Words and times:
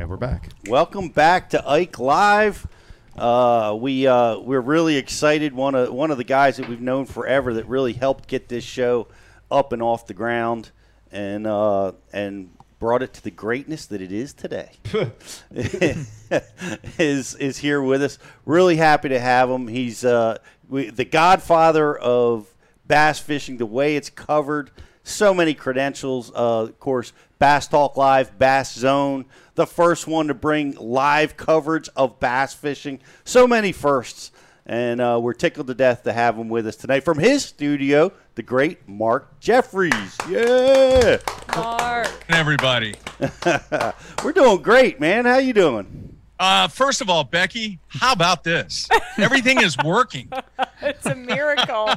And 0.00 0.08
we're 0.08 0.16
back. 0.16 0.50
Welcome 0.68 1.08
back 1.08 1.50
to 1.50 1.68
Ike 1.68 1.98
Live. 1.98 2.68
Uh, 3.16 3.76
we 3.80 4.06
uh, 4.06 4.38
we're 4.38 4.60
really 4.60 4.96
excited. 4.96 5.52
One 5.52 5.74
of 5.74 5.92
one 5.92 6.12
of 6.12 6.18
the 6.18 6.24
guys 6.24 6.58
that 6.58 6.68
we've 6.68 6.80
known 6.80 7.04
forever 7.04 7.54
that 7.54 7.66
really 7.66 7.94
helped 7.94 8.28
get 8.28 8.48
this 8.48 8.62
show 8.62 9.08
up 9.50 9.72
and 9.72 9.82
off 9.82 10.06
the 10.06 10.14
ground, 10.14 10.70
and 11.10 11.48
uh, 11.48 11.94
and 12.12 12.50
brought 12.78 13.02
it 13.02 13.12
to 13.14 13.24
the 13.24 13.32
greatness 13.32 13.86
that 13.86 14.00
it 14.00 14.12
is 14.12 14.32
today. 14.32 14.70
is 15.50 17.34
is 17.34 17.58
here 17.58 17.82
with 17.82 18.00
us. 18.00 18.20
Really 18.44 18.76
happy 18.76 19.08
to 19.08 19.18
have 19.18 19.50
him. 19.50 19.66
He's 19.66 20.04
uh, 20.04 20.38
we, 20.68 20.90
the 20.90 21.06
godfather 21.06 21.98
of 21.98 22.46
bass 22.86 23.18
fishing. 23.18 23.56
The 23.56 23.66
way 23.66 23.96
it's 23.96 24.10
covered, 24.10 24.70
so 25.08 25.34
many 25.34 25.54
credentials. 25.54 26.30
Uh, 26.30 26.62
of 26.64 26.78
course, 26.80 27.12
Bass 27.38 27.68
Talk 27.68 27.96
Live, 27.96 28.38
Bass 28.38 28.74
Zone, 28.74 29.26
the 29.54 29.66
first 29.66 30.06
one 30.06 30.28
to 30.28 30.34
bring 30.34 30.74
live 30.74 31.36
coverage 31.36 31.88
of 31.96 32.20
bass 32.20 32.54
fishing. 32.54 33.00
So 33.24 33.46
many 33.46 33.72
firsts. 33.72 34.32
And 34.66 35.00
uh, 35.00 35.18
we're 35.22 35.32
tickled 35.32 35.66
to 35.68 35.74
death 35.74 36.02
to 36.02 36.12
have 36.12 36.36
him 36.36 36.50
with 36.50 36.66
us 36.66 36.76
tonight 36.76 37.00
from 37.00 37.18
his 37.18 37.42
studio, 37.42 38.12
the 38.34 38.42
great 38.42 38.86
Mark 38.86 39.40
Jeffries. 39.40 40.18
Yeah, 40.28 41.16
Mark. 41.56 42.08
everybody. 42.28 42.94
we're 44.22 44.32
doing 44.32 44.60
great, 44.60 45.00
man. 45.00 45.24
How 45.24 45.38
you 45.38 45.54
doing? 45.54 46.18
Uh, 46.38 46.68
first 46.68 47.00
of 47.00 47.08
all, 47.08 47.24
Becky, 47.24 47.80
how 47.88 48.12
about 48.12 48.44
this? 48.44 48.88
Everything 49.16 49.60
is 49.60 49.76
working. 49.84 50.30
It's 50.80 51.06
a 51.06 51.14
miracle. 51.14 51.88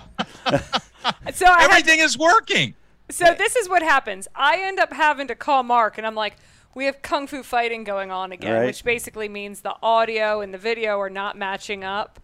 so 1.34 1.46
I 1.46 1.62
had, 1.62 1.70
Everything 1.70 2.00
is 2.00 2.18
working. 2.18 2.74
So 3.12 3.34
this 3.34 3.56
is 3.56 3.70
what 3.70 3.82
happens. 3.84 4.28
I 4.36 4.60
end 4.62 4.80
up 4.80 4.94
having 4.94 5.28
to 5.28 5.36
call 5.36 5.64
Mark, 5.64 5.98
and 5.98 6.08
I'm 6.08 6.16
like, 6.16 6.36
we 6.74 6.86
have 6.86 7.02
kung 7.02 7.28
fu 7.28 7.44
fighting 7.44 7.84
going 7.84 8.12
on 8.12 8.32
again, 8.32 8.54
Right. 8.54 8.66
which 8.66 8.84
basically 8.84 9.28
means 9.30 9.62
the 9.62 9.76
audio 9.84 10.42
and 10.42 10.54
the 10.54 10.58
video 10.58 11.00
are 11.00 11.10
not 11.10 11.38
matching 11.38 11.84
up. 11.84 12.20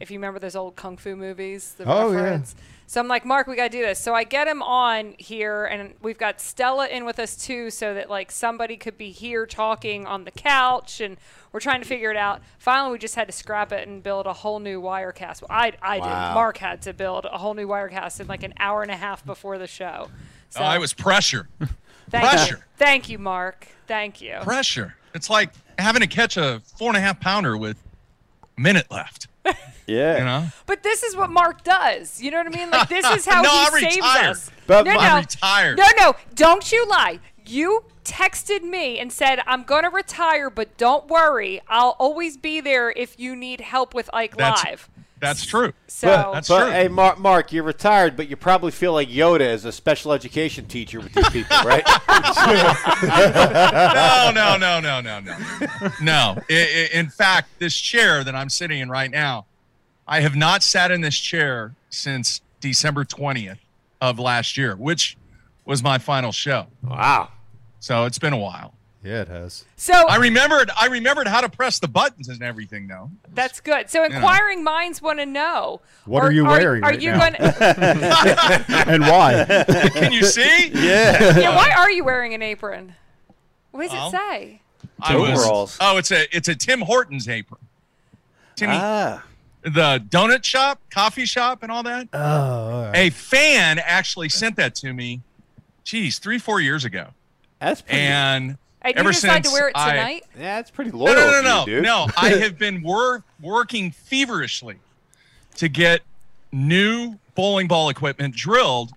If 0.00 0.10
you 0.12 0.18
remember 0.18 0.38
those 0.38 0.54
old 0.54 0.76
kung 0.76 0.96
fu 0.96 1.16
movies, 1.16 1.74
the 1.76 1.84
Oh, 1.86 2.12
yeah. 2.12 2.40
So 2.86 3.00
I'm 3.00 3.08
like, 3.08 3.24
Mark, 3.24 3.46
we 3.48 3.56
gotta 3.56 3.68
do 3.68 3.82
this. 3.82 3.98
So 3.98 4.14
I 4.14 4.24
get 4.24 4.46
him 4.48 4.62
on 4.62 5.14
here, 5.18 5.64
and 5.66 5.92
we've 6.00 6.16
got 6.16 6.40
Stella 6.40 6.86
in 6.86 7.04
with 7.04 7.18
us 7.18 7.36
too, 7.36 7.68
so 7.70 7.92
that 7.94 8.08
like 8.08 8.30
somebody 8.30 8.76
could 8.76 8.96
be 8.96 9.10
here 9.10 9.44
talking 9.44 10.06
on 10.06 10.24
the 10.24 10.30
couch, 10.30 11.00
and 11.00 11.16
we're 11.52 11.60
trying 11.60 11.82
to 11.82 11.86
figure 11.86 12.10
it 12.12 12.16
out. 12.16 12.40
Finally, 12.58 12.92
we 12.92 12.98
just 12.98 13.16
had 13.16 13.26
to 13.26 13.32
scrap 13.32 13.72
it 13.72 13.88
and 13.88 14.02
build 14.02 14.26
a 14.26 14.32
whole 14.32 14.60
new 14.60 14.80
Wirecast. 14.80 15.42
Well, 15.42 15.50
I 15.50 15.72
I 15.82 15.98
Wow. 15.98 16.28
did. 16.28 16.34
Mark 16.34 16.58
had 16.58 16.80
to 16.82 16.92
build 16.94 17.24
a 17.26 17.36
whole 17.38 17.54
new 17.54 17.66
Wirecast 17.66 18.20
in 18.20 18.26
like 18.28 18.42
an 18.44 18.54
hour 18.60 18.82
and 18.82 18.90
a 18.90 18.96
half 18.96 19.26
before 19.26 19.58
the 19.58 19.66
show. 19.66 20.08
So 20.50 20.60
Oh, 20.60 20.64
I 20.64 20.78
was 20.78 20.94
pressure. 20.94 21.48
thank 22.08 22.22
You. 22.24 22.28
pressure. 22.30 22.66
Thank 22.78 23.08
you, 23.08 23.18
Mark. 23.18 23.66
Thank 23.88 24.20
you. 24.22 24.36
Pressure. 24.42 24.94
It's 25.12 25.28
like 25.28 25.50
having 25.78 26.00
to 26.02 26.06
catch 26.06 26.36
a 26.36 26.62
four 26.78 26.88
and 26.88 26.96
a 26.96 27.00
half 27.00 27.20
pounder 27.20 27.56
with 27.58 27.76
a 27.76 27.87
minute 28.58 28.90
left. 28.90 29.28
Yeah. 29.86 30.18
You 30.18 30.24
know? 30.26 30.46
But 30.66 30.82
this 30.82 31.02
is 31.02 31.16
what 31.16 31.30
Mark 31.30 31.64
does. 31.64 32.20
You 32.20 32.30
know 32.30 32.36
what 32.36 32.46
I 32.46 32.50
mean? 32.50 32.70
Like 32.70 32.90
this 32.90 33.06
is 33.06 33.24
how 33.30 33.40
No, 33.40 33.48
he 33.48 33.56
I'm 33.58 33.72
saves 33.72 33.96
retired. 33.96 34.30
us. 34.32 34.50
But 34.66 34.84
no, 34.84 34.90
I'm 34.92 35.12
no. 35.14 35.16
retired. 35.20 35.78
No, 35.78 35.86
no, 35.98 36.14
don't 36.34 36.70
you 36.70 36.86
lie. 36.90 37.20
You 37.46 37.84
texted 38.04 38.62
me 38.62 38.98
and 38.98 39.10
said, 39.10 39.40
"I'm 39.46 39.62
going 39.62 39.84
to 39.84 39.88
retire, 39.88 40.50
but 40.50 40.76
don't 40.76 41.08
worry. 41.08 41.62
I'll 41.68 41.96
always 41.98 42.36
be 42.36 42.60
there 42.60 42.90
if 42.90 43.18
you 43.18 43.34
need 43.34 43.62
help 43.62 43.94
with 43.94 44.10
Ike 44.12 44.36
That's 44.36 44.62
Live." 44.62 44.90
That's 45.20 45.44
true. 45.44 45.72
So 45.86 46.06
That's 46.32 46.48
but 46.48 46.64
true. 46.64 46.70
hey, 46.70 46.88
Mark, 46.88 47.18
Mark, 47.18 47.52
you're 47.52 47.64
retired, 47.64 48.16
but 48.16 48.28
you 48.28 48.36
probably 48.36 48.70
feel 48.70 48.92
like 48.92 49.08
Yoda 49.08 49.40
as 49.40 49.64
a 49.64 49.72
special 49.72 50.12
education 50.12 50.66
teacher 50.66 51.00
with 51.00 51.12
these 51.12 51.28
people, 51.30 51.56
right? 51.64 51.84
no, 53.02 54.30
no, 54.34 54.56
no, 54.56 54.80
no, 54.80 55.00
no, 55.00 55.20
no, 55.20 55.36
no. 56.00 56.36
I- 56.50 56.88
I- 56.92 56.96
in 56.96 57.08
fact, 57.08 57.58
this 57.58 57.76
chair 57.76 58.24
that 58.24 58.34
I'm 58.34 58.48
sitting 58.48 58.80
in 58.80 58.88
right 58.88 59.10
now, 59.10 59.46
I 60.06 60.20
have 60.20 60.36
not 60.36 60.62
sat 60.62 60.90
in 60.90 61.00
this 61.00 61.16
chair 61.18 61.74
since 61.90 62.40
December 62.60 63.04
20th 63.04 63.58
of 64.00 64.18
last 64.18 64.56
year, 64.56 64.74
which 64.76 65.16
was 65.64 65.82
my 65.82 65.98
final 65.98 66.32
show. 66.32 66.66
wow. 66.82 67.28
So 67.80 68.04
it's 68.06 68.18
been 68.18 68.32
a 68.32 68.38
while. 68.38 68.74
Yeah, 69.08 69.22
it 69.22 69.28
has. 69.28 69.64
so 69.76 69.94
I 70.06 70.16
remembered 70.16 70.70
I 70.78 70.86
remembered 70.88 71.28
how 71.28 71.40
to 71.40 71.48
press 71.48 71.78
the 71.78 71.88
buttons 71.88 72.28
and 72.28 72.42
everything 72.42 72.86
though. 72.88 73.10
that's 73.32 73.60
good. 73.60 73.88
So 73.88 74.04
inquiring 74.04 74.62
minds 74.62 75.00
want 75.00 75.18
to 75.20 75.26
know. 75.26 75.80
What 76.04 76.22
are 76.24 76.30
you 76.32 76.44
wearing 76.44 76.84
Are 76.84 76.90
right 76.90 77.00
you 77.00 77.12
now? 77.12 77.18
going 77.18 77.32
to 77.34 78.64
and 78.86 79.02
why? 79.02 79.44
Can 79.94 80.12
you 80.12 80.24
see? 80.24 80.68
Yeah. 80.74 81.38
Yeah, 81.38 81.56
why 81.56 81.70
are 81.70 81.90
you 81.90 82.04
wearing 82.04 82.34
an 82.34 82.42
apron? 82.42 82.94
What 83.70 83.82
does 83.84 83.92
Well, 83.92 84.08
it 84.08 84.12
say? 84.12 84.60
I 85.00 85.16
was- 85.16 85.30
Overalls. 85.30 85.78
oh, 85.80 85.96
it's 85.96 86.10
a 86.10 86.36
it's 86.36 86.48
a 86.48 86.54
Tim 86.54 86.80
Hortons 86.82 87.28
apron. 87.28 87.60
Timmy, 88.56 88.72
Ah. 88.76 89.22
the 89.62 90.04
donut 90.08 90.42
shop, 90.44 90.80
coffee 90.90 91.24
shop, 91.26 91.62
and 91.62 91.70
all 91.72 91.82
that. 91.84 92.08
Oh, 92.12 92.18
all 92.20 92.82
right. 92.86 92.96
A 92.96 93.10
fan 93.10 93.78
actually 93.78 94.28
sent 94.28 94.56
that 94.56 94.74
to 94.76 94.92
me. 94.92 95.20
Geez, 95.84 96.18
three 96.18 96.38
four 96.38 96.60
years 96.60 96.84
ago, 96.84 97.08
That's 97.60 97.80
pretty. 97.80 98.00
and 98.00 98.58
And 98.82 98.96
ever 98.96 99.08
you 99.08 99.14
decide 99.14 99.42
to 99.44 99.48
since 99.50 99.58
wear 99.60 99.68
it 99.68 99.72
I- 99.76 99.90
tonight? 99.90 100.24
yeah, 100.36 100.56
that's 100.56 100.70
pretty 100.70 100.90
no, 100.92 100.98
loyal. 100.98 101.14
no, 101.14 101.30
no, 101.30 101.42
no, 101.42 101.60
you, 101.60 101.66
dude. 101.76 101.82
no. 101.84 102.06
I 102.16 102.28
have 102.40 102.58
been 102.58 102.82
wor- 102.82 103.24
working 103.40 103.90
feverishly 103.90 104.76
to 105.56 105.68
get 105.68 106.00
new 106.52 107.16
bowling 107.34 107.66
ball 107.68 107.88
equipment 107.88 108.34
drilled 108.34 108.92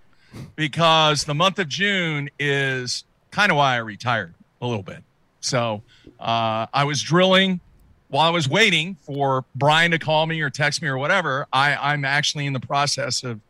because 0.56 1.24
the 1.24 1.34
month 1.34 1.58
of 1.58 1.68
June 1.68 2.30
is 2.38 3.04
kind 3.30 3.50
of 3.50 3.56
why 3.58 3.74
I 3.74 3.78
retired 3.78 4.34
a 4.60 4.66
little 4.66 4.82
bit. 4.82 5.02
So 5.40 5.82
uh, 6.20 6.66
I 6.72 6.84
was 6.84 7.02
drilling 7.02 7.60
while 8.08 8.26
I 8.26 8.30
was 8.30 8.48
waiting 8.48 8.96
for 9.00 9.44
Brian 9.54 9.90
to 9.90 9.98
call 9.98 10.26
me 10.26 10.40
or 10.40 10.50
text 10.50 10.80
me 10.82 10.88
or 10.88 10.98
whatever. 10.98 11.46
I, 11.52 11.74
I'm 11.74 12.04
actually 12.04 12.46
in 12.46 12.52
the 12.52 12.60
process 12.60 13.24
of 13.24 13.40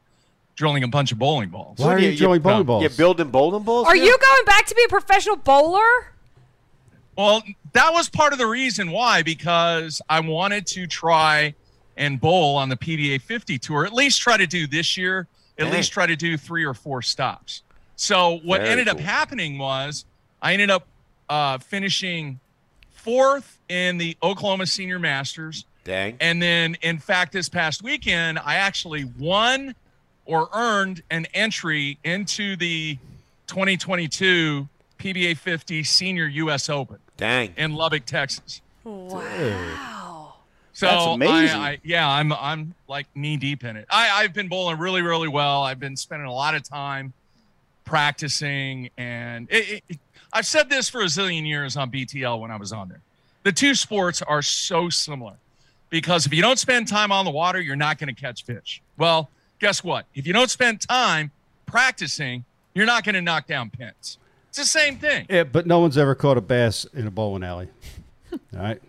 drilling 0.56 0.82
a 0.82 0.88
bunch 0.88 1.12
of 1.12 1.18
bowling 1.18 1.50
balls. 1.50 1.78
Why 1.78 1.94
are 1.94 1.98
you 1.98 2.10
you- 2.10 2.16
drilling 2.16 2.40
you- 2.40 2.44
bowling 2.44 2.64
balls? 2.66 2.82
You 2.82 2.88
building 2.90 3.28
bowling 3.28 3.62
balls? 3.64 3.86
Are 3.86 3.94
now? 3.94 4.02
you 4.02 4.16
going 4.18 4.44
back 4.46 4.66
to 4.66 4.74
be 4.74 4.82
a 4.84 4.88
professional 4.88 5.36
bowler? 5.36 5.80
Well, 7.16 7.42
that 7.72 7.92
was 7.92 8.08
part 8.08 8.32
of 8.32 8.38
the 8.38 8.46
reason 8.46 8.90
why, 8.90 9.22
because 9.22 10.00
I 10.08 10.20
wanted 10.20 10.66
to 10.68 10.86
try 10.86 11.54
and 11.96 12.20
bowl 12.20 12.56
on 12.56 12.68
the 12.68 12.76
PBA 12.76 13.20
50 13.20 13.58
tour, 13.58 13.84
at 13.84 13.92
least 13.92 14.20
try 14.20 14.36
to 14.36 14.46
do 14.46 14.66
this 14.66 14.96
year, 14.96 15.26
at 15.58 15.64
Dang. 15.64 15.72
least 15.72 15.92
try 15.92 16.06
to 16.06 16.16
do 16.16 16.36
three 16.36 16.64
or 16.64 16.74
four 16.74 17.02
stops. 17.02 17.62
So 17.96 18.40
what 18.42 18.60
Very 18.60 18.70
ended 18.70 18.88
up 18.88 18.98
happening 18.98 19.58
was 19.58 20.06
I 20.40 20.54
ended 20.54 20.70
up 20.70 20.86
uh, 21.28 21.58
finishing 21.58 22.40
fourth 22.90 23.58
in 23.68 23.98
the 23.98 24.16
Oklahoma 24.22 24.66
Senior 24.66 24.98
Masters. 24.98 25.66
Dang. 25.84 26.16
And 26.20 26.40
then, 26.40 26.76
in 26.82 26.98
fact, 26.98 27.32
this 27.32 27.48
past 27.48 27.82
weekend, 27.82 28.38
I 28.38 28.56
actually 28.56 29.04
won 29.18 29.74
or 30.24 30.48
earned 30.54 31.02
an 31.10 31.26
entry 31.34 31.98
into 32.04 32.56
the 32.56 32.96
2022 33.48 34.68
PBA 35.02 35.36
50 35.36 35.82
Senior 35.82 36.26
U.S. 36.26 36.68
Open 36.68 36.98
Dang. 37.16 37.52
in 37.56 37.74
Lubbock, 37.74 38.04
Texas. 38.06 38.60
Wow. 38.84 40.34
So 40.72 40.86
That's 40.86 41.06
I- 41.06 41.12
amazing. 41.14 41.60
I, 41.60 41.78
yeah, 41.82 42.08
I'm 42.08 42.32
I'm 42.32 42.74
like 42.88 43.06
knee 43.14 43.36
deep 43.36 43.64
in 43.64 43.76
it. 43.76 43.86
I, 43.90 44.10
I've 44.22 44.32
been 44.32 44.48
bowling 44.48 44.78
really, 44.78 45.02
really 45.02 45.28
well. 45.28 45.62
I've 45.62 45.80
been 45.80 45.96
spending 45.96 46.26
a 46.28 46.32
lot 46.32 46.54
of 46.54 46.62
time 46.62 47.12
practicing, 47.84 48.88
and 48.96 49.48
it, 49.50 49.82
it, 49.88 49.98
I've 50.32 50.46
said 50.46 50.70
this 50.70 50.88
for 50.88 51.02
a 51.02 51.06
zillion 51.06 51.46
years 51.46 51.76
on 51.76 51.90
BTL 51.90 52.40
when 52.40 52.50
I 52.50 52.56
was 52.56 52.72
on 52.72 52.88
there. 52.88 53.00
The 53.42 53.52
two 53.52 53.74
sports 53.74 54.22
are 54.22 54.40
so 54.40 54.88
similar 54.88 55.34
because 55.90 56.26
if 56.26 56.32
you 56.32 56.40
don't 56.40 56.58
spend 56.58 56.86
time 56.88 57.10
on 57.12 57.24
the 57.24 57.30
water, 57.30 57.60
you're 57.60 57.76
not 57.76 57.98
going 57.98 58.14
to 58.14 58.18
catch 58.18 58.44
fish. 58.44 58.80
Well, 58.96 59.28
guess 59.58 59.82
what? 59.82 60.06
If 60.14 60.26
you 60.26 60.32
don't 60.32 60.48
spend 60.50 60.80
time 60.80 61.32
practicing, 61.66 62.44
you're 62.74 62.86
not 62.86 63.04
going 63.04 63.16
to 63.16 63.20
knock 63.20 63.46
down 63.46 63.68
pins. 63.68 64.16
It's 64.52 64.58
the 64.58 64.66
same 64.66 64.98
thing. 64.98 65.24
Yeah, 65.30 65.44
but 65.44 65.66
no 65.66 65.78
one's 65.80 65.96
ever 65.96 66.14
caught 66.14 66.36
a 66.36 66.42
bass 66.42 66.84
in 66.92 67.06
a 67.06 67.10
bowling 67.10 67.42
alley. 67.42 67.68
All 68.54 68.60
right. 68.62 68.82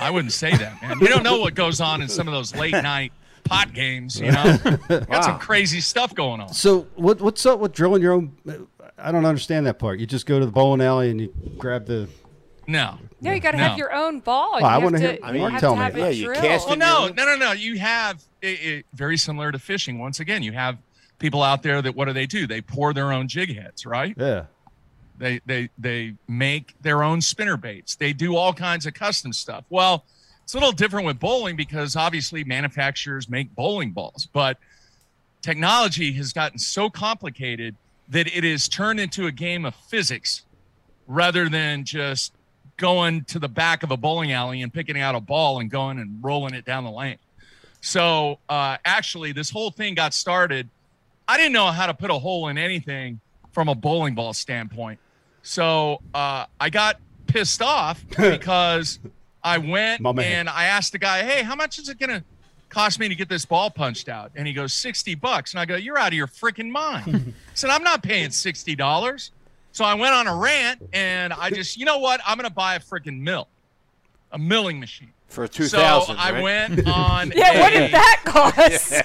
I 0.00 0.08
wouldn't 0.08 0.32
say 0.32 0.56
that, 0.56 0.80
man. 0.80 0.98
You 1.00 1.08
don't 1.08 1.22
know 1.22 1.38
what 1.38 1.54
goes 1.54 1.82
on 1.82 2.00
in 2.00 2.08
some 2.08 2.26
of 2.28 2.32
those 2.32 2.54
late 2.54 2.72
night 2.82 3.12
pot 3.44 3.74
games. 3.74 4.18
You 4.18 4.32
know, 4.32 4.58
got 4.88 5.22
some 5.24 5.38
crazy 5.38 5.82
stuff 5.82 6.14
going 6.14 6.40
on. 6.40 6.48
So 6.54 6.86
what 6.94 7.20
what's 7.20 7.44
up 7.44 7.58
with 7.60 7.72
drilling 7.72 8.00
your 8.00 8.14
own? 8.14 8.32
I 8.96 9.12
don't 9.12 9.26
understand 9.26 9.66
that 9.66 9.78
part. 9.78 10.00
You 10.00 10.06
just 10.06 10.24
go 10.24 10.40
to 10.40 10.46
the 10.46 10.50
bowling 10.50 10.80
alley 10.80 11.10
and 11.10 11.20
you 11.20 11.34
grab 11.58 11.84
the. 11.84 12.08
No, 12.66 12.96
No, 13.20 13.32
you 13.32 13.40
got 13.40 13.50
to 13.50 13.58
No. 13.58 13.64
have 13.64 13.76
your 13.76 13.92
own 13.92 14.20
ball. 14.20 14.52
Well, 14.52 14.60
you 14.62 14.66
I 14.66 14.78
wanna 14.78 14.98
to, 14.98 15.04
hear- 15.04 15.12
you 15.14 15.18
I 15.24 15.32
mean, 15.32 15.50
have 15.50 15.60
tell 15.60 15.76
me. 15.76 15.82
Yeah, 15.94 16.08
you 16.08 16.24
drilled. 16.26 16.42
cast 16.42 16.66
well, 16.68 16.74
it- 16.74 16.78
no, 16.78 17.08
no, 17.08 17.24
no, 17.26 17.36
no. 17.36 17.52
You 17.52 17.78
have 17.80 18.22
it, 18.40 18.46
it, 18.46 18.86
very 18.94 19.18
similar 19.18 19.52
to 19.52 19.58
fishing. 19.58 19.98
Once 19.98 20.20
again, 20.20 20.42
you 20.42 20.52
have 20.52 20.78
people 21.18 21.42
out 21.42 21.62
there 21.62 21.82
that 21.82 21.94
what 21.94 22.06
do 22.06 22.14
they 22.14 22.24
do? 22.24 22.46
They 22.46 22.62
pour 22.62 22.94
their 22.94 23.12
own 23.12 23.28
jig 23.28 23.54
heads, 23.54 23.84
right? 23.84 24.14
Yeah. 24.16 24.44
They 25.22 25.40
they 25.46 25.68
they 25.78 26.14
make 26.26 26.74
their 26.82 27.04
own 27.04 27.20
spinner 27.20 27.56
baits. 27.56 27.94
They 27.94 28.12
do 28.12 28.34
all 28.34 28.52
kinds 28.52 28.86
of 28.86 28.94
custom 28.94 29.32
stuff. 29.32 29.64
Well, 29.70 30.04
it's 30.42 30.54
a 30.54 30.56
little 30.56 30.72
different 30.72 31.06
with 31.06 31.20
bowling 31.20 31.54
because 31.54 31.94
obviously 31.94 32.42
manufacturers 32.42 33.28
make 33.28 33.54
bowling 33.54 33.92
balls, 33.92 34.28
but 34.32 34.58
technology 35.40 36.12
has 36.14 36.32
gotten 36.32 36.58
so 36.58 36.90
complicated 36.90 37.76
that 38.08 38.26
it 38.26 38.42
is 38.42 38.68
turned 38.68 38.98
into 38.98 39.28
a 39.28 39.32
game 39.32 39.64
of 39.64 39.76
physics 39.76 40.42
rather 41.06 41.48
than 41.48 41.84
just 41.84 42.32
going 42.76 43.22
to 43.26 43.38
the 43.38 43.48
back 43.48 43.84
of 43.84 43.92
a 43.92 43.96
bowling 43.96 44.32
alley 44.32 44.60
and 44.60 44.74
picking 44.74 44.98
out 44.98 45.14
a 45.14 45.20
ball 45.20 45.60
and 45.60 45.70
going 45.70 46.00
and 46.00 46.18
rolling 46.20 46.52
it 46.52 46.64
down 46.64 46.82
the 46.82 46.90
lane. 46.90 47.18
So 47.80 48.40
uh, 48.48 48.76
actually, 48.84 49.30
this 49.30 49.50
whole 49.50 49.70
thing 49.70 49.94
got 49.94 50.14
started. 50.14 50.68
I 51.28 51.36
didn't 51.36 51.52
know 51.52 51.66
how 51.66 51.86
to 51.86 51.94
put 51.94 52.10
a 52.10 52.18
hole 52.18 52.48
in 52.48 52.58
anything 52.58 53.20
from 53.52 53.68
a 53.68 53.74
bowling 53.76 54.16
ball 54.16 54.32
standpoint. 54.32 54.98
So 55.42 56.00
uh, 56.14 56.46
I 56.60 56.70
got 56.70 56.98
pissed 57.26 57.62
off 57.62 58.04
because 58.16 58.98
I 59.42 59.58
went 59.58 60.00
My 60.00 60.12
man. 60.12 60.32
and 60.40 60.48
I 60.48 60.64
asked 60.64 60.92
the 60.92 60.98
guy, 60.98 61.22
"Hey, 61.24 61.42
how 61.42 61.54
much 61.54 61.78
is 61.78 61.88
it 61.88 61.98
gonna 61.98 62.22
cost 62.68 62.98
me 63.00 63.08
to 63.08 63.14
get 63.14 63.28
this 63.28 63.44
ball 63.44 63.70
punched 63.70 64.08
out?" 64.08 64.30
And 64.36 64.46
he 64.46 64.52
goes, 64.52 64.72
60 64.72 65.14
bucks." 65.16 65.52
And 65.52 65.60
I 65.60 65.64
go, 65.64 65.74
"You're 65.76 65.98
out 65.98 66.08
of 66.08 66.14
your 66.14 66.26
freaking 66.28 66.70
mind." 66.70 67.34
I 67.48 67.50
said, 67.54 67.70
"I'm 67.70 67.82
not 67.82 68.02
paying 68.02 68.30
sixty 68.30 68.74
dollars." 68.76 69.30
So 69.74 69.84
I 69.86 69.94
went 69.94 70.14
on 70.14 70.26
a 70.26 70.36
rant 70.36 70.86
and 70.92 71.32
I 71.32 71.48
just, 71.48 71.78
you 71.78 71.86
know 71.86 71.96
what? 71.98 72.20
I'm 72.26 72.36
gonna 72.36 72.50
buy 72.50 72.74
a 72.74 72.80
freaking 72.80 73.20
mill, 73.20 73.48
a 74.30 74.38
milling 74.38 74.78
machine. 74.78 75.12
For 75.28 75.48
2000 75.48 76.14
So 76.14 76.20
I 76.20 76.30
right? 76.32 76.42
went 76.42 76.86
on. 76.86 77.32
Yeah, 77.34 77.58
what 77.58 77.72
did 77.72 77.90
that 77.94 78.20
cost? 78.26 79.02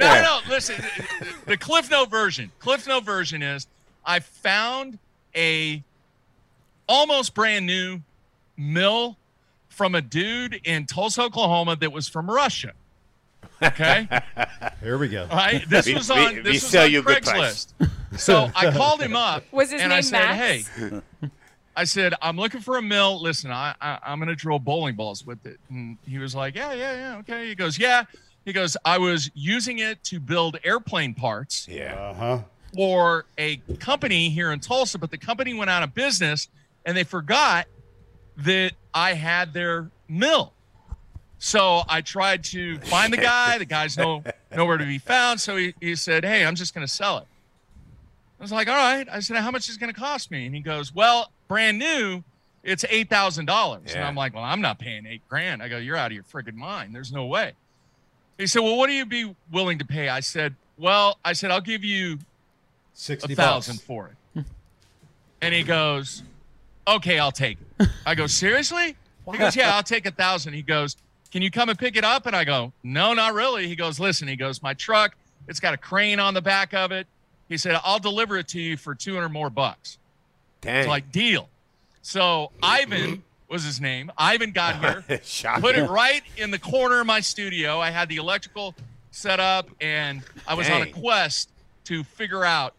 no, 0.00 0.06
no, 0.06 0.22
no. 0.22 0.40
Listen, 0.48 0.76
the- 1.20 1.28
the 1.44 1.56
Cliff 1.58 1.90
Note 1.90 2.08
version. 2.10 2.50
Cliff 2.58 2.86
Note 2.88 3.04
version 3.04 3.42
is 3.42 3.66
I 4.06 4.20
found 4.20 4.98
a 5.36 5.82
almost 6.88 7.34
brand 7.34 7.66
new 7.66 8.00
mill 8.56 9.16
from 9.68 9.94
a 9.94 10.02
dude 10.02 10.60
in 10.64 10.86
Tulsa, 10.86 11.22
Oklahoma 11.22 11.76
that 11.76 11.92
was 11.92 12.08
from 12.08 12.30
Russia. 12.30 12.72
Okay, 13.62 14.08
Here 14.82 14.98
we 14.98 15.08
go. 15.08 15.22
all 15.30 15.36
right. 15.36 15.64
This 15.68 15.86
We- 15.86 15.94
was 15.94 16.10
on 16.10 16.34
we 16.36 16.40
this 16.42 16.62
was 16.62 16.66
sell 16.66 16.84
on 16.84 16.90
you 16.92 16.98
a 17.00 17.02
good 17.02 17.22
price. 17.22 17.72
Craigslist. 17.80 17.90
So 18.18 18.50
I 18.56 18.70
called 18.72 19.00
him 19.00 19.16
up. 19.16 19.44
Was 19.52 19.70
his 19.70 19.80
and 19.80 19.90
name 19.90 19.98
I 19.98 20.00
said, 20.00 20.12
Max? 20.12 20.68
Hey, 20.68 21.00
I 21.74 21.84
said, 21.84 22.12
I'm 22.20 22.36
looking 22.36 22.60
for 22.60 22.76
a 22.76 22.82
mill. 22.82 23.22
Listen, 23.22 23.50
I, 23.50 23.74
I 23.80 23.98
I'm 24.04 24.18
gonna 24.18 24.34
drill 24.34 24.58
bowling 24.58 24.96
balls 24.96 25.24
with 25.24 25.46
it. 25.46 25.58
And 25.70 25.96
he 26.06 26.18
was 26.18 26.34
like, 26.34 26.54
Yeah, 26.56 26.72
yeah, 26.74 26.92
yeah, 26.94 27.16
okay. 27.18 27.48
He 27.48 27.54
goes, 27.54 27.78
Yeah. 27.78 28.04
He 28.44 28.52
goes, 28.52 28.76
I 28.84 28.98
was 28.98 29.30
using 29.34 29.78
it 29.78 30.02
to 30.04 30.18
build 30.18 30.58
airplane 30.64 31.14
parts 31.14 31.68
Yeah. 31.68 31.94
Uh 31.94 32.42
for 32.74 33.24
a 33.38 33.56
company 33.80 34.30
here 34.30 34.52
in 34.52 34.60
Tulsa, 34.60 34.98
but 34.98 35.10
the 35.10 35.18
company 35.18 35.54
went 35.54 35.70
out 35.70 35.82
of 35.82 35.94
business 35.94 36.48
and 36.86 36.96
they 36.96 37.04
forgot 37.04 37.66
that 38.38 38.72
I 38.94 39.14
had 39.14 39.52
their 39.52 39.90
mill. 40.08 40.52
So 41.38 41.82
I 41.88 42.02
tried 42.02 42.44
to 42.44 42.78
find 42.78 43.12
the 43.12 43.16
guy. 43.16 43.58
The 43.58 43.64
guy's 43.64 43.98
no 43.98 44.22
nowhere 44.54 44.78
to 44.78 44.84
be 44.84 44.98
found. 44.98 45.40
So 45.40 45.56
he, 45.56 45.74
he 45.80 45.96
said, 45.96 46.24
Hey, 46.24 46.44
I'm 46.44 46.54
just 46.54 46.72
gonna 46.72 46.86
sell 46.88 47.18
it. 47.18 47.26
I 48.38 48.42
was 48.42 48.52
like, 48.52 48.68
All 48.68 48.76
right. 48.76 49.08
I 49.10 49.20
said, 49.20 49.36
How 49.38 49.50
much 49.50 49.68
is 49.68 49.76
it 49.76 49.80
gonna 49.80 49.92
cost 49.92 50.30
me? 50.30 50.46
And 50.46 50.54
he 50.54 50.60
goes, 50.60 50.94
Well, 50.94 51.30
brand 51.48 51.78
new, 51.78 52.22
it's 52.62 52.84
eight 52.88 53.10
thousand 53.10 53.46
dollars. 53.46 53.92
And 53.92 54.04
I'm 54.04 54.14
like, 54.14 54.34
Well, 54.34 54.44
I'm 54.44 54.60
not 54.60 54.78
paying 54.78 55.04
eight 55.04 55.22
grand. 55.28 55.62
I 55.62 55.68
go, 55.68 55.78
You're 55.78 55.96
out 55.96 56.06
of 56.06 56.14
your 56.14 56.22
freaking 56.22 56.54
mind. 56.54 56.94
There's 56.94 57.12
no 57.12 57.26
way. 57.26 57.52
He 58.38 58.46
said, 58.46 58.60
Well, 58.60 58.76
what 58.76 58.86
do 58.86 58.92
you 58.92 59.04
be 59.04 59.34
willing 59.50 59.78
to 59.80 59.84
pay? 59.84 60.08
I 60.08 60.20
said, 60.20 60.54
Well, 60.78 61.18
I 61.24 61.32
said, 61.32 61.50
I'll 61.50 61.60
give 61.60 61.82
you 61.82 62.18
Sixty 62.94 63.32
a 63.32 63.36
thousand 63.36 63.80
for 63.80 64.08
it. 64.34 64.44
And 65.40 65.52
he 65.52 65.62
goes, 65.62 66.22
Okay, 66.86 67.18
I'll 67.18 67.32
take 67.32 67.58
it. 67.78 67.88
I 68.06 68.14
go, 68.14 68.26
Seriously? 68.26 68.96
He 69.30 69.38
goes, 69.38 69.56
Yeah, 69.56 69.74
I'll 69.74 69.82
take 69.82 70.06
a 70.06 70.10
thousand. 70.10 70.54
He 70.54 70.62
goes, 70.62 70.96
Can 71.30 71.42
you 71.42 71.50
come 71.50 71.68
and 71.68 71.78
pick 71.78 71.96
it 71.96 72.04
up? 72.04 72.26
And 72.26 72.36
I 72.36 72.44
go, 72.44 72.72
No, 72.82 73.12
not 73.12 73.34
really. 73.34 73.66
He 73.68 73.76
goes, 73.76 73.98
Listen, 73.98 74.28
he 74.28 74.36
goes, 74.36 74.62
My 74.62 74.74
truck, 74.74 75.16
it's 75.48 75.60
got 75.60 75.74
a 75.74 75.76
crane 75.76 76.20
on 76.20 76.34
the 76.34 76.42
back 76.42 76.74
of 76.74 76.92
it. 76.92 77.06
He 77.48 77.58
said, 77.58 77.78
I'll 77.84 77.98
deliver 77.98 78.38
it 78.38 78.48
to 78.48 78.60
you 78.60 78.76
for 78.76 78.94
200 78.94 79.28
more 79.28 79.50
bucks. 79.50 79.98
Dang. 80.60 80.76
It's 80.76 80.88
like, 80.88 81.10
deal. 81.12 81.48
So 82.00 82.50
Ivan 82.62 83.22
was 83.48 83.62
his 83.64 83.80
name. 83.80 84.10
Ivan 84.16 84.52
got 84.52 84.80
here 84.80 85.02
put 85.60 85.76
it 85.76 85.88
right 85.88 86.22
in 86.36 86.50
the 86.50 86.58
corner 86.58 87.00
of 87.00 87.06
my 87.06 87.20
studio. 87.20 87.80
I 87.80 87.90
had 87.90 88.08
the 88.08 88.16
electrical 88.16 88.74
set 89.10 89.38
up, 89.38 89.68
and 89.80 90.22
I 90.48 90.54
was 90.54 90.70
on 90.70 90.82
a 90.82 90.86
quest 90.86 91.50
to 91.84 92.02
figure 92.04 92.44
out 92.44 92.74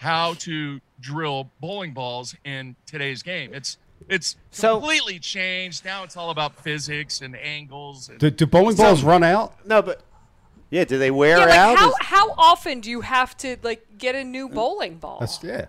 how 0.00 0.32
to 0.32 0.80
drill 0.98 1.50
bowling 1.60 1.92
balls 1.92 2.34
in 2.44 2.74
today's 2.86 3.22
game. 3.22 3.52
It's 3.52 3.76
it's 4.08 4.36
So- 4.50 4.78
completely 4.80 5.18
changed. 5.18 5.84
Now 5.84 6.04
it's 6.04 6.16
all 6.16 6.30
about 6.30 6.58
physics 6.58 7.20
and 7.20 7.36
angles. 7.36 8.08
And, 8.08 8.18
Do, 8.18 8.30
do 8.30 8.46
bowling 8.46 8.74
balls 8.76 9.02
run 9.02 9.22
out? 9.22 9.54
No, 9.66 9.82
but 9.82 10.00
Yeah, 10.70 10.84
do 10.84 10.96
they 10.98 11.10
wear 11.10 11.36
yeah, 11.38 11.44
like 11.44 11.58
out? 11.58 11.78
how 11.78 11.88
Is- 11.90 11.94
how 12.00 12.30
often 12.38 12.80
do 12.80 12.88
you 12.88 13.02
have 13.02 13.36
to 13.38 13.56
like 13.62 13.86
get 13.98 14.14
a 14.14 14.24
new 14.24 14.48
bowling 14.48 14.96
ball? 14.96 15.18
That's 15.20 15.42
yeah. 15.44 15.66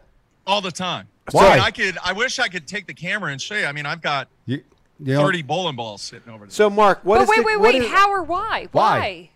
all 0.47 0.61
the 0.61 0.71
time. 0.71 1.09
Why? 1.31 1.57
I, 1.57 1.65
I 1.65 1.71
could. 1.71 1.97
I 2.03 2.13
wish 2.13 2.39
I 2.39 2.47
could 2.47 2.67
take 2.67 2.87
the 2.87 2.93
camera 2.93 3.31
and 3.33 3.41
show 3.41 3.55
you. 3.55 3.65
I 3.65 3.73
mean, 3.73 3.85
I've 3.85 4.01
got 4.01 4.29
You, 4.45 4.63
you 4.99 5.13
know, 5.13 5.21
30 5.25 5.41
bowling 5.43 5.75
balls 5.75 6.01
sitting 6.01 6.31
over 6.33 6.45
there. 6.45 6.51
so 6.51 6.69
Mark, 6.69 7.01
what 7.03 7.17
but 7.17 7.23
is 7.23 7.29
wait, 7.29 7.37
the, 7.39 7.43
wait, 7.43 7.57
what 7.59 7.73
wait. 7.73 7.83
is- 7.83 7.91
How 7.91 8.09
or 8.11 8.23
why? 8.23 8.67
Why? 8.71 9.29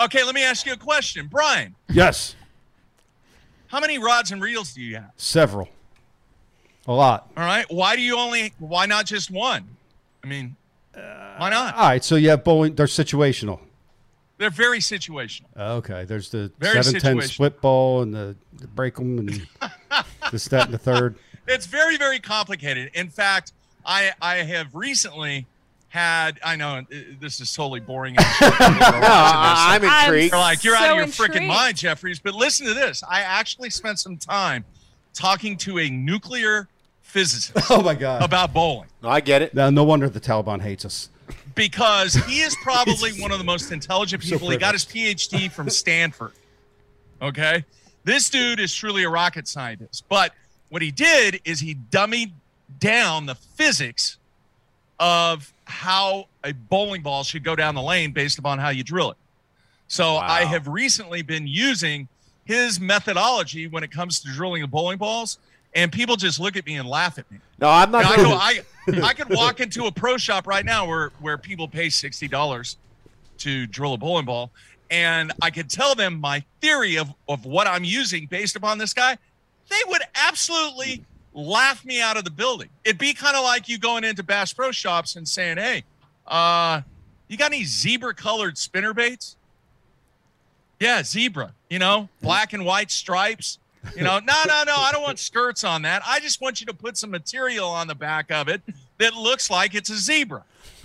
okay, 0.00 0.24
let 0.24 0.34
me 0.34 0.42
ask 0.42 0.66
you 0.66 0.72
a 0.72 0.76
question, 0.76 1.28
Brian. 1.28 1.76
yes, 1.88 2.34
How 3.72 3.80
many 3.80 3.98
rods 3.98 4.30
and 4.32 4.42
reels 4.42 4.74
do 4.74 4.82
you 4.82 4.96
have? 4.96 5.10
several, 5.16 5.66
a 6.86 6.92
lot. 6.92 7.32
All 7.38 7.44
right. 7.44 7.64
Why 7.70 7.96
do 7.96 8.02
you 8.02 8.18
only? 8.18 8.52
Why 8.58 8.84
not 8.84 9.06
just 9.06 9.30
one? 9.30 9.66
I 10.22 10.26
mean, 10.26 10.56
why 10.92 11.48
not? 11.48 11.74
All 11.74 11.88
right, 11.88 12.04
so 12.04 12.16
you 12.16 12.28
have 12.28 12.44
bowling. 12.44 12.74
They're 12.74 12.84
situational. 12.84 13.60
They're 14.36 14.50
very 14.50 14.80
situational. 14.80 15.44
Okay, 15.56 16.04
there's 16.04 16.28
the 16.28 16.52
Very 16.58 16.82
seven 16.82 17.00
ten 17.00 17.22
split 17.22 17.62
ball 17.62 18.02
and 18.02 18.12
the, 18.12 18.36
the 18.58 18.66
them 18.66 19.18
and 19.18 19.28
this 20.30 20.48
that 20.48 20.66
and 20.66 20.74
the 20.74 20.78
third. 20.78 21.16
It's 21.48 21.64
very, 21.64 21.96
very 21.96 22.18
complicated. 22.18 22.90
In 22.92 23.08
fact, 23.08 23.52
I 23.86 24.12
I 24.20 24.36
have 24.36 24.74
recently 24.74 25.46
had. 25.92 26.40
I 26.42 26.56
know 26.56 26.78
uh, 26.78 26.82
this 27.20 27.40
is 27.40 27.52
totally 27.54 27.80
boring. 27.80 28.16
I'm 28.18 28.24
sure 28.34 28.50
people 28.52 28.66
are 28.68 29.00
No, 29.00 29.06
I, 29.10 29.78
this. 29.78 29.90
I'm 29.90 30.04
intrigued. 30.06 30.32
You're 30.32 30.40
like 30.40 30.64
you're 30.64 30.74
out 30.76 30.90
of 30.90 30.96
your 30.96 31.06
freaking 31.06 31.46
mind, 31.46 31.76
Jeffries. 31.76 32.18
But 32.18 32.34
listen 32.34 32.66
to 32.66 32.74
this. 32.74 33.02
I 33.08 33.20
actually 33.20 33.70
spent 33.70 33.98
some 33.98 34.16
time 34.16 34.64
talking 35.14 35.56
to 35.58 35.78
a 35.78 35.90
nuclear 35.90 36.68
physicist 37.02 37.52
Oh 37.70 37.82
my 37.82 37.94
god! 37.94 38.22
about 38.22 38.54
bowling. 38.54 38.88
no, 39.02 39.10
I 39.10 39.20
get 39.20 39.42
it. 39.42 39.52
Now, 39.54 39.68
no 39.70 39.84
wonder 39.84 40.08
the 40.08 40.20
Taliban 40.20 40.60
hates 40.62 40.84
us. 40.86 41.10
because 41.54 42.14
he 42.14 42.40
is 42.40 42.56
probably 42.62 43.12
one 43.20 43.30
of 43.30 43.36
the 43.38 43.44
most 43.44 43.70
intelligent 43.72 44.22
So 44.22 44.30
people. 44.36 44.48
he 44.50 44.56
got 44.56 44.72
his 44.74 44.84
PhD 44.86 45.50
from 45.52 45.68
Stanford. 45.68 46.32
Okay. 47.20 47.64
This 48.04 48.30
dude 48.30 48.58
is 48.58 48.74
truly 48.74 49.04
a 49.04 49.08
rocket 49.10 49.46
scientist. 49.46 50.04
But 50.08 50.32
what 50.70 50.80
he 50.82 50.90
did 50.90 51.40
is 51.44 51.60
he 51.60 51.74
dummied 51.74 52.32
down 52.80 53.26
the 53.26 53.34
physics 53.34 54.16
of 55.02 55.52
how 55.64 56.28
a 56.44 56.52
bowling 56.52 57.02
ball 57.02 57.24
should 57.24 57.42
go 57.42 57.56
down 57.56 57.74
the 57.74 57.82
lane 57.82 58.12
based 58.12 58.38
upon 58.38 58.60
how 58.60 58.68
you 58.68 58.84
drill 58.84 59.10
it. 59.10 59.16
So 59.88 60.16
I 60.16 60.44
have 60.44 60.68
recently 60.68 61.22
been 61.22 61.46
using 61.46 62.06
his 62.44 62.78
methodology 62.78 63.66
when 63.66 63.82
it 63.82 63.90
comes 63.90 64.20
to 64.20 64.32
drilling 64.32 64.62
the 64.62 64.68
bowling 64.68 64.98
balls, 64.98 65.38
and 65.74 65.90
people 65.90 66.14
just 66.14 66.38
look 66.38 66.56
at 66.56 66.64
me 66.64 66.76
and 66.76 66.88
laugh 66.88 67.18
at 67.18 67.28
me. 67.32 67.38
No, 67.58 67.68
I'm 67.68 67.90
not. 67.90 68.04
I 68.06 68.16
go. 68.16 68.30
I 68.30 68.62
I 69.08 69.12
could 69.12 69.28
walk 69.30 69.58
into 69.60 69.86
a 69.86 69.92
pro 69.92 70.16
shop 70.18 70.46
right 70.46 70.64
now 70.64 70.86
where 70.86 71.10
where 71.20 71.36
people 71.36 71.66
pay 71.66 71.90
sixty 71.90 72.28
dollars 72.28 72.76
to 73.38 73.66
drill 73.66 73.94
a 73.94 73.98
bowling 73.98 74.24
ball, 74.24 74.52
and 74.88 75.32
I 75.42 75.50
could 75.50 75.68
tell 75.68 75.96
them 75.96 76.20
my 76.20 76.44
theory 76.60 76.96
of 76.96 77.12
of 77.28 77.44
what 77.44 77.66
I'm 77.66 77.84
using 77.84 78.26
based 78.26 78.54
upon 78.54 78.78
this 78.78 78.94
guy. 78.94 79.18
They 79.68 79.80
would 79.88 80.02
absolutely 80.14 81.04
laugh 81.34 81.84
me 81.84 82.00
out 82.00 82.16
of 82.16 82.24
the 82.24 82.30
building. 82.30 82.68
It'd 82.84 82.98
be 82.98 83.14
kind 83.14 83.36
of 83.36 83.44
like 83.44 83.68
you 83.68 83.78
going 83.78 84.04
into 84.04 84.22
Bass 84.22 84.52
Pro 84.52 84.70
Shops 84.70 85.16
and 85.16 85.26
saying, 85.26 85.58
"Hey, 85.58 85.84
uh, 86.26 86.82
you 87.28 87.36
got 87.36 87.52
any 87.52 87.64
zebra 87.64 88.14
colored 88.14 88.58
spinner 88.58 88.94
baits?" 88.94 89.36
Yeah, 90.80 91.02
zebra. 91.02 91.52
You 91.70 91.78
know, 91.78 92.08
black 92.20 92.52
and 92.52 92.64
white 92.64 92.90
stripes. 92.90 93.58
You 93.96 94.02
know, 94.02 94.18
no, 94.20 94.34
no, 94.46 94.62
no. 94.64 94.74
I 94.76 94.90
don't 94.92 95.02
want 95.02 95.18
skirts 95.18 95.64
on 95.64 95.82
that. 95.82 96.02
I 96.06 96.20
just 96.20 96.40
want 96.40 96.60
you 96.60 96.66
to 96.66 96.74
put 96.74 96.96
some 96.96 97.10
material 97.10 97.68
on 97.68 97.88
the 97.88 97.94
back 97.94 98.30
of 98.30 98.48
it 98.48 98.62
that 98.98 99.14
looks 99.14 99.50
like 99.50 99.74
it's 99.74 99.90
a 99.90 99.96
zebra. 99.96 100.44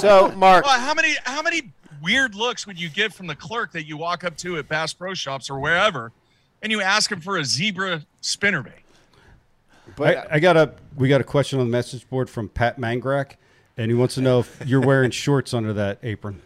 so, 0.00 0.32
Mark, 0.36 0.64
Well, 0.64 0.80
how 0.80 0.94
many 0.94 1.14
how 1.24 1.42
many 1.42 1.70
weird 2.02 2.34
looks 2.34 2.66
would 2.66 2.80
you 2.80 2.88
get 2.88 3.12
from 3.12 3.26
the 3.26 3.36
clerk 3.36 3.72
that 3.72 3.84
you 3.86 3.96
walk 3.96 4.24
up 4.24 4.36
to 4.38 4.58
at 4.58 4.68
Bass 4.68 4.92
Pro 4.92 5.14
Shops 5.14 5.48
or 5.50 5.58
wherever, 5.60 6.12
and 6.62 6.70
you 6.72 6.80
ask 6.80 7.10
him 7.10 7.20
for 7.20 7.36
a 7.36 7.44
zebra 7.44 8.04
spinnerbait? 8.22 8.72
but 9.96 10.16
I, 10.16 10.36
I 10.36 10.40
got 10.40 10.56
a 10.56 10.72
we 10.96 11.08
got 11.08 11.20
a 11.20 11.24
question 11.24 11.58
on 11.60 11.66
the 11.66 11.70
message 11.72 12.08
board 12.08 12.30
from 12.30 12.48
Pat 12.48 12.78
Mangrak, 12.78 13.32
and 13.76 13.90
he 13.90 13.96
wants 13.96 14.14
to 14.14 14.20
know 14.20 14.40
if 14.40 14.62
you're 14.66 14.80
wearing 14.80 15.10
shorts 15.12 15.52
under 15.54 15.72
that 15.74 15.98
apron. 16.02 16.40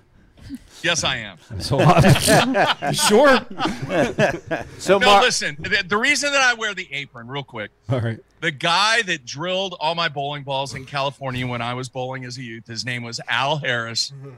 Yes, 0.82 1.02
I 1.04 1.16
am. 1.16 1.38
So 1.60 1.80
I'm 1.80 2.92
sure. 2.94 3.44
so 4.78 4.98
No, 4.98 5.06
Mark, 5.06 5.22
listen. 5.24 5.56
The, 5.58 5.84
the 5.86 5.96
reason 5.96 6.30
that 6.32 6.40
I 6.42 6.54
wear 6.54 6.72
the 6.74 6.86
apron, 6.92 7.26
real 7.26 7.42
quick, 7.42 7.72
All 7.88 8.00
right. 8.00 8.20
the 8.40 8.52
guy 8.52 9.02
that 9.02 9.24
drilled 9.24 9.74
all 9.80 9.94
my 9.96 10.08
bowling 10.08 10.44
balls 10.44 10.74
in 10.74 10.84
California 10.84 11.46
when 11.46 11.62
I 11.62 11.74
was 11.74 11.88
bowling 11.88 12.24
as 12.24 12.38
a 12.38 12.42
youth, 12.42 12.66
his 12.68 12.84
name 12.84 13.02
was 13.02 13.20
Al 13.28 13.56
Harris. 13.56 14.12
Mm-hmm. 14.16 14.30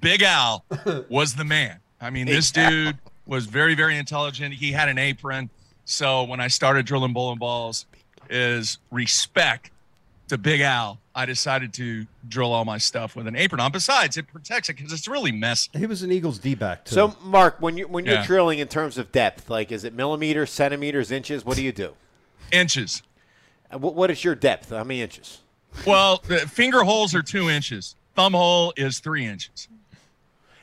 Big 0.00 0.22
Al 0.22 0.64
was 1.08 1.34
the 1.34 1.44
man. 1.44 1.80
I 2.00 2.10
mean, 2.10 2.26
this 2.26 2.52
dude 2.52 2.96
was 3.28 3.46
very, 3.46 3.74
very 3.76 3.96
intelligent. 3.96 4.54
He 4.54 4.72
had 4.72 4.88
an 4.88 4.98
apron. 4.98 5.50
So 5.84 6.24
when 6.24 6.40
I 6.40 6.48
started 6.48 6.84
drilling 6.86 7.12
bowling 7.12 7.38
balls, 7.38 7.86
is 8.30 8.78
respect 8.90 9.70
to 10.28 10.36
Big 10.36 10.60
Al, 10.60 10.98
I 11.14 11.24
decided 11.24 11.72
to 11.74 12.06
drill 12.28 12.52
all 12.52 12.64
my 12.66 12.76
stuff 12.76 13.16
with 13.16 13.26
an 13.26 13.34
apron 13.36 13.60
on. 13.60 13.72
Besides, 13.72 14.18
it 14.18 14.26
protects 14.28 14.68
it 14.68 14.76
because 14.76 14.92
it's 14.92 15.08
really 15.08 15.32
messy. 15.32 15.70
He 15.74 15.86
was 15.86 16.02
an 16.02 16.12
Eagles 16.12 16.38
D 16.38 16.54
back 16.54 16.84
too. 16.84 16.94
So, 16.94 17.16
Mark, 17.22 17.56
when 17.60 17.78
you 17.78 17.88
when 17.88 18.04
you're 18.04 18.16
Yeah. 18.16 18.26
drilling 18.26 18.58
in 18.58 18.68
terms 18.68 18.98
of 18.98 19.10
depth, 19.12 19.48
like 19.48 19.72
is 19.72 19.84
it 19.84 19.94
millimeters, 19.94 20.50
centimeters, 20.50 21.10
inches? 21.10 21.44
What 21.46 21.56
do 21.56 21.62
you 21.62 21.72
do? 21.72 21.94
Inches. 22.52 23.02
Uh, 23.72 23.78
What, 23.78 23.94
what 23.94 24.10
is 24.10 24.22
your 24.24 24.34
depth? 24.34 24.68
How 24.70 24.84
many 24.84 25.00
inches? 25.00 25.38
Well, 25.86 26.22
the 26.26 26.40
finger 26.40 26.82
holes 26.84 27.14
are 27.14 27.22
two 27.22 27.48
inches. 27.48 27.94
Thumb 28.14 28.34
hole 28.34 28.74
is 28.76 28.98
three 29.00 29.24
inches. 29.24 29.68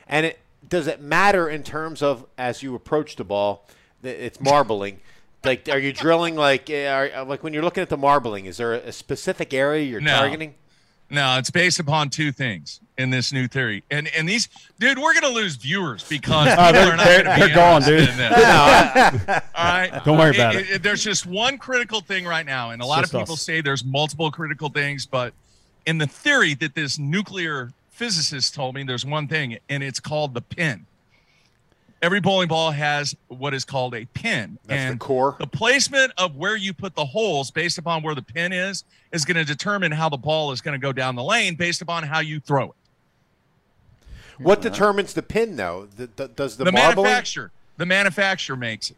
And 0.06 0.26
it 0.26 0.38
does 0.68 0.86
it 0.86 1.00
matter 1.00 1.48
in 1.48 1.62
terms 1.62 2.02
of 2.02 2.26
as 2.38 2.62
you 2.62 2.74
approach 2.74 3.16
the 3.16 3.24
ball, 3.24 3.66
it's 4.02 4.40
marbling. 4.40 5.00
like, 5.44 5.68
are 5.68 5.78
you 5.78 5.92
drilling 5.92 6.34
like 6.36 6.68
uh, 6.70 6.74
are, 7.14 7.24
like 7.24 7.42
when 7.44 7.52
you're 7.52 7.62
looking 7.62 7.82
at 7.82 7.88
the 7.88 7.96
marbling? 7.96 8.46
Is 8.46 8.56
there 8.56 8.74
a, 8.74 8.78
a 8.88 8.92
specific 8.92 9.54
area 9.54 9.84
you're 9.84 10.00
No. 10.00 10.18
targeting? 10.18 10.54
No, 11.08 11.38
it's 11.38 11.50
based 11.50 11.78
upon 11.78 12.10
two 12.10 12.32
things 12.32 12.80
in 12.98 13.10
this 13.10 13.32
new 13.32 13.46
theory. 13.46 13.84
And 13.92 14.08
and 14.08 14.28
these, 14.28 14.48
dude, 14.80 14.98
we're 14.98 15.14
gonna 15.14 15.28
lose 15.32 15.54
viewers 15.54 16.02
because 16.08 16.48
people 16.50 16.64
Oh, 16.64 16.72
they're- 16.72 16.96
not 16.96 17.04
they're- 17.06 17.22
gonna 17.22 17.34
be 17.36 17.46
they're 17.46 17.54
gone, 17.54 17.82
dude. 17.82 18.08
in 18.08 18.16
this. 18.16 18.32
All 19.54 19.64
right. 19.64 20.00
Don't 20.04 20.18
worry 20.18 20.34
about 20.34 20.56
it. 20.56 20.82
There's 20.82 21.04
just 21.04 21.26
one 21.26 21.58
critical 21.58 22.00
thing 22.00 22.24
right 22.26 22.44
now, 22.44 22.70
and 22.70 22.82
a 22.82 22.84
It's 22.84 22.88
lot 22.88 23.04
of 23.04 23.10
people 23.12 23.34
us. 23.34 23.42
say 23.42 23.60
there's 23.60 23.84
multiple 23.84 24.32
critical 24.32 24.68
things, 24.68 25.06
but 25.06 25.32
in 25.86 25.98
the 25.98 26.08
theory 26.08 26.54
that 26.54 26.74
this 26.74 26.98
nuclear 26.98 27.70
physicist 27.96 28.54
told 28.54 28.74
me, 28.74 28.82
there's 28.84 29.06
one 29.06 29.26
thing, 29.26 29.58
and 29.68 29.82
it's 29.82 30.00
called 30.00 30.34
the 30.34 30.42
pin. 30.42 30.86
Every 32.02 32.20
bowling 32.20 32.48
ball 32.48 32.70
has 32.72 33.16
what 33.28 33.54
is 33.54 33.64
called 33.64 33.94
a 33.94 34.04
pin. 34.04 34.58
That's 34.66 34.82
the 34.84 34.90
and 34.90 35.00
core? 35.00 35.34
The 35.38 35.46
placement 35.46 36.12
of 36.18 36.36
where 36.36 36.54
you 36.54 36.74
put 36.74 36.94
the 36.94 37.06
holes 37.06 37.50
based 37.50 37.78
upon 37.78 38.02
where 38.02 38.14
the 38.14 38.22
pin 38.22 38.52
is 38.52 38.84
is 39.12 39.24
going 39.24 39.38
to 39.38 39.44
determine 39.44 39.92
how 39.92 40.10
the 40.10 40.18
ball 40.18 40.52
is 40.52 40.60
going 40.60 40.78
to 40.78 40.82
go 40.84 40.92
down 40.92 41.16
the 41.16 41.22
lane 41.22 41.54
based 41.54 41.80
upon 41.80 42.02
how 42.02 42.20
you 42.20 42.38
throw 42.38 42.64
it. 42.66 42.74
What 44.38 44.60
determines 44.60 45.14
the 45.14 45.22
pin 45.22 45.56
though? 45.56 45.88
The, 45.96 46.10
the, 46.14 46.28
does 46.28 46.58
the, 46.58 46.64
the 46.64 46.72
marbling? 46.72 47.04
manufacturer 47.04 47.50
the 47.78 47.86
manufacturer 47.86 48.56
makes 48.56 48.90
it 48.90 48.96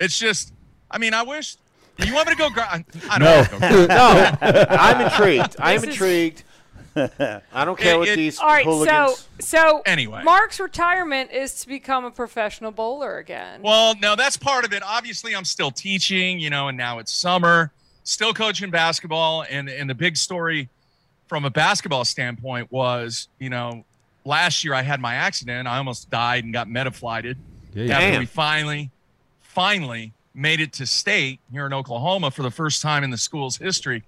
it's 0.00 0.18
just 0.18 0.52
i 0.90 0.98
mean 0.98 1.14
i 1.14 1.22
wish 1.22 1.56
you 2.04 2.12
want 2.14 2.26
me 2.26 2.32
to 2.34 2.38
go 2.38 2.50
gr- 2.50 2.60
i 2.60 2.84
I 3.10 3.18
don't 3.18 3.20
No. 3.20 3.36
want 3.36 3.48
to 3.50 3.58
go 3.58 3.86
gr- 3.86 3.88
no, 3.88 4.66
I'm 4.70 5.00
intrigued. 5.00 5.56
I'm 5.58 5.74
This 5.80 5.82
is- 5.82 5.88
intrigued. 5.94 6.42
I 7.52 7.64
don't 7.64 7.78
care 7.78 7.94
It- 7.94 7.98
what 7.98 8.08
it- 8.08 8.16
these 8.16 8.38
All 8.38 8.48
right, 8.48 8.64
hooligans. 8.64 9.26
so 9.40 9.58
so 9.70 9.82
Anyway. 9.86 10.22
Mark's 10.24 10.60
retirement 10.60 11.30
is 11.32 11.60
to 11.62 11.68
become 11.68 12.04
a 12.04 12.10
professional 12.10 12.70
bowler 12.70 13.18
again. 13.18 13.62
well 13.62 13.94
no 14.00 14.14
that's 14.16 14.36
part 14.36 14.64
of 14.64 14.72
it 14.72 14.82
obviously 14.84 15.34
i'm 15.34 15.44
still 15.44 15.70
teaching 15.70 16.38
you 16.38 16.50
know 16.50 16.68
and 16.68 16.76
now 16.76 16.98
it's 16.98 17.12
summer 17.12 17.72
still 18.04 18.32
coaching 18.34 18.70
basketball 18.70 19.44
and 19.50 19.68
and 19.68 19.88
the 19.88 19.94
big 19.94 20.16
story 20.16 20.68
from 21.28 21.44
a 21.44 21.50
basketball 21.50 22.04
standpoint 22.04 22.70
was 22.70 23.28
you 23.38 23.48
know 23.50 23.84
last 24.24 24.62
year 24.64 24.74
i 24.74 24.82
had 24.82 25.00
my 25.00 25.14
accident 25.14 25.66
i 25.66 25.78
almost 25.78 26.10
died 26.10 26.44
and 26.44 26.52
got 26.52 26.68
metaflighted 26.68 27.36
Yeah, 27.74 27.84
yeah. 27.84 27.98
after 27.98 28.18
we 28.20 28.26
finally, 28.26 28.90
finally 29.40 30.12
made 30.34 30.60
it 30.60 30.72
to 30.74 30.86
state 30.86 31.40
here 31.50 31.66
in 31.66 31.72
Oklahoma 31.72 32.30
for 32.30 32.42
the 32.42 32.50
first 32.50 32.80
time 32.82 33.04
in 33.04 33.10
the 33.10 33.18
school's 33.18 33.56
history. 33.58 34.02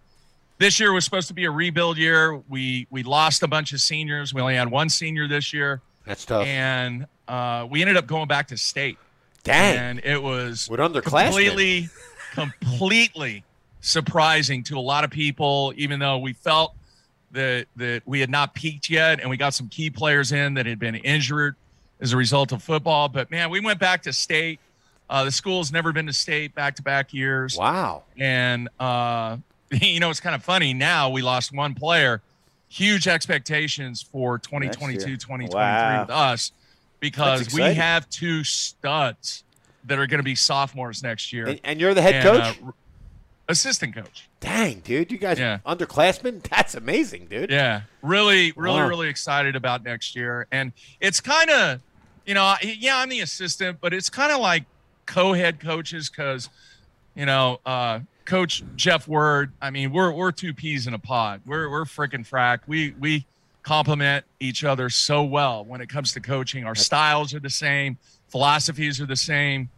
This 0.64 0.80
year 0.80 0.94
was 0.94 1.04
supposed 1.04 1.28
to 1.28 1.35
be 1.35 1.44
a 1.44 1.50
rebuild 1.50 1.99
year. 1.99 2.40
We 2.49 2.87
we 2.88 3.02
lost 3.02 3.42
a 3.42 3.47
bunch 3.47 3.75
of 3.75 3.83
seniors. 3.83 4.33
We 4.33 4.40
only 4.40 4.54
had 4.54 4.71
one 4.71 4.88
senior 4.88 5.28
this 5.28 5.52
year, 5.52 5.83
That's 6.06 6.25
tough. 6.25 6.47
and 6.47 7.04
uh, 7.28 7.66
we 7.71 7.83
ended 7.83 7.99
up 7.99 8.06
going 8.06 8.28
back 8.28 8.49
to 8.49 8.56
state. 8.56 8.97
Dang. 9.42 9.76
And 9.76 10.00
it 10.02 10.23
was 10.23 10.66
With 10.71 10.80
underclassmen. 10.80 11.26
completely, 11.26 11.88
completely 12.33 13.44
surprising 13.83 14.62
to 14.64 14.78
a 14.78 14.80
lot 14.80 15.04
of 15.04 15.11
people. 15.11 15.75
Even 15.76 15.99
though 15.99 16.16
we 16.16 16.33
felt 16.33 16.75
that 17.33 17.66
that 17.76 18.00
we 18.06 18.21
had 18.21 18.30
not 18.30 18.54
peaked 18.54 18.88
yet, 18.88 19.21
and 19.21 19.28
we 19.28 19.37
got 19.37 19.52
some 19.52 19.68
key 19.68 19.90
players 19.90 20.33
in 20.33 20.54
that 20.54 20.64
had 20.64 20.78
been 20.78 20.94
injured 20.94 21.56
as 22.00 22.14
a 22.14 22.16
result 22.16 22.52
of 22.52 22.62
football. 22.62 23.11
But 23.11 23.30
man, 23.30 23.50
we 23.50 23.61
went 23.61 23.78
back 23.80 24.00
to 24.04 24.14
state. 24.14 24.61
Uh, 25.11 25.25
the 25.25 25.30
school's 25.30 25.71
never 25.71 25.92
been 25.92 26.06
to 26.06 26.14
state 26.14 26.54
back 26.54 26.76
to 26.76 26.83
back 26.83 27.12
years, 27.12 27.54
wow. 27.59 28.04
and 28.16 28.71
uh, 28.80 29.37
you 29.83 30.00
know 30.00 30.11
it's 30.11 30.21
kind 30.21 30.35
of 30.35 30.42
funny. 30.44 30.75
Now 30.75 31.11
we 31.11 31.23
lost 31.23 31.52
one 31.52 31.75
player. 31.75 32.23
Huge 32.68 33.06
expectations 33.06 34.02
for 34.02 34.38
2022, 34.38 35.16
2023 35.16 35.49
Wow. 35.49 36.00
with 36.00 36.11
us 36.11 36.50
because 37.00 37.52
we 37.52 37.62
have 37.75 38.09
two 38.09 38.42
studs 38.42 39.44
that 39.85 39.99
are 39.99 40.06
going 40.06 40.18
to 40.18 40.25
be 40.25 40.35
sophomores 40.35 41.02
next 41.02 41.33
year. 41.33 41.47
And, 41.47 41.61
and 41.62 41.80
you're 41.80 41.94
the 41.94 42.02
head 42.02 42.14
And, 42.16 42.25
coach? 42.25 42.59
uh, 42.66 42.71
assistant 43.49 43.94
coach. 43.94 44.28
Dang, 44.40 44.80
dude. 44.80 45.12
You 45.12 45.18
guys 45.18 45.38
Yeah. 45.38 45.59
underclassmen? 45.66 46.42
That's 46.49 46.75
amazing, 46.75 47.26
dude. 47.26 47.50
Yeah, 47.50 47.83
really, 48.02 48.52
really, 48.56 48.80
Wow. 48.80 48.88
really 48.88 49.09
excited 49.09 49.54
about 49.56 49.85
next 49.85 50.16
year. 50.16 50.47
And 50.50 50.73
it's 51.00 51.21
kind 51.21 51.50
of, 51.50 51.80
you 52.25 52.35
know, 52.35 52.54
yeah, 52.62 52.99
I'm 52.99 53.09
the 53.11 53.21
assistant, 53.21 53.78
but 53.80 53.92
it's 53.92 54.09
kind 54.09 54.33
of 54.33 54.40
like 54.40 54.64
co-head 55.06 55.61
coaches 55.61 56.09
because, 56.11 56.49
you 57.14 57.26
know, 57.26 57.59
uh, 57.66 58.00
Coach 58.25 58.62
Jeff 58.76 59.07
Word. 59.07 59.52
I 59.61 59.71
mean, 59.71 59.93
we're 59.93 60.11
we're 60.12 60.33
two 60.33 60.54
peas 60.54 60.87
in 60.87 60.95
a 60.95 60.99
pod. 60.99 61.43
We're 61.47 61.69
we're 61.71 61.85
freaking 61.85 62.26
frack. 62.28 62.61
We 62.66 62.95
we 62.99 63.26
complement 63.62 64.25
each 64.40 64.64
other 64.64 64.88
so 64.90 65.23
well 65.25 65.64
when 65.64 65.81
it 65.81 65.88
comes 65.88 66.12
to 66.12 66.21
coaching. 66.21 66.64
Our 66.64 66.75
styles 66.75 67.35
are 67.35 67.40
the 67.40 67.50
same, 67.50 67.97
philosophies 68.28 69.00
are 69.00 69.07
the 69.07 69.16
same. 69.16 69.69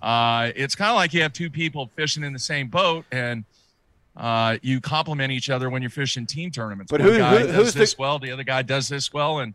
Uh, 0.00 0.50
it's 0.56 0.74
kind 0.74 0.90
of 0.90 0.96
like 0.96 1.12
you 1.14 1.22
have 1.22 1.32
two 1.32 1.48
people 1.50 1.90
fishing 1.94 2.24
in 2.24 2.32
the 2.32 2.38
same 2.38 2.68
boat, 2.68 3.04
and 3.12 3.44
uh, 4.16 4.58
you 4.62 4.80
complement 4.80 5.30
each 5.32 5.48
other 5.50 5.70
when 5.70 5.80
you're 5.82 5.90
fishing 5.90 6.26
team 6.26 6.50
tournaments. 6.50 6.90
But 6.90 7.00
One 7.00 7.10
who- 7.10 7.18
guy 7.18 7.38
who- 7.38 7.46
does 7.46 7.54
who's 7.56 7.72
the- 7.74 7.78
this 7.80 7.98
well, 7.98 8.18
the 8.18 8.30
other 8.32 8.44
guy 8.44 8.62
does 8.62 8.88
this 8.88 9.12
well, 9.12 9.38
and 9.40 9.54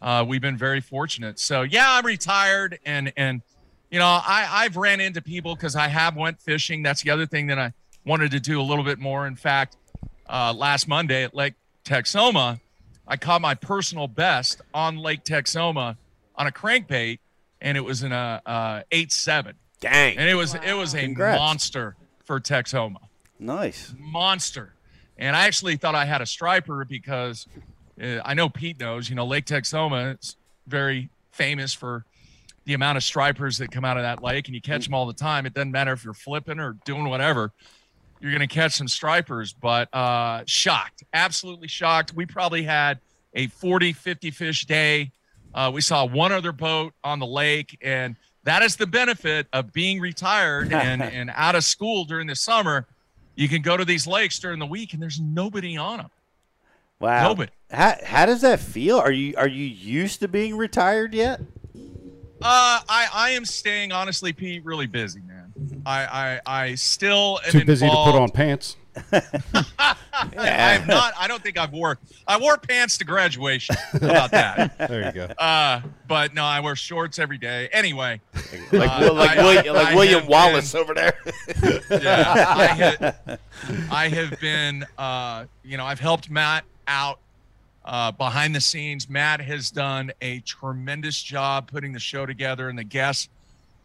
uh, 0.00 0.24
we've 0.26 0.40
been 0.40 0.56
very 0.56 0.80
fortunate. 0.80 1.38
So 1.38 1.62
yeah, 1.62 1.86
I'm 1.92 2.06
retired, 2.06 2.78
and 2.86 3.12
and 3.16 3.42
you 3.94 4.00
know 4.00 4.06
I 4.06 4.48
I've 4.50 4.76
ran 4.76 4.98
into 5.00 5.22
people 5.22 5.54
because 5.54 5.76
I 5.76 5.86
have 5.86 6.16
went 6.16 6.40
fishing. 6.40 6.82
That's 6.82 7.02
the 7.02 7.10
other 7.10 7.26
thing 7.26 7.46
that 7.46 7.60
I 7.60 7.72
wanted 8.04 8.32
to 8.32 8.40
do 8.40 8.60
a 8.60 8.66
little 8.70 8.82
bit 8.82 8.98
more. 8.98 9.24
In 9.24 9.36
fact, 9.36 9.76
uh, 10.28 10.52
last 10.52 10.88
Monday 10.88 11.22
at 11.22 11.32
Lake 11.32 11.54
Texoma, 11.84 12.58
I 13.06 13.16
caught 13.16 13.40
my 13.40 13.54
personal 13.54 14.08
best 14.08 14.60
on 14.74 14.96
Lake 14.96 15.22
Texoma 15.24 15.96
on 16.34 16.48
a 16.48 16.50
crankbait, 16.50 17.20
and 17.60 17.76
it 17.78 17.82
was 17.82 18.02
in 18.02 18.10
a 18.10 18.42
uh, 18.44 18.82
eight 18.90 19.12
seven, 19.12 19.54
Dang. 19.78 20.18
and 20.18 20.28
it 20.28 20.34
was 20.34 20.54
it 20.56 20.72
was 20.74 20.92
a 20.94 21.02
Congrats. 21.02 21.38
monster 21.38 21.94
for 22.24 22.40
Texoma 22.40 22.96
Nice. 23.38 23.94
monster. 23.96 24.74
And 25.16 25.36
I 25.36 25.46
actually 25.46 25.76
thought 25.76 25.94
I 25.94 26.04
had 26.04 26.20
a 26.20 26.26
striper 26.26 26.84
because 26.84 27.46
uh, 28.02 28.18
I 28.24 28.34
know 28.34 28.48
Pete 28.48 28.80
knows, 28.80 29.08
you 29.08 29.14
know, 29.14 29.24
Lake 29.24 29.44
Texoma 29.46 30.18
is 30.18 30.34
very 30.66 31.10
famous 31.30 31.72
for 31.72 32.04
the 32.64 32.74
amount 32.74 32.96
of 32.96 33.04
stripers 33.04 33.58
that 33.58 33.70
come 33.70 33.84
out 33.84 33.96
of 33.96 34.02
that 34.02 34.22
lake 34.22 34.46
and 34.46 34.54
you 34.54 34.60
catch 34.60 34.84
them 34.84 34.94
all 34.94 35.06
the 35.06 35.12
time. 35.12 35.46
It 35.46 35.54
doesn't 35.54 35.72
matter 35.72 35.92
if 35.92 36.04
you're 36.04 36.14
flipping 36.14 36.58
or 36.58 36.76
doing 36.84 37.08
whatever. 37.08 37.52
You're 38.20 38.30
going 38.30 38.46
to 38.46 38.54
catch 38.54 38.72
some 38.72 38.88
stripers, 38.88 39.52
but 39.52 39.92
uh, 39.94 40.44
shocked, 40.46 41.04
absolutely 41.12 41.68
shocked. 41.68 42.14
We 42.14 42.24
probably 42.24 42.62
had 42.62 43.00
a 43.34 43.48
40, 43.48 43.92
50 43.92 44.30
fish 44.30 44.64
day. 44.64 45.10
Uh, 45.52 45.70
we 45.74 45.80
saw 45.80 46.06
one 46.06 46.32
other 46.32 46.52
boat 46.52 46.94
on 47.04 47.18
the 47.18 47.26
lake, 47.26 47.76
and 47.82 48.16
that 48.44 48.62
is 48.62 48.76
the 48.76 48.86
benefit 48.86 49.46
of 49.52 49.72
being 49.72 50.00
retired 50.00 50.72
and, 50.72 51.02
and 51.02 51.30
out 51.34 51.54
of 51.54 51.64
school 51.64 52.04
during 52.04 52.26
the 52.26 52.36
summer. 52.36 52.86
You 53.34 53.48
can 53.48 53.62
go 53.62 53.76
to 53.76 53.84
these 53.84 54.06
lakes 54.06 54.38
during 54.38 54.58
the 54.58 54.66
week, 54.66 54.94
and 54.94 55.02
there's 55.02 55.20
nobody 55.20 55.76
on 55.76 55.98
them. 55.98 56.10
Wow. 57.00 57.28
Nobody. 57.28 57.52
How, 57.70 57.96
how 58.02 58.26
does 58.26 58.40
that 58.42 58.60
feel? 58.60 58.98
Are 58.98 59.10
you 59.10 59.34
are 59.36 59.48
you 59.48 59.66
used 59.66 60.20
to 60.20 60.28
being 60.28 60.56
retired 60.56 61.12
yet? 61.12 61.40
Uh, 62.44 62.80
I, 62.88 63.08
I 63.14 63.30
am 63.30 63.44
staying 63.46 63.92
honestly, 63.92 64.32
Pete, 64.34 64.64
really 64.64 64.86
busy, 64.86 65.20
man. 65.20 65.52
I, 65.86 66.40
I, 66.46 66.62
I 66.62 66.74
still 66.74 67.40
am 67.44 67.52
Too 67.52 67.64
busy 67.64 67.86
to 67.88 67.92
put 67.92 68.14
on 68.14 68.28
pants. 68.30 68.76
I'm 69.12 70.86
not. 70.86 71.14
I 71.18 71.26
don't 71.26 71.42
think 71.42 71.58
I've 71.58 71.72
wore. 71.72 71.98
I 72.28 72.38
wore 72.38 72.56
pants 72.58 72.98
to 72.98 73.04
graduation. 73.04 73.74
How 73.92 73.98
about 73.98 74.30
that? 74.32 74.76
There 74.88 75.06
you 75.06 75.12
go. 75.12 75.24
Uh, 75.38 75.80
but 76.06 76.34
no, 76.34 76.44
I 76.44 76.60
wear 76.60 76.76
shorts 76.76 77.18
every 77.18 77.38
day. 77.38 77.68
Anyway, 77.72 78.20
like 78.72 78.90
uh, 78.90 79.12
like, 79.12 79.38
I- 79.38 79.42
William, 79.42 79.66
I- 79.74 79.78
like 79.78 79.86
I 79.88 79.94
William 79.94 80.20
have 80.20 80.28
Wallace 80.28 80.74
over 80.74 80.94
there. 80.94 81.14
yeah, 81.90 82.44
I 82.56 82.66
have, 83.26 83.40
I 83.90 84.08
have 84.08 84.38
been, 84.40 84.84
uh, 84.98 85.46
you 85.64 85.76
know, 85.76 85.84
I've 85.86 86.00
helped 86.00 86.30
Matt 86.30 86.64
out 86.86 87.18
uh, 87.84 88.10
behind 88.12 88.54
the 88.54 88.60
scenes. 88.60 89.08
Matt 89.08 89.40
has 89.40 89.70
done 89.70 90.12
a 90.20 90.40
tremendous 90.40 91.22
job 91.22 91.70
putting 91.70 91.92
the 91.92 91.98
show 91.98 92.26
together 92.26 92.68
and 92.68 92.78
the 92.78 92.84
guests 92.84 93.28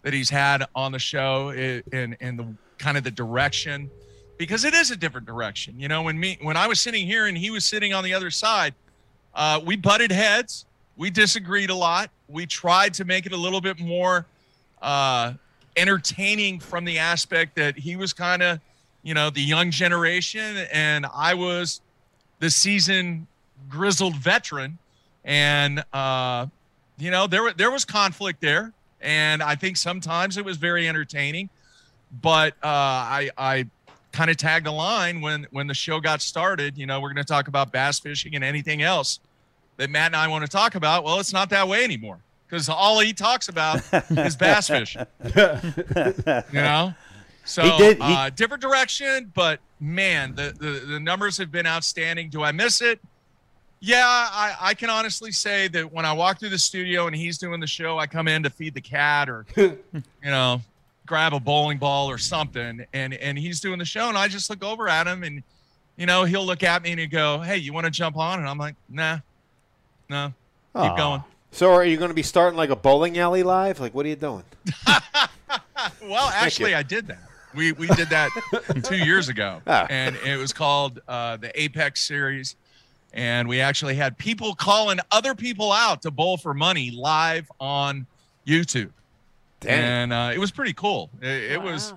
that 0.01 0.13
he's 0.13 0.29
had 0.29 0.65
on 0.75 0.91
the 0.91 0.99
show 0.99 1.49
in 1.51 2.15
in 2.19 2.37
the 2.37 2.47
kind 2.77 2.97
of 2.97 3.03
the 3.03 3.11
direction 3.11 3.89
because 4.37 4.63
it 4.63 4.73
is 4.73 4.91
a 4.91 4.95
different 4.95 5.27
direction. 5.27 5.79
You 5.79 5.87
know, 5.87 6.03
when 6.03 6.19
me 6.19 6.37
when 6.41 6.55
I 6.55 6.67
was 6.67 6.79
sitting 6.79 7.05
here 7.05 7.25
and 7.27 7.37
he 7.37 7.51
was 7.51 7.65
sitting 7.65 7.93
on 7.93 8.03
the 8.03 8.13
other 8.13 8.31
side, 8.31 8.73
uh, 9.35 9.59
we 9.63 9.75
butted 9.75 10.11
heads. 10.11 10.65
We 10.95 11.09
disagreed 11.09 11.69
a 11.69 11.75
lot. 11.75 12.09
We 12.27 12.45
tried 12.45 12.93
to 12.95 13.05
make 13.05 13.25
it 13.25 13.31
a 13.31 13.37
little 13.37 13.61
bit 13.61 13.79
more 13.79 14.25
uh, 14.81 15.33
entertaining 15.77 16.59
from 16.59 16.83
the 16.83 16.99
aspect 16.99 17.55
that 17.55 17.77
he 17.77 17.95
was 17.95 18.11
kind 18.11 18.43
of 18.43 18.59
you 19.03 19.13
know, 19.13 19.29
the 19.29 19.41
young 19.41 19.71
generation, 19.71 20.57
and 20.71 21.05
I 21.13 21.33
was 21.33 21.81
the 22.39 22.49
seasoned, 22.49 23.27
grizzled 23.69 24.15
veteran, 24.15 24.77
and 25.23 25.83
uh, 25.93 26.47
you 26.97 27.11
know, 27.11 27.27
there 27.27 27.53
there 27.53 27.71
was 27.71 27.85
conflict 27.85 28.41
there, 28.41 28.73
and 29.01 29.41
I 29.43 29.55
think 29.55 29.77
sometimes 29.77 30.37
it 30.37 30.43
was 30.45 30.57
very 30.57 30.87
entertaining, 30.87 31.49
but 32.21 32.53
uh, 32.63 32.67
I 32.67 33.29
I 33.37 33.65
kind 34.11 34.29
of 34.31 34.37
tagged 34.37 34.65
a 34.67 34.71
line 34.71 35.21
when 35.21 35.45
when 35.51 35.67
the 35.67 35.73
show 35.73 35.99
got 35.99 36.21
started. 36.21 36.77
You 36.77 36.85
know, 36.87 36.99
we're 36.99 37.13
going 37.13 37.23
to 37.25 37.31
talk 37.31 37.47
about 37.47 37.71
bass 37.71 37.99
fishing 37.99 38.35
and 38.35 38.43
anything 38.43 38.81
else 38.81 39.19
that 39.77 39.89
Matt 39.89 40.07
and 40.07 40.15
I 40.15 40.27
want 40.27 40.43
to 40.45 40.51
talk 40.51 40.75
about. 40.75 41.03
Well, 41.03 41.19
it's 41.19 41.31
not 41.33 41.49
that 41.51 41.67
way 41.67 41.83
anymore 41.83 42.17
because 42.47 42.67
all 42.69 42.99
he 42.99 43.13
talks 43.13 43.47
about 43.49 43.81
is 44.09 44.35
bass 44.35 44.67
fishing. 44.67 45.05
you 45.23 46.43
know, 46.53 46.93
so 47.45 47.61
He 47.63 47.77
did- 47.77 47.97
he- 47.97 48.03
uh, 48.03 48.29
different 48.31 48.61
direction, 48.61 49.31
but 49.35 49.59
man, 49.79 50.35
the, 50.35 50.53
the 50.57 50.85
the 50.93 50.99
numbers 50.99 51.37
have 51.37 51.51
been 51.51 51.65
outstanding. 51.67 52.29
Do 52.29 52.43
I 52.43 52.51
miss 52.51 52.81
it? 52.81 52.99
Yeah, 53.81 54.03
I, 54.05 54.55
I 54.59 54.73
can 54.73 54.89
honestly 54.89 55.31
say 55.31 55.67
that 55.69 55.91
when 55.93 56.05
I 56.05 56.11
walk 56.11 56.39
through 56.39 56.49
the 56.49 56.59
studio 56.59 57.07
and 57.07 57.15
he's 57.15 57.37
doing 57.37 57.59
the 57.61 57.67
show, 57.67 57.97
I 57.97 58.07
come 58.07 58.27
in 58.27 58.43
to 58.43 58.49
feed 58.49 58.73
the 58.73 58.81
cat 58.81 59.29
or, 59.29 59.45
you 59.55 59.73
know, 60.23 60.61
grab 61.05 61.33
a 61.33 61.39
bowling 61.39 61.77
ball 61.77 62.09
or 62.09 62.17
something, 62.17 62.85
and 62.93 63.13
and 63.13 63.37
he's 63.37 63.59
doing 63.61 63.79
the 63.79 63.85
show, 63.85 64.09
and 64.09 64.17
I 64.17 64.27
just 64.27 64.49
look 64.49 64.63
over 64.63 64.89
at 64.89 65.07
him, 65.07 65.23
and 65.23 65.43
you 65.97 66.05
know, 66.05 66.23
he'll 66.25 66.45
look 66.45 66.61
at 66.63 66.81
me 66.83 66.91
and 66.91 66.99
he'll 66.99 67.09
go, 67.09 67.39
"Hey, 67.39 67.57
you 67.57 67.71
want 67.73 67.85
to 67.85 67.91
jump 67.91 68.17
on?" 68.17 68.39
And 68.39 68.47
I'm 68.49 68.57
like, 68.57 68.75
"Nah, 68.89 69.19
no, 70.09 70.33
keep 70.75 70.83
Aw. 70.91 70.97
going." 70.97 71.23
So 71.51 71.71
are 71.73 71.83
you 71.85 71.97
going 71.97 72.09
to 72.09 72.13
be 72.15 72.21
starting 72.21 72.57
like 72.57 72.69
a 72.69 72.75
bowling 72.75 73.17
alley 73.17 73.43
live? 73.43 73.79
Like, 73.79 73.93
what 73.95 74.05
are 74.05 74.09
you 74.09 74.15
doing? 74.15 74.43
Well, 76.03 76.29
actually. 76.33 76.75
I 76.75 76.83
did 76.83 77.07
that. 77.07 77.19
We 77.55 77.71
we 77.71 77.87
did 77.87 78.09
that 78.09 78.29
two 78.83 78.97
years 78.97 79.29
ago, 79.29 79.61
Ah. 79.65 79.87
and 79.89 80.15
it 80.25 80.37
was 80.37 80.53
called 80.53 80.99
uh, 81.07 81.37
the 81.37 81.57
Apex 81.59 82.01
Series, 82.01 82.55
and 83.13 83.47
we 83.47 83.59
actually 83.59 83.95
had 83.95 84.17
people 84.17 84.53
calling 84.55 84.99
other 85.11 85.33
people 85.35 85.71
out 85.71 86.01
to 86.03 86.11
bowl 86.11 86.37
for 86.37 86.53
money 86.53 86.91
live 86.91 87.51
on 87.59 88.05
YouTube, 88.45 88.91
Damn. 89.59 89.83
and 89.83 90.13
uh, 90.13 90.31
it 90.33 90.39
was 90.39 90.51
pretty 90.51 90.73
cool. 90.73 91.09
It, 91.21 91.51
it 91.53 91.61
was, 91.61 91.93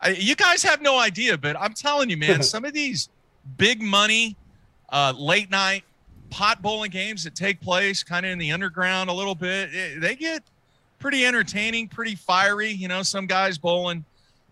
I, 0.00 0.10
you 0.10 0.36
guys 0.36 0.62
have 0.62 0.80
no 0.80 0.98
idea, 0.98 1.36
but 1.36 1.56
I'm 1.58 1.74
telling 1.74 2.10
you, 2.10 2.16
man, 2.16 2.42
some 2.44 2.64
of 2.64 2.72
these 2.72 3.08
big 3.56 3.82
money, 3.82 4.36
uh, 4.90 5.12
late 5.16 5.50
night 5.50 5.84
pot 6.30 6.60
bowling 6.62 6.90
games 6.90 7.24
that 7.24 7.34
take 7.34 7.60
place 7.60 8.02
kind 8.02 8.26
of 8.26 8.32
in 8.32 8.38
the 8.38 8.52
underground 8.52 9.10
a 9.10 9.12
little 9.12 9.34
bit, 9.34 9.70
eh, 9.74 9.94
they 9.98 10.14
get 10.14 10.42
pretty 10.98 11.24
entertaining, 11.26 11.88
pretty 11.88 12.14
fiery. 12.14 12.70
You 12.70 12.88
know, 12.88 13.02
some 13.02 13.26
guys 13.26 13.58
bowling 13.58 14.04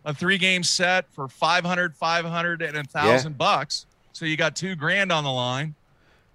a 0.05 0.15
three 0.15 0.39
game 0.39 0.63
set 0.63 1.07
for 1.13 1.29
500, 1.29 1.95
500, 1.95 2.63
and 2.63 2.77
a 2.77 2.85
thousand 2.85 3.39
bucks. 3.39 3.87
So 4.13 4.25
you 4.25 4.37
got 4.37 4.55
two 4.55 4.77
grand 4.77 5.11
on 5.11 5.25
the 5.25 5.33
line 5.33 5.75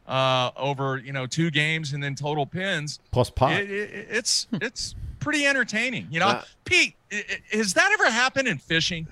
uh, 0.10 0.52
over, 0.58 0.98
you 0.98 1.14
know, 1.14 1.26
two 1.28 1.50
games 1.52 1.94
and 1.94 2.04
then 2.04 2.16
total 2.16 2.46
pins 2.46 3.00
Plus 3.12 3.30
pot. 3.30 3.54
it, 3.54 3.70
it, 3.70 4.08
it's 4.10 4.48
it's 4.54 4.96
pretty 5.20 5.46
entertaining. 5.46 6.08
You 6.10 6.20
know, 6.20 6.28
Uh, 6.28 6.44
Pete, 6.66 6.96
i- 7.12 7.24
i- 7.30 7.56
has 7.58 7.74
that 7.76 7.92
ever 7.94 8.10
happened 8.10 8.48
in 8.48 8.58
fishing? 8.58 9.06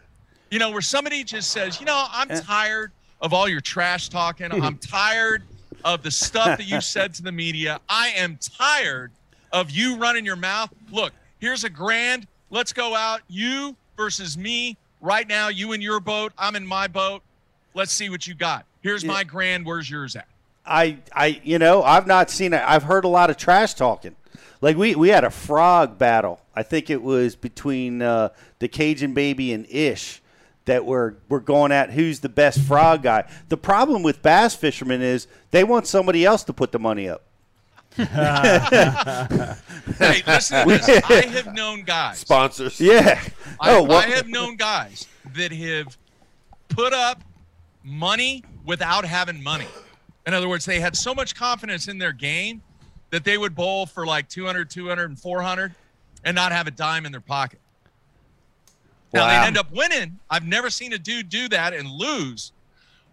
You 0.50 0.60
know, 0.60 0.72
where 0.72 0.82
somebody 0.82 1.24
just 1.24 1.52
says, 1.52 1.80
you 1.80 1.86
know, 1.86 2.08
I'm 2.10 2.30
tired 2.30 2.92
of 3.22 3.34
all 3.34 3.48
your 3.48 3.62
trash 3.62 4.10
talking. 4.10 4.52
I'm 4.52 4.78
tired 4.80 5.44
of 5.86 6.02
the 6.04 6.12
stuff 6.12 6.58
that 6.58 6.66
you 6.68 6.82
said 6.82 7.14
to 7.16 7.22
the 7.24 7.32
media. 7.32 7.80
I 7.90 8.10
am 8.10 8.38
tired 8.42 9.12
of 9.52 9.70
you 9.70 9.98
running 9.98 10.26
your 10.26 10.36
mouth. 10.36 10.74
Look, 10.92 11.14
here's 11.40 11.64
a 11.64 11.70
grand. 11.70 12.26
Let's 12.50 12.74
go 12.74 12.96
out. 12.96 13.22
You 13.28 13.76
versus 13.98 14.38
me 14.38 14.78
right 15.02 15.28
now. 15.28 15.50
You 15.50 15.74
in 15.74 15.82
your 15.82 16.00
boat. 16.00 16.32
I'm 16.38 16.56
in 16.56 16.66
my 16.66 16.88
boat. 16.88 17.22
Let's 17.74 17.92
see 17.92 18.10
what 18.10 18.26
you 18.26 18.34
got. 18.34 18.66
Here's 18.82 19.04
Yeah. 19.04 19.12
my 19.12 19.24
grand. 19.26 19.66
Where's 19.66 19.90
yours 19.90 20.16
at? 20.16 20.28
I, 20.68 20.98
I, 21.14 21.42
you 21.44 21.60
know, 21.60 21.84
I've 21.84 22.08
not 22.08 22.30
seen 22.30 22.54
it. 22.54 22.62
I've 22.66 22.84
heard 22.84 23.06
a 23.06 23.08
lot 23.08 23.30
of 23.30 23.38
trash 23.38 23.74
talking. 23.74 24.16
Like 24.62 24.76
we, 24.78 24.96
we 24.96 25.10
had 25.10 25.24
a 25.24 25.30
frog 25.30 25.98
battle. 25.98 26.42
I 26.56 26.64
think 26.64 26.90
it 26.90 27.02
was 27.02 27.36
between 27.36 28.02
uh, 28.02 28.30
the 28.60 28.68
Cajun 28.68 29.14
baby 29.14 29.54
and 29.54 29.66
Ish 29.70 30.22
that 30.66 30.86
were 30.86 31.16
we're 31.30 31.40
going 31.40 31.72
at 31.72 31.92
who's 31.92 32.20
the 32.20 32.30
best 32.30 32.60
frog 32.62 33.04
guy. 33.04 33.24
The 33.50 33.58
problem 33.58 34.04
with 34.04 34.22
bass 34.22 34.56
fishermen 34.56 35.02
is 35.02 35.28
they 35.52 35.64
want 35.64 35.88
somebody 35.88 36.26
else 36.26 36.44
to 36.46 36.54
put 36.54 36.72
the 36.72 36.80
money 36.80 37.08
up. 37.08 37.24
Hey, 37.96 38.06
listen 40.28 40.68
to 40.68 40.78
this. 40.78 41.04
I 41.10 41.26
have 41.32 41.54
known 41.54 41.84
guys. 41.84 42.20
Sponsors. 42.20 42.80
Yeah. 42.80 43.20
I, 43.60 43.76
oh, 43.76 43.84
well, 43.84 43.98
I 43.98 44.08
have 44.08 44.28
known 44.28 44.56
guys 44.56 45.08
that 45.34 45.52
have 45.52 45.98
put 46.70 46.94
up 46.94 47.24
money 47.84 48.44
without 48.66 49.06
having 49.06 49.42
money. 49.42 49.68
In 50.28 50.34
other 50.34 50.50
words, 50.50 50.66
they 50.66 50.82
had 50.82 50.96
so 50.96 51.16
much 51.16 51.34
confidence 51.34 51.88
in 51.88 51.98
their 51.98 52.12
game 52.12 52.62
that 53.12 53.24
they 53.24 53.38
would 53.38 53.56
bowl 53.56 53.86
for 53.86 54.06
like 54.06 54.28
200, 54.28 54.70
200, 54.70 55.06
and 55.10 55.18
400 55.18 55.74
and 56.26 56.36
not 56.36 56.52
have 56.52 56.68
a 56.68 56.72
dime 56.72 57.06
in 57.06 57.14
their 57.14 57.22
pocket. 57.22 57.62
Now, 59.14 59.26
they 59.28 59.48
end 59.48 59.58
up 59.58 59.72
winning. 59.72 60.20
I've 60.30 60.46
never 60.46 60.70
seen 60.70 60.92
a 60.92 60.98
dude 60.98 61.30
do 61.30 61.48
that 61.48 61.74
and 61.74 61.90
lose. 61.90 62.52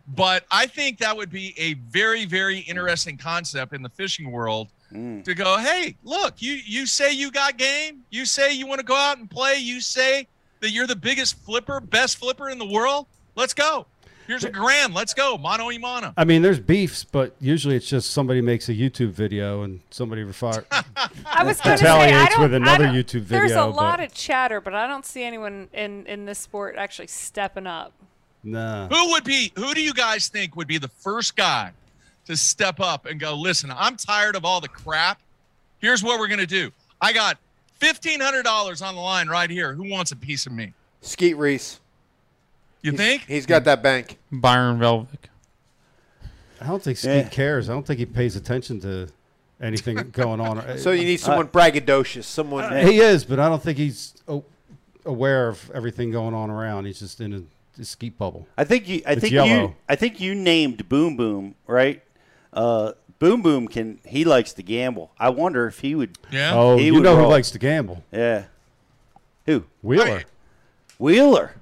But 0.09 0.44
I 0.50 0.66
think 0.66 0.98
that 0.98 1.16
would 1.16 1.31
be 1.31 1.55
a 1.57 1.74
very, 1.74 2.24
very 2.27 2.59
interesting 2.59 3.16
concept 3.16 3.72
in 3.72 3.81
the 3.83 3.88
fishing 3.88 4.31
world 4.31 4.68
Mm. 4.92 5.24
to 5.24 5.35
go, 5.35 5.57
hey, 5.59 5.96
look, 6.05 6.40
you 6.40 6.53
you 6.53 6.87
say 6.87 7.11
you 7.11 7.31
got 7.33 7.57
game, 7.57 8.05
you 8.11 8.24
say 8.24 8.53
you 8.53 8.64
want 8.66 8.79
to 8.79 8.85
go 8.85 8.94
out 8.94 9.18
and 9.18 9.29
play, 9.29 9.57
you 9.57 9.81
say 9.81 10.29
that 10.61 10.70
you're 10.70 10.87
the 10.87 10.94
biggest 10.94 11.37
flipper, 11.38 11.81
best 11.81 12.18
flipper 12.18 12.48
in 12.50 12.59
the 12.59 12.66
world. 12.66 13.07
Let's 13.35 13.55
go. 13.55 13.87
Here's 14.26 14.44
a 14.44 14.50
grand. 14.50 14.94
Let's 14.94 15.12
go. 15.14 15.37
Mono 15.37 15.66
y 15.66 15.78
mano. 15.78 16.12
I 16.16 16.24
mean, 16.24 16.42
there's 16.42 16.58
beefs, 16.60 17.04
but 17.04 17.34
usually 17.40 17.76
it's 17.76 17.88
just 17.88 18.10
somebody 18.10 18.40
makes 18.40 18.68
a 18.68 18.72
YouTube 18.72 19.10
video 19.10 19.62
and 19.62 19.80
somebody 19.90 20.24
refi- 20.24 20.64
I 21.26 21.44
was 21.44 21.60
going 21.60 21.76
to 21.78 21.84
say 21.84 21.90
retaliates 21.90 22.26
I 22.26 22.28
don't, 22.30 22.40
with 22.42 22.54
another 22.54 22.87
don't- 22.87 22.94
YouTube 22.94 23.28
There's 23.28 23.52
a 23.52 23.64
lot 23.66 23.98
but- 23.98 24.06
of 24.06 24.14
chatter, 24.14 24.60
but 24.60 24.74
I 24.74 24.87
don't 24.87 25.04
see 25.04 25.22
anyone 25.24 25.68
in 25.72 26.06
in 26.06 26.24
this 26.24 26.38
sport 26.38 26.76
actually 26.76 27.08
stepping 27.08 27.66
up. 27.66 27.92
nah. 28.42 28.88
Who 28.88 29.10
would 29.12 29.24
be? 29.24 29.52
Who 29.56 29.74
do 29.74 29.82
you 29.82 29.92
guys 29.94 30.28
think 30.28 30.56
would 30.56 30.68
be 30.68 30.78
the 30.78 30.88
first 30.88 31.37
guy 31.37 31.72
to 32.26 32.37
step 32.37 32.80
up 32.80 33.06
and 33.06 33.20
go? 33.20 33.34
Listen, 33.34 33.70
I'm 33.76 33.96
tired 33.96 34.37
of 34.37 34.44
all 34.44 34.60
the 34.60 34.68
crap. 34.68 35.20
Here's 35.80 36.02
what 36.02 36.18
we're 36.18 36.28
gonna 36.28 36.46
do. 36.46 36.70
I 37.00 37.12
got 37.12 37.37
fifteen 37.78 38.20
hundred 38.20 38.44
dollars 38.44 38.80
on 38.80 38.94
the 38.94 39.00
line 39.02 39.28
right 39.28 39.50
here. 39.50 39.74
Who 39.74 39.88
wants 39.90 40.12
a 40.12 40.16
piece 40.16 40.46
of 40.46 40.52
me? 40.52 40.72
Skeet 41.02 41.37
Reese. 41.37 41.80
You 42.85 42.92
think? 42.92 43.25
He's 43.27 43.47
got 43.47 43.64
that 43.64 43.83
bank. 43.83 44.18
Byron 44.31 44.79
Velvick. 44.79 45.29
I 46.61 46.66
don't 46.66 46.83
think 46.83 46.99
Skeet 46.99 47.09
Yeah. 47.11 47.29
cares. 47.29 47.68
I 47.68 47.73
don't 47.73 47.87
think 47.87 47.99
he 47.99 48.07
pays 48.07 48.37
attention 48.37 48.81
to 48.81 49.09
anything 49.61 49.97
going 50.12 50.40
on. 50.40 50.79
So 50.79 50.92
you 50.92 51.05
need 51.05 51.18
someone 51.20 51.49
braggadocious, 51.49 52.25
someone. 52.25 52.64
Uh, 52.64 52.87
he 52.87 52.99
is, 52.99 53.25
but 53.25 53.40
I 53.40 53.49
don't 53.49 53.62
think 53.62 53.79
he's 53.79 54.14
o- 54.29 54.44
aware 55.05 55.49
of 55.49 55.70
everything 55.75 56.11
going 56.11 56.35
on 56.35 56.51
around. 56.51 56.85
He's 56.85 56.99
just 57.01 57.20
in 57.20 57.33
a, 57.33 57.81
a 57.81 57.85
skeet 57.85 58.18
bubble. 58.18 58.47
I 58.57 58.64
think 58.64 58.88
you. 58.88 59.03
I 59.07 59.12
It's 59.12 59.20
think 59.23 59.33
you. 59.33 59.75
I 59.88 59.97
think 59.97 60.20
you 60.20 60.35
named 60.35 60.88
Boom 60.88 61.16
Boom 61.16 61.55
right. 61.66 62.03
Uh, 62.53 62.92
Boom 63.18 63.42
Boom 63.42 63.66
can. 63.68 63.99
He 64.07 64.25
likes 64.25 64.53
to 64.55 64.62
gamble. 64.62 65.11
I 65.18 65.31
wonder 65.31 65.66
if 65.66 65.81
he 65.81 65.94
would. 65.94 66.18
Yeah. 66.31 66.53
Oh, 66.55 66.77
He 66.77 66.87
you 66.87 66.94
would 66.94 67.03
know 67.03 67.16
roll. 67.16 67.27
who 67.27 67.31
likes 67.33 67.51
to 67.53 67.59
gamble? 67.59 68.05
Yeah. 68.12 68.44
Who? 69.47 69.64
Wheeler. 69.83 70.25
Wheeler. 70.99 71.55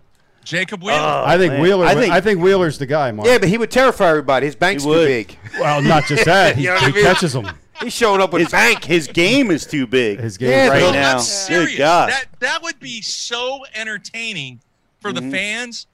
Jacob 0.45 0.83
Wheeler. 0.83 0.99
Oh, 0.99 1.25
I 1.27 1.39
think 1.39 1.53
man. 1.55 1.63
Wheeler. 1.63 1.87
I 1.87 1.91
I 1.91 1.95
think- 1.95 2.25
think, 2.25 2.41
Wheeler's 2.41 2.79
the 2.79 2.87
guy, 2.87 3.11
Mark. 3.13 3.29
Yeah, 3.29 3.39
but 3.39 3.49
he 3.49 3.59
would 3.59 3.71
terrify 3.71 4.09
everybody. 4.11 4.47
His 4.47 4.57
bank's 4.57 4.85
too 4.85 4.93
big. 4.95 5.37
Well, 5.59 5.81
not 5.83 6.05
just 6.07 6.25
that. 6.25 6.57
He, 6.57 6.65
You 6.65 6.71
know 6.71 6.77
he 6.79 6.87
I 6.87 6.91
mean? 6.93 7.05
catches 7.05 7.33
them. 7.33 7.49
He's 7.81 7.93
showing 7.93 8.21
up 8.21 8.33
with 8.33 8.43
His 8.43 8.51
bank. 8.53 8.85
His 8.85 9.09
game 9.09 9.51
is 9.51 9.67
too 9.67 9.87
big. 9.87 10.21
His 10.21 10.37
game. 10.37 10.51
Yeah, 10.51 10.69
right 10.69 10.81
no, 10.83 10.93
now. 10.93 11.11
I'm 11.13 11.17
Good 11.19 11.25
serious. 11.25 11.79
God. 11.79 12.11
That 12.11 12.27
that 12.41 12.63
would 12.63 12.79
be 12.81 13.01
so 13.03 13.65
entertaining 13.75 14.61
for 15.01 15.11
Mm-hmm. 15.13 15.31
the 15.31 15.37
fans 15.37 15.87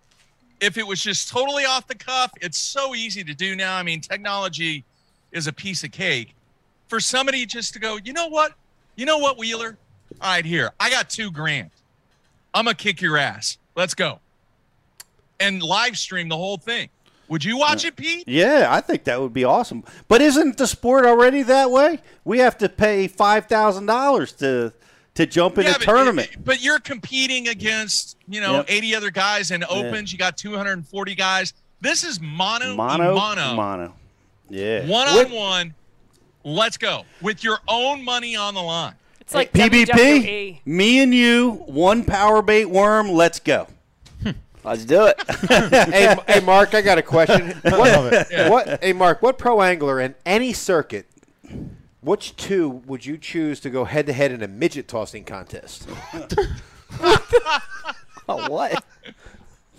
if 0.61 0.77
it 0.77 0.87
was 0.87 1.01
just 1.03 1.29
totally 1.31 1.65
off 1.65 1.87
the 1.87 1.95
cuff. 1.95 2.31
It's 2.43 2.59
so 2.59 2.95
easy 2.95 3.25
to 3.25 3.33
do 3.35 3.55
now. 3.57 3.77
I 3.77 3.83
mean, 3.83 4.01
technology 4.01 4.85
is 5.33 5.47
a 5.47 5.53
piece 5.53 5.83
of 5.85 5.91
cake. 5.93 6.35
For 6.89 7.01
somebody 7.01 7.47
just 7.47 7.73
to 7.75 7.79
go, 7.79 7.99
you 8.03 8.13
know 8.13 8.29
what? 8.29 8.53
You 8.97 9.07
know 9.07 9.19
what, 9.19 9.39
Wheeler? 9.39 9.77
All 10.21 10.31
right, 10.31 10.45
here. 10.45 10.73
I 10.81 10.91
got 10.91 11.09
two 11.11 11.31
grand. 11.31 11.71
I'm 12.55 12.65
gonna 12.65 12.75
kick 12.75 13.01
your 13.01 13.17
ass. 13.19 13.57
Let's 13.77 13.95
go. 13.95 14.21
And 15.41 15.63
live 15.63 15.97
stream 15.97 16.29
the 16.29 16.37
whole 16.37 16.57
thing. 16.57 16.89
Would 17.29 17.45
you 17.45 17.59
watch 17.59 17.85
it, 17.85 17.95
Pete? 17.95 18.25
Yeah, 18.27 18.69
I 18.71 18.81
think 18.81 19.05
that 19.05 19.21
would 19.21 19.35
be 19.35 19.45
awesome. 19.45 19.85
But 20.09 20.23
isn't 20.23 20.57
the 20.57 20.67
sport 20.67 21.05
already 21.05 21.43
that 21.43 21.71
way? 21.71 22.01
We 22.25 22.39
have 22.39 22.57
to 22.59 22.69
pay 22.69 23.07
five 23.07 23.47
thousand 23.47 23.87
dollars 23.87 24.33
to 24.35 24.73
to 25.15 25.27
jump 25.27 25.59
in 25.59 25.67
a 25.67 25.73
but, 25.73 25.83
tournament. 25.83 26.31
But 26.45 26.63
you're 26.63 26.79
competing 26.79 27.49
against, 27.49 28.17
you 28.29 28.41
know, 28.41 28.57
Yep. 28.59 28.67
80 28.69 28.95
other 28.95 29.11
guys 29.11 29.51
and 29.51 29.65
opens. 29.65 30.13
You 30.13 30.19
got 30.19 30.37
240 30.37 31.15
guys. 31.17 31.55
This 31.81 32.05
is 32.05 32.21
mono 32.21 32.77
mono, 32.77 33.15
mono. 33.15 33.55
mono. 33.55 33.95
Yeah. 34.49 34.87
One 34.87 35.09
on 35.09 35.31
one. 35.33 35.75
Let's 36.45 36.77
go. 36.77 37.05
With 37.21 37.45
your 37.45 37.59
own 37.69 38.05
money 38.05 38.37
on 38.37 38.55
the 38.55 38.63
line. 38.63 38.95
It's 39.21 39.35
like 39.35 39.53
PBP. 39.53 39.87
WWE. 39.87 40.61
Me 40.65 41.03
and 41.03 41.13
you, 41.13 41.65
one 41.67 42.05
power 42.05 42.41
bait 42.41 42.65
worm. 42.67 43.11
Let's 43.11 43.41
go. 43.41 43.67
Let's 44.69 44.85
do 44.85 45.07
it. 45.07 45.19
hey, 45.91 46.15
hey, 46.29 46.41
Mark, 46.41 46.75
I 46.75 46.83
got 46.83 46.99
a 46.99 47.03
question. 47.03 47.59
What, 47.65 48.13
it. 48.31 48.51
what? 48.51 48.85
Hey, 48.85 48.93
Mark, 48.93 49.23
what 49.23 49.39
pro 49.39 49.63
angler 49.63 49.99
in 49.99 50.15
any 50.27 50.53
circuit? 50.53 51.07
Which 52.03 52.37
two 52.37 52.69
would 52.69 53.07
you 53.07 53.17
choose 53.17 53.61
to 53.61 53.71
go 53.71 53.85
head 53.85 54.07
to 54.07 54.13
head 54.13 54.31
in 54.31 54.43
a 54.43 54.49
midget 54.49 54.87
tossing 54.89 55.25
contest? 55.25 55.89
Oh, 58.31 58.47
what? 58.51 58.85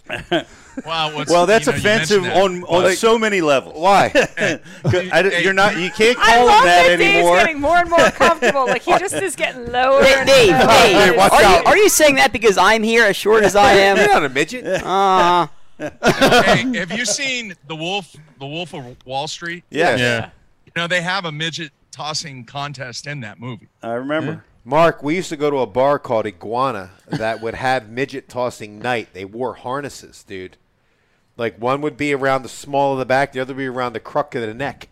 Wow. 0.86 1.26
Well, 1.28 1.45
that's 1.45 1.65
you 1.65 1.74
know, 1.74 1.78
offensive 1.78 2.22
mentioned 2.24 2.63
that. 2.65 2.72
on 2.72 2.86
on 2.86 2.95
so 2.95 3.17
many 3.19 3.41
levels. 3.41 3.78
Why? 3.78 4.12
I, 4.86 5.39
you're 5.41 5.52
not. 5.52 5.76
You 5.78 5.89
can't 5.91 6.17
I 6.17 6.24
call 6.26 6.39
him 6.41 6.48
love 6.48 6.63
that 6.63 6.88
that 6.88 6.98
Dave's 6.98 7.15
anymore. 7.15 7.36
getting 7.38 7.60
more 7.60 7.78
and 7.80 7.89
more 7.89 8.00
comfortable. 8.12 8.65
Like 8.65 8.84
he 8.84 8.98
just 8.98 9.15
is 9.15 9.36
getting 9.36 9.69
lower. 9.72 10.02
Dave, 10.02 10.17
and 10.19 10.28
Dave, 10.28 10.52
lower. 10.52 10.67
Dave, 10.67 11.17
watch 11.17 11.32
are, 11.34 11.41
you, 11.41 11.48
out. 11.48 11.65
are 11.67 11.78
you 11.78 11.89
saying 11.89 12.15
that 12.15 12.32
because 12.32 12.58
I'm 12.58 12.82
here 12.84 13.04
as 13.04 13.17
short 13.17 13.43
as 13.43 13.58
I 13.58 13.74
am? 13.74 13.98
You're 13.98 14.08
not 14.08 14.24
a 14.24 14.30
midget. 14.30 14.65
Uh, 14.65 15.48
hey, 15.78 16.78
have 16.78 16.91
you 16.91 17.06
seen 17.06 17.56
the 17.67 17.76
Wolf, 17.76 18.15
the 18.39 18.48
Wolf 18.48 18.74
of 18.74 18.95
Wall 19.06 19.28
Street? 19.28 19.63
Yeah, 19.69 19.95
Yeah. 19.98 20.30
You 20.65 20.72
know 20.84 20.88
they 20.88 21.02
have 21.02 21.26
a 21.26 21.32
midget 21.32 21.72
tossing 21.91 22.45
contest 22.45 23.06
in 23.08 23.19
that 23.22 23.39
movie. 23.39 23.67
I 23.84 23.93
remember. 23.93 24.45
Mark, 24.65 25.02
we 25.02 25.15
used 25.15 25.30
to 25.30 25.38
go 25.38 25.50
to 25.50 25.60
a 25.60 25.65
bar 25.65 25.98
called 25.98 26.26
Iguana 26.26 26.91
that 27.08 27.41
would 27.41 27.56
have 27.56 27.89
midget 27.89 28.28
tossing 28.28 28.80
night. 28.80 29.10
They 29.13 29.26
wore 29.26 29.54
harnesses, 29.54 30.24
dude. 30.24 30.58
Like 31.38 31.58
one 31.58 31.82
would 31.82 31.95
be 31.95 32.13
around 32.13 32.43
the 32.43 32.50
small 32.50 32.93
of 32.93 33.00
the 33.00 33.06
back, 33.06 33.32
the 33.32 33.39
other 33.39 33.54
would 33.54 33.60
be 33.60 33.67
around 33.67 33.93
the 33.93 34.00
crook 34.02 34.36
of 34.36 34.41
the 34.41 34.54
neck, 34.54 34.89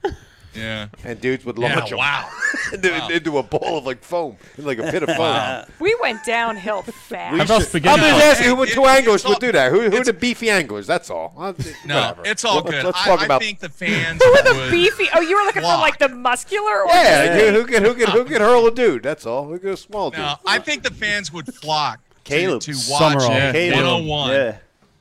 Yeah. 0.58 0.88
and 1.04 1.22
dudes 1.22 1.46
would 1.46 1.58
Yeah. 1.58 1.76
launch 1.76 1.92
'em 1.92 1.98
Wow. 2.00 2.30
into, 2.74 2.92
Wow. 2.92 3.08
into 3.10 3.38
a 3.38 3.44
ball 3.44 3.78
of 3.78 3.86
like 3.86 4.04
foam, 4.04 4.38
like 4.58 4.80
a 4.80 4.92
pit 4.92 5.04
of 5.04 5.16
foam. 5.16 5.64
We 5.80 5.96
went 6.02 6.24
downhill 6.26 6.82
How 6.82 6.92
fast. 6.92 7.36
about 7.36 7.42
I'm 7.42 7.48
just 7.48 7.76
asking 7.76 8.48
who, 8.56 8.64
it- 8.64 8.70
two 8.74 8.84
it- 8.86 8.90
anglers 8.90 9.16
it's 9.22 9.26
would 9.26 9.34
all- 9.36 9.40
do 9.40 9.52
that. 9.52 9.72
Who, 9.72 9.90
who 9.90 10.04
the 10.04 10.14
beefy 10.14 10.50
anglers? 10.50 10.88
That's 10.88 11.10
all. 11.10 11.34
No, 11.38 11.96
whatever. 11.96 12.22
it's 12.26 12.44
all 12.44 12.62
good. 12.62 12.84
Let's 12.84 13.02
talk 13.04 13.22
I 13.22 13.26
about 13.26 13.42
think 13.42 13.60
the 13.60 13.70
fans 13.84 14.22
Who 14.24 14.30
are 14.32 14.42
the 14.44 14.68
beefy? 14.72 15.08
Oh, 15.14 15.22
you 15.22 15.38
were 15.38 15.44
looking 15.44 15.62
for 15.62 15.68
like 15.78 16.00
the 16.00 16.10
muscular 16.10 16.82
or 16.84 16.88
Yeah, 16.90 17.36
the- 17.36 17.52
who, 17.52 17.60
who 17.62 17.66
can 17.68 17.84
who 17.84 17.94
can 17.94 18.10
who 18.12 18.26
can 18.26 18.42
hurl 18.42 18.66
a 18.68 18.72
dude? 18.74 19.04
That's 19.04 19.26
all. 19.26 19.46
Who 19.48 19.60
can 19.60 19.70
a 19.70 19.78
small 19.78 20.10
dude? 20.12 20.26
I 20.46 20.60
think 20.60 20.84
the 20.84 20.92
fans 20.94 21.32
would 21.32 21.54
flock 21.54 22.00
Caleb. 22.24 22.62
to, 22.62 22.74
to 22.74 22.92
watch 22.92 23.18
Sumrall. 23.18 23.50
it 23.50 23.52
Caleb. 23.54 23.76
101 23.86 24.32
Yeah. 24.32 24.56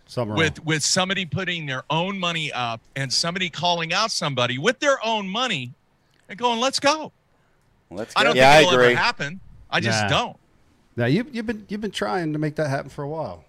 Summer. 0.09 0.35
with 0.37 0.65
with 0.65 0.83
somebody 0.85 1.27
putting 1.27 1.67
their 1.67 1.85
own 1.91 2.19
money 2.19 2.53
up 2.53 2.81
and 2.95 3.13
somebody 3.13 3.51
calling 3.51 3.93
out 3.93 4.11
somebody 4.11 4.57
with 4.59 4.79
their 4.79 5.05
own 5.05 5.29
money 5.29 5.73
and 6.29 6.39
going, 6.39 6.61
"Let's 6.61 6.79
go." 6.81 7.13
Let's 7.91 8.13
I 8.17 8.25
don't 8.25 8.37
Yeah, 8.37 8.51
I 8.51 8.57
think 8.59 8.69
it'll 8.69 8.81
agree. 8.81 8.93
ever 8.93 9.01
happen. 9.01 9.41
I 9.71 9.81
just 9.81 10.03
Nah. 10.05 10.09
don't. 10.09 10.37
now 10.97 11.07
you 11.07 11.27
you've 11.33 11.47
been 11.47 11.67
you've 11.69 11.81
been 11.81 11.91
trying 11.91 12.33
to 12.33 12.39
make 12.39 12.55
that 12.57 12.69
happen 12.69 12.89
for 12.91 13.03
a 13.03 13.09
while. 13.09 13.45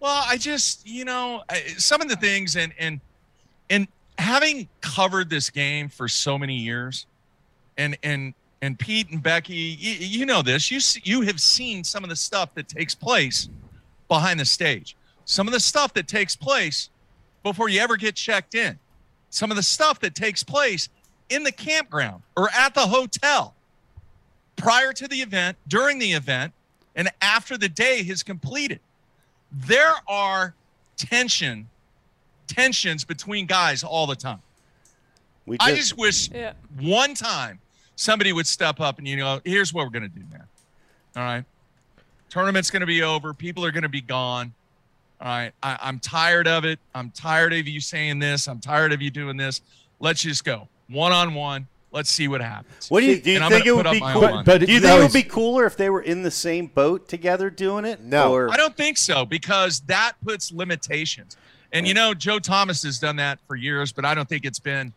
Well, 0.00 0.24
I 0.26 0.36
just, 0.36 0.86
you 0.86 1.04
know, 1.04 1.42
I- 1.50 1.74
some 1.76 2.00
of 2.00 2.08
the 2.08 2.16
things 2.16 2.54
and 2.56 2.72
and 2.78 3.00
and 3.68 3.88
having 4.16 4.68
covered 4.80 5.28
this 5.28 5.50
game 5.50 5.88
for 5.88 6.08
so 6.08 6.38
many 6.38 6.54
years, 6.56 7.06
and 7.76 7.96
and 8.04 8.32
and 8.62 8.78
Pete 8.78 9.10
and 9.10 9.20
Becky, 9.22 9.54
you, 9.54 9.92
you 10.20 10.26
know 10.26 10.42
this. 10.42 10.70
You 10.70 10.80
you 11.02 11.22
have 11.26 11.40
seen 11.40 11.82
some 11.84 12.04
of 12.04 12.10
the 12.10 12.16
stuff 12.16 12.54
that 12.54 12.68
takes 12.68 12.94
place 12.94 13.48
behind 14.08 14.38
the 14.40 14.44
stage. 14.44 14.94
Some 15.30 15.46
of 15.46 15.52
the 15.52 15.60
stuff 15.60 15.92
that 15.92 16.08
takes 16.08 16.34
place 16.34 16.88
before 17.42 17.68
you 17.68 17.80
ever 17.80 17.98
get 17.98 18.16
checked 18.16 18.54
in. 18.54 18.78
Some 19.28 19.50
of 19.50 19.58
the 19.58 19.62
stuff 19.62 20.00
that 20.00 20.14
takes 20.14 20.42
place 20.42 20.88
in 21.28 21.42
the 21.42 21.52
campground 21.52 22.22
or 22.34 22.48
at 22.50 22.72
the 22.74 22.86
hotel 22.86 23.54
prior 24.56 24.94
to 24.94 25.06
the 25.06 25.16
event, 25.16 25.58
during 25.68 25.98
the 25.98 26.12
event, 26.12 26.54
and 26.96 27.10
after 27.20 27.58
the 27.58 27.68
day 27.68 27.98
is 27.98 28.22
completed 28.22 28.80
there 29.52 29.94
are 30.08 30.54
tension 30.96 31.68
tensions 32.46 33.04
between 33.04 33.44
guys 33.46 33.84
all 33.84 34.06
the 34.06 34.16
time. 34.16 34.40
We 35.44 35.58
I 35.60 35.74
just- 35.74 35.90
just 35.90 35.98
wish 35.98 36.30
Yeah. 36.30 36.54
one 36.78 37.14
time 37.14 37.60
somebody 37.96 38.32
would 38.32 38.46
step 38.46 38.80
up 38.80 38.96
and 38.98 39.06
you 39.06 39.16
know, 39.16 39.42
here's 39.44 39.74
what 39.74 39.84
we're 39.84 39.90
gonna 39.90 40.08
do 40.08 40.24
now. 40.32 40.44
All 41.16 41.22
right. 41.22 41.44
Tournament's 42.30 42.70
gonna 42.70 42.86
be 42.86 43.02
over, 43.02 43.34
people 43.34 43.62
are 43.64 43.70
gonna 43.70 43.88
be 43.90 44.00
gone. 44.00 44.54
All 45.20 45.28
right. 45.28 45.52
I, 45.62 45.78
I'm 45.80 45.98
tired 45.98 46.46
of 46.46 46.64
it. 46.64 46.78
I'm 46.94 47.10
tired 47.10 47.52
of 47.52 47.66
you 47.66 47.80
saying 47.80 48.18
this. 48.18 48.46
I'm 48.46 48.60
tired 48.60 48.92
of 48.92 49.02
you 49.02 49.10
doing 49.10 49.36
this. 49.36 49.62
Let's 50.00 50.22
just 50.22 50.44
go. 50.44 50.68
One 50.88 51.12
on 51.12 51.34
one. 51.34 51.66
Let's 51.90 52.10
see 52.10 52.28
what 52.28 52.42
happens. 52.42 52.90
What 52.90 53.00
do 53.00 53.06
you, 53.06 53.20
do 53.20 53.32
you 53.32 53.48
think 53.48 53.64
it 53.64 53.74
would 53.74 53.90
be 53.90 54.00
cool? 54.00 54.24
own. 54.24 54.44
But 54.44 54.60
do 54.60 54.72
you 54.72 54.80
no, 54.80 54.88
think 54.88 54.98
it 54.98 55.02
would 55.02 55.12
be 55.12 55.22
cooler 55.22 55.64
if 55.64 55.76
they 55.76 55.88
were 55.88 56.02
in 56.02 56.22
the 56.22 56.30
same 56.30 56.66
boat 56.66 57.08
together 57.08 57.48
doing 57.48 57.86
it? 57.86 58.00
No. 58.02 58.32
Or, 58.32 58.50
I 58.50 58.56
don't 58.56 58.76
think 58.76 58.98
so 58.98 59.24
because 59.24 59.80
that 59.80 60.12
puts 60.22 60.52
limitations. 60.52 61.36
And 61.72 61.86
you 61.86 61.94
know, 61.94 62.14
Joe 62.14 62.38
Thomas 62.38 62.82
has 62.82 62.98
done 62.98 63.16
that 63.16 63.38
for 63.46 63.56
years, 63.56 63.92
but 63.92 64.04
I 64.04 64.14
don't 64.14 64.28
think 64.28 64.44
it's 64.44 64.58
been, 64.58 64.92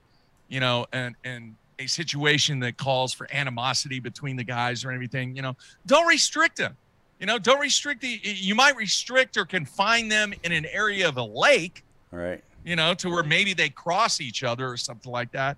you 0.50 0.60
know, 0.60 0.86
and 0.92 1.16
and 1.24 1.56
a 1.80 1.88
situation 1.88 2.60
that 2.60 2.78
calls 2.78 3.14
for 3.14 3.28
animosity 3.34 4.00
between 4.00 4.36
the 4.36 4.44
guys 4.44 4.86
or 4.86 4.92
anything. 4.92 5.36
You 5.36 5.42
know, 5.42 5.56
don't 5.86 6.08
restrict 6.08 6.58
them. 6.58 6.76
You 7.22 7.28
know, 7.28 7.38
don't 7.40 7.60
restrict 7.62 8.02
the. 8.02 8.20
You 8.24 8.56
might 8.56 8.76
restrict 8.76 9.38
or 9.38 9.46
confine 9.46 10.10
them 10.10 10.34
in 10.44 10.52
an 10.52 10.66
area 10.66 11.08
of 11.08 11.16
a 11.18 11.24
lake. 11.24 11.84
Right. 12.12 12.44
You 12.66 12.76
know, 12.76 12.94
to 12.96 13.10
where 13.10 13.24
maybe 13.24 13.54
they 13.54 13.70
cross 13.70 14.20
each 14.20 14.44
other 14.44 14.68
or 14.68 14.76
something 14.76 15.12
like 15.12 15.32
that. 15.32 15.56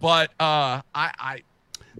But 0.00 0.30
uh, 0.40 0.80
I, 0.94 1.12
I, 1.18 1.42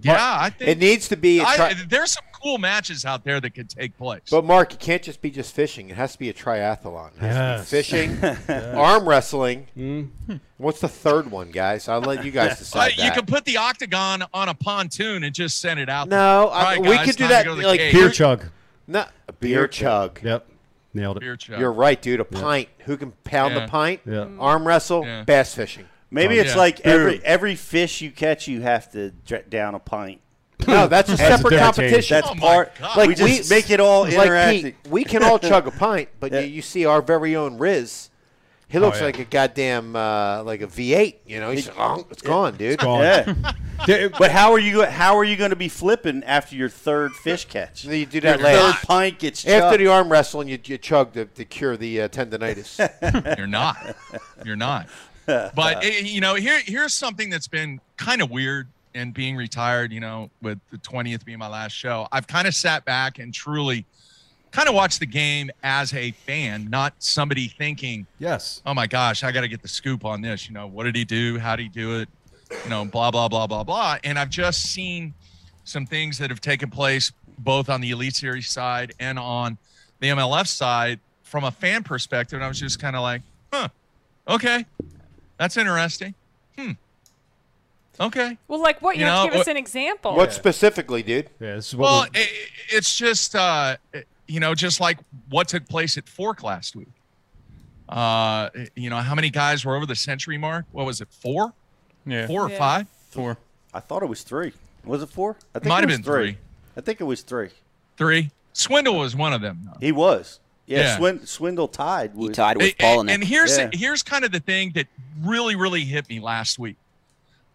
yeah, 0.01 0.37
I 0.41 0.49
think 0.49 0.69
It 0.71 0.77
needs 0.79 1.07
to 1.09 1.17
be. 1.17 1.39
A 1.39 1.45
I, 1.45 1.55
tri- 1.55 1.73
there's 1.87 2.11
some 2.13 2.23
cool 2.43 2.57
matches 2.57 3.05
out 3.05 3.23
there 3.23 3.39
that 3.39 3.51
could 3.51 3.69
take 3.69 3.95
place. 3.97 4.21
but 4.29 4.43
Mark, 4.43 4.73
it 4.73 4.79
can't 4.79 5.01
just 5.01 5.21
be 5.21 5.31
just 5.31 5.53
fishing. 5.55 5.89
It 5.89 5.95
has 5.95 6.13
to 6.13 6.19
be 6.19 6.29
a 6.29 6.33
triathlon. 6.33 7.11
It 7.15 7.19
has 7.21 7.71
Yes. 7.71 7.91
to 7.91 8.07
be 8.07 8.15
fishing, 8.17 8.55
arm 8.75 9.07
wrestling. 9.07 9.67
Mm. 9.77 10.39
What's 10.57 10.81
the 10.81 10.89
third 10.89 11.31
one, 11.31 11.51
guys? 11.51 11.87
I'll 11.87 12.01
let 12.01 12.25
you 12.25 12.31
guys 12.31 12.51
Uh, 12.53 12.55
decide 12.55 12.97
you 12.97 13.11
can 13.11 13.25
put 13.25 13.45
the 13.45 13.57
octagon 13.57 14.23
on 14.33 14.49
a 14.49 14.53
pontoon 14.53 15.23
and 15.23 15.33
just 15.33 15.61
send 15.61 15.79
it 15.79 15.89
out. 15.89 16.09
No, 16.09 16.17
there. 16.17 16.27
I- 16.27 16.39
All 16.41 16.63
right, 16.63 16.81
we 16.81 16.87
guys, 16.97 17.05
could 17.05 17.15
do 17.17 17.27
that, 17.29 17.45
go 17.45 17.53
like, 17.53 17.79
cave. 17.79 17.93
Beer 17.93 18.09
chug. 18.09 18.45
No, 18.87 19.05
a 19.27 19.33
beer 19.33 19.67
chug. 19.67 20.19
Yep. 20.23 20.47
Nailed 20.93 21.17
it. 21.17 21.19
Beer 21.21 21.35
chug. 21.35 21.59
You're 21.59 21.71
right, 21.73 22.01
dude. 22.01 22.19
A 22.19 22.25
pint. 22.25 22.69
Who 22.85 22.95
can 22.97 23.11
pound 23.23 23.53
Yeah. 23.53 23.61
the 23.65 23.67
pint? 23.67 24.01
Yeah. 24.05 24.13
Mm. 24.13 24.37
Arm 24.39 24.65
wrestle. 24.67 25.05
Yeah. 25.05 25.23
Bass 25.23 25.53
fishing. 25.53 25.85
Maybe 26.11 26.37
Oh, 26.39 26.43
it's 26.43 26.51
yeah. 26.51 26.57
like 26.57 26.79
every 26.81 27.23
every 27.25 27.55
fish 27.55 28.01
you 28.01 28.11
catch, 28.11 28.47
you 28.47 28.61
have 28.61 28.91
to 28.93 29.11
dr- 29.11 29.49
down 29.49 29.75
a 29.75 29.79
pint. 29.79 30.21
No, 30.67 30.87
that's 30.87 31.09
a 31.09 31.15
That's 31.17 31.21
a 31.21 31.37
separate 31.37 31.49
different 31.51 31.75
competition. 31.75 32.15
That's 32.15 32.27
Oh 32.29 32.35
my 32.35 32.41
part. 32.41 32.71
God. 32.79 32.97
Like 32.97 33.09
Like, 33.09 33.19
we 33.19 33.37
just 33.37 33.49
make 33.51 33.69
it 33.69 33.79
all 33.79 34.03
like 34.03 34.13
interactive. 34.13 34.61
Pete, 34.63 34.75
we 34.89 35.03
can 35.03 35.21
all 35.21 35.37
chug 35.37 35.67
a 35.67 35.71
pint, 35.85 36.09
but 36.19 36.31
Yeah. 36.31 36.39
you, 36.39 36.47
you 36.47 36.61
see 36.61 36.85
our 36.85 37.01
very 37.01 37.35
own 37.35 37.57
Riz. 37.57 38.09
He 38.67 38.79
looks 38.79 38.99
yeah. 38.99 39.05
like 39.05 39.19
a 39.19 39.25
goddamn 39.25 39.95
uh, 39.95 40.43
like 40.43 40.61
a 40.61 40.67
V8. 40.67 41.15
You 41.27 41.39
know, 41.39 41.51
he's 41.51 41.69
oh, 41.77 42.05
it's 42.09 42.21
gone, 42.21 42.57
dude. 42.57 42.79
Gone. 42.79 43.01
yeah. 43.01 43.51
Yeah, 43.87 44.07
But 44.17 44.31
how 44.31 44.53
are 44.53 44.59
you? 44.59 44.85
How 44.85 45.17
are 45.17 45.25
you 45.25 45.35
going 45.35 45.49
to 45.49 45.55
be 45.55 45.67
flipping 45.67 46.23
after 46.23 46.55
your 46.55 46.69
third 46.69 47.11
fish 47.11 47.45
catch? 47.45 47.83
You 47.83 48.05
do 48.05 48.19
Your 48.19 48.37
that 48.37 48.39
third 48.39 48.87
pint 48.87 49.19
gets 49.19 49.45
after 49.45 49.77
the 49.77 49.87
arm 49.87 50.09
wrestling. 50.09 50.47
You, 50.47 50.57
you 50.63 50.77
chug 50.77 51.13
to, 51.13 51.25
to 51.25 51.45
cure 51.45 51.75
the 51.75 52.03
uh, 52.03 52.07
tendonitis. 52.07 53.37
You're 53.37 53.47
not. 53.47 53.95
You're 54.45 54.55
not. 54.55 54.87
But 55.25 55.53
eh, 55.83 55.99
you 56.03 56.21
know, 56.21 56.35
here 56.35 56.61
here's 56.65 56.93
something 56.93 57.29
that's 57.29 57.49
been 57.49 57.81
kind 57.97 58.21
of 58.21 58.31
weird. 58.31 58.69
And 58.95 59.13
being 59.13 59.35
retired, 59.35 59.91
you 59.91 59.99
know, 59.99 60.29
with 60.41 60.57
the 60.71 60.77
20th 60.77 61.25
being 61.25 61.37
my 61.37 61.49
last 61.49 61.73
show, 61.73 62.07
I've 62.13 62.27
kind 62.27 62.47
of 62.47 62.55
sat 62.55 62.85
back 62.85 63.19
and 63.19 63.33
truly 63.33 63.85
kind 64.55 64.69
of 64.69 64.75
watch 64.75 64.99
the 64.99 65.05
game 65.05 65.51
as 65.63 65.93
a 65.93 66.11
fan, 66.11 66.69
not 66.69 66.93
somebody 66.99 67.47
thinking, 67.49 68.07
Yes. 68.19 68.61
oh 68.65 68.73
my 68.73 68.87
gosh, 68.87 69.23
I 69.23 69.31
got 69.31 69.41
to 69.41 69.47
get 69.49 69.61
the 69.61 69.67
scoop 69.67 70.05
on 70.05 70.21
this. 70.21 70.47
You 70.47 70.53
know, 70.53 70.65
what 70.67 70.85
did 70.85 70.95
he 70.95 71.03
do? 71.03 71.37
How 71.39 71.55
did 71.57 71.63
he 71.63 71.69
do 71.69 71.99
it? 71.99 72.09
You 72.63 72.69
know, 72.69 72.85
blah, 72.85 73.11
blah, 73.11 73.27
blah, 73.27 73.47
blah, 73.47 73.63
blah. 73.63 73.97
And 74.03 74.17
I've 74.17 74.29
just 74.29 74.71
seen 74.71 75.13
some 75.65 75.85
things 75.85 76.17
that 76.19 76.29
have 76.29 76.39
taken 76.41 76.69
place 76.69 77.11
both 77.39 77.69
on 77.69 77.81
the 77.81 77.91
Elite 77.91 78.15
Series 78.15 78.49
side 78.49 78.93
and 78.99 79.19
on 79.19 79.57
the 79.99 80.07
MLF 80.09 80.47
side 80.47 80.99
from 81.23 81.43
a 81.43 81.51
fan 81.51 81.83
perspective. 81.83 82.37
And 82.37 82.45
I 82.45 82.47
was 82.47 82.59
just 82.59 82.79
kind 82.79 82.95
of 82.95 83.01
like, 83.01 83.23
huh, 83.51 83.67
okay, 84.27 84.65
that's 85.37 85.57
interesting. 85.57 86.13
Hmm. 86.57 86.71
Okay. 87.99 88.37
Well, 88.47 88.61
like 88.61 88.81
what? 88.81 88.95
You, 88.95 89.01
You 89.01 89.07
have 89.07 89.21
to 89.23 89.27
know, 89.27 89.31
give 89.33 89.41
us 89.41 89.47
an 89.47 89.57
example. 89.57 90.15
what 90.15 90.33
specifically, 90.33 91.01
dude? 91.03 91.29
Yeah. 91.39 91.55
This 91.55 91.69
is 91.69 91.75
what 91.75 91.83
Well, 91.85 92.07
we're- 92.13 92.27
it's 92.69 92.95
just, 92.97 93.35
uh, 93.35 93.77
you 94.27 94.39
know, 94.39 94.55
just 94.55 94.79
like 94.79 94.97
what 95.29 95.47
took 95.47 95.67
place 95.67 95.97
at 95.97 96.07
Fork 96.09 96.43
last 96.43 96.75
week. 96.75 96.87
Uh, 97.87 98.49
you 98.75 98.89
know, 98.89 98.97
how 98.97 99.13
many 99.15 99.29
guys 99.29 99.63
were 99.63 99.75
over 99.75 99.85
the 99.85 99.95
century 99.95 100.37
mark? 100.37 100.65
What 100.71 100.85
was 100.85 101.01
it, 101.01 101.07
four? 101.11 101.53
Yeah. 102.05 102.25
Four 102.27 102.43
or 102.47 102.49
Yeah. 102.49 102.57
five? 102.57 102.87
Four. 103.11 103.37
I 103.73 103.79
thought 103.79 104.01
it 104.03 104.07
was 104.09 104.23
three. 104.23 104.53
Was 104.83 105.01
it 105.03 105.09
four? 105.09 105.35
I 105.53 105.59
think 105.59 105.65
Might 105.69 105.79
it 105.83 105.89
have 105.89 105.89
was 105.89 105.97
been 105.99 106.03
three. 106.03 106.37
I 106.77 106.81
think 106.81 106.99
it 107.01 107.03
was 107.05 107.21
three. 107.21 107.49
Three. 107.97 108.31
Swindle 108.53 108.97
was 108.99 109.15
one 109.15 109.33
of 109.33 109.41
them. 109.41 109.61
though. 109.65 109.77
He 109.79 109.91
was. 109.91 110.39
Yeah. 110.65 110.79
Yeah. 110.79 110.97
Swin- 110.97 111.25
Swindle 111.27 111.67
tied. 111.67 112.11
he 112.17 112.29
tied 112.29 112.57
with 112.57 112.65
And- 112.67 112.77
Paul 112.79 113.01
in 113.01 113.09
and 113.09 113.23
here's 113.23 113.57
Yeah. 113.57 113.69
here's 113.71 114.01
kind 114.01 114.25
of 114.25 114.31
the 114.31 114.39
thing 114.39 114.71
that 114.73 114.87
really 115.21 115.55
really 115.55 115.83
hit 115.85 116.09
me 116.09 116.19
last 116.19 116.57
week 116.57 116.77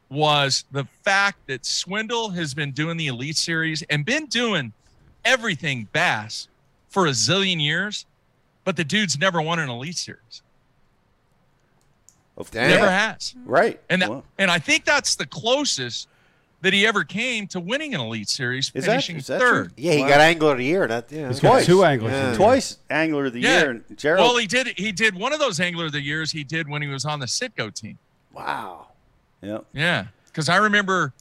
was 0.09 0.64
the 0.70 0.85
fact 1.04 1.38
that 1.48 1.64
Swindle 1.66 2.30
has 2.30 2.54
been 2.54 2.70
doing 2.72 2.96
the 2.96 3.09
Elite 3.09 3.37
Series 3.37 3.83
and 3.83 4.04
been 4.04 4.26
doing 4.26 4.72
everything 5.24 5.88
Bass 5.92 6.48
for 6.90 7.07
a 7.07 7.11
zillion 7.11 7.61
years, 7.62 8.05
but 8.05 8.70
but 8.70 8.76
the 8.76 8.85
dude's 8.85 9.18
never 9.18 9.40
won 9.42 9.59
an 9.59 9.68
elite 9.70 9.96
series. 9.96 10.42
Of- 12.37 12.50
Damn. 12.50 12.70
Never 12.70 12.90
has. 12.90 13.35
Right. 13.44 13.81
And 13.88 14.03
that, 14.03 14.11
Well, 14.11 14.24
and 14.38 14.50
I 14.50 14.59
think 14.59 14.85
that's 14.85 15.16
the 15.16 15.26
closest 15.26 16.09
that 16.62 16.72
he 16.72 16.87
ever 16.87 17.03
came 17.05 17.46
to 17.48 17.59
winning 17.59 17.94
an 17.94 18.00
elite 18.00 18.29
series, 18.29 18.70
Is 18.74 18.85
finishing 18.85 19.16
is 19.16 19.26
that 19.29 19.40
third. 19.40 19.64
true? 19.68 19.74
Yeah, 19.76 19.92
he 19.94 20.03
Wow. 20.03 20.09
got 20.09 20.20
Angler 20.20 20.53
of 20.53 20.59
the 20.59 20.64
Year. 20.64 20.87
That 20.87 21.11
yeah, 21.11 21.29
He's 21.29 21.40
got 21.40 21.50
Twice. 21.53 21.66
two 21.66 21.85
anglers. 21.85 22.12
Yeah. 22.12 22.35
twice 22.37 22.76
Angler 22.90 23.26
of 23.26 23.33
the 23.33 23.40
Yeah. 23.40 23.59
Year. 23.61 23.70
And 23.70 23.98
Gerald. 23.98 24.29
Well, 24.29 24.37
he 24.37 24.46
did. 24.46 24.68
He 24.79 24.92
did 24.92 25.14
one 25.16 25.33
of 25.33 25.38
those 25.40 25.59
Angler 25.59 25.87
of 25.87 25.92
the 25.92 26.03
Years. 26.03 26.31
He 26.31 26.44
did 26.44 26.68
when 26.68 26.83
he 26.83 26.88
was 26.88 27.05
on 27.05 27.18
the 27.18 27.26
Citgo 27.26 27.74
team. 27.74 27.98
Wow. 28.33 28.88
yeah. 29.42 29.59
Yeah, 29.72 30.07
because 30.26 30.48
I 30.48 30.57
remember 30.57 31.12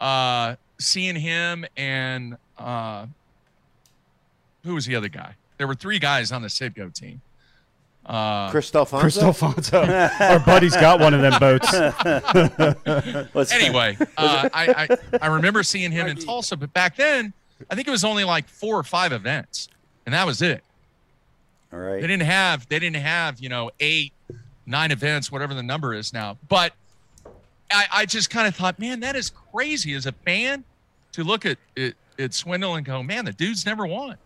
uh, 0.00 0.56
seeing 0.78 1.16
him 1.16 1.64
and 1.76 2.36
uh, 2.58 3.06
who 4.64 4.74
was 4.74 4.86
the 4.86 4.94
other 4.96 5.08
guy? 5.08 5.34
There 5.58 5.66
were 5.66 5.74
three 5.74 5.98
guys 5.98 6.32
on 6.32 6.42
the 6.42 6.48
Citgo 6.48 6.92
team. 6.92 7.20
Uh, 8.04 8.50
Chris 9.00 9.16
Alfonso. 9.22 9.80
Our 10.20 10.40
buddy's 10.40 10.74
got 10.74 10.98
one 10.98 11.14
of 11.14 11.20
them 11.20 11.38
boats. 11.38 11.72
Anyway, 13.52 13.96
uh, 14.16 14.48
I, 14.52 14.88
I 14.90 15.18
I 15.22 15.26
remember 15.28 15.62
seeing 15.62 15.92
him 15.92 16.06
in 16.08 16.16
Tulsa, 16.16 16.56
but 16.56 16.72
back 16.72 16.96
then 16.96 17.32
I 17.70 17.74
think 17.76 17.86
it 17.86 17.92
was 17.92 18.04
only 18.04 18.24
like 18.24 18.48
four 18.48 18.76
or 18.76 18.82
five 18.82 19.12
events, 19.12 19.68
and 20.04 20.12
that 20.14 20.26
was 20.26 20.42
it. 20.42 20.64
All 21.72 21.78
right. 21.78 22.00
They 22.00 22.06
didn't 22.08 22.24
have 22.24 22.68
they 22.68 22.78
didn't 22.80 22.96
have 22.96 23.38
you 23.40 23.48
know 23.48 23.70
eight, 23.78 24.12
nine 24.66 24.90
events, 24.90 25.30
whatever 25.30 25.54
the 25.54 25.62
number 25.62 25.94
is 25.94 26.12
now. 26.12 26.38
But 26.48 26.72
I, 27.70 27.86
I 27.92 28.06
just 28.06 28.30
kind 28.30 28.48
of 28.48 28.54
thought, 28.56 28.78
man, 28.78 29.00
that 29.00 29.14
is 29.16 29.30
crazy 29.52 29.94
as 29.94 30.06
a 30.06 30.12
fan 30.12 30.64
to 31.12 31.24
look 31.24 31.46
at 31.46 31.58
it 31.76 31.94
at 32.18 32.34
Swindle 32.34 32.74
and 32.74 32.84
go, 32.84 33.02
man, 33.02 33.24
the 33.24 33.32
dude's 33.32 33.64
never 33.64 33.86
won. 33.86 34.16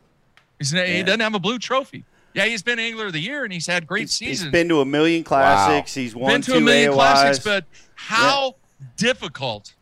He's 0.59 0.73
Yeah. 0.73 0.87
he 0.87 1.03
doesn't 1.03 1.21
have 1.21 1.35
a 1.35 1.38
blue 1.38 1.59
trophy. 1.59 2.05
Yeah, 2.35 2.45
he's 2.47 2.62
been 2.62 2.79
Angler 2.79 3.07
of 3.07 3.12
the 3.14 3.21
Year 3.21 3.45
and 3.45 3.53
he's 3.53 3.66
had 3.66 3.87
great 3.87 4.01
He's- 4.03 4.12
seasons. 4.14 4.40
He's 4.42 4.53
been 4.53 4.69
to 4.69 4.81
a 4.81 4.85
million 4.85 5.25
classics. 5.25 5.95
He's 5.95 6.14
won 6.14 6.33
been 6.33 6.42
to 6.42 6.51
two 6.53 6.57
a 6.59 6.61
million 6.61 6.90
AOYs. 6.90 6.95
classics, 6.95 7.45
but 7.45 7.64
how 7.95 8.57
difficult 8.97 9.75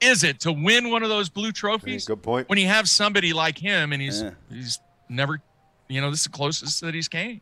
is 0.00 0.22
it 0.24 0.40
to 0.40 0.52
win 0.52 0.90
one 0.90 1.02
of 1.02 1.08
those 1.08 1.28
blue 1.28 1.52
trophies 1.52 2.06
good 2.06 2.22
point. 2.22 2.48
when 2.48 2.58
you 2.58 2.68
have 2.68 2.88
somebody 2.88 3.32
like 3.32 3.58
him 3.58 3.92
and 3.92 4.00
he's 4.00 4.22
Yeah. 4.22 4.30
he's 4.50 4.78
never, 5.08 5.40
you 5.88 6.00
know, 6.00 6.10
this 6.10 6.20
is 6.20 6.24
the 6.24 6.30
closest 6.30 6.80
that 6.82 6.94
he's 6.94 7.08
came. 7.08 7.40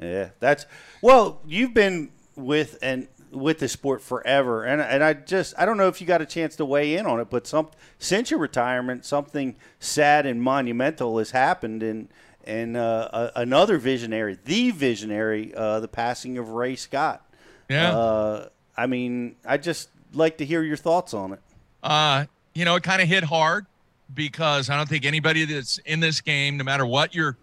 Yeah, 0.00 0.28
that's 0.40 0.66
well. 1.02 1.40
You've 1.46 1.74
been 1.74 2.10
with 2.36 2.78
and 2.82 3.08
with 3.36 3.58
the 3.58 3.68
sport 3.68 4.02
forever, 4.02 4.64
and 4.64 4.80
and 4.80 5.04
I 5.04 5.14
just 5.14 5.54
I 5.58 5.64
don't 5.64 5.76
know 5.76 5.88
if 5.88 6.00
you 6.00 6.06
got 6.06 6.22
a 6.22 6.26
chance 6.26 6.56
to 6.56 6.64
weigh 6.64 6.96
in 6.96 7.06
on 7.06 7.20
it, 7.20 7.30
but 7.30 7.46
some 7.46 7.68
since 7.98 8.30
your 8.30 8.40
retirement, 8.40 9.04
something 9.04 9.56
sad 9.78 10.26
and 10.26 10.42
monumental 10.42 11.18
has 11.18 11.30
happened, 11.30 11.82
and 11.82 12.08
and 12.44 12.76
uh, 12.76 13.08
a, 13.12 13.40
another 13.40 13.78
visionary, 13.78 14.38
the 14.44 14.70
visionary, 14.70 15.54
uh, 15.54 15.80
the 15.80 15.88
passing 15.88 16.38
of 16.38 16.50
Ray 16.50 16.76
Scott. 16.76 17.22
Yeah. 17.68 17.96
Uh, 17.96 18.48
I 18.76 18.86
mean, 18.86 19.36
I 19.44 19.56
just 19.56 19.90
like 20.12 20.38
to 20.38 20.44
hear 20.44 20.62
your 20.62 20.76
thoughts 20.76 21.12
on 21.14 21.32
it. 21.32 21.40
Uh, 21.82 22.26
you 22.54 22.64
know, 22.64 22.76
it 22.76 22.82
kind 22.82 23.02
of 23.02 23.08
hit 23.08 23.24
hard 23.24 23.66
because 24.14 24.70
I 24.70 24.76
don't 24.76 24.88
think 24.88 25.04
anybody 25.04 25.44
that's 25.44 25.78
in 25.78 26.00
this 26.00 26.20
game, 26.20 26.56
no 26.56 26.64
matter 26.64 26.86
what 26.86 27.14
your 27.14 27.36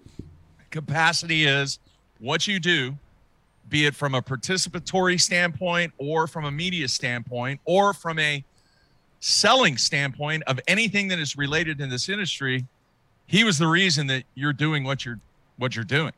capacity 0.69 1.45
is, 1.45 1.79
what 2.19 2.47
you 2.47 2.59
do, 2.59 2.97
be 3.69 3.85
it 3.85 3.95
from 3.95 4.13
a 4.13 4.21
participatory 4.21 5.19
standpoint 5.19 5.93
or 5.97 6.27
from 6.27 6.45
a 6.45 6.51
media 6.51 6.87
standpoint 6.87 7.59
or 7.65 7.93
from 7.93 8.19
a 8.19 8.43
selling 9.19 9.77
standpoint 9.77 10.43
of 10.47 10.59
anything 10.67 11.07
that 11.07 11.19
is 11.19 11.37
related 11.37 11.79
in 11.79 11.89
this 11.89 12.09
industry, 12.09 12.65
he 13.25 13.43
was 13.43 13.57
the 13.57 13.67
reason 13.67 14.07
that 14.07 14.23
you're 14.35 14.53
doing 14.53 14.83
what 14.83 15.05
you're 15.05 15.19
what 15.57 15.75
you're 15.75 15.85
doing. 15.85 16.13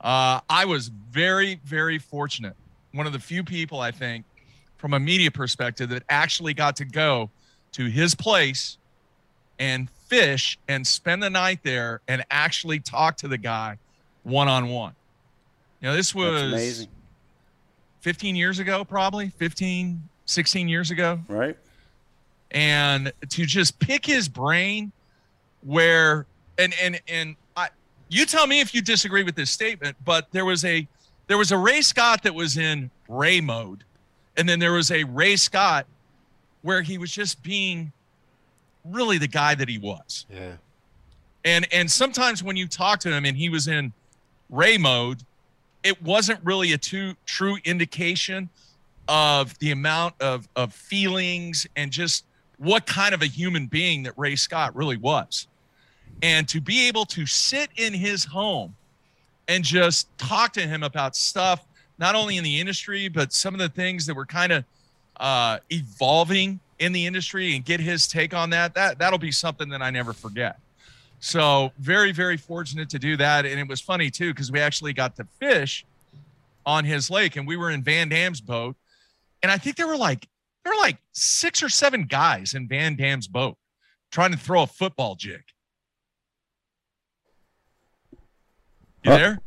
Uh, 0.00 0.40
I 0.50 0.64
was 0.64 0.88
very, 0.88 1.60
very 1.64 1.98
fortunate. 1.98 2.56
One 2.92 3.06
of 3.06 3.12
the 3.12 3.18
few 3.18 3.44
people 3.44 3.80
I 3.80 3.90
think, 3.90 4.24
from 4.76 4.94
a 4.94 5.00
media 5.00 5.30
perspective, 5.30 5.88
that 5.90 6.02
actually 6.08 6.54
got 6.54 6.76
to 6.76 6.84
go 6.84 7.30
to 7.72 7.86
his 7.86 8.14
place 8.14 8.78
and 9.58 9.88
fish 10.08 10.58
and 10.68 10.86
spend 10.86 11.22
the 11.22 11.30
night 11.30 11.60
there 11.62 12.00
and 12.08 12.24
actually 12.30 12.80
talk 12.80 13.16
to 13.18 13.28
the 13.28 13.38
guy 13.38 13.78
one 14.24 14.48
on 14.48 14.68
one. 14.68 14.94
You 15.84 15.90
know, 15.90 15.96
this 15.96 16.12
That's 16.12 16.14
was 16.14 16.42
amazing, 16.44 16.88
15 18.00 18.36
years 18.36 18.58
ago, 18.58 18.86
probably 18.86 19.28
15, 19.28 20.02
16 20.24 20.66
years 20.66 20.90
ago 20.90 21.20
right? 21.28 21.58
and 22.52 23.12
to 23.28 23.44
just 23.44 23.78
pick 23.80 24.06
his 24.06 24.26
brain 24.26 24.92
where 25.62 26.24
and 26.56 26.72
and 26.82 26.98
and 27.06 27.36
I 27.54 27.68
you 28.08 28.24
tell 28.24 28.46
me 28.46 28.60
if 28.60 28.74
you 28.74 28.80
disagree 28.80 29.24
with 29.24 29.34
this 29.34 29.50
statement 29.50 29.98
but 30.06 30.32
there 30.32 30.46
was 30.46 30.64
a 30.64 30.88
there 31.26 31.36
was 31.36 31.52
a 31.52 31.58
Ray 31.58 31.82
Scott 31.82 32.22
that 32.22 32.34
was 32.34 32.56
in 32.56 32.90
Ray 33.06 33.42
mode 33.42 33.84
and 34.38 34.48
then 34.48 34.60
there 34.60 34.72
was 34.72 34.90
a 34.90 35.04
Ray 35.04 35.36
Scott 35.36 35.84
where 36.62 36.80
he 36.80 36.96
was 36.96 37.12
just 37.12 37.42
being 37.42 37.92
really 38.86 39.18
the 39.18 39.28
guy 39.28 39.54
that 39.54 39.68
he 39.68 39.76
was 39.76 40.24
Yeah. 40.30 40.52
and 41.44 41.66
and 41.70 41.90
sometimes 41.90 42.42
when 42.42 42.56
you 42.56 42.66
talk 42.68 43.00
to 43.00 43.12
him 43.12 43.26
and 43.26 43.36
he 43.36 43.50
was 43.50 43.68
in 43.68 43.92
Ray 44.48 44.78
mode, 44.78 45.22
it 45.84 46.02
wasn't 46.02 46.40
really 46.42 46.72
a 46.72 46.78
too, 46.78 47.14
true 47.26 47.58
indication 47.64 48.48
of 49.06 49.56
the 49.58 49.70
amount 49.70 50.14
of 50.20 50.48
of 50.56 50.72
feelings 50.72 51.66
and 51.76 51.92
just 51.92 52.24
what 52.58 52.86
kind 52.86 53.14
of 53.14 53.22
a 53.22 53.26
human 53.26 53.66
being 53.66 54.02
that 54.04 54.14
Ray 54.16 54.34
Scott 54.34 54.74
really 54.74 54.96
was. 54.96 55.46
And 56.22 56.48
to 56.48 56.60
be 56.60 56.88
able 56.88 57.04
to 57.06 57.26
sit 57.26 57.68
in 57.76 57.92
his 57.92 58.24
home 58.24 58.74
and 59.48 59.62
just 59.62 60.16
talk 60.16 60.52
to 60.54 60.62
him 60.62 60.82
about 60.82 61.14
stuff, 61.16 61.66
not 61.98 62.14
only 62.14 62.38
in 62.38 62.44
the 62.44 62.58
industry, 62.58 63.08
but 63.08 63.32
some 63.32 63.54
of 63.54 63.60
the 63.60 63.68
things 63.68 64.06
that 64.06 64.14
were 64.14 64.24
kind 64.24 64.52
of 64.52 64.64
uh, 65.18 65.58
evolving 65.70 66.60
in 66.78 66.92
the 66.92 67.04
industry 67.04 67.54
and 67.54 67.64
get 67.64 67.80
his 67.80 68.06
take 68.06 68.32
on 68.32 68.50
that, 68.50 68.74
that 68.74 68.98
that'll 68.98 69.18
be 69.18 69.32
something 69.32 69.68
that 69.68 69.82
I 69.82 69.90
never 69.90 70.12
forget. 70.12 70.58
So 71.24 71.72
very, 71.78 72.12
very 72.12 72.36
fortunate 72.36 72.90
to 72.90 72.98
do 72.98 73.16
that. 73.16 73.46
And 73.46 73.58
it 73.58 73.66
was 73.66 73.80
funny 73.80 74.10
too, 74.10 74.34
because 74.34 74.52
we 74.52 74.60
actually 74.60 74.92
got 74.92 75.16
to 75.16 75.24
fish 75.40 75.86
on 76.66 76.84
his 76.84 77.08
lake 77.08 77.36
and 77.36 77.46
we 77.46 77.56
were 77.56 77.70
in 77.70 77.82
VanDam's 77.82 78.42
boat. 78.42 78.76
And 79.42 79.50
I 79.50 79.56
think 79.56 79.76
there 79.76 79.86
were 79.86 79.96
like 79.96 80.28
there 80.64 80.72
were 80.74 80.80
like 80.80 80.98
six 81.12 81.62
or 81.62 81.70
seven 81.70 82.04
guys 82.04 82.52
in 82.52 82.68
VanDam's 82.68 83.26
boat 83.26 83.56
trying 84.10 84.32
to 84.32 84.36
throw 84.36 84.64
a 84.64 84.66
football 84.66 85.14
jig. 85.14 85.40
You 89.02 89.12
Uh, 89.12 89.16
there? 89.16 89.40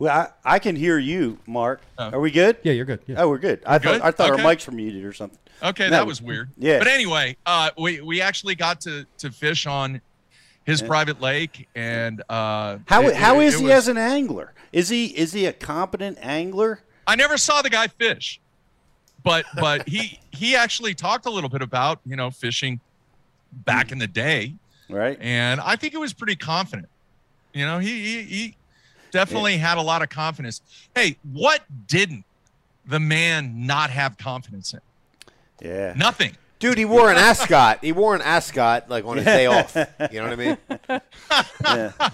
Well, 0.00 0.28
I, 0.44 0.56
I 0.56 0.58
can 0.58 0.74
hear 0.74 0.98
you, 0.98 1.38
Mark. 1.46 1.80
Oh. 1.96 2.10
Are 2.10 2.20
we 2.20 2.32
good? 2.32 2.56
Yeah, 2.64 2.72
you're 2.72 2.84
good. 2.84 3.00
Yeah. 3.06 3.22
Oh, 3.22 3.28
we're 3.28 3.38
good. 3.38 3.62
I 3.64 3.78
Good? 3.78 4.00
thought 4.00 4.04
I 4.04 4.10
thought 4.10 4.32
Okay. 4.32 4.42
our 4.42 4.52
mics 4.54 4.66
were 4.66 4.72
muted 4.74 5.04
or 5.04 5.12
something. 5.12 5.38
Okay, 5.62 5.84
No. 5.84 5.90
that 5.90 6.06
was 6.08 6.20
weird. 6.20 6.50
Yeah. 6.58 6.78
But 6.78 6.88
anyway, 6.88 7.36
uh, 7.46 7.70
we 7.78 8.00
we 8.00 8.20
actually 8.20 8.56
got 8.56 8.80
to 8.80 9.06
to 9.18 9.30
fish 9.30 9.66
on 9.68 10.00
his 10.66 10.80
Yeah. 10.82 10.86
private 10.88 11.20
lake, 11.20 11.68
and 11.74 12.22
uh, 12.28 12.78
How 12.86 13.02
it- 13.08 13.16
how 13.16 13.40
it- 13.40 13.46
is 13.46 13.54
it 13.54 13.58
he 13.60 13.64
was- 13.64 13.72
as 13.72 13.88
an 13.88 13.98
angler? 13.98 14.52
Is 14.72 14.88
he 14.90 15.06
is 15.06 15.32
he 15.32 15.46
a 15.46 15.52
competent 15.52 16.18
angler? 16.20 16.82
I 17.06 17.14
never 17.16 17.38
saw 17.38 17.62
the 17.62 17.70
guy 17.70 17.86
fish, 17.86 18.40
but 19.22 19.46
but 19.58 19.88
he 19.88 20.18
he 20.32 20.54
actually 20.56 20.94
talked 20.94 21.24
a 21.26 21.30
little 21.30 21.48
bit 21.50 21.62
about 21.62 22.00
you 22.04 22.16
know 22.16 22.30
fishing 22.30 22.80
back 23.52 23.92
in 23.92 23.98
the 23.98 24.08
day, 24.08 24.54
Right. 24.90 25.16
and 25.20 25.60
I 25.60 25.76
think 25.76 25.94
it 25.94 25.98
was 26.00 26.12
pretty 26.12 26.36
confident. 26.36 26.88
You 27.54 27.64
know, 27.64 27.78
he 27.78 28.02
he, 28.04 28.22
he 28.24 28.56
definitely 29.12 29.56
had 29.56 29.78
a 29.78 29.82
lot 29.82 30.02
of 30.02 30.08
confidence. 30.10 30.60
Hey, 30.94 31.16
what 31.32 31.62
didn't 31.86 32.24
the 32.84 33.00
man 33.00 33.66
not 33.66 33.88
have 33.90 34.18
confidence 34.18 34.74
in? 34.74 34.80
Yeah. 35.60 35.94
Nothing. 35.96 36.36
Dude, 36.58 36.78
he 36.78 36.84
wore 36.84 37.10
an 37.10 37.16
ascot. 37.18 37.78
He 37.82 37.92
wore 37.92 38.14
an 38.14 38.22
ascot 38.22 38.88
like 38.88 39.04
on 39.04 39.16
his 39.18 39.26
day 39.26 39.46
off. 39.46 39.74
You 39.76 40.20
know 40.20 40.28
what 40.28 40.32
I 40.32 40.36
mean? 40.36 40.58
Yeah. 41.64 42.10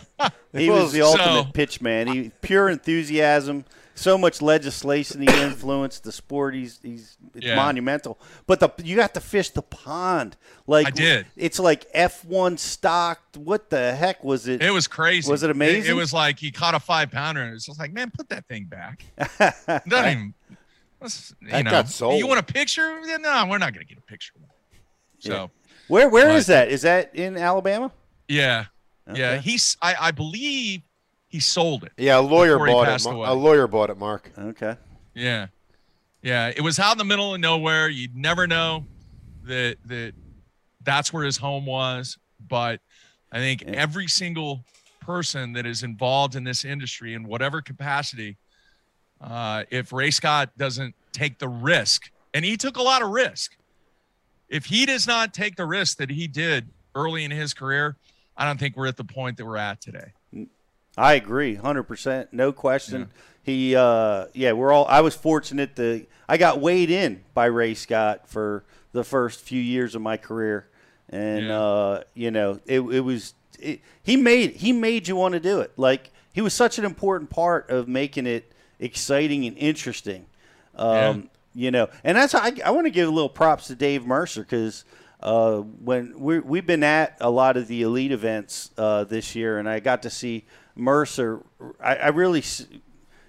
He 0.52 0.68
was 0.68 0.92
the 0.92 1.00
So- 1.00 1.06
ultimate 1.06 1.52
pitch 1.54 1.80
man. 1.80 2.08
He 2.08 2.30
pure 2.40 2.68
enthusiasm. 2.68 3.64
So 3.94 4.16
much 4.16 4.40
legislation 4.40 5.20
he 5.20 5.28
influenced 5.42 6.02
the 6.04 6.12
sport. 6.12 6.54
He's 6.54 6.80
he's 6.82 7.16
it's 7.34 7.46
Yeah. 7.46 7.56
monumental. 7.56 8.18
But 8.46 8.58
the 8.60 8.70
you 8.82 8.96
got 8.96 9.12
to 9.14 9.20
fish 9.20 9.50
the 9.50 9.62
pond. 9.62 10.36
Like 10.66 10.86
I 10.88 10.90
did. 10.90 11.26
It's 11.36 11.58
like 11.58 11.86
F 11.92 12.24
one 12.24 12.56
stocked. 12.56 13.36
What 13.36 13.68
the 13.70 13.94
heck 13.94 14.24
was 14.24 14.48
it? 14.48 14.62
It 14.62 14.70
was 14.70 14.86
crazy. 14.88 15.30
Was 15.30 15.42
it 15.42 15.50
amazing? 15.50 15.74
It, 15.74 15.78
amazing? 15.80 15.96
was 15.96 16.12
like 16.14 16.38
he 16.38 16.50
caught 16.50 16.74
a 16.74 16.80
five 16.80 17.10
pounder, 17.10 17.42
and 17.42 17.54
it's 17.54 17.66
just 17.66 17.78
like, 17.78 17.92
man, 17.92 18.10
put 18.10 18.30
that 18.30 18.46
thing 18.48 18.64
back. 18.64 19.04
Doesn't 19.86 20.10
even. 20.10 20.34
Let's- 21.02 21.34
You 21.40 21.48
That 21.50 21.64
know, 21.64 21.70
got 21.70 21.88
sold. 21.88 22.18
you 22.18 22.26
want 22.26 22.40
a 22.40 22.44
picture? 22.52 23.00
No, 23.18 23.46
we're 23.48 23.58
not 23.58 23.72
gonna 23.74 23.84
get 23.84 23.98
a 23.98 24.02
picture. 24.02 24.32
So 25.18 25.50
Where 25.88 26.08
where 26.08 26.30
is 26.30 26.46
But- 26.46 26.52
that? 26.52 26.68
Is 26.68 26.82
that 26.82 27.14
in 27.14 27.36
Alabama? 27.36 27.92
yeah, 28.28 28.66
yeah. 29.12 29.38
He's. 29.38 29.76
I, 29.82 29.94
I 30.00 30.10
believe 30.10 30.82
he 31.28 31.40
sold 31.40 31.84
it. 31.84 31.92
Yeah, 31.96 32.18
a 32.18 32.20
lawyer 32.20 32.58
bought 32.58 32.88
it. 32.88 33.06
away. 33.06 33.26
A 33.28 33.32
lawyer 33.32 33.66
bought 33.66 33.90
it, 33.90 33.98
Mark. 33.98 34.30
Okay. 34.38 34.76
Yeah, 35.14 35.48
yeah. 36.22 36.48
It 36.54 36.60
was 36.62 36.78
out 36.78 36.92
in 36.92 36.98
the 36.98 37.04
middle 37.04 37.34
of 37.34 37.40
nowhere. 37.40 37.88
You'd 37.88 38.16
never 38.16 38.46
know 38.46 38.86
that 39.44 39.76
that 39.86 40.14
that's 40.82 41.12
where 41.12 41.24
his 41.24 41.36
home 41.36 41.66
was. 41.66 42.18
But 42.40 42.80
I 43.30 43.38
think 43.38 43.62
Yeah. 43.62 43.70
every 43.72 44.08
single 44.08 44.64
person 45.00 45.52
that 45.54 45.66
is 45.66 45.82
involved 45.82 46.34
in 46.36 46.44
this 46.44 46.64
industry 46.64 47.14
in 47.14 47.24
whatever 47.24 47.60
capacity, 47.62 48.36
uh, 49.22 49.64
if 49.70 49.92
Ray 49.92 50.10
Scott 50.10 50.50
doesn't 50.56 50.94
take 51.12 51.38
the 51.38 51.48
risk, 51.48 52.10
and 52.34 52.44
he 52.44 52.56
took 52.56 52.76
a 52.76 52.82
lot 52.82 53.02
of 53.02 53.10
risk, 53.10 53.56
if 54.48 54.66
he 54.66 54.84
does 54.86 55.06
not 55.06 55.32
take 55.32 55.56
the 55.56 55.64
risk 55.66 55.98
that 55.98 56.10
he 56.10 56.26
did 56.26 56.68
early 56.94 57.24
in 57.24 57.30
his 57.30 57.54
career, 57.54 57.96
I 58.36 58.44
don't 58.46 58.58
think 58.58 58.76
we're 58.76 58.86
at 58.86 58.96
the 58.96 59.04
point 59.04 59.36
that 59.38 59.46
we're 59.46 59.56
at 59.56 59.80
today. 59.80 60.12
I 60.96 61.14
agree, 61.14 61.54
hundred 61.54 61.84
percent, 61.84 62.32
no 62.32 62.52
question. 62.52 63.08
He, 63.44 63.74
uh, 63.74 64.26
yeah, 64.34 64.52
we're 64.52 64.72
all. 64.72 64.86
I 64.86 65.00
was 65.00 65.14
fortunate 65.16 65.74
to. 65.76 66.06
I 66.28 66.36
got 66.36 66.60
weighed 66.60 66.90
in 66.90 67.24
by 67.34 67.46
Ray 67.46 67.74
Scott 67.74 68.28
for 68.28 68.64
the 68.92 69.02
first 69.02 69.40
few 69.40 69.60
years 69.60 69.94
of 69.94 70.02
my 70.02 70.16
career, 70.16 70.68
and 71.08 71.46
Yeah. 71.46 71.60
uh, 71.60 72.02
you 72.14 72.30
know, 72.30 72.60
it, 72.66 72.80
it 72.80 73.00
was. 73.00 73.34
It, 73.58 73.80
he 74.02 74.16
made 74.16 74.56
he 74.56 74.72
made 74.72 75.08
you 75.08 75.16
want 75.16 75.32
to 75.32 75.40
do 75.40 75.60
it. 75.60 75.72
Like 75.76 76.10
he 76.32 76.40
was 76.40 76.52
such 76.52 76.78
an 76.78 76.84
important 76.84 77.30
part 77.30 77.70
of 77.70 77.88
making 77.88 78.26
it 78.26 78.51
exciting 78.82 79.46
and 79.46 79.56
interesting. 79.56 80.26
Um, 80.76 81.30
You 81.54 81.70
know, 81.70 81.88
and 82.02 82.16
that's 82.16 82.34
I, 82.34 82.52
I 82.64 82.70
want 82.70 82.86
to 82.86 82.90
give 82.90 83.06
a 83.06 83.10
little 83.10 83.28
props 83.28 83.66
to 83.66 83.74
Dave 83.74 84.06
Mercer 84.06 84.40
because 84.40 84.86
uh, 85.20 85.58
when 85.58 86.18
we 86.18 86.38
we've 86.40 86.66
been 86.66 86.82
at 86.82 87.16
a 87.20 87.28
lot 87.30 87.58
of 87.58 87.68
the 87.68 87.82
elite 87.82 88.10
events 88.10 88.70
uh, 88.78 89.04
this 89.04 89.34
year, 89.36 89.58
and 89.58 89.68
I 89.68 89.78
got 89.78 90.02
to 90.02 90.10
see 90.10 90.44
Mercer. 90.74 91.40
I, 91.78 91.96
I 91.96 92.08
really, 92.08 92.42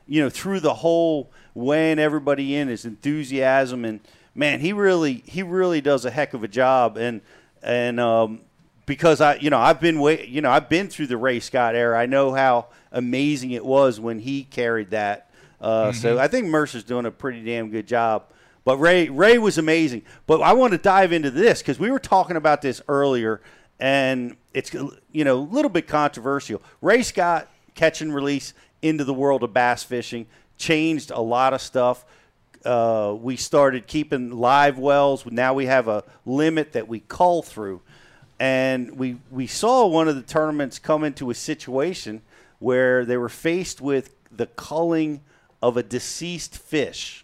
you 0.07 0.23
know, 0.23 0.29
through 0.29 0.61
the 0.61 0.75
whole 0.75 1.31
weighing 1.53 1.99
everybody 1.99 2.55
in, 2.55 2.69
his 2.69 2.85
enthusiasm, 2.85 3.83
and 3.83 3.99
man, 4.33 4.61
he 4.61 4.71
really 4.71 5.23
he 5.25 5.43
really 5.43 5.81
does 5.81 6.05
a 6.05 6.09
heck 6.09 6.33
of 6.33 6.43
a 6.45 6.47
job, 6.47 6.95
and 6.95 7.19
and 7.61 7.99
um, 7.99 8.39
because 8.85 9.19
I 9.19 9.35
you 9.35 9.49
know 9.49 9.59
I've 9.59 9.81
been 9.81 9.99
way 9.99 10.25
you 10.25 10.39
know 10.39 10.49
I've 10.49 10.69
been 10.69 10.87
through 10.87 11.07
the 11.07 11.17
Ray 11.17 11.41
Scott 11.41 11.75
era. 11.75 11.99
I 11.99 12.05
know 12.05 12.33
how 12.33 12.67
amazing 12.91 13.51
it 13.51 13.65
was 13.65 13.99
when 13.99 14.19
he 14.19 14.45
carried 14.45 14.91
that. 14.91 15.29
Uh, 15.63 15.91
So 15.93 16.19
I 16.19 16.27
think 16.27 16.47
Mercer's 16.47 16.83
doing 16.83 17.05
a 17.05 17.11
pretty 17.11 17.43
damn 17.43 17.69
good 17.69 17.87
job. 17.87 18.25
But 18.65 18.77
Ray 18.77 19.09
Ray 19.09 19.37
was 19.37 19.57
amazing. 19.57 20.03
But 20.25 20.41
I 20.41 20.53
want 20.53 20.71
to 20.71 20.77
dive 20.77 21.11
into 21.11 21.31
this 21.31 21.61
because 21.61 21.79
we 21.79 21.91
were 21.91 21.99
talking 21.99 22.37
about 22.37 22.61
this 22.61 22.81
earlier, 22.87 23.41
and 23.79 24.35
it's 24.53 24.73
you 24.73 25.23
know 25.25 25.37
a 25.39 25.47
little 25.55 25.69
bit 25.69 25.87
controversial. 25.87 26.61
Ray 26.81 27.03
Scott 27.03 27.49
catch 27.75 28.01
and 28.01 28.13
release 28.13 28.53
into 28.81 29.03
the 29.03 29.13
world 29.13 29.43
of 29.43 29.53
bass 29.53 29.83
fishing 29.83 30.27
changed 30.57 31.11
a 31.11 31.19
lot 31.19 31.53
of 31.53 31.61
stuff. 31.61 32.05
Uh, 32.63 33.13
we 33.19 33.35
started 33.35 33.87
keeping 33.87 34.31
live 34.31 34.77
wells. 34.77 35.25
Now 35.25 35.53
we 35.53 35.65
have 35.65 35.89
a 35.89 36.03
limit 36.25 36.71
that 36.71 36.87
we 36.87 37.01
cull 37.01 37.41
through, 37.41 37.81
and 38.39 38.97
we 38.97 39.17
we 39.29 39.47
saw 39.47 39.85
one 39.87 40.07
of 40.07 40.15
the 40.15 40.21
tournaments 40.21 40.79
come 40.79 41.03
into 41.03 41.29
a 41.29 41.35
situation 41.35 42.21
where 42.59 43.03
they 43.03 43.17
were 43.17 43.27
faced 43.27 43.81
with 43.81 44.15
the 44.31 44.45
culling 44.45 45.19
of 45.63 45.77
a 45.77 45.81
deceased 45.81 46.57
fish. 46.57 47.23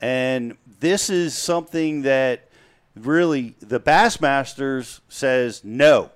And 0.00 0.56
this 0.78 1.10
is 1.10 1.34
something 1.34 2.02
that 2.02 2.48
really 2.94 3.56
the 3.60 3.80
Bassmasters 3.80 5.00
says 5.08 5.64
no. 5.64 6.10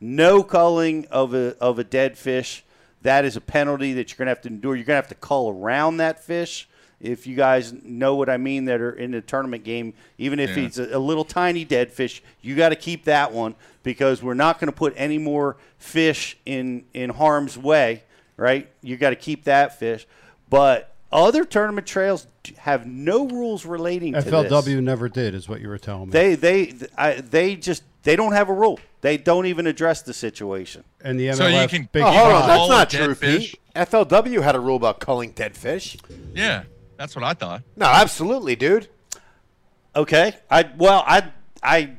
No 0.00 0.44
culling 0.44 1.06
of 1.10 1.34
a 1.34 1.56
of 1.58 1.78
a 1.80 1.84
dead 1.84 2.16
fish. 2.16 2.64
That 3.02 3.24
is 3.24 3.36
a 3.36 3.40
penalty 3.40 3.92
that 3.94 4.10
you're 4.10 4.18
going 4.18 4.26
to 4.26 4.30
have 4.30 4.40
to 4.42 4.48
endure. 4.48 4.76
You're 4.76 4.84
going 4.84 4.94
to 4.94 5.02
have 5.02 5.08
to 5.08 5.16
cull 5.16 5.50
around 5.50 5.96
that 5.96 6.22
fish. 6.22 6.68
If 7.00 7.26
you 7.26 7.34
guys 7.34 7.72
know 7.72 8.14
what 8.14 8.28
I 8.28 8.36
mean, 8.36 8.66
that 8.66 8.80
are 8.80 8.92
in 8.92 9.10
the 9.10 9.20
tournament 9.20 9.64
game, 9.64 9.94
even 10.18 10.38
if 10.38 10.56
Yeah. 10.56 10.66
it's 10.66 10.78
a, 10.78 10.96
a 10.96 11.00
little 11.00 11.24
tiny 11.24 11.64
dead 11.64 11.92
fish, 11.92 12.22
you 12.40 12.54
got 12.54 12.68
to 12.68 12.76
keep 12.76 13.04
that 13.06 13.32
one 13.32 13.56
because 13.82 14.22
we're 14.22 14.34
not 14.34 14.60
going 14.60 14.70
to 14.70 14.76
put 14.76 14.94
any 14.96 15.18
more 15.18 15.56
fish 15.78 16.36
in 16.46 16.84
in 16.94 17.10
harm's 17.10 17.58
way. 17.58 18.04
Right? 18.36 18.70
You 18.82 18.96
got 18.96 19.10
to 19.10 19.16
keep 19.16 19.44
that 19.44 19.78
fish. 19.78 20.06
But 20.52 20.94
other 21.10 21.46
tournament 21.46 21.86
trails 21.86 22.26
have 22.58 22.86
no 22.86 23.26
rules 23.26 23.64
relating 23.64 24.12
to 24.12 24.20
this. 24.20 24.32
FLW 24.32 24.82
never 24.82 25.08
did, 25.08 25.34
is 25.34 25.48
what 25.48 25.62
you 25.62 25.68
were 25.68 25.78
telling 25.78 26.06
me. 26.06 26.12
They 26.12 26.34
they 26.34 26.74
I, 26.96 27.14
they 27.22 27.56
just 27.56 27.82
they 28.02 28.16
don't 28.16 28.32
have 28.32 28.50
a 28.50 28.52
rule. 28.52 28.78
They 29.00 29.16
don't 29.16 29.46
even 29.46 29.66
address 29.66 30.02
the 30.02 30.12
situation. 30.12 30.84
and 31.00 31.18
the 31.18 31.28
MLF 31.28 31.34
So 31.36 31.46
you 31.48 31.68
can- 31.68 31.88
big 31.90 32.02
Oh, 32.02 32.06
hold 32.10 32.16
can 32.16 32.34
on, 32.42 32.48
that's 32.48 32.68
not 32.68 32.90
true, 32.90 33.14
fish? 33.14 33.52
Pete. 33.52 33.60
FLW 33.74 34.42
had 34.42 34.54
a 34.54 34.60
rule 34.60 34.76
about 34.76 35.00
culling 35.00 35.30
dead 35.30 35.56
fish. 35.56 35.96
Yeah, 36.34 36.64
that's 36.98 37.16
what 37.16 37.24
I 37.24 37.32
thought. 37.32 37.62
No, 37.74 37.86
absolutely, 37.86 38.54
dude. 38.54 38.88
Okay. 39.96 40.34
I 40.50 40.70
well 40.76 41.02
I 41.06 41.30
I 41.62 41.92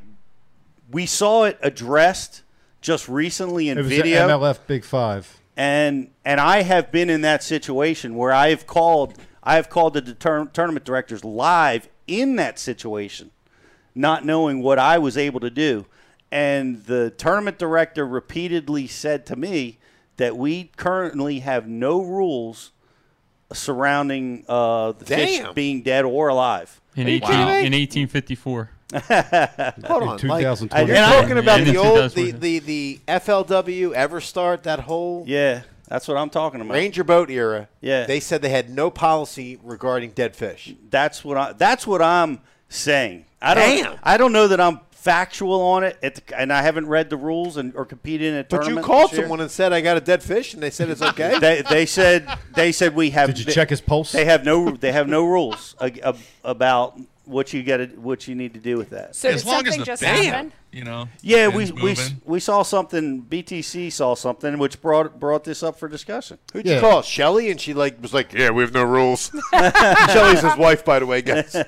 we 0.91 1.07
saw 1.07 1.45
it 1.45 1.57
addressed 1.63 2.43
just 2.81 3.09
recently 3.09 3.69
in 3.69 3.79
it 3.79 3.81
was 3.81 3.89
video. 3.89 4.27
MLF 4.27 4.59
Big 4.67 4.83
Five. 4.85 5.39
And 5.55 6.09
and 6.25 6.39
I 6.39 6.63
have 6.63 6.91
been 6.91 7.09
in 7.09 7.21
that 7.21 7.43
situation 7.43 8.15
where 8.15 8.31
I 8.31 8.49
have 8.49 8.65
called 8.67 9.17
I 9.43 9.55
have 9.55 9.69
called 9.69 9.93
the 9.93 10.01
deter- 10.01 10.45
tournament 10.45 10.85
directors 10.85 11.23
live 11.23 11.89
in 12.07 12.35
that 12.37 12.57
situation, 12.59 13.31
not 13.93 14.25
knowing 14.25 14.61
what 14.61 14.79
I 14.79 14.97
was 14.97 15.17
able 15.17 15.39
to 15.41 15.49
do, 15.49 15.85
and 16.31 16.83
the 16.85 17.11
tournament 17.11 17.57
director 17.57 18.05
repeatedly 18.07 18.87
said 18.87 19.25
to 19.27 19.35
me 19.35 19.79
that 20.17 20.37
we 20.37 20.71
currently 20.75 21.39
have 21.39 21.67
no 21.67 22.01
rules 22.01 22.71
surrounding 23.51 24.45
uh, 24.47 24.93
the 24.93 25.05
fish 25.05 25.41
being 25.53 25.81
dead 25.83 26.05
or 26.05 26.29
alive. 26.29 26.81
In, 26.95 27.07
18, 27.07 27.21
kidding 27.21 27.39
in 27.39 27.73
1854. 27.73 28.69
Hold 28.93 30.03
on. 30.03 30.07
Like, 30.09 30.19
2020. 30.19 30.85
you're 30.87 30.95
And 30.95 31.05
I- 31.05 31.21
talking 31.21 31.37
about 31.37 31.59
And 31.61 31.67
the 31.69 31.77
old, 31.77 32.11
the, 32.11 32.31
the, 32.31 32.59
the 32.59 32.99
FLW 33.07 33.95
Everstart, 33.95 34.63
that 34.63 34.81
whole 34.81 35.23
Yeah, 35.27 35.61
that's 35.87 36.07
what 36.07 36.17
I'm 36.17 36.29
talking 36.29 36.61
about. 36.61 36.73
Ranger 36.73 37.03
boat 37.03 37.29
era. 37.29 37.67
Yeah. 37.81 38.05
They 38.05 38.19
said 38.19 38.41
they 38.41 38.49
had 38.49 38.69
no 38.69 38.89
policy 38.89 39.59
regarding 39.63 40.11
dead 40.11 40.35
fish. 40.35 40.73
That's 40.89 41.23
what 41.23 41.37
I. 41.37 41.53
That's 41.53 41.85
what 41.85 42.01
I'm 42.01 42.39
saying. 42.69 43.25
I 43.41 43.53
don't. 43.53 43.83
Damn. 43.83 43.99
I 44.03 44.17
don't 44.17 44.31
know 44.31 44.47
that 44.47 44.59
I'm 44.61 44.79
factual 44.91 45.59
on 45.61 45.83
it, 45.83 45.97
at 46.01 46.15
the, 46.15 46.39
and 46.39 46.53
I 46.53 46.61
haven't 46.61 46.87
read 46.87 47.09
the 47.09 47.17
rules 47.17 47.57
and 47.57 47.75
or 47.75 47.83
competed 47.85 48.31
in 48.33 48.39
a 48.39 48.43
But 48.45 48.51
you 48.51 48.59
tournament. 48.61 48.85
called 48.85 49.09
this 49.11 49.17
year. 49.17 49.25
someone 49.25 49.41
and 49.41 49.51
said, 49.51 49.73
I 49.73 49.81
got 49.81 49.97
a 49.97 49.99
dead 49.99 50.23
fish, 50.23 50.53
and 50.53 50.63
they 50.63 50.69
said 50.69 50.89
it's 50.89 51.01
okay. 51.01 51.37
They, 51.41 51.61
they 51.61 51.85
said 51.85 52.25
they 52.55 52.71
said 52.71 52.95
we 52.95 53.09
have. 53.09 53.27
Did 53.27 53.39
you 53.45 53.51
check 53.51 53.69
his 53.69 53.81
pulse? 53.81 54.13
They 54.13 54.25
have 54.25 54.45
no. 54.45 54.71
They 54.71 54.93
have 54.93 55.07
no 55.09 55.25
rules 55.25 55.75
ag- 55.81 55.99
ab- 56.03 56.17
about 56.45 56.97
what 57.25 57.53
you 57.53 57.63
got 57.63 57.77
to 57.77 57.85
what 57.87 58.27
you 58.27 58.35
need 58.35 58.53
to 58.53 58.59
do 58.59 58.77
with 58.77 58.89
that. 58.91 59.15
So 59.15 59.29
as 59.29 59.45
long 59.45 59.65
as 59.67 59.75
something 59.75 59.79
the 59.79 59.85
just 59.85 60.01
band, 60.01 60.25
happen? 60.25 60.53
You 60.73 60.83
know. 60.83 61.07
Yeah, 61.21 61.47
we 61.47 61.71
band's 61.71 61.81
we 61.81 61.95
we 62.25 62.39
saw 62.39 62.63
something. 62.63 63.23
BTC 63.23 63.91
saw 63.91 64.15
something, 64.15 64.57
which 64.57 64.81
brought 64.81 65.19
brought 65.19 65.43
this 65.43 65.63
up 65.63 65.77
for 65.79 65.87
discussion. 65.87 66.37
Who'd 66.51 66.65
Yeah. 66.65 66.75
you 66.75 66.81
call? 66.81 67.01
Shelly? 67.03 67.49
And 67.51 67.61
she 67.61 67.73
like 67.73 68.01
was 68.01 68.13
like, 68.13 68.33
yeah, 68.33 68.49
we 68.49 68.63
have 68.63 68.73
no 68.73 68.83
rules. 68.83 69.31
Shelly's 69.53 70.41
his 70.41 70.57
wife, 70.57 70.83
by 70.83 70.99
the 70.99 71.05
way, 71.05 71.21
guys. 71.21 71.55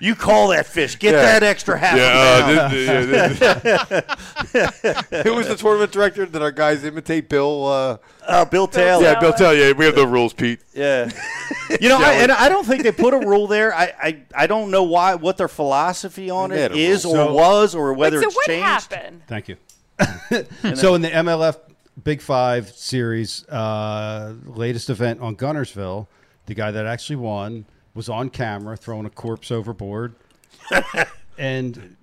You 0.00 0.14
call 0.14 0.48
that 0.48 0.66
fish. 0.66 0.98
Get 0.98 1.14
Yeah. 1.14 1.22
that 1.22 1.42
extra 1.42 1.78
half. 1.78 1.98
a 1.98 2.50
pound. 2.50 2.72
Who 5.24 5.34
was 5.34 5.48
the 5.48 5.56
tournament 5.56 5.92
director? 5.92 6.26
Did 6.26 6.42
our 6.42 6.52
guys 6.52 6.84
imitate 6.84 7.28
Bill? 7.28 7.66
Uh, 7.66 7.96
Uh, 8.26 8.44
Bill 8.44 8.66
Taylor. 8.68 9.02
yeah, 9.02 9.18
Bill 9.18 9.32
Taylor. 9.32 9.54
Yeah, 9.54 9.72
we 9.72 9.84
have 9.86 9.96
no 9.96 10.04
rules, 10.04 10.32
Pete. 10.32 10.60
Yeah. 10.74 11.10
You 11.80 11.88
know, 11.88 11.98
I, 11.98 12.12
and 12.14 12.32
I 12.32 12.48
don't 12.48 12.66
think 12.66 12.82
they 12.82 12.92
put 12.92 13.14
a 13.14 13.18
rule 13.18 13.46
there. 13.46 13.74
I, 13.74 13.92
I, 14.00 14.22
I 14.34 14.46
don't 14.46 14.70
know 14.70 14.82
why 14.84 15.14
what 15.14 15.36
their 15.36 15.48
philosophy 15.48 16.19
on 16.28 16.50
They 16.50 16.56
it 16.56 16.60
had 16.62 16.72
a 16.72 16.76
is 16.76 17.04
rule. 17.04 17.14
or 17.14 17.26
So- 17.28 17.34
was 17.34 17.74
or 17.74 17.92
whether 17.94 18.16
Wait, 18.18 18.22
so 18.24 18.26
it's 18.28 18.36
what 18.36 18.46
changed. 18.46 18.92
happened? 18.92 19.22
Thank 19.26 19.48
you. 19.48 19.56
so 20.74 20.94
in 20.94 21.02
the 21.02 21.10
MLF 21.10 21.56
Big 22.02 22.20
Five 22.20 22.70
series, 22.70 23.46
uh, 23.48 24.34
latest 24.44 24.90
event 24.90 25.20
on 25.20 25.36
Guntersville, 25.36 26.06
the 26.46 26.54
guy 26.54 26.70
that 26.70 26.84
actually 26.86 27.16
won 27.16 27.64
was 27.94 28.08
on 28.08 28.28
camera 28.30 28.76
throwing 28.76 29.06
a 29.06 29.10
corpse 29.10 29.50
overboard, 29.50 30.14
and 31.38 31.96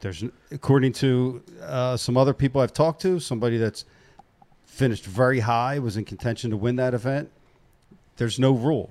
there's 0.00 0.22
according 0.52 0.92
to 0.94 1.42
uh, 1.62 1.96
some 1.96 2.16
other 2.16 2.34
people 2.34 2.60
I've 2.60 2.72
talked 2.72 3.02
to, 3.02 3.18
somebody 3.20 3.56
that's 3.58 3.84
finished 4.64 5.04
very 5.06 5.40
high 5.40 5.78
was 5.78 5.96
in 5.96 6.04
contention 6.04 6.50
to 6.50 6.56
win 6.56 6.76
that 6.76 6.94
event. 6.94 7.30
There's 8.18 8.38
no 8.38 8.52
rule. 8.52 8.90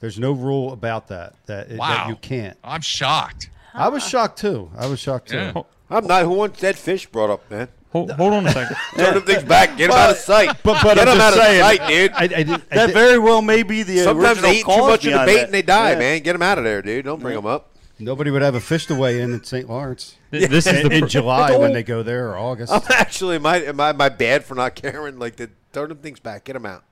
There's 0.00 0.18
no 0.18 0.32
rule 0.32 0.72
about 0.72 1.08
that 1.08 1.34
that, 1.46 1.68
that 1.76 2.08
you 2.08 2.16
can't. 2.16 2.56
I'm 2.64 2.80
shocked. 2.82 3.50
I 3.76 3.88
was 3.88 4.06
shocked 4.06 4.38
too. 4.38 4.70
I 4.76 4.86
was 4.86 4.98
shocked 4.98 5.28
too. 5.28 5.36
Yeah. 5.36 5.62
I'm 5.90 6.06
not. 6.06 6.22
Who 6.24 6.30
wants 6.30 6.60
dead 6.60 6.76
fish 6.76 7.06
brought 7.06 7.30
up, 7.30 7.50
man? 7.50 7.68
Hold, 7.92 8.10
hold 8.10 8.32
on 8.34 8.46
a 8.46 8.50
second. 8.52 8.76
Turn 8.96 9.14
them 9.14 9.22
things 9.22 9.44
back. 9.44 9.76
Get 9.76 9.90
them 9.90 9.98
out 9.98 10.10
of 10.10 10.16
sight. 10.16 10.48
But 10.62 10.82
but 10.82 10.96
Get 10.96 11.08
I'm 11.08 11.16
them 11.16 11.20
out 11.20 11.34
just 11.34 11.36
of 11.38 11.42
saying, 11.44 11.60
sight, 11.62 11.88
dude. 11.88 12.12
I, 12.12 12.22
I 12.24 12.26
did, 12.42 12.50
I 12.50 12.56
That 12.74 12.86
did- 12.88 12.94
very 12.94 13.18
well 13.18 13.40
may 13.42 13.62
be 13.62 13.82
the 13.84 13.98
Sometimes 13.98 14.42
they 14.42 14.56
eat 14.58 14.64
too 14.64 14.78
much 14.78 15.06
of 15.06 15.12
the 15.12 15.18
bait 15.24 15.36
that. 15.36 15.44
and 15.44 15.54
they 15.54 15.62
die, 15.62 15.92
Yeah. 15.92 15.98
man. 15.98 16.22
Get 16.22 16.32
them 16.32 16.42
out 16.42 16.58
of 16.58 16.64
there, 16.64 16.82
dude. 16.82 17.04
Don't 17.04 17.20
bring 17.20 17.36
them 17.36 17.46
up. 17.46 17.70
Nobody 17.98 18.30
would 18.30 18.42
have 18.42 18.54
a 18.54 18.60
fish 18.60 18.86
to 18.86 18.94
weigh 18.94 19.22
in 19.22 19.32
at 19.32 19.46
St. 19.46 19.70
Lawrence 19.70 20.16
Th- 20.30 20.50
This 20.50 20.66
is 20.66 20.80
in, 20.80 20.88
the 20.88 20.94
in 20.96 21.00
pr- 21.02 21.06
July 21.06 21.56
when 21.56 21.72
they 21.72 21.82
go 21.82 22.02
there 22.02 22.28
or 22.30 22.36
August. 22.36 22.70
I'm 22.70 22.82
actually, 22.90 23.36
am 23.36 23.46
I, 23.46 23.62
am 23.64 23.80
I, 23.80 23.88
am 23.90 24.00
I 24.02 24.10
bad 24.10 24.44
for 24.44 24.54
not 24.54 24.74
caring? 24.74 25.18
Like, 25.18 25.36
the, 25.36 25.48
turn 25.72 25.88
them 25.88 25.98
things 25.98 26.20
back. 26.20 26.44
Get 26.44 26.52
them 26.54 26.66
out. 26.66 26.84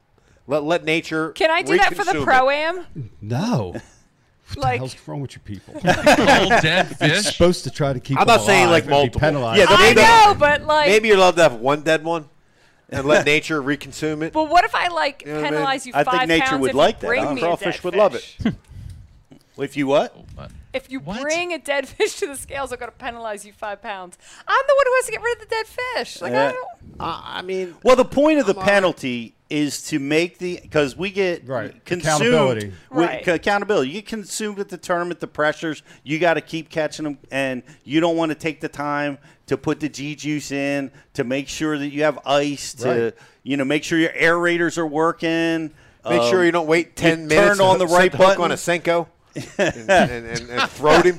Let, 0.46 0.62
let 0.64 0.84
nature. 0.84 1.32
Can 1.32 1.50
I 1.50 1.60
do 1.60 1.76
that 1.76 1.94
for 1.94 2.04
the 2.04 2.22
pro 2.24 2.48
am? 2.48 2.86
No, 3.20 3.74
What 4.56 4.62
the 4.62 4.68
Like- 4.68 4.78
hell's 4.78 4.96
wrong 5.08 5.20
with 5.20 5.34
you 5.34 5.40
people? 5.40 5.74
Cold 5.80 5.84
dead 6.62 6.96
You're 7.00 7.16
supposed 7.16 7.64
to 7.64 7.70
try 7.70 7.92
to 7.92 8.00
keep. 8.00 8.18
I'm 8.18 8.26
them 8.26 8.36
not 8.36 8.46
saying, 8.46 8.68
like, 8.70 8.84
alive 8.84 8.84
and 8.84 8.90
multiple. 8.90 9.20
penalized. 9.20 9.58
Yeah, 9.60 9.66
I 9.68 9.82
maybe- 9.82 10.00
know, 10.02 10.34
but 10.38 10.62
like, 10.64 10.88
Maybe 10.88 11.08
you're 11.08 11.16
allowed 11.16 11.36
to 11.36 11.42
have 11.42 11.54
one 11.54 11.82
dead 11.82 12.04
one 12.04 12.28
and 12.90 13.06
let 13.06 13.24
nature 13.34 13.60
reconsume 13.62 14.22
it. 14.22 14.32
but 14.32 14.48
what 14.50 14.64
if 14.64 14.74
I 14.74 14.88
like 14.88 15.24
penalize 15.24 15.26
You 15.26 15.32
know 15.32 15.34
what 15.34 15.38
I 15.38 15.50
mean? 15.50 15.52
penalize 15.58 15.86
you 15.86 15.92
I 15.94 16.04
think 16.04 16.28
nature 16.28 16.44
pounds 16.46 16.60
would 16.62 16.74
like 16.74 17.00
that, 17.00 17.06
bring 17.06 17.24
huh? 17.24 17.34
Crawfish 17.36 17.76
dead 17.76 17.84
would 17.84 17.94
love 17.96 18.14
it. 18.14 18.36
If 19.56 19.76
you 19.76 19.86
what? 19.86 20.12
If 20.72 20.90
you 20.90 20.98
What? 20.98 21.22
bring 21.22 21.52
a 21.52 21.58
dead 21.60 21.86
fish 21.86 22.16
to 22.16 22.26
the 22.26 22.34
scales, 22.34 22.72
I'm 22.72 22.80
going 22.80 22.90
to 22.90 22.96
penalize 22.98 23.46
you 23.46 23.52
five 23.52 23.80
pounds. 23.80 24.18
I'm 24.48 24.62
the 24.66 24.74
one 24.74 24.86
who 24.86 24.92
has 24.96 25.06
to 25.06 25.12
get 25.12 25.22
rid 25.22 25.36
of 25.40 25.48
the 25.48 25.54
dead 25.54 25.66
fish. 25.68 26.20
Like, 26.20 26.32
Yeah. 26.32 26.48
I 26.48 26.52
don't. 26.52 26.68
Uh, 26.98 27.20
I 27.24 27.42
mean, 27.42 27.76
Well, 27.84 27.94
the 27.94 28.04
point 28.04 28.40
of 28.40 28.46
the 28.46 28.58
I'm 28.58 28.64
penalty 28.66 29.33
is 29.50 29.82
to 29.88 29.98
make 29.98 30.38
the 30.38 30.58
because 30.62 30.96
we 30.96 31.10
get 31.10 31.46
Right. 31.46 31.84
consumed 31.84 32.02
Accountability. 32.06 32.66
with- 32.66 32.74
Right. 32.90 33.28
accountability. 33.28 33.88
You 33.90 33.94
get 34.00 34.06
consumed 34.06 34.58
at 34.58 34.68
the 34.70 34.78
tournament, 34.78 35.20
the 35.20 35.26
pressures. 35.26 35.82
You 36.02 36.18
got 36.18 36.34
to 36.34 36.40
keep 36.40 36.70
catching 36.70 37.04
them, 37.04 37.18
and 37.30 37.62
you 37.84 38.00
don't 38.00 38.16
want 38.16 38.30
to 38.30 38.34
take 38.34 38.60
the 38.60 38.68
time 38.68 39.18
to 39.46 39.56
put 39.58 39.80
the 39.80 39.88
G 39.90 40.14
juice 40.14 40.50
in 40.50 40.90
to 41.12 41.24
make 41.24 41.48
sure 41.48 41.78
that 41.78 41.88
you 41.88 42.02
have 42.04 42.18
ice 42.24 42.72
to 42.74 42.88
Right. 43.04 43.14
you 43.42 43.56
know 43.58 43.64
make 43.64 43.84
sure 43.84 43.98
your 43.98 44.12
aerators 44.12 44.78
are 44.78 44.86
working. 44.86 45.70
make 46.08 46.20
Um, 46.22 46.30
sure 46.30 46.44
you 46.44 46.52
don't 46.52 46.66
wait 46.66 46.96
10 46.96 47.26
minutes 47.28 47.58
turn 47.58 47.66
on 47.66 47.78
the 47.78 47.86
right 47.86 48.10
the 48.12 48.18
button. 48.18 48.42
on 48.44 48.50
a 48.52 48.56
Senko 48.56 49.06
and, 49.58 49.90
and, 49.90 50.26
and, 50.26 50.50
and 50.50 50.70
throat 50.70 51.04
him. 51.06 51.16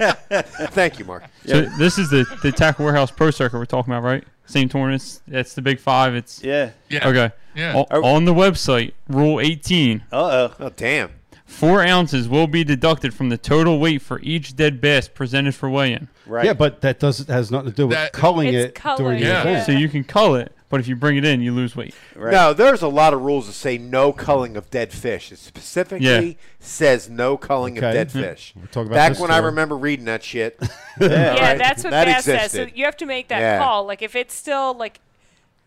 Thank 0.72 1.00
you, 1.00 1.06
Mark. 1.06 1.24
So 1.46 1.62
this 1.78 1.98
is 2.00 2.10
the 2.10 2.26
the 2.44 2.52
Tackle 2.52 2.86
Warehouse 2.86 3.12
Pro 3.12 3.30
Circuit 3.32 3.58
we're 3.58 3.66
talking 3.66 3.94
about, 3.94 4.04
right? 4.04 4.24
Same 4.46 4.70
tournaments. 4.70 5.22
That's 5.28 5.54
the 5.54 5.62
Big 5.62 5.80
Five. 5.80 6.16
It's 6.16 6.44
Yeah. 6.44 6.72
Yeah. 6.90 7.08
okay. 7.08 7.32
Yeah. 7.56 7.84
O- 7.90 8.04
on 8.04 8.26
the 8.26 8.34
website, 8.34 8.94
Rule 9.08 9.40
18: 9.40 10.04
Uh 10.12 10.16
oh. 10.16 10.54
Oh, 10.60 10.70
damn. 10.76 11.12
four 11.46 11.82
ounces 11.84 12.28
will 12.28 12.48
be 12.48 12.64
deducted 12.64 13.14
from 13.14 13.30
the 13.30 13.38
total 13.38 13.80
weight 13.80 14.02
for 14.02 14.20
each 14.22 14.56
dead 14.56 14.82
bass 14.82 15.08
presented 15.08 15.54
for 15.56 15.70
weigh-in. 15.70 16.08
Right. 16.26 16.46
Yeah, 16.46 16.54
but 16.54 16.82
that 16.82 17.00
does 17.00 17.20
has 17.28 17.52
nothing 17.52 17.70
to 17.72 17.76
do 17.76 17.88
with 17.88 17.98
That- 17.98 18.14
culling 18.14 18.48
It's 18.54 18.66
it 18.66 18.76
culling, 18.76 19.04
during 19.04 19.20
the 19.22 19.26
yeah. 19.28 19.42
event. 19.42 19.66
So 19.66 19.72
you 19.72 19.88
can 19.90 20.04
cull 20.04 20.36
it, 20.36 20.52
but 20.70 20.80
if 20.80 20.88
you 20.88 20.96
bring 20.96 21.18
it 21.18 21.26
in, 21.26 21.42
you 21.42 21.54
lose 21.54 21.76
weight. 21.76 21.94
right. 22.16 22.32
No, 22.32 22.54
there's 22.54 22.82
a 22.82 22.88
lot 22.88 23.14
of 23.14 23.22
rules 23.22 23.48
that 23.48 23.54
say 23.54 23.78
no 23.78 24.12
culling 24.12 24.58
of 24.58 24.70
dead 24.70 24.92
fish. 24.92 25.32
It 25.32 25.38
specifically 25.40 26.06
Yeah. 26.06 26.34
says 26.60 27.10
no 27.10 27.38
culling 27.38 27.78
Okay. 27.78 27.88
of 27.88 27.94
dead 27.94 28.12
fish. 28.12 28.54
We're 28.56 28.66
talking 28.68 28.88
about 28.88 28.96
Back 28.96 29.12
this 29.14 29.20
when 29.22 29.32
I 29.32 29.38
remember 29.38 29.78
reading 29.78 30.06
that 30.06 30.24
shit. 30.24 30.58
Yeah, 31.00 31.36
right. 31.40 31.58
that's 31.58 31.84
what 31.84 31.92
That 31.92 32.06
Bass 32.06 32.26
says. 32.26 32.52
So 32.52 32.68
you 32.74 32.86
have 32.86 32.98
to 32.98 33.06
make 33.06 33.28
that 33.28 33.40
Yeah. 33.40 33.60
call. 33.60 33.86
Like 33.86 34.02
if 34.02 34.16
it's 34.16 34.34
still 34.34 34.74
like, 34.74 35.00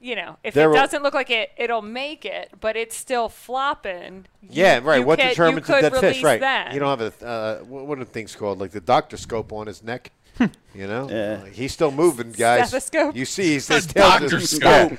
you 0.01 0.15
know, 0.17 0.37
if 0.45 0.55
There 0.55 0.67
it 0.67 0.69
were- 0.69 0.75
doesn't 0.75 1.03
look 1.03 1.13
like 1.15 1.29
it, 1.31 1.51
it'll 1.57 1.83
make 1.83 2.25
it, 2.25 2.51
but 2.61 2.77
it's 2.77 2.97
still 2.97 3.29
flopping. 3.29 4.27
you- 4.43 4.49
Yeah, 4.53 4.81
right. 4.83 5.01
you 5.01 5.07
what 5.07 5.19
could- 5.19 5.29
determines 5.31 5.69
you 5.69 5.75
a 5.75 5.83
dead 5.83 5.97
fish? 5.97 6.23
Right. 6.23 6.41
Then. 6.41 6.73
You 6.73 6.81
don't 6.81 6.99
have 6.99 7.23
a 7.23 7.27
uh, 7.27 7.59
what, 7.65 7.87
what 7.87 7.99
are 7.99 8.05
things 8.05 8.35
called? 8.35 8.59
Like 8.61 8.71
the 8.71 8.81
doctor 8.81 9.17
scope 9.17 9.53
on 9.53 9.67
his 9.67 9.83
neck. 9.83 10.11
You 10.75 10.87
know, 10.87 11.09
Yeah. 11.11 11.41
Like, 11.43 11.53
he's 11.55 11.73
still 11.73 11.91
moving, 11.91 12.31
guys. 12.33 12.69
Stethoscope? 12.69 13.17
You 13.17 13.25
see, 13.25 13.55
he's 13.55 13.69
A 13.71 13.75
his 13.75 13.87
tail 13.87 14.09
doctor 14.11 14.29
just- 14.39 14.55
scope. 14.57 14.93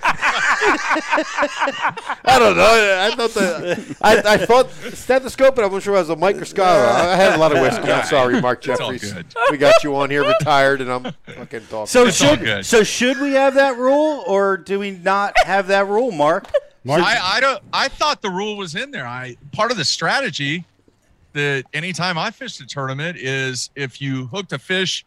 I 1.01 2.35
don't 2.39 2.57
know. 2.57 2.97
I 3.01 3.15
thought 3.15 3.29
the 3.33 3.97
I, 4.01 4.17
I 4.33 4.37
thought 4.45 4.69
stethoscope, 4.71 5.55
but 5.55 5.63
I 5.63 5.67
wasn't 5.67 5.83
sure 5.83 5.95
it 5.95 5.99
was 5.99 6.09
a 6.09 6.15
microscope. 6.15 6.65
I 6.65 7.15
had 7.15 7.33
a 7.33 7.37
lot 7.37 7.55
of 7.55 7.61
whiskey. 7.61 7.91
I'm 7.91 8.05
sorry, 8.05 8.41
Mark 8.41 8.61
Jeffries. 8.61 9.13
We 9.51 9.57
got 9.57 9.83
you 9.83 9.95
on 9.95 10.09
here 10.09 10.25
retired, 10.25 10.81
and 10.81 10.91
I'm 10.91 11.03
fucking 11.25 11.67
talking. 11.69 11.87
So 11.87 12.07
It's 12.07 12.17
should 12.17 12.65
so 12.65 12.83
should 12.83 13.19
we 13.19 13.33
have 13.33 13.55
that 13.55 13.77
rule 13.77 14.23
or 14.27 14.57
do 14.57 14.79
we 14.79 14.91
not 14.91 15.33
have 15.45 15.67
that 15.67 15.87
rule, 15.87 16.11
Mark? 16.11 16.47
Mark, 16.83 17.01
I, 17.03 17.37
I 17.37 17.39
don't. 17.39 17.61
I 17.73 17.87
thought 17.89 18.21
the 18.21 18.29
rule 18.29 18.57
was 18.57 18.75
in 18.75 18.91
there. 18.91 19.07
I 19.07 19.37
part 19.51 19.71
of 19.71 19.77
the 19.77 19.85
strategy 19.85 20.65
that 21.33 21.63
anytime 21.73 22.17
I 22.17 22.31
fished 22.31 22.59
a 22.61 22.65
tournament 22.65 23.17
is 23.17 23.69
if 23.75 24.01
you 24.01 24.27
hooked 24.27 24.51
a 24.53 24.59
fish, 24.59 25.05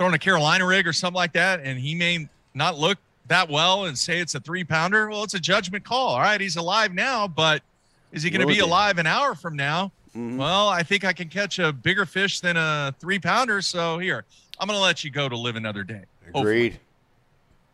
throwing 0.00 0.14
a 0.14 0.18
Carolina 0.18 0.64
rig 0.64 0.86
or 0.88 0.94
something 0.94 1.14
like 1.16 1.34
that, 1.34 1.60
and 1.62 1.78
he 1.78 1.94
may 1.94 2.26
not 2.54 2.78
look 2.78 2.96
that 3.28 3.46
well 3.50 3.84
and 3.84 3.98
say 3.98 4.18
it's 4.18 4.34
a 4.34 4.40
three 4.40 4.64
pounder. 4.64 5.10
Well, 5.10 5.22
it's 5.24 5.34
a 5.34 5.38
judgment 5.38 5.84
call. 5.84 6.14
All 6.14 6.20
right, 6.20 6.40
he's 6.40 6.56
alive 6.56 6.94
now, 6.94 7.28
but 7.28 7.62
is 8.10 8.22
he 8.22 8.30
going 8.30 8.40
to 8.40 8.46
be 8.46 8.60
alive 8.60 8.96
an 8.96 9.06
hour 9.06 9.34
from 9.34 9.56
now? 9.56 9.92
Mhm. 10.16 10.38
Well, 10.38 10.70
I 10.70 10.82
think 10.82 11.04
I 11.04 11.12
can 11.12 11.28
catch 11.28 11.58
a 11.58 11.70
bigger 11.70 12.06
fish 12.06 12.40
than 12.40 12.56
a 12.56 12.94
three 12.98 13.18
pounder. 13.18 13.60
So 13.60 13.98
here, 13.98 14.24
I'm 14.58 14.66
going 14.68 14.78
to 14.78 14.82
let 14.82 15.04
you 15.04 15.10
go 15.10 15.28
to 15.28 15.36
live 15.36 15.56
another 15.56 15.84
day. 15.84 16.04
Hopefully. 16.24 16.40
Agreed. 16.40 16.80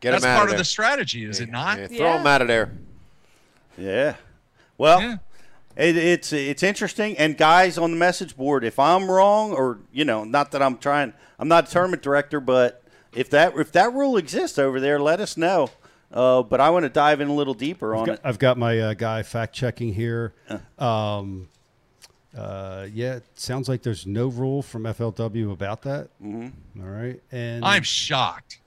Get 0.00 0.10
That's 0.10 0.24
him 0.24 0.30
out 0.30 0.32
That's 0.32 0.38
part 0.38 0.42
of 0.42 0.42
of 0.46 0.50
there. 0.50 0.58
the 0.58 0.64
strategy, 0.64 1.24
is 1.26 1.38
it 1.38 1.48
not? 1.48 1.78
Yeah, 1.78 1.86
throw 1.86 1.96
Yeah. 1.98 2.20
him 2.20 2.26
out 2.26 2.42
of 2.42 2.48
there. 2.48 2.72
Yeah. 3.78 4.16
Well, 4.78 5.00
Yeah. 5.00 5.16
It, 5.76 5.96
it's 5.96 6.32
it's 6.32 6.62
interesting. 6.62 7.16
And 7.18 7.36
guys 7.36 7.78
on 7.78 7.90
the 7.90 7.96
message 7.96 8.36
board, 8.36 8.64
if 8.64 8.78
I'm 8.78 9.10
wrong, 9.10 9.52
or 9.52 9.78
you 9.92 10.04
know, 10.04 10.24
not 10.24 10.52
that 10.52 10.62
I'm 10.62 10.78
trying, 10.78 11.12
I'm 11.38 11.48
not 11.48 11.68
a 11.68 11.70
tournament 11.70 12.02
director, 12.02 12.40
but 12.40 12.82
if 13.12 13.30
that 13.30 13.56
if 13.56 13.72
that 13.72 13.92
rule 13.92 14.16
exists 14.16 14.58
over 14.58 14.80
there, 14.80 14.98
let 14.98 15.20
us 15.20 15.36
know. 15.36 15.70
Uh, 16.12 16.42
but 16.42 16.60
I 16.60 16.70
want 16.70 16.84
to 16.84 16.88
dive 16.88 17.20
in 17.20 17.28
a 17.28 17.34
little 17.34 17.54
deeper 17.54 17.94
I've 17.94 18.00
on 18.00 18.06
got, 18.06 18.12
it. 18.14 18.20
I've 18.24 18.38
got 18.38 18.56
my 18.56 18.78
uh, 18.78 18.94
guy 18.94 19.22
fact 19.22 19.54
checking 19.54 19.92
here. 19.92 20.34
Um, 20.78 21.48
uh, 22.36 22.86
yeah, 22.92 23.16
it 23.16 23.24
sounds 23.34 23.68
like 23.68 23.82
there's 23.82 24.06
no 24.06 24.28
rule 24.28 24.62
from 24.62 24.84
FLW 24.84 25.52
about 25.52 25.82
that. 25.82 26.08
Mm-hmm. 26.22 26.82
right, 26.82 27.20
and 27.32 27.64
I'm 27.64 27.82
shocked. 27.82 28.60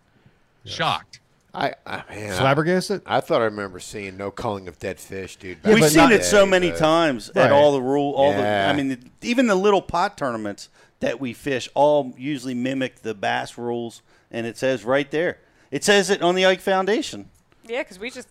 Shocked. 0.66 1.19
I, 1.54 1.74
I 1.86 2.04
man, 2.10 2.34
I, 2.34 2.38
flabbergasted. 2.38 3.02
I 3.06 3.22
thought 3.22 3.42
I 3.42 3.46
remember 3.46 3.80
seeing 3.80 4.18
no 4.18 4.30
culling 4.32 4.68
of 4.68 4.78
dead 4.78 5.00
fish, 5.00 5.36
dude. 5.36 5.58
Yeah, 5.66 5.74
We've 5.74 5.86
seen 5.90 6.12
it 6.12 6.24
so 6.24 6.46
many 6.46 6.70
but- 6.70 6.80
times 6.80 7.32
Right. 7.36 7.46
at 7.46 7.52
all 7.52 7.72
the 7.74 7.82
rule, 7.82 8.14
all 8.14 8.32
Yeah. 8.32 8.68
the. 8.68 8.70
I 8.70 8.74
mean, 8.74 8.90
the, 8.90 9.00
even 9.28 9.48
the 9.48 9.56
little 9.56 9.82
pot 9.82 10.18
tournaments 10.18 10.70
that 11.00 11.20
we 11.20 11.34
fish 11.34 11.68
all 11.74 12.14
usually 12.18 12.54
mimic 12.54 13.02
the 13.02 13.14
bass 13.16 13.58
rules, 13.58 14.02
and 14.30 14.46
it 14.46 14.58
says 14.58 14.84
right 14.86 15.10
there. 15.10 15.40
It 15.72 15.84
says 15.84 16.10
it 16.10 16.22
on 16.22 16.36
the 16.36 16.46
Ike 16.46 16.62
Foundation. 16.62 17.30
Yeah, 17.66 17.82
because 17.84 18.00
we 18.00 18.10
just 18.12 18.28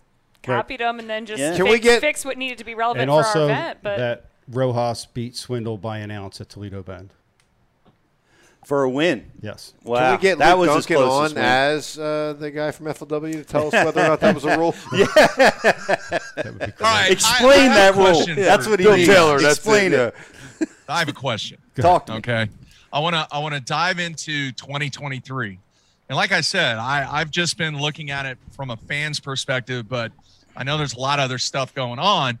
Right. 0.47 0.55
copied 0.55 0.79
them 0.79 0.99
and 0.99 1.09
then 1.09 1.25
just 1.25 1.39
Yeah. 1.39 1.49
fix, 1.51 1.57
Can 1.63 1.69
we 1.71 1.79
get- 1.79 1.99
fix 2.01 2.23
what 2.23 2.37
needed 2.37 2.57
to 2.59 2.63
be 2.63 2.73
relevant 2.75 3.01
and 3.03 3.09
for 3.11 3.15
also 3.17 3.43
our 3.45 3.49
event. 3.51 3.79
But 3.81 3.97
that 3.97 4.25
Rojas 4.49 5.05
beat 5.05 5.35
Swindle 5.35 5.77
by 5.77 5.97
an 5.99 6.09
ounce 6.11 6.39
at 6.39 6.47
Toledo 6.49 6.81
Bend. 6.83 7.13
For 8.69 8.83
a 8.83 8.89
win. 8.89 9.31
Yes. 9.41 9.73
Wow, 9.83 9.97
Can 9.99 10.11
we 10.11 10.21
get 10.21 10.37
that 10.37 10.59
Luke 10.59 10.67
was 10.69 10.77
as 10.77 10.85
Duncan 10.85 11.07
as 11.07 11.11
on 11.11 11.29
win. 11.33 11.37
as 11.43 11.97
uh, 11.97 12.35
the 12.37 12.51
guy 12.51 12.69
from 12.69 12.85
FLW 12.85 13.31
to 13.33 13.43
tell 13.43 13.65
us 13.67 13.73
whether 13.73 13.99
or 14.01 14.07
not 14.09 14.19
that 14.19 14.35
was 14.35 14.45
a 14.45 14.55
rule? 14.59 14.75
That 16.35 16.45
would 16.45 16.59
be. 16.59 16.65
All 16.65 16.71
right. 16.81 17.11
Explain 17.11 17.71
I- 17.71 17.73
I 17.73 17.75
that 17.75 17.95
a 17.95 17.97
rule. 17.97 18.35
That's 18.35 18.67
what 18.67 18.79
he 18.79 18.85
Bill 18.85 18.95
needs. 18.95 19.09
Taylor, 19.09 19.39
that's 19.39 19.57
Explain 19.57 19.93
it. 19.93 20.15
it. 20.61 20.69
I 20.87 20.99
have 20.99 21.09
a 21.09 21.13
question. 21.13 21.57
Talk 21.75 22.05
to 22.07 22.11
me. 22.13 22.17
Okay. 22.19 22.47
I 22.93 22.99
want 22.99 23.15
to 23.15 23.27
I 23.31 23.39
want 23.39 23.55
to 23.55 23.59
dive 23.61 23.97
into 23.99 24.51
2023. 24.51 25.57
And 26.09 26.15
like 26.15 26.31
I 26.31 26.41
said, 26.41 26.77
I 26.77 27.07
I've 27.11 27.31
just 27.31 27.57
been 27.57 27.79
looking 27.79 28.11
at 28.11 28.25
it 28.25 28.37
from 28.51 28.69
a 28.71 28.77
fan's 28.77 29.19
perspective, 29.19 29.89
but 29.89 30.11
I 30.55 30.63
know 30.63 30.77
there's 30.77 30.93
a 30.93 30.99
lot 30.99 31.19
of 31.19 31.25
other 31.25 31.37
stuff 31.39 31.73
going 31.73 31.99
on 31.99 32.37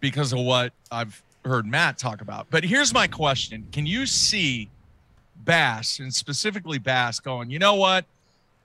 because 0.00 0.32
of 0.32 0.38
what 0.40 0.72
I've 0.92 1.20
heard 1.44 1.66
Matt 1.66 1.98
talk 1.98 2.20
about. 2.20 2.46
But 2.50 2.64
here's 2.64 2.92
my 2.94 3.06
question. 3.08 3.66
Can 3.72 3.86
you 3.86 4.06
see 4.06 4.68
Bass 5.44 5.98
and 5.98 6.12
specifically 6.12 6.78
Bass 6.78 7.20
going, 7.20 7.50
"You 7.50 7.58
know 7.58 7.74
what? 7.74 8.04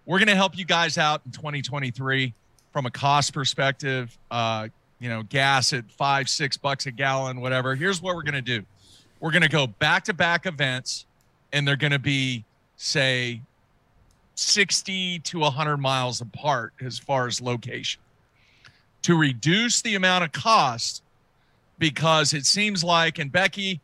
We're 0.06 0.20
going 0.20 0.28
to 0.28 0.36
help 0.36 0.58
you 0.58 0.66
guys 0.66 0.98
out 0.98 1.22
in 1.26 1.32
2023 1.32 2.34
from 2.72 2.86
a 2.86 2.92
cost 2.92 3.34
perspective, 3.34 4.16
uh, 4.30 4.68
you 5.00 5.10
know, 5.10 5.24
gas 5.24 5.74
at 5.74 5.90
5 5.92 6.30
6 6.30 6.58
bucks 6.58 6.86
a 6.86 6.92
gallon, 6.92 7.42
whatever. 7.42 7.76
Here's 7.76 8.02
what 8.02 8.16
we're 8.16 8.24
going 8.24 8.34
to 8.34 8.42
do 8.42 8.64
we're 9.20 9.32
going 9.32 9.42
to 9.42 9.50
go 9.50 9.66
back 9.66 10.04
to 10.06 10.14
back 10.14 10.46
events 10.46 11.06
and 11.54 11.68
they're 11.68 11.76
going 11.76 11.92
to 11.92 12.00
be 12.00 12.44
say 12.76 13.42
60 14.36 15.20
to 15.20 15.40
100 15.40 15.78
miles 15.78 16.22
apart 16.22 16.74
as 16.84 17.00
far 17.00 17.28
as 17.28 17.42
location 17.42 18.02
to 19.02 19.18
reduce 19.18 19.82
the 19.82 19.96
amount 19.96 20.24
of 20.24 20.32
cost 20.32 21.02
because 21.80 22.34
it 22.34 22.46
seems 22.46 22.84
like 22.84 23.20
and 23.20 23.32
Becky 23.32 23.80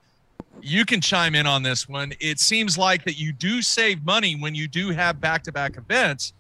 you 0.62 0.86
can 0.86 1.02
chime 1.02 1.36
in 1.36 1.46
on 1.48 1.64
this 1.64 1.88
one 1.90 2.14
it 2.20 2.40
seems 2.40 2.78
like 2.78 3.04
that 3.06 3.18
you 3.18 3.32
do 3.32 3.62
save 3.62 4.04
money 4.06 4.36
when 4.36 4.54
you 4.56 4.68
do 4.68 4.90
have 4.90 5.20
back-to-back 5.20 5.78
events 5.78 6.34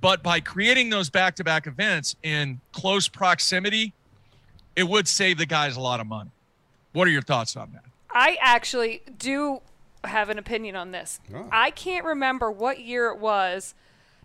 but 0.00 0.22
by 0.22 0.40
creating 0.40 0.90
those 0.90 1.10
back-to-back 1.10 1.66
events 1.66 2.16
in 2.22 2.60
close 2.72 3.08
proximity 3.08 3.92
it 4.76 4.84
would 4.84 5.06
save 5.08 5.36
the 5.38 5.46
guys 5.46 5.76
a 5.76 5.80
lot 5.80 6.00
of 6.00 6.06
money 6.06 6.30
what 6.92 7.06
are 7.06 7.10
your 7.10 7.22
thoughts 7.22 7.56
on 7.56 7.70
that 7.72 7.84
I 8.12 8.38
actually 8.40 9.02
do 9.18 9.60
have 10.02 10.30
an 10.30 10.38
opinion 10.38 10.74
on 10.74 10.90
this. 10.90 11.20
Oh. 11.32 11.46
I 11.52 11.70
can't 11.70 12.04
remember 12.04 12.50
what 12.50 12.80
year 12.80 13.06
it 13.10 13.18
was. 13.18 13.74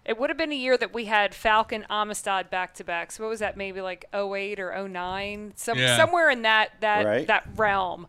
It 0.06 0.18
would 0.18 0.32
have 0.32 0.38
been 0.38 0.52
a 0.52 0.56
year 0.56 0.76
that 0.76 0.92
we 0.92 1.06
had 1.06 1.36
Falcon 1.36 1.86
Amistad 1.88 2.50
back 2.50 2.74
to 2.76 2.84
back. 2.84 3.12
So 3.12 3.24
what 3.24 3.30
was 3.30 3.42
that? 3.42 3.58
Maybe 3.58 3.82
like 3.82 4.06
08 4.12 4.60
or 4.60 4.72
09, 4.88 5.54
some 5.56 5.78
Yeah. 5.78 5.98
somewhere 5.98 6.32
in 6.32 6.42
that 6.42 6.72
that 6.80 7.06
Right. 7.06 7.28
that 7.28 7.46
realm. 7.56 8.08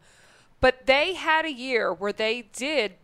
But 0.61 0.87
they 0.87 1.15
had 1.15 1.45
a 1.45 1.53
year 1.53 1.93
where 1.93 2.13
they 2.13 2.43
did 2.53 2.95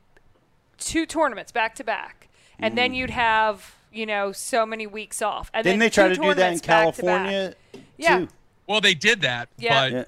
two 0.79 1.07
tournaments 1.07 1.53
back 1.53 1.75
to 1.77 1.85
back, 1.85 2.29
and 2.59 2.77
then 2.77 2.95
you'd 2.95 3.11
have 3.11 3.75
you 3.93 4.07
know 4.07 4.33
so 4.33 4.65
many 4.65 4.87
weeks 4.87 5.21
off. 5.21 5.51
And 5.53 5.63
Mm. 5.63 5.65
Didn't 5.65 5.79
then 5.81 5.87
they 5.87 5.91
try 5.91 6.09
to 6.09 6.15
do 6.15 6.21
that 6.35 6.53
in 6.53 6.59
tournaments 6.61 6.67
back 6.67 6.95
to. 6.97 7.03
California 7.03 7.55
Yeah. 7.99 8.19
too? 8.21 8.29
Well, 8.67 8.81
they 8.81 8.95
did 8.95 9.21
that, 9.21 9.49
Yeah. 9.59 9.81
but 9.85 9.93
Yeah. 9.93 10.05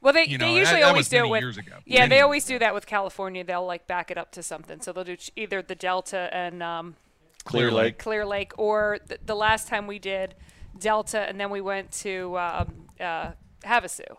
Well, 0.00 0.12
they, 0.12 0.24
You 0.26 0.38
they 0.38 0.46
know, 0.46 0.54
usually 0.56 0.76
that- 0.80 0.86
that 0.86 0.88
always 0.90 1.00
was 1.00 1.08
do 1.08 1.24
it 1.24 1.28
with 1.28 1.40
years 1.42 1.58
ago. 1.58 1.72
yeah 1.84 2.00
Many 2.00 2.08
they 2.10 2.16
years 2.16 2.22
always 2.24 2.44
do 2.46 2.58
that 2.60 2.72
with 2.74 2.86
California. 2.86 3.42
They'll 3.44 3.66
like 3.66 3.86
back 3.88 4.10
it 4.12 4.18
up 4.18 4.30
to 4.32 4.42
something. 4.42 4.80
So 4.80 4.92
they'll 4.92 5.04
do 5.04 5.16
either 5.36 5.60
the 5.62 5.74
Delta 5.74 6.28
and 6.32 6.62
um, 6.62 6.96
Clear 7.44 7.70
Lake. 7.72 7.98
Clear 7.98 8.24
Lake, 8.26 8.52
or 8.58 8.98
the, 9.06 9.18
the 9.24 9.34
last 9.36 9.66
time 9.68 9.86
we 9.86 9.98
did 9.98 10.34
Delta, 10.78 11.20
and 11.20 11.38
then 11.40 11.50
we 11.50 11.60
went 11.60 11.90
to 11.92 12.38
um, 12.38 12.88
uh, 13.00 13.32
Havasu. 13.64 14.16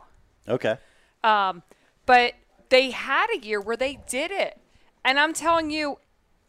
Okay. 0.47 0.77
Um, 1.23 1.63
but 2.05 2.33
they 2.69 2.91
had 2.91 3.27
a 3.33 3.39
year 3.39 3.59
where 3.59 3.77
they 3.77 3.99
did 4.07 4.31
it, 4.31 4.59
and 5.03 5.19
I'm 5.19 5.33
telling 5.33 5.69
you, 5.69 5.99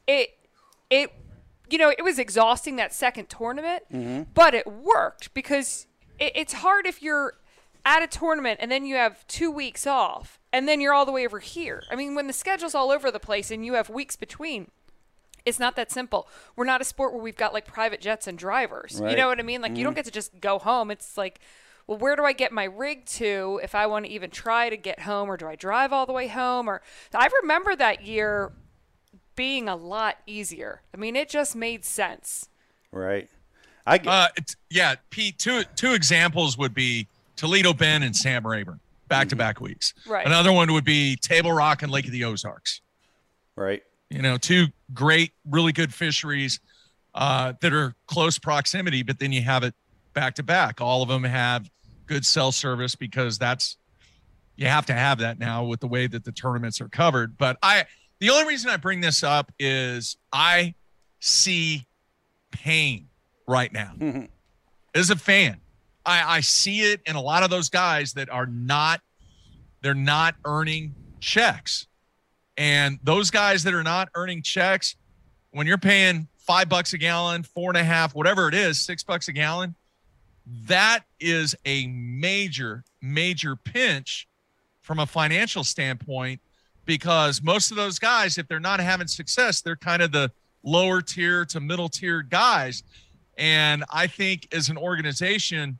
it 0.06 0.36
it 0.88 1.12
you 1.68 1.78
know 1.78 1.90
it 1.90 2.02
was 2.02 2.18
exhausting 2.18 2.76
that 2.76 2.92
second 2.92 3.28
tournament, 3.28 3.84
mm-hmm. 3.92 4.22
but 4.34 4.54
it 4.54 4.66
worked 4.66 5.32
because 5.34 5.86
it, 6.18 6.32
it's 6.34 6.52
hard 6.54 6.86
if 6.86 7.02
you're 7.02 7.34
at 7.84 8.02
a 8.02 8.06
tournament 8.06 8.60
and 8.62 8.70
then 8.70 8.84
you 8.84 8.96
have 8.96 9.26
two 9.26 9.50
weeks 9.50 9.86
off 9.86 10.38
and 10.52 10.68
then 10.68 10.80
you're 10.80 10.92
all 10.92 11.06
the 11.06 11.12
way 11.12 11.24
over 11.24 11.38
here. 11.38 11.82
I 11.90 11.96
mean, 11.96 12.14
when 12.14 12.26
the 12.26 12.32
schedule's 12.32 12.74
all 12.74 12.90
over 12.90 13.10
the 13.10 13.20
place 13.20 13.50
and 13.50 13.64
you 13.64 13.74
have 13.74 13.88
weeks 13.88 14.16
between. 14.16 14.70
It's 15.46 15.58
not 15.58 15.74
that 15.76 15.90
simple. 15.90 16.28
We're 16.54 16.66
not 16.66 16.82
a 16.82 16.84
sport 16.84 17.14
where 17.14 17.22
we've 17.22 17.36
got 17.36 17.54
like 17.54 17.64
private 17.64 18.02
jets 18.02 18.26
and 18.26 18.36
drivers. 18.36 19.00
You 19.00 19.16
know 19.16 19.28
what 19.28 19.40
I 19.40 19.42
mean? 19.42 19.62
Like 19.62 19.74
you 19.74 19.82
don't 19.82 19.92
mm-hmm. 19.92 19.96
get 19.96 20.04
to 20.04 20.10
just 20.10 20.38
go 20.38 20.58
home. 20.58 20.90
It's 20.90 21.16
like, 21.16 21.40
well, 21.90 21.98
where 21.98 22.14
do 22.14 22.24
I 22.24 22.32
get 22.32 22.52
my 22.52 22.64
rig 22.64 23.04
to 23.06 23.58
if 23.64 23.74
I 23.74 23.88
want 23.88 24.04
to 24.04 24.12
even 24.12 24.30
try 24.30 24.70
to 24.70 24.76
get 24.76 25.00
home, 25.00 25.28
or 25.28 25.36
do 25.36 25.48
I 25.48 25.56
drive 25.56 25.92
all 25.92 26.06
the 26.06 26.12
way 26.12 26.28
home? 26.28 26.70
Or 26.70 26.82
I 27.12 27.28
remember 27.42 27.74
that 27.74 28.06
year 28.06 28.52
being 29.34 29.68
a 29.68 29.74
lot 29.74 30.18
easier. 30.24 30.82
I 30.94 30.98
mean, 30.98 31.16
it 31.16 31.28
just 31.28 31.56
made 31.56 31.84
sense. 31.84 32.48
Right. 32.92 33.28
I 33.88 33.98
get. 33.98 34.06
Uh, 34.06 34.28
it's, 34.36 34.54
yeah, 34.70 34.94
Pete. 35.10 35.36
Two 35.40 35.64
two 35.74 35.92
examples 35.92 36.56
would 36.56 36.74
be 36.74 37.08
Toledo 37.34 37.72
Bend 37.72 38.04
and 38.04 38.14
Sam 38.14 38.46
Rayburn, 38.46 38.78
back 39.08 39.28
to 39.30 39.36
back 39.36 39.60
weeks. 39.60 39.92
Right. 40.06 40.24
Another 40.24 40.52
one 40.52 40.72
would 40.72 40.84
be 40.84 41.16
Table 41.16 41.50
Rock 41.50 41.82
and 41.82 41.90
Lake 41.90 42.04
of 42.04 42.12
the 42.12 42.22
Ozarks. 42.22 42.82
right. 43.56 43.82
You 44.10 44.22
know, 44.22 44.36
two 44.36 44.68
great, 44.94 45.32
really 45.44 45.72
good 45.72 45.92
fisheries 45.92 46.60
uh, 47.16 47.54
that 47.60 47.72
are 47.72 47.96
close 48.06 48.38
proximity, 48.38 49.02
but 49.02 49.18
then 49.18 49.32
you 49.32 49.42
have 49.42 49.64
it 49.64 49.74
back 50.14 50.36
to 50.36 50.44
back. 50.44 50.80
All 50.80 51.02
of 51.02 51.08
them 51.08 51.24
have 51.24 51.68
good 52.10 52.26
cell 52.26 52.50
service 52.50 52.96
because 52.96 53.38
that's 53.38 53.76
you 54.56 54.66
have 54.66 54.84
to 54.86 54.92
have 54.92 55.18
that 55.18 55.38
now 55.38 55.64
with 55.64 55.80
the 55.80 55.86
way 55.86 56.08
that 56.08 56.24
the 56.24 56.32
tournaments 56.32 56.80
are 56.80 56.88
covered. 56.88 57.38
But 57.38 57.56
I, 57.62 57.84
the 58.18 58.30
only 58.30 58.46
reason 58.46 58.68
I 58.68 58.76
bring 58.76 59.00
this 59.00 59.22
up 59.22 59.52
is 59.58 60.18
I 60.32 60.74
see 61.20 61.86
pain 62.50 63.08
right 63.46 63.72
now 63.72 63.92
mm-hmm. 63.98 64.24
as 64.94 65.08
a 65.08 65.16
fan. 65.16 65.60
I, 66.04 66.36
I 66.36 66.40
see 66.40 66.80
it 66.80 67.00
in 67.06 67.14
a 67.14 67.22
lot 67.22 67.42
of 67.42 67.50
those 67.50 67.70
guys 67.70 68.12
that 68.14 68.28
are 68.28 68.46
not, 68.46 69.00
they're 69.82 69.94
not 69.94 70.34
earning 70.44 70.94
checks. 71.20 71.86
And 72.56 72.98
those 73.02 73.30
guys 73.30 73.62
that 73.62 73.72
are 73.72 73.84
not 73.84 74.08
earning 74.14 74.42
checks, 74.42 74.96
when 75.52 75.66
you're 75.66 75.78
paying 75.78 76.26
five 76.38 76.68
bucks 76.68 76.92
a 76.92 76.98
gallon, 76.98 77.44
four 77.44 77.70
and 77.70 77.78
a 77.78 77.84
half, 77.84 78.14
whatever 78.14 78.48
it 78.48 78.54
is, 78.54 78.80
six 78.80 79.02
bucks 79.04 79.28
a 79.28 79.32
gallon, 79.32 79.74
that 80.46 81.00
is 81.18 81.54
a 81.64 81.86
major, 81.88 82.84
major 83.00 83.56
pinch 83.56 84.28
from 84.80 84.98
a 84.98 85.06
financial 85.06 85.64
standpoint 85.64 86.40
because 86.84 87.42
most 87.42 87.70
of 87.70 87.76
those 87.76 87.98
guys, 87.98 88.38
if 88.38 88.48
they're 88.48 88.58
not 88.58 88.80
having 88.80 89.06
success, 89.06 89.60
they're 89.60 89.76
kind 89.76 90.02
of 90.02 90.12
the 90.12 90.30
lower 90.62 91.00
tier 91.00 91.44
to 91.44 91.60
middle 91.60 91.88
tier 91.88 92.22
guys. 92.22 92.82
And 93.38 93.84
I 93.90 94.06
think 94.06 94.48
as 94.52 94.68
an 94.68 94.76
organization, 94.76 95.78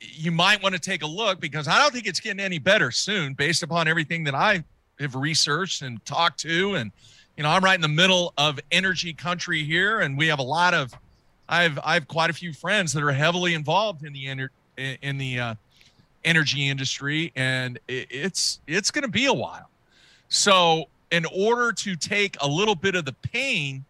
you 0.00 0.30
might 0.30 0.62
want 0.62 0.74
to 0.74 0.80
take 0.80 1.02
a 1.02 1.06
look 1.06 1.40
because 1.40 1.68
I 1.68 1.78
don't 1.78 1.92
think 1.92 2.06
it's 2.06 2.20
getting 2.20 2.40
any 2.40 2.58
better 2.58 2.90
soon 2.90 3.34
based 3.34 3.62
upon 3.62 3.88
everything 3.88 4.24
that 4.24 4.34
I 4.34 4.64
have 4.98 5.14
researched 5.14 5.82
and 5.82 6.04
talked 6.04 6.40
to. 6.40 6.74
And, 6.74 6.90
you 7.36 7.42
know, 7.42 7.48
I'm 7.48 7.64
right 7.64 7.74
in 7.74 7.80
the 7.80 7.88
middle 7.88 8.34
of 8.36 8.60
energy 8.70 9.14
country 9.14 9.64
here, 9.64 10.00
and 10.00 10.18
we 10.18 10.26
have 10.26 10.38
a 10.38 10.44
lot 10.44 10.74
of, 10.74 10.92
I've, 11.50 11.78
I 11.84 11.94
have 11.94 12.06
quite 12.06 12.30
a 12.30 12.32
few 12.32 12.52
friends 12.52 12.92
that 12.92 13.02
are 13.02 13.10
heavily 13.10 13.54
involved 13.54 14.04
in 14.04 14.12
the, 14.12 14.26
ener- 14.26 14.48
in 15.02 15.18
the 15.18 15.38
uh, 15.38 15.54
energy 16.24 16.68
industry, 16.68 17.32
and 17.34 17.78
it, 17.88 18.06
it's, 18.08 18.60
it's 18.68 18.90
going 18.90 19.02
to 19.02 19.10
be 19.10 19.26
a 19.26 19.34
while. 19.34 19.68
So, 20.28 20.84
in 21.10 21.26
order 21.26 21.72
to 21.72 21.96
take 21.96 22.36
a 22.40 22.46
little 22.46 22.76
bit 22.76 22.94
of 22.94 23.04
the 23.04 23.14
pain 23.14 23.84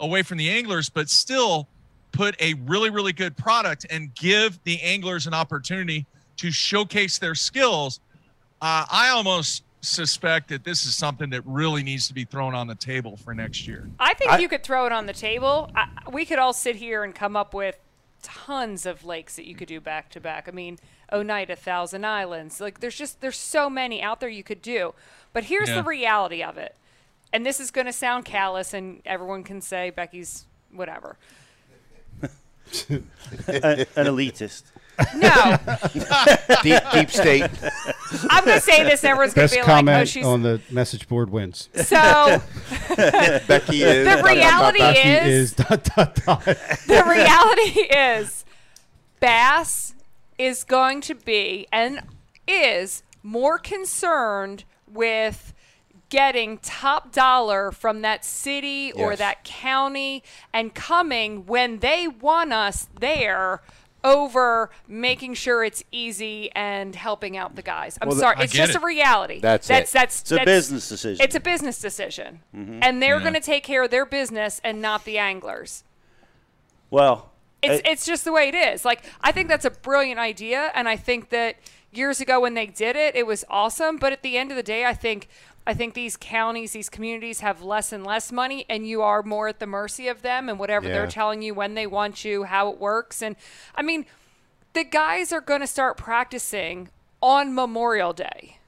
away 0.00 0.22
from 0.22 0.38
the 0.38 0.48
anglers, 0.48 0.88
but 0.88 1.10
still 1.10 1.68
put 2.12 2.34
a 2.40 2.54
really, 2.66 2.88
really 2.88 3.12
good 3.12 3.36
product 3.36 3.86
and 3.90 4.14
give 4.14 4.58
the 4.64 4.80
anglers 4.80 5.26
an 5.26 5.34
opportunity 5.34 6.06
to 6.38 6.50
showcase 6.50 7.18
their 7.18 7.34
skills, 7.34 8.00
uh, 8.62 8.86
I 8.90 9.10
almost 9.10 9.64
suspect 9.82 10.48
that 10.48 10.64
this 10.64 10.86
is 10.86 10.94
something 10.94 11.28
that 11.30 11.42
really 11.44 11.82
needs 11.82 12.06
to 12.08 12.14
be 12.14 12.24
thrown 12.24 12.54
on 12.54 12.66
the 12.68 12.74
table 12.74 13.16
for 13.16 13.34
next 13.34 13.66
year. 13.66 13.88
I 13.98 14.14
think 14.14 14.30
I- 14.32 14.38
you 14.38 14.48
could 14.48 14.62
throw 14.62 14.86
it 14.86 14.92
on 14.92 15.06
the 15.06 15.12
table. 15.12 15.70
I, 15.74 15.88
we 16.10 16.24
could 16.24 16.38
all 16.38 16.52
sit 16.52 16.76
here 16.76 17.02
and 17.04 17.14
come 17.14 17.36
up 17.36 17.52
with 17.52 17.76
tons 18.22 18.86
of 18.86 19.04
lakes 19.04 19.34
that 19.36 19.44
you 19.46 19.54
could 19.56 19.66
do 19.68 19.80
back 19.80 20.08
to 20.10 20.20
back. 20.20 20.48
I 20.48 20.52
mean, 20.52 20.78
Oneida, 21.12 21.56
Thousand 21.56 22.06
Islands. 22.06 22.60
Like, 22.60 22.78
there's 22.80 22.96
just 22.96 23.20
there's 23.20 23.36
so 23.36 23.68
many 23.68 24.00
out 24.00 24.20
there 24.20 24.28
you 24.28 24.44
could 24.44 24.62
do. 24.62 24.94
But 25.32 25.44
here's 25.44 25.68
Yeah. 25.68 25.76
the 25.76 25.82
reality 25.82 26.42
of 26.42 26.56
it, 26.58 26.76
and 27.32 27.44
this 27.44 27.58
is 27.58 27.70
going 27.72 27.86
to 27.86 27.92
sound 27.92 28.24
callous, 28.24 28.72
and 28.72 29.02
everyone 29.04 29.42
can 29.42 29.60
say 29.60 29.90
Becky's 29.90 30.46
whatever. 30.70 31.16
An, 32.22 32.30
an 33.48 33.86
elitist. 34.06 34.62
No, 35.16 35.58
deep, 36.62 36.82
deep 36.92 37.10
state. 37.10 37.50
I'm 38.30 38.44
going 38.44 38.58
to 38.58 38.60
say 38.64 38.84
this, 38.84 39.02
and 39.04 39.10
everyone's 39.10 39.34
going 39.34 39.48
to 39.48 39.54
be 39.54 39.60
like, 39.60 39.68
"Oh, 39.68 39.72
comment 39.72 40.08
she's." 40.08 40.24
on 40.26 40.42
the 40.42 40.60
message 40.70 41.08
board 41.08 41.30
wins. 41.30 41.68
so 41.74 42.42
Becky 42.96 43.82
is. 43.82 44.06
the 44.06 44.22
reality 44.24 44.78
Becky 44.78 45.08
is, 45.08 45.26
is 45.28 45.52
dot 45.54 45.84
dot 45.84 46.14
dot. 46.26 46.44
the 46.44 47.04
reality 47.06 47.80
is 47.80 48.44
bass 49.20 49.94
is 50.38 50.64
going 50.64 51.00
to 51.02 51.14
be 51.14 51.66
and 51.72 52.00
is 52.48 53.02
more 53.22 53.58
concerned 53.58 54.64
with 54.90 55.54
getting 56.08 56.58
top 56.58 57.12
dollar 57.12 57.70
from 57.72 58.02
that 58.02 58.24
city 58.24 58.92
or 58.92 59.10
Yes. 59.10 59.18
that 59.20 59.44
county 59.44 60.22
and 60.52 60.74
coming 60.74 61.46
when 61.46 61.78
they 61.78 62.06
want 62.06 62.52
us 62.52 62.88
there 63.00 63.62
over 64.04 64.70
making 64.88 65.34
sure 65.34 65.62
it's 65.64 65.84
easy 65.92 66.50
and 66.54 66.94
helping 66.96 67.36
out 67.36 67.54
the 67.56 67.62
guys. 67.62 67.98
I'm 68.00 68.08
Well, 68.08 68.18
sorry, 68.18 68.36
I 68.38 68.42
it's 68.44 68.52
just 68.52 68.74
it. 68.74 68.82
a 68.82 68.84
reality. 68.84 69.40
That's 69.40 69.68
that's 69.68 69.90
it. 69.90 69.94
that's 69.94 70.20
It's 70.22 70.32
a 70.32 70.44
business 70.44 70.88
decision. 70.88 71.24
It's 71.24 71.34
a 71.34 71.40
business 71.40 71.78
decision. 71.78 72.40
Mm-hmm. 72.56 72.80
And 72.82 73.02
they're 73.02 73.16
Yeah. 73.18 73.22
going 73.22 73.34
to 73.34 73.40
take 73.40 73.62
care 73.64 73.82
of 73.84 73.90
their 73.90 74.04
business 74.06 74.60
and 74.64 74.82
not 74.82 75.04
the 75.04 75.18
anglers. 75.18 75.84
well, 76.90 77.30
It's 77.62 77.86
I- 77.86 77.90
it's 77.90 78.04
just 78.04 78.24
the 78.24 78.32
way 78.32 78.48
it 78.48 78.54
is. 78.54 78.84
Like 78.84 79.04
I 79.20 79.30
think 79.32 79.48
that's 79.48 79.64
a 79.64 79.70
brilliant 79.70 80.18
idea, 80.18 80.72
and 80.74 80.88
I 80.88 80.96
think 80.96 81.30
that 81.30 81.56
years 81.92 82.20
ago 82.20 82.40
when 82.40 82.54
they 82.54 82.66
did 82.66 82.96
it, 82.96 83.14
it 83.14 83.26
was 83.26 83.44
awesome. 83.48 83.98
But 83.98 84.12
at 84.12 84.22
the 84.22 84.36
end 84.36 84.50
of 84.50 84.56
the 84.56 84.62
day, 84.62 84.84
I 84.84 84.94
think 84.94 85.28
I 85.66 85.74
think 85.74 85.94
these 85.94 86.16
counties, 86.16 86.72
these 86.72 86.88
communities 86.88 87.40
have 87.40 87.62
less 87.62 87.92
and 87.92 88.04
less 88.04 88.32
money, 88.32 88.66
and 88.68 88.86
you 88.86 89.02
are 89.02 89.22
more 89.22 89.48
at 89.48 89.60
the 89.60 89.66
mercy 89.66 90.08
of 90.08 90.22
them 90.22 90.48
and 90.48 90.58
whatever 90.58 90.88
they're 90.94 91.06
telling 91.06 91.42
you 91.42 91.54
when 91.54 91.74
they 91.74 91.86
want 91.86 92.24
you, 92.24 92.44
how 92.44 92.70
it 92.70 92.78
works, 92.80 93.22
and 93.22 93.36
I 93.74 93.82
mean, 93.82 94.06
the 94.72 94.84
guys 94.84 95.32
are 95.32 95.40
going 95.40 95.60
to 95.60 95.66
start 95.66 95.96
practicing 95.96 96.88
on 97.20 97.54
Memorial 97.54 98.12
Day. 98.12 98.58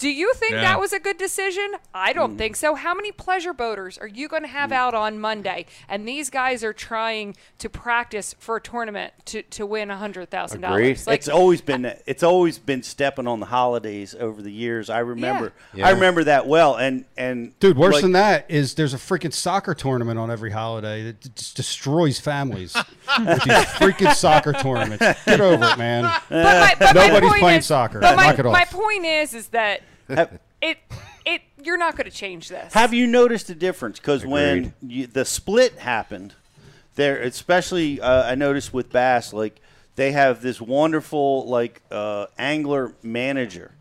Do 0.00 0.08
you 0.08 0.32
think 0.34 0.52
Yeah. 0.52 0.62
that 0.62 0.80
was 0.80 0.92
a 0.92 0.98
good 0.98 1.18
decision? 1.18 1.74
I 1.94 2.10
Mm. 2.10 2.14
don't 2.14 2.38
think 2.38 2.56
so. 2.56 2.74
How 2.74 2.94
many 2.94 3.12
pleasure 3.12 3.52
boaters 3.52 3.98
are 3.98 4.06
you 4.08 4.28
going 4.28 4.42
to 4.42 4.48
have 4.48 4.72
out 4.72 4.94
on 4.94 5.20
Monday? 5.20 5.66
And 5.88 6.08
these 6.08 6.30
guys 6.30 6.64
are 6.64 6.72
trying 6.72 7.36
to 7.58 7.68
practice 7.68 8.34
for 8.38 8.56
a 8.56 8.60
tournament 8.60 9.12
to, 9.26 9.42
to 9.42 9.66
win 9.66 9.90
a 9.90 9.98
hundred 9.98 10.30
thousand 10.30 10.64
Agreed. 10.64 10.82
dollars. 10.94 11.06
Like 11.06 11.18
it's 11.20 11.28
always 11.28 11.60
been 11.60 11.94
it's 12.06 12.22
always 12.22 12.58
been 12.58 12.82
stepping 12.82 13.26
on 13.26 13.40
the 13.40 13.46
holidays 13.46 14.14
over 14.18 14.40
the 14.42 14.50
years. 14.50 14.88
I 14.88 15.00
remember 15.00 15.52
Yeah. 15.74 15.86
I 15.86 15.90
remember 15.90 16.24
that 16.24 16.46
well. 16.46 16.76
And 16.76 17.04
and 17.18 17.58
Dude, 17.60 17.76
worse 17.76 17.94
like, 17.94 18.02
than 18.02 18.12
that 18.12 18.46
is 18.48 18.74
there's 18.74 18.94
a 18.94 18.98
freaking 18.98 19.32
soccer 19.34 19.74
tournament 19.74 20.18
on 20.18 20.30
every 20.30 20.50
holiday 20.50 21.02
that 21.04 21.20
d- 21.20 21.30
just 21.34 21.56
destroys 21.56 22.18
families 22.18 22.74
with 23.18 23.42
these 23.44 23.64
freaking 23.76 24.14
soccer 24.14 24.54
tournaments. 24.54 25.04
Get 25.26 25.40
over 25.42 25.62
it, 25.64 25.76
man. 25.78 26.04
but 26.30 26.42
my, 26.42 26.74
but 26.78 26.94
Nobody's 26.94 27.32
playing 27.38 27.58
is- 27.58 27.66
soccer. 27.66 28.00
But 28.00 28.16
my, 28.16 28.26
Knock 28.28 28.38
it 28.38 28.46
off. 28.46 28.52
my 28.52 28.64
point 28.64 29.04
is, 29.04 29.34
is 29.34 29.48
that 29.48 29.80
Have, 29.80 29.89
it 30.62 30.78
it 31.24 31.42
you're 31.62 31.78
not 31.78 31.96
going 31.96 32.10
to 32.10 32.16
change 32.16 32.48
this. 32.48 32.72
have 32.74 32.94
you 32.94 33.06
noticed 33.06 33.50
a 33.50 33.54
difference? 33.54 33.98
Because 33.98 34.24
when 34.24 34.74
you, 34.80 35.06
the 35.06 35.24
split 35.24 35.78
happened, 35.78 36.34
there 36.94 37.20
especially 37.22 38.00
uh, 38.00 38.30
I 38.30 38.34
noticed 38.34 38.72
with 38.72 38.90
bass, 38.90 39.32
like 39.32 39.60
they 39.96 40.12
have 40.12 40.42
this 40.42 40.60
wonderful 40.60 41.46
like 41.46 41.82
uh, 41.90 42.26
angler 42.38 42.94
manager 43.02 43.72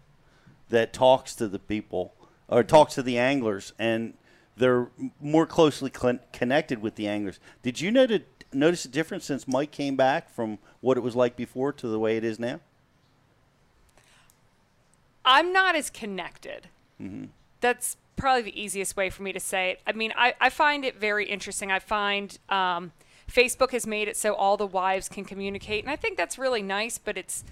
that 0.69 0.93
talks 0.93 1.35
to 1.35 1.47
the 1.47 1.59
people 1.59 2.13
or 2.47 2.63
talks 2.63 2.95
to 2.95 3.03
the 3.03 3.17
anglers, 3.17 3.73
and 3.79 4.13
they're 4.57 4.89
more 5.21 5.45
closely 5.45 5.91
cl- 5.95 6.19
connected 6.33 6.81
with 6.81 6.95
the 6.95 7.07
anglers. 7.07 7.39
Did 7.61 7.79
you 7.81 7.91
notice 7.91 8.21
notice 8.51 8.85
a 8.85 8.89
difference 8.89 9.25
since 9.25 9.47
Mike 9.47 9.71
came 9.71 9.95
back 9.95 10.29
from 10.29 10.57
what 10.81 10.97
it 10.97 11.01
was 11.01 11.15
like 11.15 11.35
before 11.35 11.71
to 11.73 11.87
the 11.87 11.99
way 11.99 12.17
it 12.17 12.23
is 12.23 12.39
now? 12.39 12.59
I'm 15.29 15.53
not 15.53 15.75
as 15.75 15.89
connected. 15.91 16.67
That's 17.61 17.97
probably 18.15 18.41
the 18.41 18.59
easiest 18.59 18.97
way 18.97 19.09
for 19.11 19.21
me 19.21 19.31
to 19.31 19.39
say 19.39 19.71
it. 19.71 19.81
I 19.85 19.91
mean, 19.93 20.11
I, 20.17 20.33
I 20.41 20.49
find 20.49 20.83
it 20.83 20.95
very 20.99 21.25
interesting. 21.25 21.71
I 21.71 21.77
find 21.79 22.37
um, 22.49 22.91
Facebook 23.31 23.71
has 23.71 23.85
made 23.85 24.07
it 24.07 24.17
so 24.17 24.33
all 24.33 24.57
the 24.57 24.65
wives 24.67 25.07
can 25.07 25.23
communicate, 25.25 25.83
and 25.83 25.91
I 25.91 25.95
think 25.95 26.17
that's 26.17 26.37
really 26.39 26.63
nice. 26.63 26.97
But 26.97 27.15
it's 27.15 27.43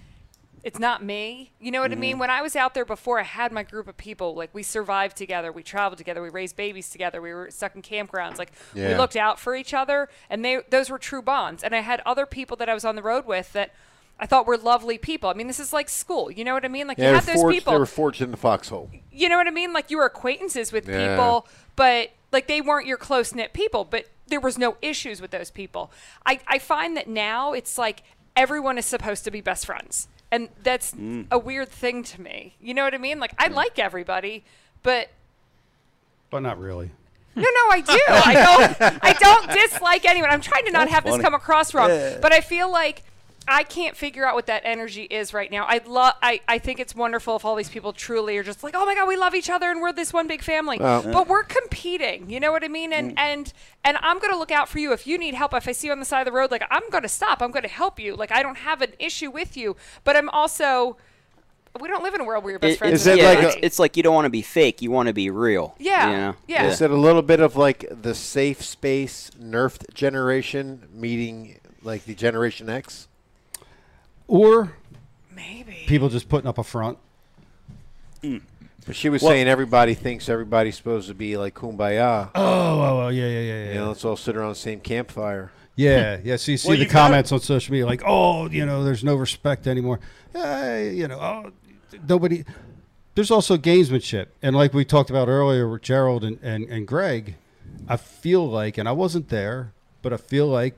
it's 0.63 0.79
not 0.79 1.03
me. 1.03 1.51
You 1.61 1.71
know 1.71 1.81
what 1.81 1.91
I 1.91 1.95
mean? 1.95 2.17
When 2.19 2.31
I 2.31 2.41
was 2.41 2.55
out 2.55 2.73
there 2.73 2.83
before, 2.83 3.19
I 3.19 3.23
had 3.23 3.51
my 3.51 3.63
group 3.63 3.87
of 3.87 3.95
people. 3.95 4.33
Like 4.33 4.49
we 4.53 4.63
survived 4.63 5.15
together, 5.15 5.51
we 5.51 5.61
traveled 5.61 5.99
together, 5.99 6.21
we 6.21 6.29
raised 6.29 6.55
babies 6.55 6.89
together, 6.89 7.21
we 7.21 7.31
were 7.31 7.49
stuck 7.51 7.75
in 7.75 7.83
campgrounds. 7.83 8.37
Like 8.39 8.51
we 8.89 8.95
looked 8.95 9.15
out 9.15 9.39
for 9.39 9.55
each 9.55 9.73
other, 9.73 10.09
and 10.31 10.43
they 10.43 10.61
those 10.69 10.89
were 10.89 10.97
true 10.99 11.21
bonds. 11.21 11.63
And 11.63 11.75
I 11.75 11.81
had 11.81 12.01
other 12.07 12.25
people 12.25 12.57
that 12.57 12.67
I 12.67 12.73
was 12.73 12.83
on 12.83 12.95
the 12.95 13.03
road 13.03 13.25
with 13.27 13.53
that. 13.53 13.71
I 14.19 14.25
thought 14.25 14.47
we 14.47 14.57
were 14.57 14.63
lovely 14.63 14.97
people. 14.97 15.29
I 15.29 15.33
mean, 15.33 15.47
this 15.47 15.59
is 15.59 15.71
like 15.71 15.89
school. 15.89 16.31
You 16.31 16.43
know 16.43 16.53
what 16.53 16.65
I 16.65 16.69
mean? 16.69 16.87
Like 16.87 16.97
Yeah, 16.97 17.05
you 17.05 17.09
they 17.11 17.15
have 17.15 17.25
those 17.25 17.35
forged, 17.35 17.55
people 17.55 17.73
they 17.73 17.79
were 17.79 17.85
forged 17.85 18.21
in 18.21 18.31
the 18.31 18.37
foxhole. 18.37 18.89
you 19.11 19.29
know 19.29 19.37
what 19.37 19.47
I 19.47 19.51
mean? 19.51 19.73
Like 19.73 19.91
you 19.91 19.97
were 19.97 20.05
acquaintances 20.05 20.71
with 20.71 20.87
Yeah. 20.87 21.15
people, 21.15 21.47
but 21.75 22.11
like 22.31 22.47
they 22.47 22.61
weren't 22.61 22.87
your 22.87 22.97
close 22.97 23.33
knit 23.33 23.53
people, 23.53 23.85
but 23.85 24.07
there 24.27 24.39
was 24.39 24.57
no 24.57 24.77
issues 24.81 25.21
with 25.21 25.31
those 25.31 25.51
people. 25.51 25.91
I, 26.25 26.39
I 26.47 26.59
find 26.59 26.97
that 26.97 27.07
now 27.07 27.53
it's 27.53 27.77
like 27.77 28.03
everyone 28.35 28.77
is 28.77 28.85
supposed 28.85 29.23
to 29.25 29.31
be 29.31 29.41
best 29.41 29.65
friends. 29.65 30.07
And 30.31 30.49
that's 30.61 30.93
mm. 30.93 31.25
a 31.31 31.39
weird 31.39 31.69
thing 31.69 32.03
to 32.03 32.21
me. 32.21 32.55
You 32.59 32.73
know 32.73 32.83
what 32.83 32.93
I 32.93 32.97
mean? 32.97 33.19
Like 33.19 33.33
I 33.39 33.47
like 33.47 33.79
everybody, 33.79 34.43
but 34.83 35.09
but 36.29 36.41
not 36.41 36.59
really. 36.59 36.91
no, 37.35 37.43
no, 37.43 37.71
I 37.71 37.81
do. 37.81 37.99
I 38.09 38.33
don't. 38.33 38.99
I 39.03 39.13
don't 39.13 39.51
dislike 39.53 40.05
anyone. 40.05 40.29
I'm 40.29 40.41
trying 40.41 40.65
to 40.65 40.71
not 40.71 40.81
That's 40.81 40.91
have 40.95 41.03
funny. 41.03 41.17
this 41.17 41.23
come 41.23 41.33
across 41.33 41.73
wrong, 41.73 41.89
but 42.21 42.33
I 42.33 42.41
feel 42.41 42.69
like 42.69 43.03
I 43.47 43.63
can't 43.63 43.95
figure 43.95 44.25
out 44.25 44.35
what 44.35 44.45
that 44.47 44.63
energy 44.65 45.03
is 45.03 45.33
right 45.33 45.49
now. 45.49 45.65
I 45.67 45.79
love. 45.85 46.15
I, 46.21 46.41
I 46.47 46.57
think 46.57 46.79
it's 46.79 46.93
wonderful 46.93 47.35
if 47.37 47.45
all 47.45 47.55
these 47.55 47.69
people 47.69 47.93
truly 47.93 48.37
are 48.37 48.43
just 48.43 48.63
like, 48.63 48.73
oh 48.75 48.85
my 48.85 48.93
god, 48.95 49.07
we 49.07 49.15
love 49.15 49.33
each 49.35 49.49
other 49.49 49.69
and 49.71 49.81
we're 49.81 49.93
this 49.93 50.11
one 50.11 50.27
big 50.27 50.41
family. 50.41 50.77
but 50.77 51.27
we're 51.27 51.43
competing. 51.43 52.29
You 52.29 52.39
know 52.39 52.51
what 52.51 52.63
I 52.63 52.67
mean? 52.67 52.91
And 52.93 53.17
and 53.17 53.53
and 53.85 53.97
I'm 54.01 54.19
gonna 54.19 54.37
look 54.37 54.51
out 54.51 54.67
for 54.67 54.79
you 54.79 54.91
if 54.93 55.07
you 55.07 55.17
need 55.17 55.33
help. 55.33 55.53
If 55.53 55.67
I 55.67 55.71
see 55.71 55.87
you 55.87 55.93
on 55.93 55.99
the 55.99 56.05
side 56.05 56.21
of 56.21 56.25
the 56.25 56.37
road, 56.37 56.51
like 56.51 56.63
I'm 56.69 56.89
gonna 56.89 57.07
stop. 57.07 57.41
I'm 57.41 57.51
gonna 57.51 57.67
help 57.67 57.99
you. 57.99 58.15
Like 58.15 58.31
I 58.31 58.43
don't 58.43 58.57
have 58.57 58.81
an 58.81 58.91
issue 58.99 59.31
with 59.31 59.55
you, 59.55 59.75
but 60.03 60.15
I'm 60.15 60.29
also. 60.29 60.97
We 61.79 61.87
don't 61.87 62.01
live 62.01 62.15
in 62.15 62.21
a 62.21 62.23
world 62.23 62.43
where 62.43 62.51
you're 62.51 62.59
best 62.59 62.73
It- 62.75 62.79
friends. 62.79 63.01
is 63.01 63.05
it 63.07 63.19
like 63.19 63.37
everybody. 63.37 63.57
it's, 63.59 63.65
it's 63.65 63.79
like 63.79 63.97
you 63.97 64.01
don't 64.03 64.15
want 64.15 64.25
to 64.25 64.31
be 64.31 64.41
fake. 64.41 64.81
You 64.81 64.89
want 64.89 65.07
to 65.09 65.13
be 65.13 65.29
real. 65.29 65.75
Yeah, 65.77 66.09
You 66.09 66.17
know? 66.17 66.35
yeah. 66.47 66.65
Is 66.67 66.81
it 66.81 66.89
a 66.89 66.95
little 66.95 67.21
bit 67.21 67.39
of 67.39 67.55
like 67.55 67.85
the 67.91 68.15
safe 68.15 68.63
space 68.63 69.29
nerfed 69.39 69.93
generation 69.93 70.87
meeting 70.91 71.59
like 71.83 72.05
the 72.05 72.15
Generation 72.15 72.67
X? 72.67 73.07
Or 74.27 74.73
maybe 75.35 75.83
people 75.87 76.09
just 76.09 76.27
putting 76.29 76.47
up 76.47 76.57
a 76.57 76.63
front. 76.63 76.97
But 78.85 78.95
she 78.95 79.09
was 79.09 79.21
Well- 79.21 79.31
saying 79.31 79.47
everybody 79.47 79.93
thinks 79.93 80.29
everybody's 80.29 80.75
supposed 80.77 81.07
to 81.09 81.13
be 81.13 81.37
like 81.37 81.53
kumbaya. 81.55 82.29
Oh, 82.35 82.41
oh, 82.43 83.01
oh 83.03 83.07
yeah, 83.09 83.27
yeah, 83.27 83.39
yeah, 83.39 83.41
yeah. 83.65 83.67
You 83.69 83.79
know, 83.79 83.87
let's 83.89 84.05
all 84.05 84.15
sit 84.15 84.35
around 84.35 84.49
the 84.49 84.55
same 84.55 84.79
campfire. 84.79 85.51
Yeah, 85.79 86.17
yeah. 86.23 86.37
So 86.37 86.53
you 86.53 86.57
see 86.57 86.69
Well, 86.69 86.75
the 86.77 86.85
you 86.85 86.89
gotta- 86.89 86.99
comments 87.09 87.31
on 87.31 87.39
social 87.39 87.71
media 87.71 87.85
like, 87.85 88.01
"Oh, 88.03 88.49
you 88.49 88.65
know, 88.65 88.83
there's 88.83 89.03
no 89.03 89.13
respect 89.15 89.67
anymore." 89.67 89.99
Uh, 90.33 90.79
you 90.91 91.07
know, 91.07 91.19
oh, 91.19 91.51
nobody. 92.09 92.43
There's 93.13 93.29
also 93.29 93.57
gamesmanship, 93.57 94.25
and 94.41 94.55
like 94.55 94.73
we 94.73 94.83
talked 94.85 95.11
about 95.11 95.27
earlier 95.27 95.69
with 95.69 95.83
Gerald 95.83 96.23
and, 96.23 96.39
and, 96.41 96.63
and 96.63 96.87
Greg, 96.87 97.35
I 97.87 97.95
feel 97.95 98.43
like, 98.49 98.79
and 98.79 98.89
I 98.89 98.91
wasn't 98.91 99.29
there, 99.29 99.71
but 100.01 100.11
I 100.13 100.17
feel 100.17 100.47
like 100.47 100.73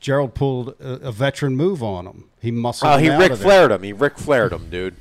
Gerald 0.00 0.34
pulled 0.34 0.70
a, 0.80 1.08
a 1.08 1.12
veteran 1.12 1.56
move 1.56 1.82
on 1.82 2.06
him. 2.06 2.24
He 2.40 2.50
muscled 2.50 2.92
Oh, 2.92 2.96
he 2.96 3.08
Rick 3.10 3.32
of 3.32 3.38
there. 3.40 3.46
Flared 3.48 3.70
him. 3.72 3.82
He 3.82 3.92
Rick 3.92 4.18
Flared 4.18 4.52
him, 4.52 4.70
dude. 4.70 4.96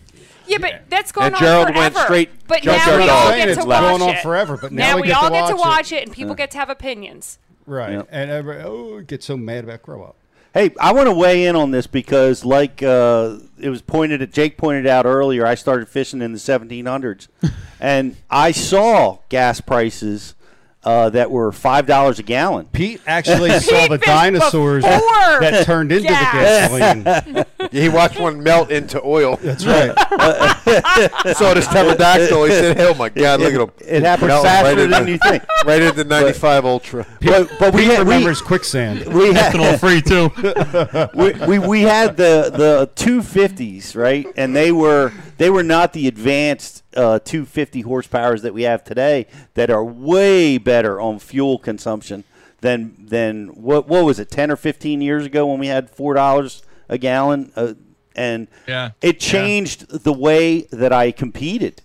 Yeah, 0.45 0.57
but 0.59 0.81
that's 0.89 1.11
going 1.11 1.27
And 1.27 1.35
on 1.35 1.41
Gerald 1.41 1.67
forever. 1.67 1.79
went 1.79 1.97
straight 1.97 2.29
but 2.47 2.61
jump 2.63 2.77
now 2.77 2.83
start 2.83 3.01
we 3.03 3.09
all 3.09 3.17
I'm 3.19 3.27
saying 3.33 3.39
get 3.39 3.49
it's 3.49 3.61
to 3.61 3.67
watch 3.67 4.01
on 4.01 4.09
it. 4.15 4.21
forever, 4.23 4.57
but 4.59 4.71
now 4.71 4.95
we 4.95 5.01
we, 5.03 5.07
get 5.09 5.17
all 5.17 5.29
to 5.29 5.35
get 5.35 5.47
to 5.49 5.55
watch 5.55 5.65
watch 5.65 5.91
it. 5.91 5.95
it, 5.97 6.03
and 6.07 6.11
people 6.11 6.33
get 6.35 6.51
to 6.51 6.57
have 6.57 6.69
opinions. 6.69 7.37
Right, 7.65 7.91
Yep. 7.93 8.07
and 8.09 8.31
everybody, 8.31 8.67
oh, 8.67 9.01
get 9.01 9.21
so 9.23 9.37
mad 9.37 9.63
about 9.65 9.83
grow 9.83 10.03
up. 10.03 10.15
Hey, 10.55 10.71
I 10.81 10.91
want 10.93 11.05
to 11.05 11.13
weigh 11.13 11.45
in 11.45 11.55
on 11.55 11.69
this 11.69 11.85
because, 11.85 12.43
like 12.43 12.81
uh, 12.81 13.37
it 13.59 13.69
was 13.69 13.83
pointed 13.83 14.23
at, 14.23 14.31
Jake 14.31 14.57
pointed 14.57 14.87
out 14.87 15.05
earlier, 15.05 15.45
I 15.45 15.53
started 15.53 15.87
fishing 15.87 16.23
in 16.23 16.33
the 16.33 16.39
1700s, 16.39 17.27
and 17.79 18.15
I 18.31 18.51
saw 18.51 19.19
gas 19.29 19.61
prices 19.61 20.33
uh, 20.83 21.09
that 21.09 21.29
were 21.29 21.51
five 21.51 21.85
dollars 21.85 22.19
a 22.19 22.23
gallon. 22.23 22.65
Pete 22.67 23.01
actually 23.05 23.49
saw 23.59 23.87
the 23.87 23.97
dinosaurs 23.97 24.83
before 24.83 25.39
that 25.41 25.65
turned 25.65 25.91
into 25.91 26.07
gas. 26.07 26.71
the 26.71 26.79
gasoline. 26.79 27.45
He 27.71 27.87
watched 27.87 28.19
one 28.19 28.41
melt 28.41 28.71
into 28.71 28.99
oil. 29.03 29.35
That's 29.35 29.63
right. 29.63 29.93
saw 31.35 31.53
this 31.53 31.67
pterodactyl. 31.67 32.45
He 32.45 32.51
said, 32.51 32.79
"Oh 32.79 32.95
my 32.95 33.09
God, 33.09 33.41
look 33.41 33.53
at 33.53 33.59
him! 33.61 33.71
It 33.87 34.01
happened 34.03 34.31
faster 34.31 34.75
right 34.75 34.75
than 34.89 34.93
into- 34.93 35.11
you 35.11 35.17
think. 35.19 35.43
Right 35.65 35.81
into 35.81 36.03
95 36.05 36.65
Ultra." 36.65 37.05
But, 37.21 37.51
but 37.59 37.73
we 37.73 37.81
Pete 37.81 37.91
had, 37.91 38.07
we, 38.07 38.13
remembers 38.13 38.41
quicksand. 38.41 39.13
we 39.13 39.33
had 39.33 39.53
Ethanol 39.53 39.77
free 39.79 40.01
too. 40.01 40.31
we, 41.13 41.59
we, 41.59 41.59
we 41.67 41.81
had 41.81 42.15
the 42.17 42.49
the 42.49 42.89
250s 42.95 43.95
right 43.95 44.25
and 44.37 44.55
they 44.55 44.71
were 44.71 45.11
they 45.37 45.49
were 45.49 45.63
not 45.63 45.93
the 45.93 46.07
advanced 46.07 46.83
uh, 46.95 47.19
250 47.19 47.83
horsepowers 47.83 48.41
that 48.41 48.53
we 48.53 48.63
have 48.63 48.83
today 48.83 49.27
that 49.53 49.69
are 49.69 49.83
way 49.83 50.57
better 50.57 50.99
on 50.99 51.19
fuel 51.19 51.57
consumption 51.59 52.23
than 52.61 52.95
than 52.99 53.47
what 53.49 53.87
what 53.87 54.03
was 54.05 54.19
it 54.19 54.29
10 54.31 54.51
or 54.51 54.55
15 54.55 54.99
years 55.01 55.25
ago 55.25 55.45
when 55.47 55.59
we 55.59 55.67
had 55.67 55.89
four 55.89 56.13
dollars 56.13 56.61
a 56.89 56.97
gallon 56.97 57.51
uh, 57.55 57.73
and 58.15 58.47
Yeah. 58.67 58.91
it 59.01 59.19
changed 59.19 60.03
the 60.03 60.11
way 60.13 60.61
that 60.71 60.91
I 60.91 61.11
competed 61.11 61.81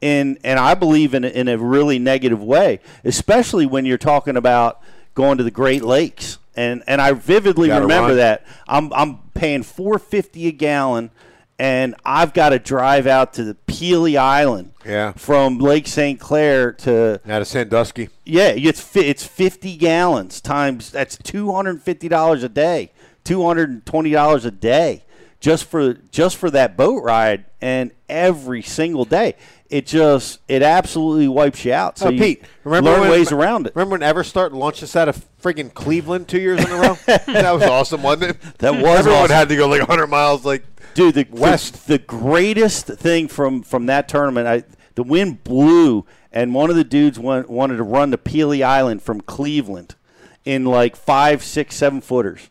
in 0.00 0.38
and 0.44 0.58
I 0.58 0.74
believe 0.74 1.12
in 1.14 1.24
a, 1.24 1.28
in 1.28 1.48
a 1.48 1.58
really 1.58 1.98
negative 1.98 2.42
way, 2.42 2.80
especially 3.04 3.66
when 3.66 3.84
you're 3.84 3.98
talking 3.98 4.36
about 4.36 4.80
going 5.14 5.36
to 5.38 5.44
the 5.44 5.50
Great 5.50 5.82
Lakes. 5.82 6.38
And 6.56 6.84
and 6.86 7.00
I 7.00 7.12
vividly 7.12 7.68
remember 7.70 8.08
run. 8.10 8.16
that 8.18 8.46
I'm 8.68 8.92
I'm 8.92 9.18
paying 9.34 9.62
450 9.64 10.46
a 10.46 10.52
gallon 10.52 11.10
and 11.58 11.94
I've 12.04 12.32
got 12.34 12.48
to 12.50 12.58
drive 12.58 13.06
out 13.06 13.32
to 13.34 13.44
the 13.44 13.54
Pelee 13.54 14.16
Island 14.16 14.72
Yeah. 14.84 15.12
from 15.12 15.58
Lake 15.58 15.86
St. 15.86 16.18
Clair 16.18 16.72
to 16.72 17.20
Out 17.28 17.42
of 17.42 17.46
Sandusky. 17.48 18.08
yeah, 18.24 18.48
it's 18.56 18.94
it's 18.96 19.24
50 19.26 19.76
gallons 19.76 20.40
times 20.40 20.90
that's 20.90 21.16
$250 21.18 22.42
a 22.44 22.48
day. 22.48 22.90
$220 23.24 24.44
a 24.44 24.50
day 24.50 25.04
just 25.40 25.64
for 25.66 25.94
just 26.10 26.36
for 26.36 26.50
that 26.50 26.76
boat 26.76 27.02
ride 27.02 27.44
and 27.60 27.90
every 28.08 28.62
single 28.62 29.04
day. 29.04 29.34
It 29.70 29.86
just 29.86 30.40
it 30.46 30.62
absolutely 30.62 31.28
wipes 31.28 31.64
you 31.64 31.72
out. 31.72 31.98
So 31.98 32.06
oh, 32.06 32.10
you 32.10 32.20
Pete, 32.20 32.44
remember 32.64 32.90
learn 32.90 33.00
when, 33.02 33.10
ways 33.10 33.32
around 33.32 33.66
it. 33.66 33.74
Remember 33.74 33.92
when 33.98 34.14
Everstart 34.14 34.52
launched 34.52 34.82
us 34.82 34.94
out 34.94 35.08
of 35.08 35.24
friggin' 35.42 35.72
Cleveland 35.74 36.28
two 36.28 36.40
years 36.40 36.60
in 36.64 36.70
a 36.70 36.76
row? 36.76 36.94
that 37.06 37.50
was 37.52 37.62
awesome, 37.64 38.02
wasn't 38.02 38.30
it? 38.32 38.58
That 38.58 38.74
was 38.74 39.00
Everyone 39.00 39.22
awesome. 39.24 39.34
had 39.36 39.48
to 39.48 39.56
go 39.56 39.66
like 39.66 39.80
100 39.80 40.06
miles. 40.06 40.44
Like, 40.44 40.64
Dude, 40.94 41.14
the 41.14 41.26
West. 41.30 41.86
The, 41.86 41.98
the 41.98 42.04
greatest 42.04 42.86
thing 42.86 43.28
from 43.28 43.62
from 43.62 43.86
that 43.86 44.08
tournament, 44.08 44.46
I 44.46 44.62
the 44.94 45.02
wind 45.02 45.44
blew, 45.44 46.06
and 46.32 46.54
one 46.54 46.70
of 46.70 46.76
the 46.76 46.84
dudes 46.84 47.18
went, 47.18 47.50
wanted 47.50 47.76
to 47.78 47.82
run 47.82 48.10
to 48.12 48.18
Pelee 48.18 48.62
Island 48.62 49.02
from 49.02 49.20
Cleveland 49.20 49.96
in 50.44 50.64
like 50.64 50.94
five, 50.96 51.42
six, 51.42 51.74
seven 51.76 52.00
footers, 52.00 52.48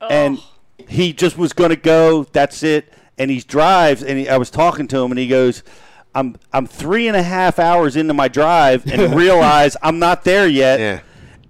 and 0.00 0.38
he 0.88 1.12
just 1.12 1.36
was 1.36 1.52
going 1.52 1.70
to 1.70 1.76
go. 1.76 2.24
That's 2.24 2.62
it. 2.62 2.92
And 3.18 3.30
he 3.30 3.40
drives, 3.40 4.02
and 4.02 4.18
he, 4.18 4.28
I 4.28 4.36
was 4.38 4.50
talking 4.50 4.88
to 4.88 4.98
him, 5.02 5.12
and 5.12 5.18
he 5.18 5.28
goes. 5.28 5.62
I'm 6.14 6.36
I'm 6.52 6.66
three 6.66 7.08
and 7.08 7.16
a 7.16 7.22
half 7.22 7.58
hours 7.58 7.96
into 7.96 8.12
my 8.12 8.28
drive 8.28 8.86
and 8.86 9.14
realize 9.16 9.78
I'm 9.82 9.98
not 9.98 10.24
there 10.24 10.46
yet 10.46 10.78
Yeah. 10.78 11.00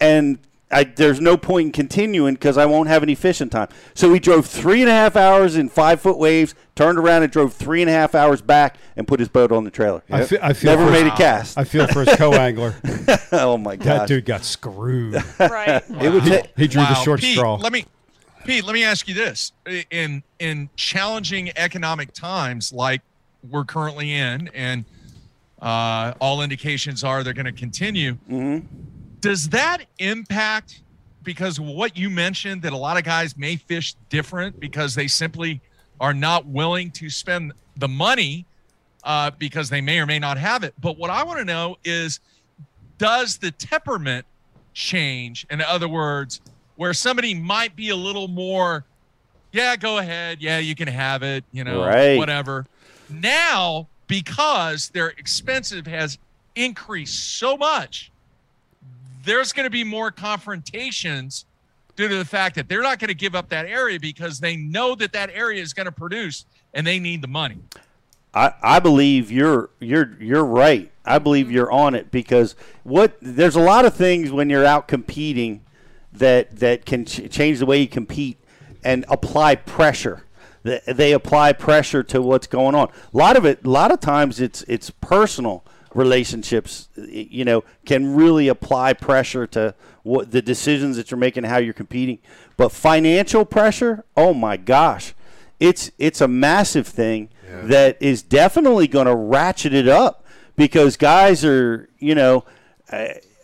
and 0.01 0.38
I, 0.72 0.84
there's 0.84 1.20
no 1.20 1.36
point 1.36 1.66
in 1.66 1.72
continuing 1.72 2.34
because 2.34 2.56
I 2.56 2.66
won't 2.66 2.88
have 2.88 3.02
any 3.02 3.14
fishing 3.14 3.48
time. 3.50 3.68
So 3.94 4.12
he 4.12 4.18
drove 4.18 4.46
three 4.46 4.80
and 4.80 4.88
a 4.90 4.92
half 4.94 5.16
hours 5.16 5.56
in 5.56 5.68
five 5.68 6.00
foot 6.00 6.18
waves, 6.18 6.54
turned 6.74 6.98
around 6.98 7.22
and 7.22 7.30
drove 7.30 7.52
three 7.52 7.82
and 7.82 7.90
a 7.90 7.92
half 7.92 8.14
hours 8.14 8.40
back, 8.42 8.76
and 8.96 9.06
put 9.06 9.20
his 9.20 9.28
boat 9.28 9.52
on 9.52 9.64
the 9.64 9.70
trailer. 9.70 10.02
I 10.10 10.24
feel, 10.24 10.38
I 10.42 10.52
feel 10.52 10.70
Never 10.72 10.86
for 10.86 10.92
made 10.92 11.04
his, 11.04 11.12
a 11.12 11.16
cast. 11.16 11.58
I 11.58 11.64
feel 11.64 11.86
for 11.88 12.04
his 12.04 12.16
co-angler. 12.16 12.74
oh 13.32 13.58
my 13.58 13.76
god, 13.76 13.84
That 14.02 14.08
dude 14.08 14.24
got 14.24 14.44
screwed. 14.44 15.14
right. 15.38 15.82
it 15.88 16.12
would 16.12 16.24
take. 16.24 16.52
He 16.56 16.66
drew 16.68 16.82
the 16.82 16.88
Wow. 16.92 17.02
short 17.02 17.20
Pete, 17.20 17.36
straw. 17.36 17.56
Let 17.56 17.72
me, 17.72 17.84
Pete. 18.44 18.64
Let 18.64 18.72
me 18.74 18.84
ask 18.84 19.06
you 19.08 19.14
this: 19.14 19.52
in 19.90 20.22
in 20.38 20.70
challenging 20.76 21.50
economic 21.56 22.12
times 22.12 22.72
like 22.72 23.02
we're 23.50 23.64
currently 23.64 24.12
in, 24.14 24.48
and 24.54 24.84
uh, 25.60 26.14
all 26.20 26.42
indications 26.42 27.04
are 27.04 27.22
they're 27.22 27.32
going 27.34 27.46
to 27.46 27.52
continue. 27.52 28.16
Does 29.22 29.48
that 29.50 29.86
impact? 29.98 30.82
Because 31.22 31.58
what 31.60 31.96
you 31.96 32.10
mentioned 32.10 32.62
that 32.62 32.72
a 32.72 32.76
lot 32.76 32.96
of 32.98 33.04
guys 33.04 33.36
may 33.36 33.56
fish 33.56 33.94
different 34.10 34.58
because 34.58 34.94
they 34.94 35.06
simply 35.06 35.60
are 36.00 36.12
not 36.12 36.44
willing 36.46 36.90
to 36.90 37.08
spend 37.08 37.52
the 37.76 37.86
money 37.88 38.44
uh, 39.04 39.30
because 39.38 39.70
they 39.70 39.80
may 39.80 40.00
or 40.00 40.06
may 40.06 40.18
not 40.18 40.36
have 40.36 40.64
it. 40.64 40.74
But 40.80 40.98
what 40.98 41.10
I 41.10 41.22
want 41.22 41.38
to 41.38 41.44
know 41.44 41.76
is, 41.84 42.18
does 42.98 43.38
the 43.38 43.52
temperament 43.52 44.26
change? 44.74 45.46
In 45.50 45.60
other 45.60 45.88
words, 45.88 46.40
where 46.74 46.92
somebody 46.92 47.34
might 47.34 47.76
be 47.76 47.90
a 47.90 47.96
little 47.96 48.26
more, 48.28 48.84
yeah, 49.52 49.76
go 49.76 49.98
ahead, 49.98 50.38
yeah, 50.40 50.58
you 50.58 50.74
can 50.74 50.88
have 50.88 51.22
it, 51.22 51.44
you 51.52 51.62
know, 51.62 51.84
Right. 51.84 52.16
whatever. 52.16 52.66
Now, 53.08 53.88
because 54.08 54.88
their 54.90 55.08
expensive 55.10 55.86
has 55.86 56.18
increased 56.56 57.38
so 57.38 57.56
much, 57.56 58.11
there's 59.24 59.52
going 59.52 59.64
to 59.64 59.70
be 59.70 59.84
more 59.84 60.10
confrontations 60.10 61.46
due 61.96 62.08
to 62.08 62.16
the 62.16 62.24
fact 62.24 62.56
that 62.56 62.68
they're 62.68 62.82
not 62.82 62.98
going 62.98 63.08
to 63.08 63.14
give 63.14 63.34
up 63.34 63.48
that 63.50 63.66
area 63.66 63.98
because 64.00 64.40
they 64.40 64.56
know 64.56 64.94
that 64.94 65.12
that 65.12 65.30
area 65.32 65.62
is 65.62 65.72
going 65.72 65.86
to 65.86 65.92
produce 65.92 66.46
and 66.74 66.86
they 66.86 66.98
need 66.98 67.22
the 67.22 67.28
money. 67.28 67.58
I, 68.34 68.54
I 68.62 68.80
believe 68.80 69.30
you're 69.30 69.70
you're 69.78 70.16
you're 70.18 70.44
right. 70.44 70.90
I 71.04 71.18
believe 71.18 71.46
mm-hmm. 71.46 71.54
you're 71.54 71.70
on 71.70 71.94
it 71.94 72.10
because 72.10 72.54
what 72.82 73.16
there's 73.20 73.56
a 73.56 73.60
lot 73.60 73.84
of 73.84 73.94
things 73.94 74.32
when 74.32 74.48
you're 74.48 74.64
out 74.64 74.88
competing 74.88 75.62
that 76.12 76.56
that 76.56 76.86
can 76.86 77.04
ch- 77.04 77.30
change 77.30 77.58
the 77.58 77.66
way 77.66 77.80
you 77.80 77.88
compete 77.88 78.38
and 78.82 79.04
apply 79.08 79.56
pressure. 79.56 80.24
They, 80.62 80.80
they 80.86 81.12
apply 81.12 81.54
pressure 81.54 82.02
to 82.04 82.22
what's 82.22 82.46
going 82.46 82.74
on. 82.74 82.88
A 82.88 83.16
lot 83.16 83.36
of 83.36 83.44
it, 83.44 83.64
a 83.64 83.70
lot 83.70 83.92
of 83.92 84.00
times, 84.00 84.40
it's 84.40 84.62
it's 84.62 84.90
personal 84.90 85.64
relationships. 85.95 86.88
You 86.97 87.45
know, 87.45 87.64
can 87.84 88.14
really 88.14 88.49
apply 88.49 88.95
pressure 88.95 89.47
to 89.49 89.74
what 90.03 90.30
the 90.30 90.43
decisions 90.43 90.97
that 90.97 91.11
you're 91.11 91.18
making, 91.18 91.45
how 91.45 91.59
you're 91.59 91.74
competing. 91.74 92.18
But 92.57 92.70
financial 92.72 93.45
pressure, 93.45 94.05
oh 94.16 94.34
my 94.34 94.57
gosh, 94.57 95.14
it's 95.61 95.90
it's 95.99 96.20
a 96.20 96.28
massive 96.28 96.86
thing 96.86 97.28
that 97.64 98.01
is 98.01 98.22
definitely 98.22 98.88
going 98.88 99.07
to 99.07 99.14
ratchet 99.14 99.74
it 99.74 99.86
up 99.86 100.24
because 100.57 100.97
guys 100.97 101.45
are 101.45 101.88
you 101.99 102.14
know 102.14 102.45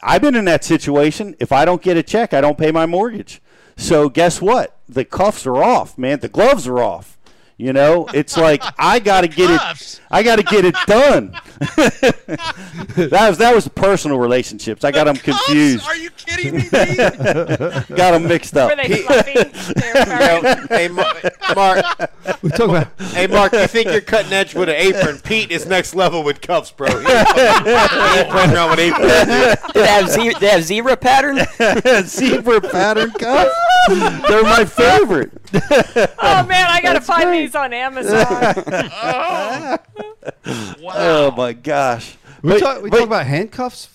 I've 0.02 0.22
been 0.22 0.34
in 0.34 0.44
that 0.46 0.64
situation. 0.64 1.36
If 1.38 1.52
I 1.52 1.64
don't 1.64 1.82
get 1.82 1.96
a 1.96 2.02
check, 2.02 2.32
I 2.32 2.40
don't 2.40 2.58
pay 2.58 2.70
my 2.70 2.86
mortgage. 2.86 3.40
So 3.76 4.08
guess 4.08 4.40
what? 4.40 4.78
The 4.88 5.04
cuffs 5.04 5.46
are 5.46 5.62
off, 5.62 5.98
man. 5.98 6.20
The 6.20 6.28
gloves 6.28 6.66
are 6.66 6.78
off. 6.78 7.17
You 7.60 7.72
know, 7.72 8.06
it's 8.14 8.36
like 8.36 8.62
I 8.78 9.00
got 9.00 9.22
to 9.22 9.28
get 9.28 9.50
it. 9.50 10.00
I 10.10 10.22
got 10.22 10.36
to 10.36 10.42
get 10.44 10.64
it 10.64 10.74
done. 10.86 11.32
that 11.58 13.26
was 13.28 13.38
that 13.38 13.54
was 13.54 13.66
personal 13.68 14.18
relationships. 14.18 14.84
I 14.84 14.92
got 14.92 15.04
them 15.04 15.16
Cuffs? 15.16 15.44
confused. 15.44 15.84
Are 15.84 15.96
you 15.96 16.10
kidding 16.10 16.54
me? 16.54 16.62
Pete? 16.62 16.68
Got 17.96 18.12
them 18.12 18.28
mixed 18.28 18.56
up. 18.56 18.70
Were 18.70 18.76
they 18.76 19.02
fluffy? 19.02 19.32
They 19.34 19.92
were 19.92 20.04
very- 20.04 20.42
Yo, 20.42 20.66
hey, 20.68 20.88
Ma- 20.88 21.12
Mark. 21.54 21.84
We 22.42 22.50
talk 22.50 22.68
about 22.68 22.88
Hey, 23.12 23.26
Mark. 23.26 23.52
You 23.52 23.66
think 23.66 23.88
you're 23.88 24.00
cutting 24.02 24.32
edge 24.32 24.54
with 24.54 24.68
an 24.68 24.76
apron? 24.76 25.18
Pete 25.18 25.50
is 25.50 25.66
next 25.66 25.94
level 25.94 26.22
with 26.22 26.40
cuffs, 26.40 26.70
bro. 26.70 26.86
He 26.88 26.94
ain't 26.96 28.28
playing 28.30 28.52
around 28.52 28.70
with 28.70 28.78
aprons. 28.78 29.12
dude. 29.64 29.74
They 29.74 29.86
have, 29.86 30.08
ze- 30.08 30.34
they 30.38 30.48
have 30.48 30.62
zebra 30.62 30.96
pattern. 30.96 31.38
zebra 32.04 32.60
pattern 32.60 33.10
cuffs. 33.12 33.54
They're 34.28 34.42
my 34.44 34.64
favorite. 34.64 35.32
oh 35.54 36.44
man, 36.46 36.66
I 36.68 36.80
gotta 36.82 37.00
find 37.00 37.30
these 37.48 37.54
on 37.54 37.72
Amazon. 37.72 38.14
oh. 38.92 39.76
Wow. 40.80 40.92
Oh 40.96 41.30
my 41.36 41.52
gosh. 41.52 42.16
we 42.42 42.50
But- 42.52 42.60
talk 42.60 42.82
we 42.82 42.90
but 42.90 42.98
talk 42.98 43.06
about 43.06 43.26
handcuffs. 43.26 43.88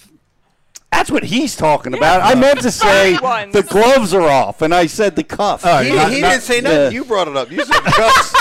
That's 0.92 1.10
what 1.10 1.24
he's 1.24 1.56
talking 1.56 1.94
about. 1.96 2.22
I 2.22 2.36
meant 2.36 2.62
to 2.62 2.72
say 2.86 3.14
the 3.14 3.66
gloves 3.68 4.14
are 4.14 4.22
off, 4.30 4.62
and 4.62 4.74
I 4.76 4.86
said 4.86 5.16
the 5.16 5.24
cuffs. 5.24 5.66
All 5.66 5.72
oh, 5.72 5.76
right, 5.78 5.86
He, 5.88 5.96
not- 5.96 6.12
he 6.12 6.22
not- 6.22 6.30
didn't 6.32 6.44
say 6.44 6.62
nothing. 6.62 6.78
yeah. 6.80 6.90
You 6.90 7.06
brought 7.06 7.28
it 7.28 7.36
up. 7.36 7.50
You 7.52 7.64
said 7.66 7.82
cuffs. 7.84 8.34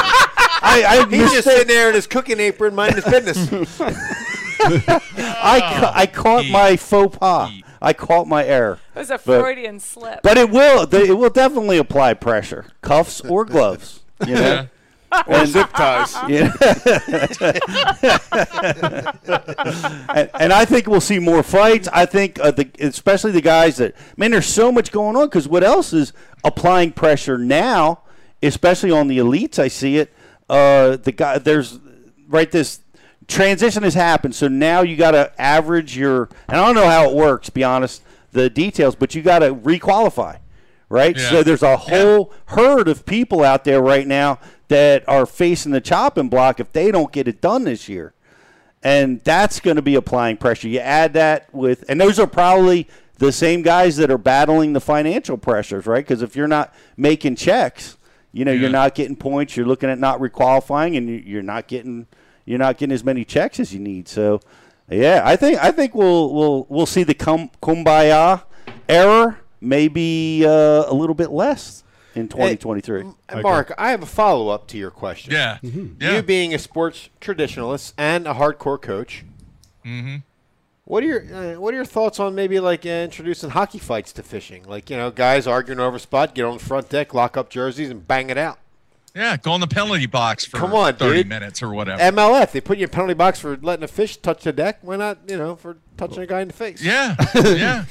I, 0.65 0.85
I, 0.87 1.07
He's 1.09 1.21
just 1.21 1.35
mistake- 1.35 1.43
sitting 1.45 1.69
there 1.69 1.89
in 1.89 1.95
his 1.95 2.07
cooking 2.07 2.41
apron, 2.41 2.75
minding 2.75 3.03
his 3.03 3.11
business. 3.13 3.81
I, 3.81 3.91
ca- 4.81 5.01
ah. 5.19 5.93
I 5.95 6.07
caught 6.07 6.43
Pete. 6.43 6.53
my 6.53 6.77
faux 6.77 7.17
pas. 7.17 7.51
Pete. 7.51 7.65
I 7.81 7.93
caught 7.93 8.29
my 8.29 8.45
error. 8.45 8.79
It 8.95 8.99
was 8.99 9.11
a 9.11 9.19
But- 9.25 9.41
Freudian 9.41 9.81
slip. 9.81 10.21
But 10.23 10.37
it 10.39 10.51
will. 10.51 10.83
It 10.95 11.17
will 11.19 11.31
definitely 11.31 11.79
apply 11.79 12.15
pressure, 12.15 12.67
cuffs 12.81 13.21
or 13.23 13.45
gloves. 13.45 14.01
You 14.27 14.35
know. 14.35 14.69
Or 15.27 15.47
zip 15.47 15.71
ties. 15.73 16.15
Yeah. 16.29 16.53
and, 20.15 20.31
and 20.39 20.53
I 20.53 20.65
think 20.65 20.87
we'll 20.87 21.01
see 21.01 21.19
more 21.19 21.43
fights. 21.43 21.89
I 21.93 22.07
think, 22.07 22.39
uh, 22.41 22.51
the, 22.53 22.71
especially 22.81 23.33
the 23.33 23.41
guys 23.41 23.77
that, 23.79 23.95
man, 24.17 24.31
there's 24.31 24.47
so 24.47 24.73
much 24.73 24.93
going 24.93 25.17
on 25.17 25.27
because 25.27 25.49
what 25.49 25.65
else 25.65 25.93
is 25.93 26.13
applying 26.45 26.93
pressure 26.93 27.39
now, 27.39 28.03
especially 28.43 28.91
on 28.91 29.09
the 29.09 29.19
elites? 29.19 29.59
I 29.59 29.69
see 29.69 29.99
it. 29.99 30.13
Uh, 30.49 30.97
the 30.97 31.13
guy, 31.13 31.39
there's 31.39 31.79
right 32.29 32.51
this 32.51 32.81
transition 33.29 33.83
has 33.83 33.95
happened, 33.95 34.35
so 34.35 34.49
now 34.49 34.83
you 34.83 34.97
got 34.97 35.13
to 35.13 35.33
average 35.41 35.97
your. 35.97 36.29
And 36.49 36.61
I 36.61 36.67
don't 36.67 36.75
know 36.75 36.89
how 36.89 37.09
it 37.11 37.17
works, 37.17 37.51
be 37.51 37.65
honest, 37.65 38.03
the 38.33 38.51
details, 38.51 38.95
but 38.95 39.15
you 39.15 39.23
got 39.23 39.41
to 39.41 39.55
requalify 39.55 40.39
right? 40.93 41.17
Yeah. 41.17 41.31
So 41.31 41.43
there's 41.43 41.63
a 41.63 41.77
whole 41.77 42.33
herd 42.47 42.87
of 42.87 43.07
people 43.07 43.43
out 43.43 43.65
there 43.65 43.81
right 43.81 44.07
now 44.07 44.39
that 44.73 45.09
are 45.09 45.27
facing 45.27 45.73
the 45.73 45.81
chopping 45.81 46.29
block 46.29 46.59
if 46.61 46.73
they 46.73 46.91
don't 46.91 47.13
get 47.13 47.29
it 47.29 47.41
done 47.41 47.65
this 47.65 47.89
year. 47.89 48.15
And 48.83 49.21
that's 49.23 49.61
going 49.61 49.77
to 49.77 49.83
be 49.83 49.95
applying 49.95 50.37
pressure. 50.39 50.67
You 50.69 50.81
add 50.81 51.13
that 51.13 51.53
with, 51.55 51.85
and 51.89 52.01
those 52.01 52.19
are 52.19 52.27
probably 52.27 52.89
the 53.19 53.31
same 53.31 53.63
guys 53.63 53.97
that 53.99 54.11
are 54.11 54.19
battling 54.19 54.73
the 54.73 54.81
financial 54.81 55.37
pressures, 55.39 55.87
right? 55.87 56.05
Because 56.05 56.23
if 56.23 56.35
you're 56.35 56.49
not 56.49 56.75
making 56.97 57.37
checks, 57.37 57.97
you 58.33 58.45
know, 58.45 58.51
Yeah. 58.51 58.63
you're 58.63 58.71
not 58.71 58.95
getting 58.97 59.15
points. 59.15 59.57
You're 59.57 59.67
looking 59.67 59.89
at 59.91 60.01
not 60.01 60.19
requalifying, 60.19 60.97
and 60.97 61.09
you- 61.09 61.23
you're 61.25 61.43
not 61.43 61.69
getting 61.69 62.07
you're 62.45 62.59
not 62.59 62.77
getting 62.77 62.93
as 62.93 63.05
many 63.05 63.25
checks 63.25 63.61
as 63.61 63.73
you 63.73 63.79
need. 63.79 64.09
So, 64.09 64.41
yeah, 64.91 65.23
I 65.25 65.37
think 65.37 65.63
I 65.63 65.71
think 65.71 65.95
we'll 65.95 66.35
we'll 66.35 66.67
we'll 66.69 66.87
see 66.87 67.05
the 67.05 67.15
kum, 67.15 67.51
kumbaya 67.63 68.43
error 68.89 69.39
maybe 69.61 70.43
uh, 70.45 70.85
a 70.89 70.93
little 70.95 71.15
bit 71.15 71.31
less 71.31 71.85
in 72.15 72.29
2023. 72.29 73.05
And 73.29 73.43
Mark, 73.43 73.73
I 73.79 73.91
have 73.91 74.03
a 74.03 74.07
follow 74.07 74.49
up 74.49 74.67
to 74.69 74.79
your 74.79 74.91
question. 74.91 75.33
Yeah. 75.33 75.59
Yeah. 75.63 76.17
You 76.17 76.23
being 76.23 76.55
a 76.55 76.59
sports 76.59 77.09
traditionalist 77.21 77.93
and 77.97 78.27
a 78.27 78.35
hardcore 78.35 78.81
coach, 78.81 79.25
mm-hmm. 79.85 80.17
what 80.85 81.03
are 81.03 81.07
your 81.07 81.35
uh, 81.35 81.61
what 81.61 81.73
are 81.73 81.77
your 81.77 81.85
thoughts 81.85 82.21
on 82.21 82.35
maybe 82.35 82.61
like 82.61 82.85
uh, 82.85 82.89
introducing 82.89 83.51
hockey 83.51 83.79
fights 83.79 84.13
to 84.15 84.23
fishing? 84.23 84.65
Like 84.65 84.91
you 84.91 84.97
know, 84.97 85.11
guys 85.11 85.47
arguing 85.47 85.81
over 85.81 85.97
a 85.97 86.01
spot, 86.01 86.35
get 86.35 86.45
on 86.45 86.59
the 86.59 86.65
front 86.65 86.89
deck, 86.89 87.15
lock 87.15 87.37
up 87.37 87.51
jerseys, 87.51 87.91
and 87.91 88.07
bang 88.07 88.31
it 88.31 88.39
out. 88.39 88.59
Yeah. 89.15 89.37
Go 89.37 89.55
in 89.55 89.61
the 89.61 89.67
penalty 89.67 90.07
box 90.07 90.45
for 90.45 90.57
Come 90.57 90.73
on, 90.75 90.95
30 90.97 91.17
dude. 91.19 91.29
minutes 91.29 91.63
or 91.63 91.71
whatever. 91.71 92.01
MLF, 92.03 92.53
they 92.53 92.61
put 92.61 92.79
you 92.79 92.85
in 92.85 92.91
penalty 92.91 93.15
box 93.15 93.39
for 93.41 93.57
letting 93.59 93.83
a 93.85 93.89
fish 93.89 94.17
touch 94.17 94.45
the 94.45 94.53
deck. 94.53 94.79
Why 94.83 94.97
not? 94.97 95.19
You 95.29 95.37
know, 95.37 95.55
for 95.57 95.77
touching 95.99 96.23
a 96.23 96.27
guy 96.27 96.41
in 96.41 96.49
the 96.49 96.55
face. 96.55 96.83
yeah. 96.83 97.15
Yeah. 97.35 97.85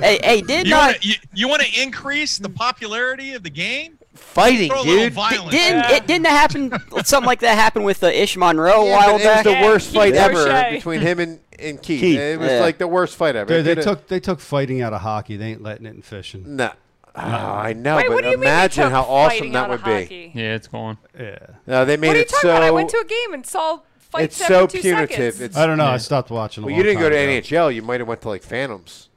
hey, 0.00 0.18
hey, 0.22 0.40
did 0.42 0.66
You 0.66 0.74
not 0.74 0.86
want 0.92 1.02
to 1.02 1.08
you, 1.08 1.14
you 1.34 1.48
want 1.48 1.62
to 1.62 1.82
increase 1.82 2.38
the 2.38 2.48
popularity 2.48 3.34
of 3.34 3.42
the 3.42 3.50
game? 3.50 3.98
Fighting, 4.14 4.70
Throw 4.70 4.80
a 4.80 4.82
little 4.82 5.04
dude. 5.10 5.50
didn't 5.50 5.52
Yeah. 5.52 5.92
it 5.92 6.06
didn't 6.06 6.22
that 6.24 6.30
happen? 6.50 6.72
Something 7.04 7.26
like 7.26 7.40
that 7.40 7.54
happened 7.56 7.84
with 7.84 8.02
uh, 8.02 8.06
Ish 8.08 8.36
Monroe 8.36 8.86
a 8.86 8.90
while 8.90 9.00
but 9.00 9.08
it 9.10 9.12
was 9.12 9.22
back. 9.24 9.44
the 9.44 9.50
Yeah, 9.52 9.64
worst 9.64 9.86
Keith 9.88 9.96
fight 9.96 10.14
ever 10.14 10.38
O'Shea. 10.40 10.70
between 10.72 11.00
him 11.02 11.20
and, 11.20 11.40
and 11.58 11.82
Keith. 11.82 12.00
Keith. 12.00 12.18
It 12.18 12.40
was 12.40 12.50
Yeah. 12.50 12.60
like 12.60 12.78
the 12.78 12.88
worst 12.88 13.14
fight 13.14 13.36
ever. 13.36 13.62
They, 13.62 13.74
they 13.74 13.80
took 13.82 14.08
they 14.08 14.18
took 14.20 14.40
fighting 14.40 14.80
out 14.80 14.92
of 14.94 15.02
hockey. 15.02 15.36
They 15.36 15.48
ain't 15.52 15.62
letting 15.62 15.84
it 15.86 15.94
in 15.94 16.00
fishing. 16.02 16.56
No. 16.56 16.70
Oh, 16.72 16.76
Ah, 17.16 17.60
I 17.62 17.72
know, 17.72 17.96
Wait, 17.96 18.08
but 18.08 18.14
what 18.14 18.24
do 18.24 18.30
you 18.30 18.36
mean 18.36 18.40
they 18.42 18.46
imagine 18.46 18.84
took 18.84 18.92
how 18.92 19.02
awesome 19.02 19.38
fighting 19.38 19.52
that 19.52 19.64
out 19.64 19.70
would 19.70 19.78
of 19.80 19.84
be. 19.84 20.02
hockey? 20.02 20.32
Yeah, 20.34 20.54
it's 20.54 20.68
gone. 20.68 20.98
Yeah. 21.18 21.38
No, 21.66 21.84
they 21.84 21.96
made 21.96 22.08
What 22.08 22.16
are 22.16 22.18
you 22.18 22.22
it 22.24 22.28
talking 22.28 22.40
so. 22.42 22.50
about? 22.50 22.62
I 22.62 22.70
went 22.70 22.90
to 22.90 22.98
a 22.98 23.04
game 23.04 23.34
and 23.34 23.46
saw 23.46 23.80
fights 23.98 24.40
it's 24.40 24.50
every 24.50 24.54
so 24.56 24.66
two 24.66 24.80
punitive. 24.80 25.10
seconds. 25.10 25.40
It's, 25.40 25.56
I 25.56 25.66
don't 25.66 25.78
know. 25.78 25.86
I 25.86 25.96
stopped 25.96 26.30
watching. 26.30 26.62
A 26.62 26.66
well, 26.66 26.72
long 26.72 26.78
you 26.78 26.84
didn't 26.84 27.00
go 27.00 27.08
time 27.08 27.18
to 27.18 27.36
ago. 27.36 27.46
NHL. 27.46 27.74
You 27.74 27.82
might 27.82 28.00
have 28.00 28.08
went 28.08 28.20
to 28.22 28.28
like 28.28 28.42
Phantoms. 28.42 29.08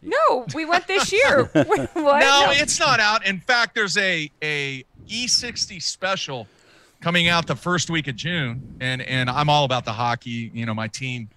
No, 0.00 0.46
we 0.54 0.64
went 0.64 0.86
this 0.86 1.12
year. 1.12 1.44
what? 1.52 1.94
No, 1.94 2.46
it's 2.50 2.78
not 2.78 3.00
out. 3.00 3.26
In 3.26 3.40
fact, 3.40 3.74
there's 3.74 3.96
a 3.96 4.30
a 4.42 4.84
E60 5.08 5.82
special 5.82 6.46
coming 7.00 7.28
out 7.28 7.46
the 7.46 7.56
first 7.56 7.90
week 7.90 8.08
of 8.08 8.16
June, 8.16 8.76
and 8.80 9.02
and 9.02 9.28
I'm 9.28 9.48
all 9.48 9.64
about 9.64 9.84
the 9.84 9.92
hockey. 9.92 10.50
You 10.54 10.66
know, 10.66 10.74
my 10.74 10.88
team 10.88 11.28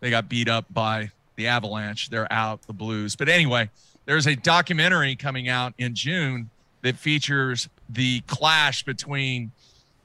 they 0.00 0.10
got 0.10 0.28
beat 0.28 0.48
up 0.48 0.66
by 0.72 1.10
the 1.36 1.46
Avalanche. 1.46 2.10
They're 2.10 2.30
out, 2.32 2.62
the 2.62 2.72
Blues. 2.72 3.14
But 3.14 3.28
anyway, 3.28 3.70
there's 4.04 4.26
a 4.26 4.34
documentary 4.36 5.16
coming 5.16 5.48
out 5.48 5.74
in 5.78 5.94
June 5.94 6.50
that 6.82 6.96
features 6.96 7.68
the 7.88 8.20
clash 8.26 8.82
between 8.82 9.52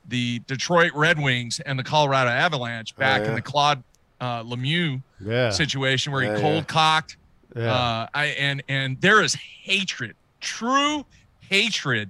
the 0.07 0.39
Detroit 0.47 0.91
Red 0.93 1.19
Wings 1.19 1.59
and 1.59 1.77
the 1.77 1.83
Colorado 1.83 2.29
Avalanche 2.29 2.95
back 2.95 3.21
yeah. 3.23 3.29
in 3.29 3.35
the 3.35 3.41
Claude 3.41 3.83
uh, 4.21 4.43
Lemieux 4.43 5.01
Yeah. 5.19 5.49
situation 5.49 6.11
where 6.11 6.21
he 6.21 6.27
yeah. 6.29 6.39
cold 6.39 6.67
cocked 6.67 7.17
uh, 7.55 8.07
I 8.13 8.25
and 8.37 8.61
and 8.67 8.99
there 9.01 9.23
is 9.23 9.33
hatred, 9.33 10.15
true 10.41 11.05
hatred, 11.39 12.09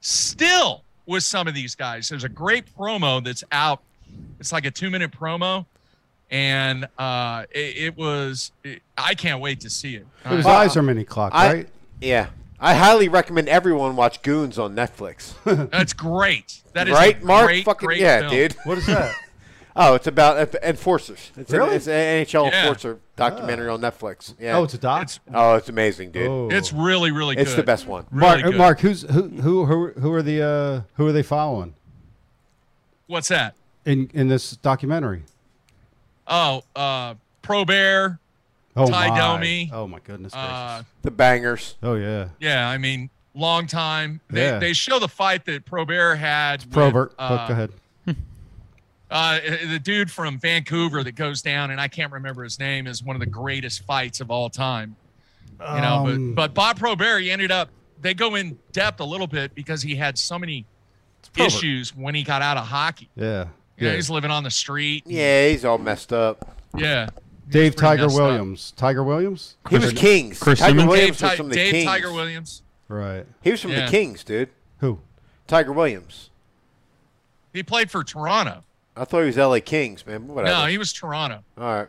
still 0.00 0.82
with 1.06 1.22
some 1.22 1.46
of 1.46 1.54
these 1.54 1.74
guys. 1.74 2.08
There's 2.08 2.24
a 2.24 2.28
great 2.28 2.64
promo 2.76 3.22
that's 3.22 3.44
out. 3.52 3.80
It's 4.40 4.52
like 4.52 4.64
a 4.66 4.70
two 4.70 4.90
minute 4.90 5.10
promo, 5.12 5.66
and 6.32 6.88
uh, 6.98 7.44
it, 7.52 7.76
it 7.76 7.96
was. 7.96 8.50
It, 8.64 8.82
I 8.98 9.14
can't 9.14 9.40
wait 9.40 9.60
to 9.60 9.70
see 9.70 9.94
it. 9.94 10.06
But 10.24 10.32
his 10.38 10.46
Uh, 10.46 10.50
eyes 10.50 10.76
are 10.76 10.82
mini 10.82 11.04
clocked, 11.04 11.36
I- 11.36 11.52
right? 11.52 11.68
Yeah. 12.00 12.30
I 12.64 12.74
highly 12.74 13.08
recommend 13.08 13.48
everyone 13.48 13.96
watch 13.96 14.22
Goons 14.22 14.56
on 14.58 14.74
Netflix. 14.76 15.34
that's 15.70 15.92
great. 15.92 16.62
That 16.74 16.86
is 16.88 16.92
a 16.94 16.96
right, 16.96 17.20
Mark? 17.22 17.46
Great, 17.46 17.64
Fucking 17.64 17.86
great 17.86 18.00
yeah, 18.00 18.20
film. 18.20 18.30
dude. 18.30 18.56
What 18.64 18.78
is 18.78 18.86
that? 18.86 19.14
Oh, 19.74 19.94
it's 19.94 20.06
about 20.06 20.54
enforcers. 20.62 21.32
It's, 21.34 21.50
Really? 21.50 21.70
an, 21.70 21.74
it's 21.76 21.86
an 21.88 22.26
NHL 22.26 22.50
Yeah. 22.50 22.60
enforcer 22.66 22.98
documentary 23.16 23.70
on 23.70 23.80
Netflix. 23.80 24.34
Yeah. 24.38 24.58
Oh, 24.58 24.64
it's 24.64 24.74
a 24.74 24.78
doc. 24.78 25.04
It's 25.04 25.18
oh, 25.32 25.54
it's 25.54 25.70
amazing, 25.70 26.10
dude. 26.10 26.28
Oh. 26.28 26.48
it's 26.50 26.74
really 26.74 27.10
really 27.10 27.36
good 27.36 27.40
It's 27.40 27.52
good. 27.52 27.60
the 27.60 27.66
best 27.66 27.86
one. 27.86 28.04
Really 28.10 28.20
Mark. 28.20 28.42
good. 28.42 28.56
Mark, 28.58 28.80
who's 28.80 29.00
who? 29.10 29.28
Who? 29.28 29.64
Who, 29.64 29.88
who 29.98 30.12
are 30.12 30.20
the? 30.22 30.42
Uh, 30.42 30.80
who 30.98 31.06
are 31.06 31.12
they 31.12 31.22
following? 31.22 31.72
What's 33.06 33.28
that? 33.28 33.54
in 33.86 34.10
in 34.12 34.28
this 34.28 34.56
documentary? 34.58 35.22
Oh, 36.26 36.62
uh, 36.76 37.14
Probert. 37.42 38.18
Oh 38.74 38.86
Ty 38.86 39.08
my! 39.10 39.18
Domi. 39.18 39.70
Oh 39.72 39.86
my 39.86 39.98
goodness 40.00 40.32
gracious! 40.32 40.48
Uh, 40.50 40.82
The 41.02 41.10
bangers. 41.10 41.76
oh 41.82 41.94
yeah. 41.94 42.28
yeah, 42.40 42.68
I 42.68 42.78
mean, 42.78 43.10
long 43.34 43.66
time. 43.66 44.20
They, 44.30 44.46
Yeah. 44.46 44.58
they 44.58 44.72
show 44.72 44.98
the 44.98 45.08
fight 45.08 45.44
that 45.44 45.64
Probert 45.66 46.16
had. 46.18 46.70
Probert. 46.70 47.10
with, 47.10 47.16
but 47.18 47.24
uh, 47.24 47.46
go 47.48 47.52
ahead. 47.52 47.70
Uh, 49.10 49.40
the 49.68 49.78
dude 49.78 50.10
from 50.10 50.38
Vancouver 50.38 51.04
that 51.04 51.12
goes 51.16 51.42
down, 51.42 51.70
and 51.70 51.78
I 51.78 51.86
can't 51.86 52.10
remember 52.10 52.44
his 52.44 52.58
name, 52.58 52.86
is 52.86 53.02
one 53.02 53.14
of 53.14 53.20
the 53.20 53.26
greatest 53.26 53.84
fights 53.84 54.22
of 54.22 54.30
all 54.30 54.48
time. 54.48 54.96
You 55.60 55.66
know, 55.82 56.06
Um, 56.06 56.34
but 56.34 56.34
but 56.34 56.54
Bob 56.54 56.78
Probert, 56.78 57.20
he 57.20 57.30
ended 57.30 57.50
up. 57.52 57.68
They 58.00 58.14
go 58.14 58.36
in 58.36 58.58
depth 58.72 59.00
a 59.00 59.04
little 59.04 59.26
bit 59.26 59.54
because 59.54 59.82
he 59.82 59.96
had 59.96 60.16
so 60.16 60.38
many 60.38 60.64
issues 61.36 61.94
when 61.94 62.14
he 62.14 62.22
got 62.22 62.40
out 62.40 62.56
of 62.56 62.66
hockey. 62.66 63.10
Yeah. 63.14 63.48
You 63.82 63.88
know, 63.88 63.92
yeah. 63.92 63.96
he's 63.96 64.10
living 64.10 64.30
on 64.30 64.44
the 64.44 64.50
street. 64.50 65.04
Yeah, 65.06 65.48
he's 65.48 65.64
all 65.64 65.78
messed 65.78 66.12
up. 66.12 66.56
Yeah. 66.76 67.08
Dave 67.48 67.74
Tiger 67.76 68.02
messed 68.04 68.16
up. 68.18 68.22
Williams. 68.22 68.72
Tiger 68.76 69.02
Williams. 69.02 69.56
He 69.68 69.78
was 69.78 69.92
Kings. 69.92 70.38
Chris 70.38 70.60
Tiger 70.60 70.70
Simmons? 70.70 70.88
Williams 70.88 71.18
Dave, 71.18 71.28
was 71.30 71.36
from 71.36 71.48
the 71.48 71.54
Dave 71.54 71.72
Kings. 71.72 71.84
Tiger 71.86 72.12
Williams. 72.12 72.62
Right. 72.88 73.26
He 73.42 73.50
was 73.50 73.60
from 73.60 73.72
Yeah. 73.72 73.86
the 73.86 73.90
Kings, 73.90 74.22
dude. 74.24 74.50
Who? 74.78 75.00
Tiger 75.48 75.72
Williams. 75.72 76.30
He 77.52 77.62
played 77.62 77.90
for 77.90 78.02
Toronto. 78.04 78.64
I 78.96 79.04
thought 79.04 79.20
he 79.20 79.26
was 79.26 79.38
L.A. 79.38 79.60
Kings, 79.60 80.06
man. 80.06 80.28
Whatever. 80.28 80.56
No, 80.60 80.66
he 80.66 80.78
was 80.78 80.92
Toronto. 80.92 81.42
all 81.58 81.64
right. 81.64 81.88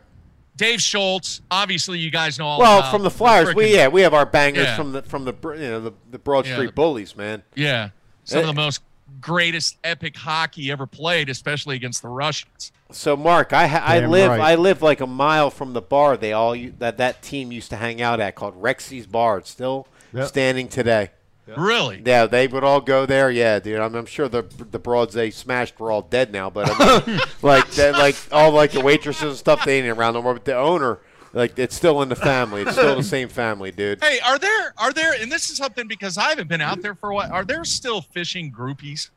Dave 0.56 0.80
Schultz. 0.80 1.40
Obviously, 1.50 1.98
you 1.98 2.10
guys 2.10 2.38
know 2.38 2.46
all 2.46 2.58
Well, 2.60 2.78
about 2.78 2.90
from 2.92 3.02
the 3.02 3.10
Flyers, 3.10 3.54
we 3.54 3.74
yeah, 3.74 3.88
we 3.88 4.02
have 4.02 4.14
our 4.14 4.24
bangers 4.26 4.64
Yeah. 4.66 4.76
from 4.76 4.92
the 4.92 5.02
from 5.02 5.24
the 5.24 5.32
you 5.44 5.68
know 5.68 5.80
the, 5.80 5.92
the 6.10 6.18
Broad 6.18 6.46
Yeah. 6.46 6.54
Street 6.54 6.74
Bullies, 6.74 7.16
man. 7.16 7.42
Yeah. 7.54 7.90
Some 8.24 8.38
of 8.40 8.44
Eh. 8.44 8.46
the 8.48 8.52
most 8.54 8.80
greatest 9.20 9.78
epic 9.84 10.16
hockey 10.16 10.70
ever 10.70 10.86
played, 10.86 11.28
especially 11.28 11.76
against 11.76 12.02
the 12.02 12.08
Russians. 12.08 12.72
So, 12.90 13.16
Mark, 13.16 13.52
I 13.52 13.64
I 13.64 14.00
Damn 14.00 14.10
live 14.10 14.30
right. 14.30 14.40
I 14.40 14.54
live 14.56 14.82
like 14.82 15.00
a 15.00 15.06
mile 15.06 15.50
from 15.50 15.72
the 15.72 15.82
bar 15.82 16.16
they 16.16 16.32
all 16.32 16.56
that 16.78 16.98
that 16.98 17.22
team 17.22 17.50
used 17.50 17.70
to 17.70 17.76
hang 17.76 18.00
out 18.02 18.20
at 18.20 18.34
called 18.34 18.60
Rexy's 18.60 19.06
Bar. 19.06 19.38
It's 19.38 19.50
still 19.50 19.86
Yep. 20.12 20.28
standing 20.28 20.68
today. 20.68 21.10
Really? 21.56 22.02
Yeah, 22.04 22.26
they 22.26 22.46
would 22.46 22.64
all 22.64 22.80
go 22.80 23.04
there. 23.04 23.30
Yeah, 23.30 23.58
dude. 23.58 23.80
I'm, 23.80 23.94
I'm 23.94 24.06
sure 24.06 24.28
the 24.28 24.42
the 24.42 24.78
broads 24.78 25.12
they 25.12 25.30
smashed 25.30 25.78
were 25.78 25.90
all 25.90 26.02
dead 26.02 26.32
now, 26.32 26.48
but 26.50 26.70
I 26.70 27.06
mean, 27.06 27.20
like 27.42 27.68
that, 27.72 27.94
like 27.94 28.16
all 28.32 28.50
like 28.52 28.70
the 28.72 28.80
waitresses 28.80 29.22
and 29.22 29.36
stuff 29.36 29.64
they 29.64 29.78
ain't 29.78 29.88
around 29.98 30.14
no 30.14 30.22
more. 30.22 30.34
But 30.34 30.44
the 30.46 30.56
owner, 30.56 31.00
like 31.34 31.58
it's 31.58 31.74
still 31.74 32.00
in 32.02 32.08
the 32.08 32.16
family. 32.16 32.62
It's 32.62 32.72
still 32.72 32.96
the 32.96 33.02
same 33.02 33.28
family, 33.28 33.70
dude. 33.70 34.02
Hey, 34.02 34.18
are 34.24 34.38
there 34.38 34.72
are 34.78 34.92
there 34.92 35.12
and 35.20 35.30
this 35.30 35.50
is 35.50 35.56
something 35.56 35.86
because 35.88 36.16
I 36.16 36.30
haven't 36.30 36.48
been 36.48 36.60
out 36.60 36.80
there 36.82 36.94
for 36.94 37.10
a 37.10 37.14
while. 37.14 37.32
Are 37.32 37.44
there 37.44 37.64
still 37.64 38.00
fishing 38.00 38.52
groupies? 38.52 39.10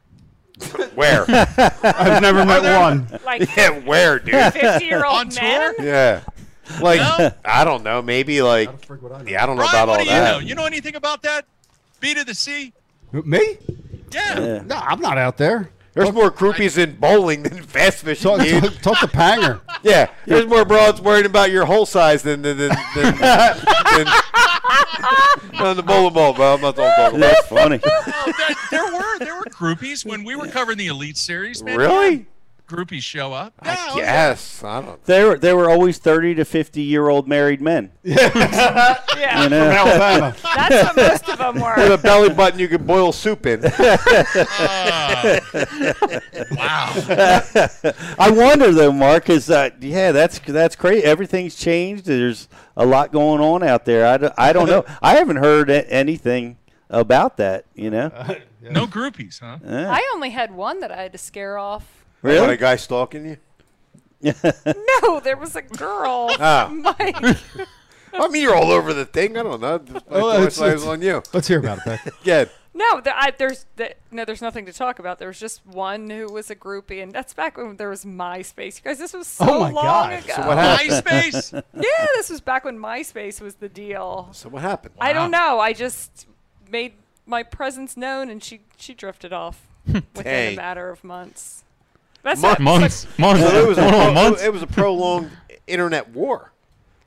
Where? 0.95 1.25
I've 1.83 2.21
never 2.21 2.43
met 2.45 2.63
there- 2.63 2.79
one. 2.79 3.07
Like 3.25 3.47
yeah, 3.57 3.69
where, 3.79 4.19
dude? 4.19 4.53
50 4.53 4.85
year 4.85 5.05
On 5.05 5.25
old 5.27 5.31
tour? 5.31 5.43
men. 5.43 5.73
Yeah. 5.79 6.21
Like 6.81 6.99
No? 6.99 7.31
I 7.45 7.63
don't 7.63 7.83
know, 7.83 8.01
maybe 8.01 8.41
like 8.41 8.69
yeah, 9.25 9.43
I 9.43 9.45
don't 9.45 9.55
know 9.55 9.63
Brian, 9.63 9.83
about 9.83 9.87
what 9.87 9.99
all 9.99 10.05
do 10.05 10.11
you 10.11 10.17
that. 10.17 10.31
know? 10.31 10.39
You 10.39 10.55
know 10.55 10.65
anything 10.65 10.95
about 10.95 11.21
that? 11.23 11.45
Beat 11.99 12.17
of 12.17 12.25
the 12.25 12.33
sea? 12.35 12.73
Me? 13.13 13.57
Yeah. 14.11 14.39
Yeah. 14.39 14.61
No, 14.65 14.75
I'm 14.75 14.99
not 14.99 15.17
out 15.17 15.37
there. 15.37 15.69
There's 15.97 16.13
more 16.13 16.31
groupies 16.31 16.77
in 16.77 16.95
bowling 16.95 17.43
than 17.43 17.63
fast 17.63 18.03
fishing, 18.03 18.23
Talk, 18.37 18.41
dude. 18.41 18.63
talk, 18.63 18.81
talk 18.81 18.99
to 18.99 19.07
Panger. 19.07 19.61
Yeah, 19.83 20.09
there's 20.25 20.47
more 20.47 20.65
broads 20.65 20.99
worried 20.99 21.27
about 21.27 21.51
your 21.51 21.65
whole 21.65 21.85
size 21.85 22.23
than 22.23 22.41
than 22.41 22.57
than, 22.57 22.69
than, 22.95 23.15
than 23.19 24.07
on 25.59 25.75
the 25.75 25.83
bowling 25.85 26.13
ball, 26.13 26.33
bro. 26.33 26.55
I'm 26.55 26.61
not 26.61 26.75
talking 26.75 27.15
about 27.17 27.19
That's 27.19 27.47
funny. 27.47 27.79
Oh, 27.85 28.33
there, 28.37 28.55
there 28.71 28.93
were 28.93 29.19
there 29.19 29.35
were 29.35 29.43
groupies 29.45 30.03
when 30.05 30.23
we 30.23 30.35
were 30.35 30.47
covering 30.47 30.77
the 30.79 30.87
Elite 30.87 31.17
Series. 31.17 31.63
Man, 31.63 31.77
Really? 31.77 32.25
Groupies 32.67 33.01
show 33.01 33.31
up. 33.31 33.53
Yeah, 33.63 33.71
I 33.71 33.87
oh, 33.91 33.97
yeah. 33.97 34.03
guess. 34.03 34.61
I 34.61 34.81
don't. 34.81 35.01
They 35.05 35.23
were 35.23 35.37
they 35.37 35.53
were 35.53 35.69
always 35.69 35.99
thirty 35.99 36.35
to 36.35 36.43
fifty 36.43 36.81
year 36.81 37.07
old 37.07 37.27
married 37.27 37.61
men. 37.61 37.91
Yeah. 39.17 39.43
You 39.43 39.49
know? 39.49 39.69
Alabama. 39.71 40.35
That's 40.43 40.95
what 40.95 40.95
most 40.95 41.29
of 41.29 41.37
them 41.39 41.59
were. 41.59 41.75
With 41.75 41.91
a 41.91 41.97
belly 41.97 42.29
button 42.29 42.59
you 42.59 42.67
could 42.67 42.85
boil 42.85 43.11
soup 43.11 43.47
in. 43.47 43.61
Ah. 43.65 45.39
wow. 46.51 46.93
I 48.19 48.29
wonder 48.29 48.71
though, 48.71 48.91
Mark, 48.91 49.29
is 49.31 49.47
that 49.47 49.81
yeah, 49.81 50.11
that's 50.11 50.37
that's 50.39 50.75
crazy. 50.75 51.03
Everything's 51.03 51.55
changed. 51.55 52.05
There's 52.05 52.47
a 52.75 52.85
lot 52.85 53.11
going 53.11 53.41
on 53.41 53.63
out 53.63 53.85
there. 53.85 54.05
I 54.05 54.17
don't, 54.17 54.33
I 54.37 54.53
don't 54.53 54.67
know. 54.67 54.85
I 55.01 55.15
haven't 55.15 55.37
heard 55.37 55.69
anything 55.69 56.57
about 56.89 57.37
that. 57.37 57.65
You 57.73 57.89
know, 57.89 58.11
No 58.61 58.85
groupies, 58.85 59.39
huh? 59.39 59.57
Yeah. 59.65 59.91
I 59.91 60.09
only 60.13 60.29
had 60.29 60.53
one 60.53 60.79
that 60.81 60.91
I 60.91 61.01
had 61.01 61.11
to 61.13 61.17
scare 61.17 61.57
off. 61.57 61.96
What, 62.21 62.31
a 62.31 62.33
really? 62.41 62.57
guy 62.57 62.75
stalking 62.75 63.25
you? 63.25 63.37
No, 65.03 65.19
there 65.19 65.37
was 65.37 65.55
a 65.55 65.61
girl. 65.61 66.27
Ah. 66.39 66.67
Oh. 66.71 66.73
Mike. 66.73 67.17
I 68.13 68.27
mean, 68.29 68.41
you're 68.41 68.55
all 68.55 68.71
over 68.71 68.93
the 68.93 69.05
thing. 69.05 69.37
I 69.37 69.43
don't 69.43 69.61
know. 69.61 69.77
Just- 69.79 70.05
Oh, 70.09 70.29
it's- 70.41 70.57
thought 70.57 70.69
it 70.69 70.73
was 70.73 70.83
it's- 70.83 70.87
on 70.87 71.01
you. 71.01 71.21
Let's 71.33 71.47
hear 71.47 71.59
about 71.59 71.79
it, 71.79 71.85
Beck. 71.85 72.13
Yeah. 72.23 72.45
No, 72.73 73.01
there, 73.01 73.13
I, 73.15 73.31
there's 73.37 73.65
the, 73.75 73.95
no, 74.11 74.23
there's 74.23 74.41
nothing 74.41 74.65
to 74.67 74.73
talk 74.73 74.99
about. 74.99 75.17
There 75.19 75.27
was 75.27 75.39
just 75.39 75.65
one 75.65 76.09
who 76.09 76.31
was 76.31 76.49
a 76.51 76.55
groupie, 76.55 77.01
and 77.01 77.11
that's 77.11 77.33
back 77.33 77.57
when 77.57 77.75
there 77.77 77.89
was 77.89 78.05
MySpace. 78.05 78.77
You 78.77 78.83
guys, 78.83 78.99
this 78.99 79.13
was 79.13 79.35
oh 79.41 79.45
so 79.45 79.53
Oh 79.55 79.59
my 79.61 79.69
long 79.71 79.83
God. 79.83 80.23
ago. 80.23 80.33
So 80.35 80.47
what 80.47 80.57
happened? 80.57 80.89
MySpace. 80.91 81.63
yeah, 81.75 82.05
this 82.15 82.29
was 82.29 82.39
back 82.39 82.65
when 82.65 82.77
MySpace 82.77 83.41
was 83.41 83.55
the 83.55 83.67
deal. 83.69 84.29
So 84.31 84.47
what 84.49 84.61
happened? 84.61 84.93
I 84.99 85.11
don't 85.11 85.31
know. 85.31 85.59
I 85.59 85.73
just 85.73 86.27
made 86.71 86.93
my 87.25 87.41
presence 87.43 87.97
known, 87.97 88.29
and 88.29 88.43
she 88.43 88.61
she 88.77 88.93
drifted 88.93 89.33
off 89.33 89.67
within 89.87 90.03
Dang. 90.23 90.53
a 90.53 90.55
matter 90.57 90.89
of 90.91 91.03
months. 91.03 91.63
That's 92.27 92.41
Months. 92.41 92.61
Months, 92.61 93.07
months, 93.17 93.41
So 93.41 93.57
it 93.63 93.67
was 93.67 93.77
a 93.77 93.81
Hold 93.83 93.93
on, 93.93 94.01
pro- 94.03 94.13
months. 94.13 94.43
it 94.43 94.53
was 94.53 94.61
a 94.61 94.67
prolonged 94.67 95.31
internet 95.67 96.09
war, 96.09 96.51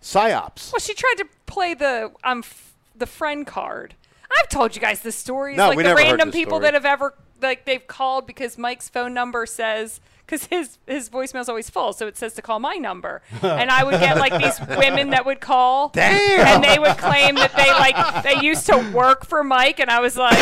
psyops. 0.02 0.72
Well, 0.72 0.80
she 0.80 0.94
tried 0.94 1.14
to 1.18 1.26
play 1.46 1.74
the 1.74 2.12
um 2.24 2.38
f- 2.40 2.74
the 2.96 3.06
friend 3.06 3.46
card. 3.46 3.94
I've 4.38 4.48
told 4.48 4.74
you 4.76 4.80
guys 4.80 5.00
the 5.00 5.12
stories, 5.12 5.56
No, 5.56 5.68
like 5.68 5.76
we 5.76 5.82
the 5.82 5.88
never 5.88 6.00
heard 6.00 6.06
random 6.08 6.28
this 6.28 6.36
people 6.36 6.58
story. 6.58 6.62
that 6.64 6.74
have 6.74 6.84
ever 6.84 7.14
like 7.42 7.64
they've 7.64 7.86
called 7.86 8.26
because 8.26 8.56
Mike's 8.58 8.88
phone 8.88 9.12
number 9.14 9.46
says 9.46 10.00
because 10.24 10.44
his 10.46 10.78
his 10.86 11.08
voicemail's 11.10 11.48
always 11.48 11.68
full, 11.68 11.92
so 11.92 12.06
it 12.06 12.16
says 12.16 12.34
to 12.34 12.42
call 12.42 12.60
my 12.60 12.74
number, 12.76 13.20
and 13.42 13.68
I 13.70 13.82
would 13.82 13.98
get 13.98 14.16
like 14.18 14.32
these 14.40 14.60
women 14.78 15.10
that 15.10 15.26
would 15.26 15.40
call, 15.40 15.88
Damn. 15.88 16.46
and 16.46 16.62
they 16.62 16.78
would 16.78 16.96
claim 16.98 17.34
that 17.34 17.52
they 17.56 17.68
like 17.72 18.22
they 18.22 18.46
used 18.46 18.66
to 18.66 18.76
work 18.94 19.26
for 19.26 19.42
Mike, 19.42 19.80
and 19.80 19.90
I 19.90 19.98
was 20.00 20.16
like, 20.16 20.38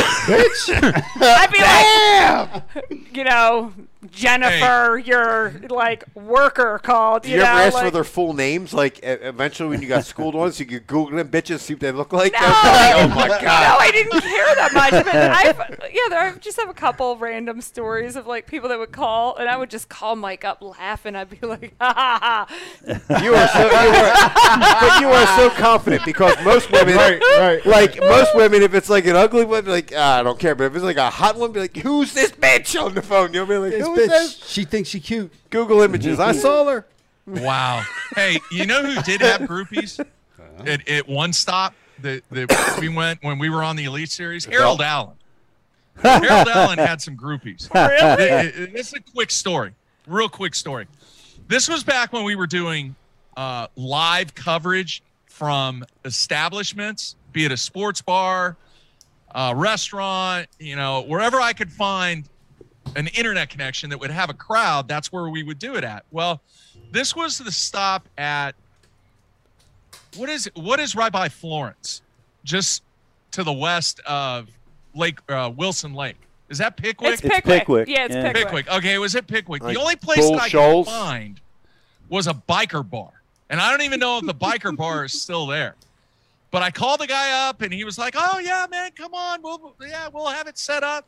I'd 1.17 1.51
be 1.53 2.91
like, 2.91 3.17
you 3.17 3.25
know, 3.25 3.73
Jennifer, 4.13 4.97
your 4.97 5.53
like 5.69 6.05
worker 6.15 6.79
called, 6.81 7.27
you, 7.27 7.33
you, 7.33 7.37
know, 7.39 7.47
ever 7.47 7.59
ask 7.59 7.75
like, 7.75 7.85
for 7.87 7.91
their 7.91 8.05
full 8.05 8.33
names? 8.33 8.73
Like, 8.73 8.99
e- 8.99 9.07
eventually, 9.07 9.71
when 9.71 9.83
you 9.83 9.89
got 9.89 10.05
schooled 10.05 10.37
once, 10.37 10.61
you 10.61 10.67
could 10.67 10.87
Google 10.87 11.17
them 11.17 11.29
bitches, 11.29 11.61
see 11.61 11.75
what 11.75 11.81
they 11.81 11.91
look 11.91 12.13
like. 12.13 12.33
No, 12.33 12.39
oh 12.43 13.09
my 13.09 13.27
god! 13.27 13.43
No, 13.43 13.77
I 13.81 13.91
didn't 13.91 14.21
care 14.21 14.55
that 14.55 14.71
much. 14.73 14.91
But 15.05 15.15
I've, 15.17 15.91
yeah, 15.93 16.01
there, 16.11 16.21
I 16.21 16.33
just 16.39 16.59
have 16.61 16.69
a 16.69 16.75
couple 16.75 17.17
random 17.17 17.61
stories 17.61 18.15
of 18.15 18.29
like 18.29 18.47
people 18.47 18.69
that 18.69 18.79
would 18.79 18.93
call, 18.93 19.35
and 19.37 19.49
I 19.49 19.57
would 19.57 19.69
just 19.69 19.89
call 19.89 20.15
Mike 20.15 20.45
up 20.45 20.63
laughing. 20.63 21.17
I'd 21.17 21.31
be 21.31 21.45
like, 21.45 21.75
ha 21.81 21.93
ha 21.93 22.47
ha. 22.49 23.21
You 23.21 23.35
are 23.35 23.49
so, 23.49 23.63
you 23.63 23.91
are, 23.99 24.81
but 24.81 25.01
you 25.01 25.09
are 25.09 25.27
so 25.39 25.51
confident 25.61 26.05
because 26.05 26.37
most 26.45 26.71
women, 26.71 26.95
Right, 26.95 27.21
right. 27.39 27.67
like 27.67 27.99
most 27.99 28.37
women, 28.37 28.63
if 28.63 28.75
it's 28.75 28.89
like 28.89 29.07
an 29.07 29.17
ugly 29.17 29.45
one, 29.45 29.65
be 29.65 29.73
like, 29.73 29.93
ah, 29.97 30.21
I 30.21 30.23
don't 30.23 30.39
care. 30.39 30.55
But 30.55 30.65
if 30.65 30.77
it's 30.77 30.85
like 30.85 30.99
a 30.99 31.11
hot 31.11 31.37
one, 31.37 31.51
be 31.51 31.59
like, 31.59 31.77
who's 31.79 32.15
this 32.15 32.31
bitch 32.31 32.81
on 32.81 32.95
the 32.95 33.03
phone? 33.03 33.35
You'll 33.35 33.47
be 33.47 33.57
like, 33.57 33.73
This 33.73 33.88
who 33.95 34.01
is 34.01 34.09
bitch, 34.09 34.13
this? 34.41 34.49
she 34.51 34.65
thinks 34.65 34.89
she 34.89 35.01
cute. 35.01 35.33
Google 35.51 35.83
images. 35.83 36.19
I 36.21 36.33
saw 36.33 36.65
her. 36.67 36.87
Wow. 37.27 37.83
Hey, 38.15 38.39
you 38.51 38.65
know 38.67 38.83
who 38.83 39.01
did 39.03 39.21
have 39.21 39.43
groupies 39.43 40.03
at, 40.67 40.89
at 40.89 41.09
one 41.09 41.33
stop 41.33 41.75
that, 42.01 42.23
that 42.31 42.79
we 42.81 42.89
went 42.89 43.23
when 43.23 43.39
we 43.39 43.51
were 43.51 43.63
on 43.63 43.77
the 43.77 43.85
Elite 43.85 44.11
Series? 44.11 44.45
Harold 44.47 44.81
Allen. 44.81 45.15
Harold 46.03 46.49
Allen 46.49 46.79
had 46.79 47.03
some 47.03 47.17
groupies. 47.17 47.73
Really? 47.75 48.17
Th- 48.43 48.55
th- 48.55 48.73
This 48.73 48.89
is 48.89 48.95
a 48.95 49.01
quick 49.13 49.31
story, 49.31 49.75
real 50.07 50.29
quick 50.29 50.55
story. 50.55 50.87
This 51.49 51.69
was 51.69 51.83
back 51.85 52.13
when 52.13 52.25
we 52.25 52.35
were 52.37 52.47
doing 52.47 52.95
uh, 53.37 53.67
live 53.77 54.35
coverage 54.35 55.03
from 55.27 55.85
establishments, 56.05 57.17
be 57.33 57.45
it 57.45 57.53
a 57.53 57.57
sports 57.57 58.01
bar, 58.01 58.57
a 59.35 59.55
restaurant, 59.55 60.49
you 60.59 60.77
know, 60.77 61.03
wherever 61.03 61.41
I 61.41 61.53
could 61.53 61.71
find 61.73 62.25
an 62.99 63.07
internet 63.09 63.49
connection 63.49 63.91
that 63.91 63.99
would 64.01 64.11
have 64.11 64.29
a 64.29 64.35
crowd, 64.35 64.89
that's 64.89 65.13
where 65.13 65.29
we 65.29 65.43
would 65.43 65.59
do 65.59 65.77
it 65.77 65.85
at. 65.85 66.05
Well, 66.11 66.41
this 66.91 67.15
was 67.15 67.39
the 67.39 67.53
stop 67.53 68.09
at 68.19 68.53
what 70.17 70.29
is 70.29 70.51
what 70.55 70.81
is 70.81 70.95
right 70.95 71.13
by 71.13 71.29
Florence, 71.29 72.03
just 72.45 72.83
to 73.33 73.45
the 73.45 73.53
west 73.53 74.01
of 74.07 74.49
Lake 74.95 75.19
uh, 75.29 75.53
Wilson 75.55 75.95
Lake. 75.95 76.17
Is 76.49 76.59
that 76.59 76.77
Pickwick? 76.77 77.13
It's 77.13 77.23
It's 77.23 77.35
Pickwick. 77.35 77.61
Pickwick, 77.61 77.89
Yeah, 77.89 78.07
it's 78.07 78.15
yeah. 78.15 78.33
Pickwick. 78.33 78.45
Pickwick. 78.67 78.77
Okay, 78.79 78.95
it 78.95 78.99
was 78.99 79.15
at 79.15 79.27
Pickwick. 79.27 79.63
Like 79.63 79.75
the 79.75 79.81
only 79.81 79.97
place 79.97 80.21
Bull 80.21 80.33
that 80.33 80.43
I 80.43 80.49
Shoals? 80.49 80.87
could 80.89 80.93
find 80.95 81.41
was 82.09 82.27
a 82.27 82.35
biker 82.35 82.89
bar. 82.89 83.13
And 83.51 83.61
I 83.61 83.71
don't 83.71 83.83
even 83.83 84.01
know 84.01 84.19
if 84.19 84.25
the 84.27 84.35
biker 84.35 84.75
bar 84.77 85.05
is 85.05 85.21
still 85.21 85.47
there. 85.47 85.75
But 86.51 86.63
I 86.63 86.71
called 86.71 87.01
the 87.01 87.07
guy 87.07 87.49
up 87.49 87.61
and 87.61 87.73
he 87.73 87.85
was 87.85 87.99
like, 87.99 88.15
"Oh 88.17 88.39
yeah, 88.39 88.67
man, 88.71 88.91
come 88.97 89.13
on. 89.13 89.43
We'll 89.43 89.75
yeah, 89.87 90.09
we'll 90.09 90.29
have 90.29 90.47
it 90.49 90.57
set 90.57 90.83
up." 90.83 91.07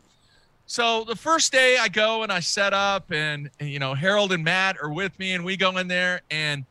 So 0.70 1.02
the 1.02 1.16
first 1.16 1.50
day 1.50 1.78
I 1.78 1.88
go 1.88 2.22
and 2.22 2.30
I 2.30 2.38
set 2.38 2.72
up, 2.72 3.10
and, 3.10 3.50
and, 3.58 3.68
you 3.68 3.80
know 3.80 3.92
Harold 3.92 4.30
and 4.30 4.44
Matt 4.44 4.76
are 4.80 4.92
with 4.92 5.18
me, 5.18 5.32
and 5.32 5.44
we 5.44 5.56
go 5.56 5.76
in 5.78 5.88
there, 5.88 6.20
and 6.30 6.64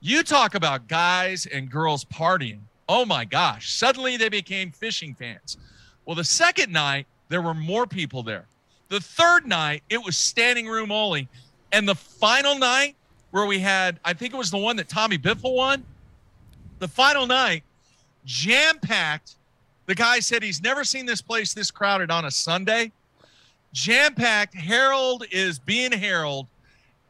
you 0.00 0.22
talk 0.22 0.54
about 0.54 0.86
guys 0.86 1.46
and 1.46 1.68
girls 1.68 2.04
partying. 2.04 2.60
Oh 2.88 3.04
my 3.04 3.24
gosh! 3.24 3.72
Suddenly 3.72 4.16
they 4.16 4.28
became 4.28 4.70
fishing 4.70 5.16
fans. 5.16 5.56
Well, 6.06 6.14
the 6.14 6.22
second 6.22 6.72
night 6.72 7.08
there 7.28 7.42
were 7.42 7.52
more 7.52 7.88
people 7.88 8.22
there. 8.22 8.46
The 8.88 9.00
third 9.00 9.48
night 9.48 9.82
it 9.90 9.98
was 9.98 10.16
standing 10.16 10.68
room 10.68 10.92
only, 10.92 11.26
and 11.72 11.88
the 11.88 11.96
final 11.96 12.56
night 12.56 12.94
where 13.32 13.46
we 13.46 13.58
had, 13.58 13.98
I 14.04 14.12
think 14.12 14.32
it 14.32 14.36
was 14.36 14.52
the 14.52 14.58
one 14.58 14.76
that 14.76 14.88
Tommy 14.88 15.18
Biffle 15.18 15.56
won. 15.56 15.84
The 16.78 16.86
final 16.86 17.26
night, 17.26 17.64
jam 18.24 18.78
packed. 18.78 19.34
The 19.86 19.96
guy 19.96 20.20
said 20.20 20.44
he's 20.44 20.62
never 20.62 20.84
seen 20.84 21.04
this 21.04 21.20
place 21.20 21.52
this 21.52 21.72
crowded 21.72 22.12
on 22.12 22.26
a 22.26 22.30
Sunday. 22.30 22.92
Jam 23.72 24.14
packed. 24.14 24.54
Harold 24.54 25.24
is 25.30 25.58
being 25.58 25.92
Harold. 25.92 26.46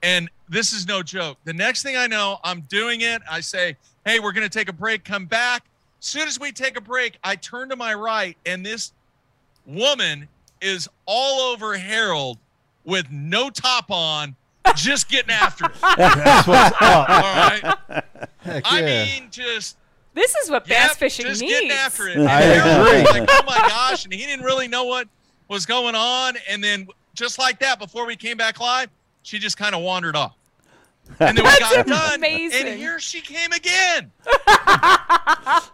And 0.02 0.30
this 0.48 0.72
is 0.72 0.86
no 0.88 1.02
joke. 1.02 1.36
The 1.44 1.52
next 1.52 1.82
thing 1.82 1.96
I 1.96 2.06
know, 2.06 2.38
I'm 2.42 2.62
doing 2.62 3.02
it. 3.02 3.20
I 3.30 3.40
say, 3.40 3.76
Hey, 4.06 4.18
we're 4.18 4.32
going 4.32 4.48
to 4.48 4.58
take 4.58 4.68
a 4.68 4.72
break. 4.72 5.04
Come 5.04 5.26
back. 5.26 5.64
As 6.00 6.06
soon 6.06 6.26
as 6.26 6.40
we 6.40 6.52
take 6.52 6.78
a 6.78 6.80
break, 6.80 7.18
I 7.22 7.36
turn 7.36 7.68
to 7.68 7.76
my 7.76 7.92
right, 7.92 8.34
and 8.46 8.64
this 8.64 8.92
woman 9.66 10.26
is 10.62 10.88
all 11.06 11.52
over 11.52 11.76
Harold 11.76 12.38
with 12.84 13.10
no 13.10 13.50
top 13.50 13.90
on, 13.90 14.34
just 14.74 15.10
getting 15.10 15.30
after 15.30 15.66
it. 15.66 15.72
All 15.82 15.94
That's 15.98 16.48
what's 16.48 16.76
up. 16.80 17.08
right. 17.08 18.04
Heck 18.38 18.62
I 18.72 18.80
yeah. 18.80 19.04
mean, 19.04 19.28
just 19.30 19.76
This 20.14 20.34
is 20.36 20.50
what 20.50 20.64
bass 20.64 20.88
Yep, 20.88 20.96
fishing 20.96 21.26
just 21.26 21.42
needs. 21.42 21.52
getting 21.52 21.70
after 21.72 22.08
it. 22.08 22.18
I 22.20 22.40
Harold 22.40 22.88
agree. 23.06 23.20
Like, 23.20 23.28
oh 23.30 23.42
my 23.46 23.58
gosh, 23.68 24.04
and 24.04 24.12
he 24.14 24.24
didn't 24.24 24.44
really 24.46 24.68
know 24.68 24.84
what 24.84 25.06
was 25.50 25.66
going 25.66 25.94
on. 25.94 26.38
And 26.48 26.64
then 26.64 26.88
just 27.14 27.38
like 27.38 27.58
that, 27.58 27.78
before 27.78 28.06
we 28.06 28.16
came 28.16 28.38
back 28.38 28.58
live, 28.58 28.88
she 29.22 29.38
just 29.38 29.58
kind 29.58 29.74
of 29.74 29.82
wandered 29.82 30.16
off. 30.16 30.34
And 31.18 31.36
then 31.36 31.44
we 31.44 31.58
got 31.58 31.86
done, 31.86 32.14
amazing. 32.14 32.68
and 32.68 32.78
here 32.78 32.98
she 33.00 33.20
came 33.20 33.52
again. 33.52 34.10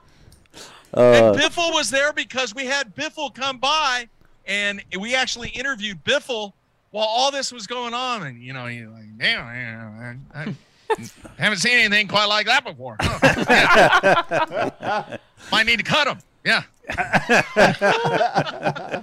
Uh, 0.94 1.34
and 1.34 1.36
Biffle 1.36 1.74
was 1.74 1.90
there 1.90 2.12
because 2.14 2.54
we 2.54 2.64
had 2.64 2.94
Biffle 2.94 3.34
come 3.34 3.58
by, 3.58 4.08
and 4.46 4.82
we 4.98 5.14
actually 5.14 5.50
interviewed 5.50 6.02
Biffle 6.04 6.54
while 6.90 7.04
all 7.06 7.30
this 7.30 7.52
was 7.52 7.66
going 7.66 7.92
on. 7.92 8.22
And 8.22 8.40
you 8.40 8.54
know, 8.54 8.64
he's 8.64 8.86
like, 8.86 9.18
"Damn, 9.18 9.44
man, 9.44 10.24
I, 10.34 10.54
I 10.88 10.96
haven't 11.36 11.58
seen 11.58 11.76
anything 11.76 12.08
quite 12.08 12.24
like 12.26 12.46
that 12.46 12.64
before. 12.64 12.96
Huh. 12.98 15.18
Might 15.52 15.66
need 15.66 15.80
to 15.80 15.84
cut 15.84 16.06
him. 16.06 16.18
Yeah." 16.46 16.62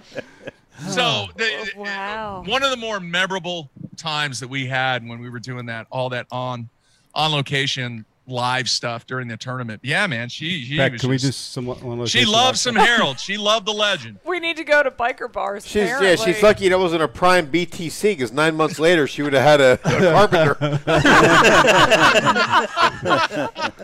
so 0.90 1.02
oh. 1.02 1.28
Oh, 1.30 1.32
the, 1.38 1.72
Wow. 1.78 2.44
one 2.46 2.64
of 2.64 2.70
the 2.72 2.78
more 2.78 3.00
memorable 3.00 3.70
times 3.98 4.40
that 4.40 4.48
we 4.50 4.66
had 4.68 5.08
when 5.08 5.20
we 5.20 5.30
were 5.30 5.40
doing 5.40 5.66
that 5.68 5.88
all 5.92 6.10
that 6.10 6.26
on 6.32 6.70
on 7.16 7.32
location 7.32 8.06
live 8.26 8.70
stuff 8.70 9.06
during 9.06 9.28
the 9.28 9.36
tournament. 9.36 9.82
Yeah, 9.84 10.08
man, 10.08 10.30
she 10.30 10.64
she 10.64 10.78
Beck, 10.78 10.94
was 10.94 11.02
can 11.02 11.10
we 11.10 11.18
just- 11.18 11.28
just 11.34 11.52
some 11.52 11.66
one 11.66 12.06
she 12.08 12.20
things 12.20 12.30
loves 12.32 12.62
some 12.62 12.76
about- 12.78 12.88
Harold. 12.88 13.20
She 13.20 13.38
loved 13.38 13.66
the 13.68 13.74
legend. 13.74 14.20
We 14.26 14.40
need 14.40 14.56
to 14.58 14.64
go 14.64 14.82
to 14.82 14.90
biker 14.90 15.32
bars. 15.32 15.66
She's 15.68 15.90
yeah, 15.90 16.16
she's 16.16 16.42
lucky 16.42 16.70
that 16.70 16.80
wasn't 16.80 17.04
a 17.04 17.08
prime 17.08 17.48
BTC 17.52 18.02
because 18.18 18.32
nine 18.32 18.56
months 18.56 18.80
later 18.80 19.06
she 19.08 19.22
would 19.22 19.34
have 19.34 19.44
had 19.44 19.62
a, 19.62 19.74
a 19.84 20.12
carpenter. 20.28 20.80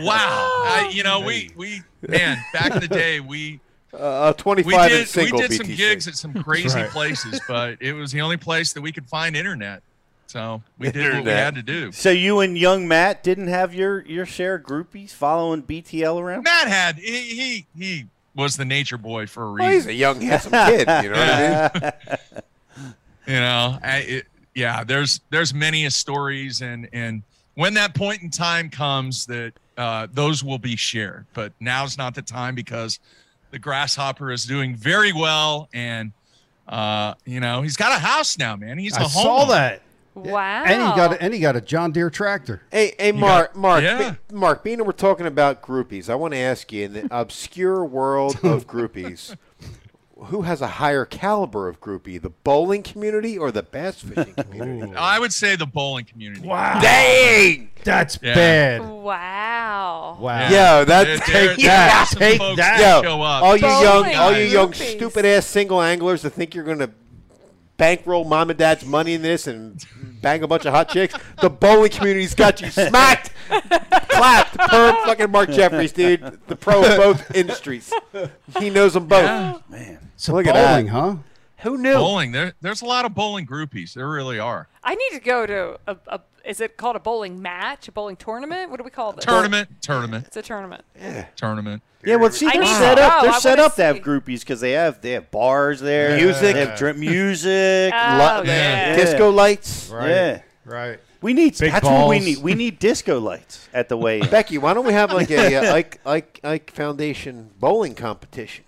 Wow, 0.00 0.62
I, 0.66 0.90
you 0.92 1.02
know 1.02 1.20
we 1.20 1.50
we 1.56 1.82
man 2.06 2.38
back 2.52 2.74
in 2.74 2.80
the 2.80 2.88
day 2.88 3.20
we 3.20 3.60
Uh, 3.94 4.32
a 4.34 4.34
we 4.38 4.42
25 4.42 4.80
and 4.80 4.90
did 4.90 4.98
we 5.00 5.04
single 5.04 5.38
did 5.40 5.50
BTC. 5.50 5.56
some 5.56 5.66
gigs 5.74 6.08
at 6.08 6.14
some 6.14 6.42
crazy 6.42 6.78
right. 6.80 6.90
places, 6.90 7.40
but 7.46 7.76
it 7.80 7.92
was 7.92 8.10
the 8.12 8.20
only 8.22 8.36
place 8.38 8.72
that 8.72 8.80
we 8.80 8.90
could 8.92 9.06
find 9.06 9.36
internet. 9.36 9.82
So 10.28 10.62
we 10.78 10.90
did 10.90 11.12
what 11.12 11.24
we 11.24 11.30
had 11.30 11.54
to 11.56 11.62
do. 11.62 11.92
so 11.92 12.08
you 12.10 12.40
and 12.40 12.56
young 12.56 12.88
Matt 12.88 13.22
didn't 13.22 13.48
have 13.48 13.74
your 13.74 14.00
your 14.06 14.24
share 14.24 14.54
of 14.54 14.62
groupies 14.62 15.10
following 15.10 15.62
BTL 15.62 16.18
around? 16.18 16.44
Matt 16.44 16.68
had 16.68 16.96
he 16.96 17.34
he, 17.34 17.66
he 17.76 18.06
was 18.34 18.56
the 18.56 18.64
nature 18.64 18.96
boy 18.96 19.26
for 19.26 19.42
a 19.44 19.52
Well, 19.52 19.68
he's 19.68 19.86
reason. 19.86 19.90
a 19.90 19.94
young, 19.94 20.20
handsome 20.22 20.52
kid. 20.52 20.88
You 21.04 21.10
know 21.10 21.18
what 21.18 21.28
I 21.28 21.70
mean? 21.82 22.92
you 23.26 23.34
know 23.40 23.78
I, 23.82 23.96
it, 23.98 24.26
yeah 24.54 24.82
there's 24.84 25.20
there's 25.30 25.52
many 25.52 25.84
a 25.84 25.90
stories 25.90 26.60
and 26.62 26.88
and 26.92 27.22
when 27.54 27.74
that 27.74 27.94
point 27.94 28.22
in 28.22 28.30
time 28.30 28.70
comes 28.70 29.26
that 29.26 29.52
uh, 29.76 30.06
those 30.12 30.42
will 30.42 30.58
be 30.58 30.76
shared 30.76 31.26
but 31.34 31.52
now's 31.60 31.96
not 31.96 32.14
the 32.14 32.22
time 32.22 32.54
because 32.54 32.98
the 33.52 33.58
grasshopper 33.60 34.32
is 34.32 34.44
doing 34.44 34.74
very 34.74 35.12
well 35.12 35.68
and 35.72 36.10
uh, 36.68 37.14
you 37.24 37.38
know 37.38 37.62
he's 37.62 37.76
got 37.76 37.92
a 37.96 38.00
house 38.00 38.36
now 38.38 38.56
man 38.56 38.78
he's 38.78 38.96
a 38.96 39.00
I 39.02 39.06
saw 39.06 39.44
homeowner. 39.44 39.48
that. 39.50 39.82
Wow. 40.14 40.64
And 40.64 40.82
he 40.82 40.88
got 40.88 41.12
a, 41.14 41.22
and 41.22 41.32
he 41.32 41.40
got 41.40 41.56
a 41.56 41.60
John 41.62 41.90
Deere 41.90 42.10
tractor. 42.10 42.60
Hey, 42.70 42.92
hey, 42.98 43.12
got- 43.12 43.20
Mark, 43.20 43.56
Mark, 43.56 43.82
yeah. 43.82 44.14
be- 44.28 44.34
Mark. 44.36 44.62
Being 44.62 44.76
that 44.76 44.84
we're 44.84 44.92
talking 44.92 45.24
about 45.26 45.62
groupies, 45.62 46.10
I 46.10 46.14
want 46.16 46.34
to 46.34 46.38
ask 46.38 46.70
you 46.70 46.84
in 46.84 46.92
the 46.92 47.08
obscure 47.10 47.82
world 47.82 48.38
of 48.42 48.66
groupies, 48.66 49.34
who 50.26 50.42
has 50.42 50.60
a 50.60 50.66
higher 50.66 51.04
caliber 51.04 51.68
of 51.68 51.80
groupie, 51.80 52.20
the 52.20 52.30
bowling 52.30 52.82
community 52.82 53.36
or 53.38 53.50
the 53.50 53.62
bass 53.62 54.00
fishing 54.02 54.34
community? 54.36 54.94
i 54.96 55.18
would 55.18 55.32
say 55.32 55.56
the 55.56 55.66
bowling 55.66 56.04
community 56.04 56.46
Wow. 56.46 56.80
Dang! 56.80 57.70
That's 57.84 58.18
Yeah. 58.22 58.34
bad. 58.34 58.80
Wow. 58.88 60.16
Wow. 60.20 60.48
Yo, 60.48 60.84
that 60.84 60.86
There- 61.04 61.16
take 61.18 61.26
there- 61.26 61.46
there 61.48 61.56
that. 61.56 62.08
take 62.16 62.38
that. 62.38 62.56
that 62.56 63.02
Yo, 63.04 63.20
all 63.20 63.56
you 63.56 63.62
young, 63.66 64.02
Bowling 64.02 64.16
all 64.16 64.32
you 64.36 64.44
young, 64.44 64.72
stupid 64.72 65.24
ass 65.24 65.46
single 65.46 65.82
anglers 65.82 66.22
that 66.22 66.30
think 66.30 66.54
you're 66.54 66.64
gonna 66.64 66.90
bankroll 67.76 68.24
mom 68.24 68.50
and 68.50 68.58
dad's 68.58 68.84
money 68.84 69.14
in 69.14 69.22
this 69.22 69.46
and 69.46 69.84
bang 70.20 70.42
a 70.42 70.46
bunch 70.46 70.64
of 70.66 70.72
hot 70.74 70.88
chicks. 70.88 71.14
The 71.40 71.50
bowling 71.50 71.90
community's 71.90 72.34
got 72.34 72.60
you 72.60 72.70
smacked, 72.70 73.32
clapped. 74.08 74.56
Per 74.58 74.92
fucking 75.04 75.30
Mark 75.30 75.50
Jeffries, 75.50 75.92
dude, 75.92 76.38
the 76.46 76.56
pro 76.56 76.80
of 76.82 76.96
both 76.96 77.34
industries. 77.34 77.92
He 78.58 78.70
knows 78.70 78.94
them 78.94 79.06
both. 79.06 79.24
Yeah. 79.24 79.58
Man, 79.68 80.10
So 80.16 80.34
Look 80.34 80.46
at 80.46 80.54
that. 80.54 80.86
huh? 80.88 81.16
Who 81.62 81.78
knew? 81.78 81.94
bowling 81.94 82.32
there, 82.32 82.54
there's 82.60 82.82
a 82.82 82.86
lot 82.86 83.04
of 83.04 83.14
bowling 83.14 83.46
groupies 83.46 83.94
there 83.94 84.08
really 84.08 84.38
are 84.40 84.66
I 84.82 84.96
need 84.96 85.10
to 85.12 85.20
go 85.20 85.46
to 85.46 85.78
a, 85.86 85.96
a. 86.08 86.20
Is 86.44 86.60
it 86.60 86.76
called 86.76 86.96
a 86.96 87.00
bowling 87.00 87.40
match? 87.40 87.88
A 87.88 87.92
bowling 87.92 88.16
tournament? 88.16 88.70
What 88.70 88.78
do 88.78 88.84
we 88.84 88.90
call 88.90 89.12
this? 89.12 89.24
tournament 89.24 89.68
tournament 89.80 90.26
It's 90.26 90.36
a 90.36 90.42
tournament. 90.42 90.84
Yeah, 91.00 91.26
tournament 91.36 91.82
yeah. 92.04 92.16
Well, 92.16 92.30
see, 92.32 92.46
I 92.46 92.52
they're 92.52 92.60
need 92.62 92.66
to 92.68 92.74
set 92.74 92.98
up. 92.98 93.22
They're 93.22 93.30
I 93.32 93.38
set 93.38 93.58
wanna 93.58 93.66
up 93.68 93.76
to 93.76 93.84
have 93.84 93.96
groupies 93.98 94.40
because 94.40 94.60
they 94.60 94.72
have 94.72 95.00
they 95.00 95.12
have 95.12 95.30
bars 95.30 95.80
there, 95.80 96.16
Music. 96.16 96.54
they 96.54 96.64
have 96.64 96.76
dr- 96.78 96.96
music, 96.96 97.92
Oh, 97.94 98.40
li- 98.42 98.48
yeah. 98.48 98.96
Disco 98.96 99.30
lights. 99.30 99.88
Right. 99.88 100.08
Yeah. 100.08 100.42
Right. 100.64 101.00
We 101.20 101.32
need 101.34 101.56
Big 101.56 101.70
that's 101.70 101.84
what 101.84 102.08
we 102.08 102.18
need. 102.18 102.38
We 102.38 102.54
need 102.54 102.80
disco 102.80 103.20
lights 103.20 103.68
at 103.72 103.88
the 103.88 103.96
weigh-in. 103.96 104.28
Becky, 104.28 104.58
why 104.58 104.74
don't 104.74 104.84
we 104.84 104.92
have 104.92 105.12
like 105.12 105.30
a 105.30 105.54
uh, 105.54 105.74
Ike, 105.74 106.00
Ike, 106.04 106.40
Ike 106.42 106.70
Foundation 106.72 107.50
bowling 107.60 107.94
competition? 107.94 108.64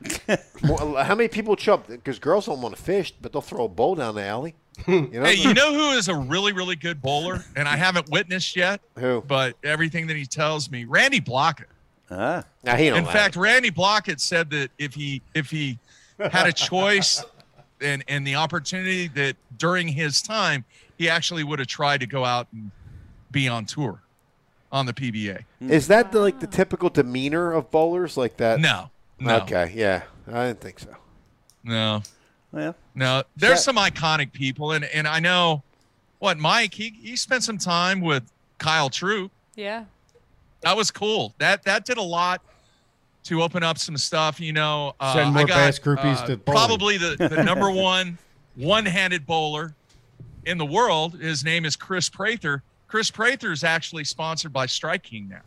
How 0.28 1.14
many 1.14 1.28
people 1.28 1.56
show? 1.56 1.78
Because 1.78 2.18
girls 2.20 2.46
don't 2.46 2.60
want 2.60 2.76
to 2.76 2.82
fish, 2.82 3.12
but 3.20 3.32
they'll 3.32 3.42
throw 3.42 3.64
a 3.64 3.68
bowl 3.68 3.94
down 3.96 4.14
the 4.14 4.22
alley. 4.22 4.54
You 4.86 5.08
know? 5.12 5.24
Hey, 5.24 5.34
you 5.34 5.54
know 5.54 5.72
who 5.72 5.90
is 5.96 6.08
a 6.08 6.14
really, 6.14 6.52
really 6.52 6.76
good 6.76 7.00
bowler, 7.00 7.44
and 7.56 7.68
I 7.68 7.76
haven't 7.76 8.10
witnessed 8.10 8.56
yet, 8.56 8.80
Who? 8.98 9.22
but 9.26 9.56
everything 9.62 10.06
that 10.08 10.16
he 10.16 10.26
tells 10.26 10.70
me, 10.70 10.84
Randy 10.84 11.20
Blaukat. 11.20 11.66
ah. 12.10 12.44
Now, 12.64 12.76
he 12.76 12.88
don't 12.88 12.98
In 12.98 13.04
have 13.04 13.12
fact, 13.12 13.36
it. 13.36 13.40
Randy 13.40 13.70
Blaukat 13.70 14.20
said 14.20 14.50
that 14.50 14.70
if 14.78 14.94
he 14.94 15.22
if 15.34 15.50
he 15.50 15.78
had 16.18 16.46
a 16.46 16.52
choice 16.52 17.24
and 17.80 18.02
and 18.08 18.26
the 18.26 18.34
opportunity 18.34 19.08
that 19.08 19.36
during 19.58 19.86
his 19.88 20.20
time, 20.22 20.64
he 20.98 21.08
actually 21.08 21.44
would 21.44 21.58
have 21.60 21.68
tried 21.68 22.00
to 22.00 22.06
go 22.06 22.24
out 22.24 22.46
and 22.52 22.70
be 23.30 23.48
on 23.48 23.64
tour 23.66 24.00
on 24.72 24.86
the 24.86 24.92
PBA. 24.92 25.44
is 25.60 25.86
that 25.86 26.10
the, 26.10 26.18
like 26.20 26.40
the 26.40 26.46
typical 26.48 26.88
demeanor 26.90 27.52
of 27.52 27.70
bowlers 27.70 28.16
like 28.16 28.36
that? 28.38 28.58
No, 28.60 28.90
no, 29.20 29.36
Okay, 29.42 29.72
yeah, 29.74 30.02
I 30.26 30.46
didn't 30.48 30.60
think 30.60 30.80
so. 30.80 30.94
no, 31.62 32.02
Well, 32.54 32.76
no. 32.94 33.24
There's 33.36 33.58
That- 33.58 33.74
some 33.74 33.76
iconic 33.76 34.32
people, 34.32 34.72
and 34.72 34.84
and 34.84 35.08
I 35.08 35.18
know 35.20 35.62
what 36.20 36.38
Mike 36.38 36.74
he 36.74 36.90
he 37.02 37.16
spent 37.16 37.42
some 37.42 37.58
time 37.58 38.00
with 38.00 38.22
Kyle 38.58 38.88
Troup. 38.90 39.30
Yeah. 39.56 39.84
That 40.62 40.76
was 40.76 40.90
cool. 40.90 41.34
That 41.38 41.64
that 41.64 41.84
did 41.84 41.98
a 41.98 42.02
lot 42.02 42.40
to 43.24 43.42
open 43.42 43.62
up 43.62 43.78
some 43.78 43.96
stuff. 43.96 44.40
You 44.40 44.52
know, 44.52 44.94
uh, 45.00 45.14
Send 45.14 45.32
more 45.34 45.42
I 45.42 45.46
got, 45.46 45.56
bass 45.56 45.78
groupies 45.78 46.22
uh, 46.22 46.26
to 46.26 46.36
bowling. 46.36 46.56
probably 46.58 46.96
the, 46.98 47.16
the 47.28 47.42
number 47.42 47.70
one 47.72 48.18
one-handed 48.56 49.26
bowler 49.26 49.74
in 50.46 50.58
the 50.58 50.64
world. 50.66 51.14
His 51.20 51.44
name 51.44 51.64
is 51.64 51.74
Chris 51.76 52.08
Prather. 52.08 52.62
Chris 52.86 53.10
Prather 53.10 53.50
is 53.50 53.64
actually 53.64 54.04
sponsored 54.04 54.52
by 54.52 54.66
Strike 54.66 55.02
King 55.02 55.28
now. 55.28 55.40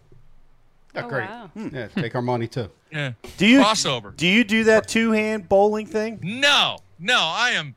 Oh, 0.96 1.02
Oh, 1.06 1.10
great. 1.10 1.30
wow. 1.30 1.50
Yeah, 1.56 1.88
take 1.96 2.16
our 2.16 2.22
money 2.22 2.48
too. 2.48 2.70
Yeah, 2.92 3.12
do 3.38 3.46
you 3.48 3.62
crossover. 3.62 4.16
do 4.16 4.26
you 4.28 4.44
do 4.44 4.64
that 4.66 4.88
two-hand 4.88 5.48
bowling 5.50 5.86
thing? 5.86 6.20
No, 6.24 6.78
no, 7.00 7.20
I 7.22 7.52
am 7.52 7.76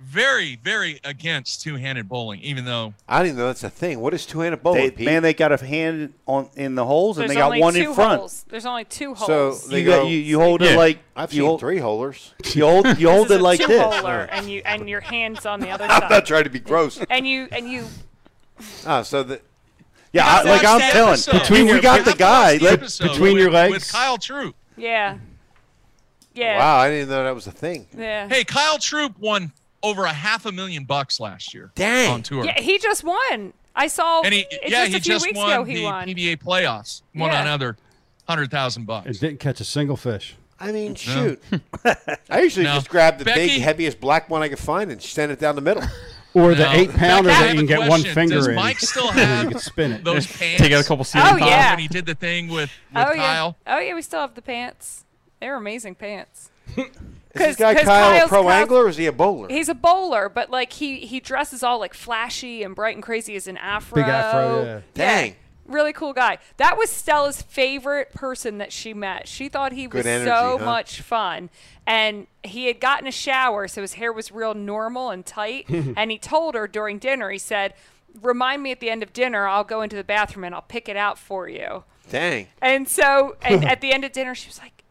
very, 0.00 0.56
very 0.56 0.98
against 1.04 1.62
two-handed 1.62 2.08
bowling, 2.08 2.40
even 2.40 2.64
though 2.64 2.92
I 3.08 3.18
didn't 3.18 3.28
even 3.34 3.38
know 3.38 3.46
that's 3.46 3.62
a 3.62 3.70
thing. 3.70 4.00
What 4.00 4.12
is 4.14 4.26
two-handed 4.26 4.60
bowling, 4.62 4.80
They, 4.82 4.90
Pete? 4.90 5.06
man, 5.06 5.22
they 5.22 5.32
got 5.32 5.52
a 5.52 5.64
hand 5.64 6.14
on 6.26 6.48
in 6.56 6.74
the 6.74 6.84
holes, 6.84 7.18
and 7.18 7.22
There's 7.28 7.36
they 7.36 7.40
got 7.40 7.46
only 7.46 7.60
one 7.60 7.74
two 7.74 7.90
in 7.90 7.94
front. 7.94 8.18
holes. 8.18 8.44
There's 8.48 8.66
only 8.66 8.84
two 8.84 9.14
So 9.14 9.24
holes. 9.26 9.68
they 9.68 9.80
You 9.80 9.86
got 9.86 10.02
go- 10.02 10.08
you, 10.08 10.18
you 10.18 10.40
hold 10.40 10.60
Yeah. 10.60 10.72
it 10.72 10.76
like 10.76 10.98
I've 11.14 11.32
you 11.32 11.42
seen 11.42 11.46
hold, 11.46 11.60
three 11.60 11.78
holers. 11.78 12.34
You 12.54 12.64
hold 12.66 12.98
you 12.98 13.08
hold 13.10 13.28
This 13.28 13.34
it 13.36 13.36
is 13.36 13.42
like 13.42 13.60
a 13.60 13.66
this. 13.68 13.80
two-holer, 13.80 14.28
and 14.32 14.50
you 14.50 14.60
and 14.64 14.88
your 14.88 15.00
hands 15.00 15.46
on 15.46 15.60
the 15.60 15.70
other 15.70 15.84
I'm 15.84 16.00
side. 16.00 16.10
not 16.10 16.26
trying 16.26 16.44
to 16.44 16.50
be 16.50 16.58
gross. 16.58 17.00
and 17.08 17.26
you 17.28 17.46
and 17.52 17.68
you 17.70 17.86
Ah, 18.84 19.02
so 19.02 19.22
the 19.22 19.40
Yeah, 20.12 20.26
I, 20.26 20.42
like 20.42 20.64
I'm 20.64 20.80
telling. 20.80 21.12
episode. 21.12 21.32
Between 21.38 21.66
we 21.66 21.80
got 21.80 22.04
the 22.04 22.12
guy. 22.14 22.54
watch 22.54 22.58
the 22.58 22.64
Let, 22.64 22.72
episode 22.80 23.08
between 23.08 23.36
your 23.38 23.50
legs. 23.52 23.72
with 23.72 23.92
Kyle 23.92 24.18
Troup. 24.18 24.56
yeah 24.76 25.18
yeah 26.34 26.58
wow, 26.58 26.76
I 26.78 26.88
didn't 26.90 27.08
know 27.10 27.24
that 27.24 27.34
was 27.34 27.46
a 27.46 27.52
thing. 27.52 27.86
yeah. 27.96 28.28
Hey, 28.28 28.44
Kyle 28.44 28.78
Troup 28.78 29.18
won 29.18 29.52
over 29.82 30.04
a 30.04 30.12
half 30.12 30.46
a 30.46 30.52
million 30.52 30.84
bucks 30.84 31.18
last 31.20 31.52
year 31.54 31.70
Dang. 31.74 32.10
on 32.10 32.22
tour. 32.22 32.44
Yeah, 32.44 32.60
he 32.60 32.78
just 32.78 33.02
won. 33.04 33.52
I 33.74 33.86
saw. 33.88 34.22
and 34.22 34.32
he, 34.34 34.40
it 34.50 34.70
yeah, 34.70 34.86
just 34.86 34.90
he 34.90 34.96
a 34.96 35.00
few 35.00 35.12
just 35.14 35.26
weeks 35.26 35.36
won 35.38 35.52
ago. 35.52 35.64
the 35.64 35.82
won. 35.84 36.06
PBA 36.08 36.36
playoffs. 36.42 37.02
Won 37.14 37.30
Yeah. 37.32 37.42
another 37.42 37.76
hundred 38.28 38.50
thousand 38.50 38.86
bucks. 38.86 39.06
and 39.06 39.18
didn't 39.20 39.40
catch 39.40 39.60
a 39.60 39.64
single 39.64 39.96
fish. 39.96 40.36
I 40.60 40.70
mean, 40.70 40.94
shoot. 40.94 41.42
I 42.30 42.40
usually 42.42 42.64
No. 42.64 42.74
just 42.74 42.88
grab 42.88 43.18
the 43.18 43.24
Becky- 43.24 43.48
big, 43.48 43.62
heaviest 43.62 43.98
black 44.00 44.30
one 44.30 44.42
I 44.42 44.48
can 44.48 44.56
find 44.58 44.92
and 44.92 45.02
send 45.02 45.32
it 45.32 45.40
down 45.40 45.54
the 45.56 45.60
middle. 45.62 45.82
Or 46.34 46.54
the 46.54 46.62
Now, 46.64 46.72
eight 46.72 46.90
pounder 46.94 47.28
Becky, 47.28 47.42
that 47.44 47.48
you 47.54 47.54
can 47.56 47.64
a 47.64 47.68
get 47.68 47.78
one 47.80 47.88
question. 48.00 48.14
finger 48.14 48.34
Does 48.36 48.46
in. 48.48 48.54
Mike 48.54 48.80
still 48.80 49.08
have 49.12 49.44
you 49.44 49.50
can 49.50 49.58
spin 49.58 49.92
it. 49.92 50.02
those 50.02 50.26
pants? 50.26 50.62
Take 50.62 50.72
out 50.72 50.82
a 50.82 50.88
couple 50.88 51.04
ceiling 51.04 51.26
Oh, 51.34 51.36
tiles. 51.38 51.50
yeah. 51.50 51.70
When 51.72 51.78
he 51.80 51.88
did 51.88 52.06
the 52.06 52.14
thing 52.14 52.48
with, 52.48 52.70
with 52.94 53.06
oh 53.06 53.12
yeah. 53.12 53.52
Oh 53.66 53.78
yeah. 53.78 53.94
We 53.94 54.00
still 54.00 54.20
have 54.20 54.34
the 54.34 54.40
pants. 54.40 55.04
They're 55.42 55.56
amazing 55.56 55.96
pants. 55.96 56.50
Is 56.76 56.86
'Cause- 57.34 57.46
this 57.46 57.56
guy 57.56 57.74
Kyle 57.74 58.24
a 58.26 58.28
pro 58.28 58.42
Kyle's- 58.42 58.52
angler 58.52 58.84
or 58.84 58.88
is 58.88 58.96
he 58.96 59.06
a 59.06 59.12
bowler? 59.12 59.48
He's 59.48 59.68
a 59.68 59.74
bowler, 59.74 60.28
but 60.28 60.50
like 60.50 60.72
he 60.74 61.00
he 61.00 61.18
dresses 61.18 61.62
all 61.64 61.80
like 61.80 61.94
flashy 61.94 62.62
and 62.62 62.74
bright 62.76 62.94
and 62.94 63.02
crazy 63.02 63.34
as 63.34 63.48
an 63.48 63.56
afro. 63.56 63.96
Big 63.96 64.08
afro, 64.08 64.64
yeah. 64.64 64.80
Dang. 64.94 65.36
Really 65.66 65.92
cool 65.92 66.12
guy. 66.12 66.38
That 66.58 66.76
was 66.76 66.90
Stella's 66.90 67.40
favorite 67.42 68.12
person 68.12 68.58
that 68.58 68.72
she 68.72 68.94
met. 68.94 69.26
She 69.26 69.48
thought 69.48 69.72
he 69.72 69.86
was 69.88 70.04
energy, 70.06 70.28
so 70.30 70.58
huh? 70.58 70.64
much 70.64 71.00
fun. 71.00 71.50
And 71.86 72.26
he 72.44 72.66
had 72.66 72.78
gotten 72.80 73.06
a 73.08 73.12
shower, 73.12 73.66
so 73.68 73.80
his 73.80 73.94
hair 73.94 74.12
was 74.12 74.30
real 74.30 74.54
normal 74.54 75.10
and 75.10 75.24
tight. 75.26 75.68
and 75.96 76.10
he 76.10 76.18
told 76.18 76.54
her 76.54 76.68
during 76.68 76.98
dinner, 76.98 77.30
he 77.30 77.38
said, 77.38 77.74
Remind 78.20 78.62
me 78.62 78.70
at 78.72 78.80
the 78.80 78.90
end 78.90 79.02
of 79.02 79.12
dinner, 79.12 79.48
I'll 79.48 79.64
go 79.64 79.80
into 79.82 79.96
the 79.96 80.04
bathroom 80.04 80.44
and 80.44 80.54
I'll 80.54 80.62
pick 80.62 80.88
it 80.88 80.96
out 80.96 81.18
for 81.18 81.48
you. 81.48 81.84
Dang. 82.10 82.48
And 82.60 82.86
so, 82.88 83.36
and 83.40 83.64
at 83.64 83.80
the 83.80 83.92
end 83.92 84.04
of 84.04 84.12
dinner, 84.12 84.34
she 84.34 84.48
was 84.48 84.58
like, 84.58 84.76
"K- 84.76 84.81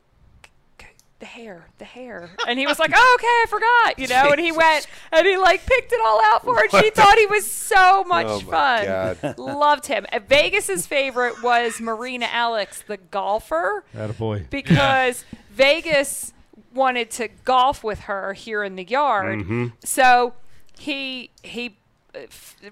the 1.21 1.25
hair, 1.27 1.65
the 1.77 1.85
hair. 1.85 2.29
And 2.47 2.59
he 2.59 2.65
was 2.67 2.77
like, 2.79 2.91
oh, 2.93 3.17
okay, 3.19 3.27
I 3.27 3.45
forgot, 3.47 3.99
you 3.99 4.07
know, 4.07 4.31
and 4.31 4.39
he 4.41 4.51
went 4.51 4.87
and 5.13 5.25
he 5.25 5.37
like 5.37 5.65
picked 5.65 5.93
it 5.93 5.99
all 6.03 6.19
out 6.25 6.43
for 6.43 6.55
her. 6.55 6.63
And 6.63 6.83
she 6.83 6.89
thought 6.89 7.17
he 7.17 7.27
was 7.27 7.49
so 7.49 8.03
much 8.03 8.25
Oh, 8.27 8.41
my 8.41 8.51
fun. 8.51 8.85
God. 9.21 9.37
Loved 9.37 9.85
him. 9.85 10.05
And 10.09 10.27
Vegas's 10.27 10.85
favorite 10.87 11.41
was 11.41 11.79
Marina 11.79 12.27
Alex, 12.29 12.83
the 12.85 12.97
golfer, 12.97 13.85
Attaboy. 13.95 14.49
because 14.49 15.23
Vegas 15.51 16.33
wanted 16.73 17.11
to 17.11 17.27
golf 17.45 17.83
with 17.83 17.99
her 18.01 18.33
here 18.33 18.63
in 18.63 18.75
the 18.75 18.83
yard. 18.83 19.39
Mm-hmm. 19.41 19.67
So 19.83 20.33
he, 20.79 21.29
he, 21.43 21.65
f- 21.67 21.71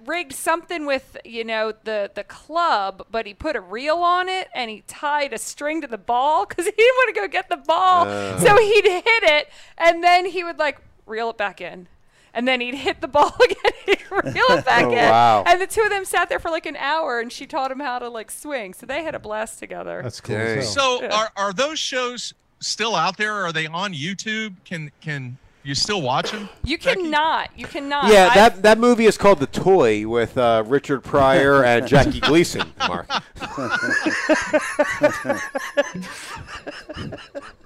rigged 0.06 0.34
something 0.34 0.86
with 0.86 1.18
you 1.24 1.44
know 1.44 1.74
the 1.84 2.12
the 2.14 2.24
club 2.24 3.06
but 3.10 3.26
he 3.26 3.34
put 3.34 3.56
a 3.56 3.62
reel 3.62 3.98
on 3.98 4.28
it 4.28 4.48
and 4.54 4.70
he 4.70 4.82
tied 4.88 5.32
a 5.34 5.38
string 5.38 5.82
to 5.82 5.88
the 5.88 5.98
ball 5.98 6.46
because 6.46 6.66
he 6.66 6.72
didn't 6.72 6.96
want 6.98 7.16
to 7.16 7.22
go 7.22 7.28
get 7.28 7.50
the 7.50 7.58
ball 7.58 8.06
so 8.40 8.58
he'd 8.58 8.86
hit 8.86 9.04
it 9.24 9.50
and 9.78 10.04
then 10.04 10.26
he 10.26 10.44
would 10.44 10.60
like 10.60 10.80
reel 11.06 11.30
it 11.30 11.38
back 11.38 11.62
in 11.62 11.88
and 12.34 12.48
then 12.48 12.62
he'd 12.62 12.76
hit 12.76 13.02
the 13.02 13.08
ball 13.18 13.34
again 13.44 13.72
he'd 13.86 14.12
reel 14.12 14.46
it 14.50 14.66
back 14.66 14.86
Oh, 14.90 14.92
in 14.92 14.98
wow. 14.98 15.44
and 15.48 15.62
the 15.62 15.68
two 15.68 15.82
of 15.82 15.90
them 15.90 16.06
sat 16.06 16.30
there 16.30 16.40
for 16.40 16.52
like 16.52 16.66
an 16.66 16.76
hour 16.76 17.20
and 17.20 17.32
she 17.32 17.48
taught 17.48 17.72
him 17.72 17.80
how 17.80 18.00
to 18.00 18.10
like 18.10 18.30
swing 18.32 18.74
so 18.74 18.86
they 18.86 19.04
had 19.04 19.16
a 19.16 19.20
blast 19.20 19.58
together 19.60 20.02
That's 20.04 20.22
cool. 20.22 20.36
Dang. 20.36 20.58
as 20.60 20.76
hell. 20.76 21.00
So 21.00 21.08
are 21.08 21.32
are 21.36 21.54
those 21.54 21.80
shows 21.80 22.34
still 22.60 22.94
out 22.96 23.16
there? 23.18 23.34
Are 23.34 23.54
they 23.54 23.68
on 23.68 23.94
YouTube? 23.94 24.56
Can 24.66 24.92
can 25.02 25.38
you 25.64 25.76
still 25.76 26.02
watch 26.02 26.32
them? 26.32 26.50
you 26.64 26.78
Becky? 26.78 27.02
cannot 27.04 27.50
you 27.58 27.66
cannot 27.66 28.12
Yeah, 28.12 28.30
I- 28.32 28.36
that 28.36 28.62
that 28.64 28.78
movie 28.80 29.06
is 29.06 29.18
called 29.18 29.40
The 29.40 29.48
Toy 29.48 30.08
with 30.08 30.38
uh, 30.38 30.64
Richard 30.66 31.04
Pryor 31.04 31.64
and 31.72 31.88
Jackie 31.88 32.20
Gleason. 32.20 32.72
Mark. 32.88 33.08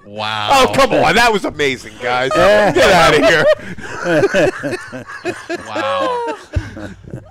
Wow. 0.05 0.49
Oh 0.51 0.73
come 0.75 0.91
on, 0.91 1.15
that 1.15 1.31
was 1.31 1.45
amazing, 1.45 1.93
guys. 2.01 2.31
Get 2.33 2.77
out 2.77 3.15
of 3.17 3.23
here. 3.23 3.45
Wow. 5.67 6.37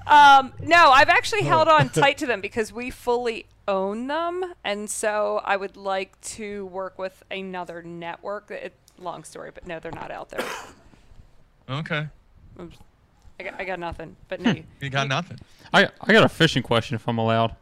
Um, 0.06 0.52
no, 0.62 0.90
I've 0.90 1.08
actually 1.08 1.42
held 1.42 1.68
on 1.68 1.90
tight 1.90 2.18
to 2.18 2.26
them 2.26 2.40
because 2.40 2.72
we 2.72 2.90
fully 2.90 3.46
own 3.68 4.06
them, 4.06 4.54
and 4.64 4.88
so 4.90 5.40
I 5.44 5.56
would 5.56 5.76
like 5.76 6.18
to 6.22 6.66
work 6.66 6.98
with 6.98 7.22
another 7.30 7.82
network. 7.82 8.50
It, 8.50 8.72
long 9.03 9.24
story, 9.24 9.50
but 9.53 9.66
no, 9.66 9.78
they're 9.80 9.92
not 9.92 10.11
out 10.11 10.28
there. 10.30 10.44
Okay. 11.68 12.07
I 12.59 13.42
got, 13.42 13.61
I 13.61 13.64
got 13.64 13.78
nothing. 13.78 14.16
But 14.28 14.40
no, 14.42 14.55
You 14.80 14.90
got 14.90 15.09
nothing. 15.09 15.38
I 15.72 15.88
I 16.00 16.12
got 16.12 16.24
a 16.24 16.28
fishing 16.28 16.62
question 16.62 16.94
if 16.96 17.07
I'm 17.09 17.18
allowed. 17.18 17.55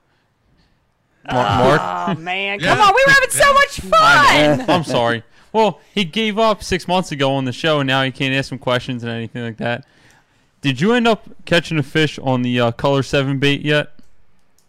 Mark, 1.30 1.80
Mark 1.80 1.80
oh 2.18 2.20
man, 2.20 2.60
Yeah. 2.60 2.74
come 2.74 2.80
on, 2.80 2.94
we 2.94 3.04
were 3.06 3.12
having 3.12 3.30
so 3.30 3.52
much 3.52 3.80
fun. 3.80 4.60
I'm 4.70 4.84
sorry. 4.84 5.22
Well, 5.52 5.80
he 5.94 6.04
gave 6.04 6.38
up 6.38 6.62
six 6.62 6.86
months 6.88 7.12
ago 7.12 7.34
on 7.34 7.44
the 7.44 7.52
show, 7.52 7.80
and 7.80 7.86
now 7.86 8.02
he 8.02 8.10
can't 8.10 8.34
ask 8.34 8.50
him 8.52 8.58
questions 8.58 9.02
and 9.02 9.12
anything 9.12 9.42
like 9.42 9.56
that. 9.58 9.84
Did 10.60 10.80
you 10.80 10.92
end 10.92 11.08
up 11.08 11.28
catching 11.44 11.78
a 11.78 11.82
fish 11.82 12.18
on 12.18 12.42
the 12.42 12.60
uh, 12.60 12.72
color 12.72 13.02
seven 13.02 13.38
bait 13.38 13.62
yet? 13.62 13.92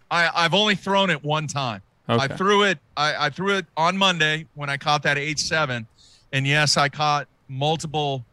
I 0.10 0.30
I've 0.34 0.54
only 0.54 0.76
thrown 0.76 1.10
it 1.10 1.24
one 1.24 1.48
time. 1.48 1.82
Okay. 2.10 2.24
I 2.24 2.28
threw 2.28 2.64
it. 2.64 2.80
I, 2.98 3.28
I 3.28 3.30
threw 3.30 3.56
it 3.56 3.66
on 3.78 3.98
Monday 3.98 4.46
when 4.56 4.70
I 4.70 4.78
caught 4.78 5.04
that 5.04 5.18
eight 5.18 5.40
seven, 5.40 5.88
and 6.34 6.48
yes, 6.48 6.78
I 6.78 6.90
caught 6.90 7.28
multiple 7.48 8.26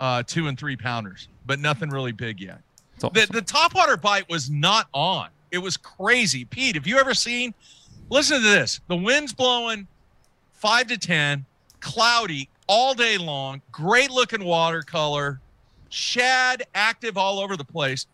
uh, 0.00 0.22
two 0.24 0.48
and 0.48 0.58
three 0.58 0.76
pounders, 0.76 1.28
but 1.46 1.58
nothing 1.58 1.88
really 1.88 2.12
big 2.12 2.40
yet. 2.40 2.60
Awesome. 2.98 3.10
The 3.14 3.26
the 3.32 3.42
topwater 3.42 4.00
bite 4.00 4.28
was 4.28 4.50
not 4.50 4.88
on. 4.92 5.28
It 5.50 5.58
was 5.58 5.76
crazy. 5.76 6.44
Pete, 6.44 6.74
have 6.74 6.86
you 6.86 6.98
ever 6.98 7.14
seen? 7.14 7.54
Listen 8.10 8.40
to 8.40 8.42
this. 8.42 8.80
The 8.88 8.96
wind's 8.96 9.32
blowing 9.32 9.86
five 10.52 10.86
to 10.88 10.98
ten, 10.98 11.44
cloudy 11.80 12.48
all 12.66 12.94
day 12.94 13.18
long. 13.18 13.62
Great 13.72 14.10
looking 14.10 14.44
watercolor, 14.44 15.40
shad 15.90 16.64
active 16.74 17.16
all 17.16 17.40
over 17.40 17.56
the 17.56 17.64
place. 17.64 18.06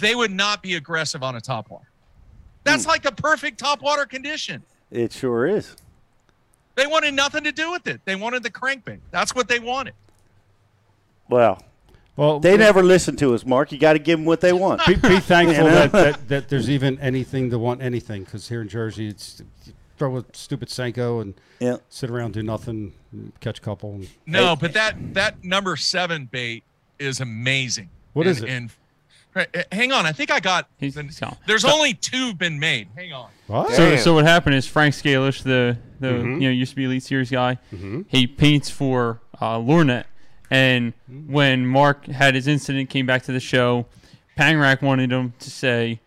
They 0.00 0.14
would 0.14 0.32
not 0.32 0.62
be 0.62 0.74
aggressive 0.74 1.22
on 1.22 1.36
a 1.36 1.40
topwater. 1.40 1.86
That's 2.64 2.86
like 2.86 3.02
the 3.02 3.12
perfect 3.12 3.62
topwater 3.62 4.08
condition. 4.08 4.62
It 4.90 5.12
sure 5.12 5.46
is. 5.46 5.76
They 6.78 6.86
wanted 6.86 7.12
nothing 7.14 7.42
to 7.42 7.50
do 7.50 7.72
with 7.72 7.88
it. 7.88 8.00
They 8.04 8.14
wanted 8.14 8.44
the 8.44 8.50
crankbait. 8.52 9.00
That's 9.10 9.34
what 9.34 9.48
they 9.48 9.58
wanted. 9.58 9.94
Well, 11.28 11.60
Well, 12.14 12.38
they 12.38 12.56
never 12.56 12.84
listen 12.84 13.16
to 13.16 13.34
us, 13.34 13.44
Mark. 13.44 13.72
You 13.72 13.78
got 13.78 13.94
to 13.94 13.98
give 13.98 14.16
them 14.20 14.24
what 14.26 14.40
they 14.40 14.52
want. 14.52 14.86
be, 14.86 14.94
be 14.94 15.18
thankful 15.18 15.64
You 15.64 15.70
know? 15.70 15.74
that, 15.88 15.92
that, 15.92 16.28
that 16.28 16.48
there's 16.48 16.70
even 16.70 16.98
anything 17.00 17.50
to 17.50 17.58
want 17.58 17.82
anything 17.82 18.22
because 18.22 18.48
here 18.48 18.62
in 18.62 18.68
Jersey, 18.68 19.08
it's 19.08 19.42
throw 19.98 20.18
a 20.18 20.24
stupid 20.32 20.68
Senko 20.68 21.20
and 21.20 21.34
Yeah. 21.58 21.78
sit 21.88 22.10
around, 22.10 22.34
do 22.34 22.44
nothing, 22.44 22.92
catch 23.40 23.58
a 23.58 23.62
couple. 23.62 23.94
And, 23.94 24.08
No, 24.24 24.54
but 24.54 24.72
that 24.74 25.14
that 25.14 25.42
number 25.42 25.76
seven 25.76 26.26
bait 26.26 26.62
is 27.00 27.20
amazing. 27.20 27.88
What 28.12 28.26
What 28.26 28.26
is 28.28 28.36
is 28.38 28.42
it? 28.44 28.50
And 28.50 28.70
hang 29.72 29.90
on, 29.90 30.06
I 30.06 30.12
think 30.12 30.30
I 30.30 30.38
got. 30.38 30.68
He's- 30.78 30.94
the- 30.94 31.02
he's 31.02 31.20
there's 31.46 31.64
only 31.64 31.94
two 31.94 32.34
been 32.34 32.60
made. 32.60 32.86
Hang 32.96 33.12
on. 33.12 33.30
what? 33.48 33.70
So, 33.72 33.90
Damn. 33.90 33.98
so 33.98 34.14
what 34.14 34.24
happened 34.24 34.54
is 34.54 34.64
Frank 34.66 34.94
Scalish, 34.94 35.42
the 35.42 35.76
the 36.00 36.08
Mhm. 36.08 36.34
you 36.40 36.48
know 36.48 36.50
used 36.50 36.70
to 36.70 36.76
be 36.76 36.84
Elite 36.84 37.02
Series 37.02 37.30
guy, 37.30 37.58
Mhm. 37.74 38.04
he 38.08 38.26
paints 38.26 38.70
for 38.70 39.20
uh, 39.40 39.56
Lornet, 39.58 40.04
and 40.50 40.92
when 41.26 41.66
Mark 41.66 42.06
had 42.06 42.34
his 42.34 42.46
incident, 42.48 42.90
came 42.90 43.06
back 43.06 43.22
to 43.24 43.32
the 43.32 43.40
show, 43.40 43.86
Pangrack 44.36 44.82
wanted 44.82 45.12
him 45.12 45.32
to 45.38 45.50
say, 45.50 46.00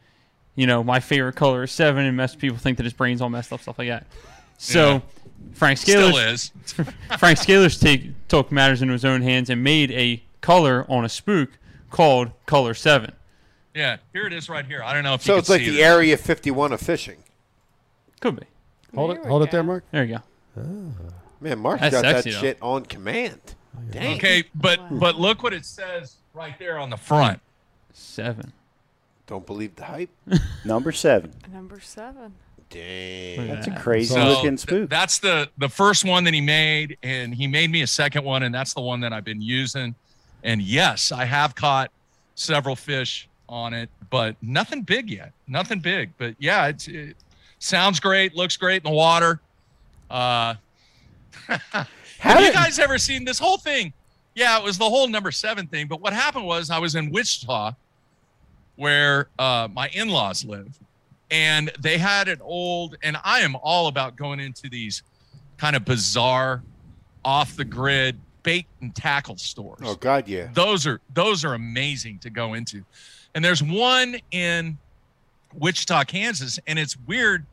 you 0.55 0.67
know, 0.67 0.83
my 0.83 0.99
favorite 0.99 1.35
color 1.35 1.63
is 1.63 1.71
seven, 1.71 2.05
and 2.05 2.15
mess 2.17 2.35
people 2.35 2.57
think 2.57 2.77
that 2.77 2.83
his 2.83 2.93
brain's 2.93 3.21
all 3.21 3.29
messed 3.29 3.53
up, 3.53 3.61
stuff 3.61 3.79
like 3.79 3.87
that. 3.87 4.05
So 4.57 4.93
Yeah. 4.95 4.99
Frank 5.53 5.77
Still 5.79 6.17
is. 6.17 6.51
Frank 7.17 7.39
Scalish 7.39 7.79
take, 7.79 8.27
took 8.27 8.51
matters 8.51 8.81
into 8.81 8.91
his 8.93 9.05
own 9.05 9.21
hands 9.21 9.49
and 9.49 9.63
made 9.63 9.91
a 9.91 10.21
color 10.41 10.85
on 10.89 11.03
a 11.05 11.09
spook 11.09 11.49
called 11.89 12.31
Color 12.45 12.73
Seven. 12.73 13.13
Yeah, 13.73 13.97
here 14.13 14.27
it 14.27 14.33
is 14.33 14.49
right 14.49 14.65
here. 14.65 14.83
I 14.83 14.93
don't 14.93 15.03
know 15.03 15.13
if 15.13 15.21
So 15.23 15.33
you 15.33 15.39
it's 15.39 15.49
like 15.49 15.61
the 15.61 15.79
it. 15.79 15.83
Area 15.83 16.17
51 16.17 16.73
of 16.73 16.81
fishing. 16.81 17.23
Could 18.19 18.35
be. 18.41 18.45
Hold 18.95 19.11
There 19.11 19.17
it, 19.17 19.23
we 19.23 19.29
hold 19.29 19.43
it 19.43 19.51
there, 19.51 19.63
Mark. 19.63 19.83
There 19.91 20.03
you 20.03 20.15
go. 20.17 20.21
Oh. 20.61 20.91
Man, 21.39 21.59
Mark's 21.59 21.81
That's 21.81 21.95
got 21.95 22.01
that 22.03 22.23
though. 22.23 22.31
shit 22.31 22.57
on 22.61 22.85
command. 22.85 23.39
Oh, 23.75 23.79
Dang. 23.91 24.17
Okay, 24.17 24.43
but 24.53 24.79
but 24.99 25.15
look 25.19 25.43
what 25.43 25.53
it 25.53 25.65
says 25.65 26.15
right 26.33 26.57
there 26.59 26.77
on 26.77 26.89
the 26.89 26.97
front. 26.97 27.39
Seven. 27.93 28.51
Don't 29.27 29.45
believe 29.45 29.75
the 29.75 29.85
hype. 29.85 30.09
Number 30.65 30.91
seven. 30.91 31.31
Number 31.51 31.79
seven. 31.79 32.33
Dang. 32.69 33.47
That's 33.47 33.67
a 33.67 33.71
crazy 33.75 34.13
So- 34.13 34.23
looking 34.27 34.51
th- 34.51 34.59
spook. 34.59 34.89
that's 34.89 35.19
the 35.19 35.49
the 35.57 35.69
first 35.69 36.05
one 36.05 36.23
that 36.25 36.33
he 36.33 36.41
made, 36.41 36.97
and 37.03 37.33
he 37.33 37.47
made 37.47 37.69
me 37.71 37.81
a 37.81 37.87
second 37.87 38.23
one, 38.23 38.43
and 38.43 38.53
that's 38.53 38.73
the 38.73 38.81
one 38.81 38.99
that 39.01 39.13
I've 39.13 39.25
been 39.25 39.41
using. 39.41 39.95
And 40.43 40.61
yes, 40.61 41.11
I 41.11 41.25
have 41.25 41.53
caught 41.55 41.91
several 42.35 42.75
fish 42.75 43.27
on 43.47 43.73
it, 43.73 43.89
but 44.09 44.35
nothing 44.41 44.81
big 44.83 45.09
yet. 45.09 45.31
Nothing 45.47 45.79
big. 45.79 46.11
But 46.17 46.35
yeah, 46.39 46.67
it's, 46.67 46.87
it 46.87 47.15
sounds 47.61 47.99
great, 47.99 48.35
looks 48.35 48.57
great 48.57 48.83
in 48.83 48.91
the 48.91 48.95
water. 48.95 49.39
Uh, 50.09 50.55
have 52.19 52.41
you 52.41 52.51
guys 52.51 52.79
ever 52.79 52.97
seen 52.97 53.23
this 53.23 53.39
whole 53.39 53.57
thing? 53.57 53.93
Yeah, 54.35 54.57
it 54.57 54.63
was 54.63 54.77
the 54.77 54.89
whole 54.89 55.07
number 55.07 55.31
seven 55.31 55.67
thing. 55.67 55.87
But 55.87 56.01
what 56.01 56.13
happened 56.13 56.45
was 56.45 56.69
I 56.69 56.79
was 56.79 56.95
in 56.95 57.11
Wichita, 57.11 57.73
where 58.75 59.27
uh, 59.37 59.67
my 59.71 59.89
in-laws 59.89 60.43
live, 60.43 60.77
and 61.29 61.71
they 61.79 61.97
had 61.97 62.27
an 62.27 62.39
old. 62.41 62.97
And 63.03 63.17
I 63.23 63.41
am 63.41 63.55
all 63.61 63.87
about 63.87 64.15
going 64.15 64.39
into 64.39 64.69
these 64.69 65.03
kind 65.57 65.75
of 65.75 65.85
bizarre, 65.85 66.63
off 67.23 67.55
the 67.55 67.65
grid 67.65 68.19
bait 68.43 68.65
and 68.81 68.95
tackle 68.95 69.37
stores. 69.37 69.81
Oh 69.83 69.95
God, 69.95 70.27
yeah. 70.27 70.47
Those 70.53 70.87
are 70.87 70.99
those 71.13 71.45
are 71.45 71.53
amazing 71.53 72.19
to 72.19 72.29
go 72.29 72.53
into. 72.55 72.83
And 73.35 73.45
there's 73.45 73.61
one 73.61 74.17
in 74.31 74.77
Wichita, 75.53 76.03
Kansas, 76.05 76.59
and 76.67 76.79
it's 76.79 76.97
weird 77.07 77.45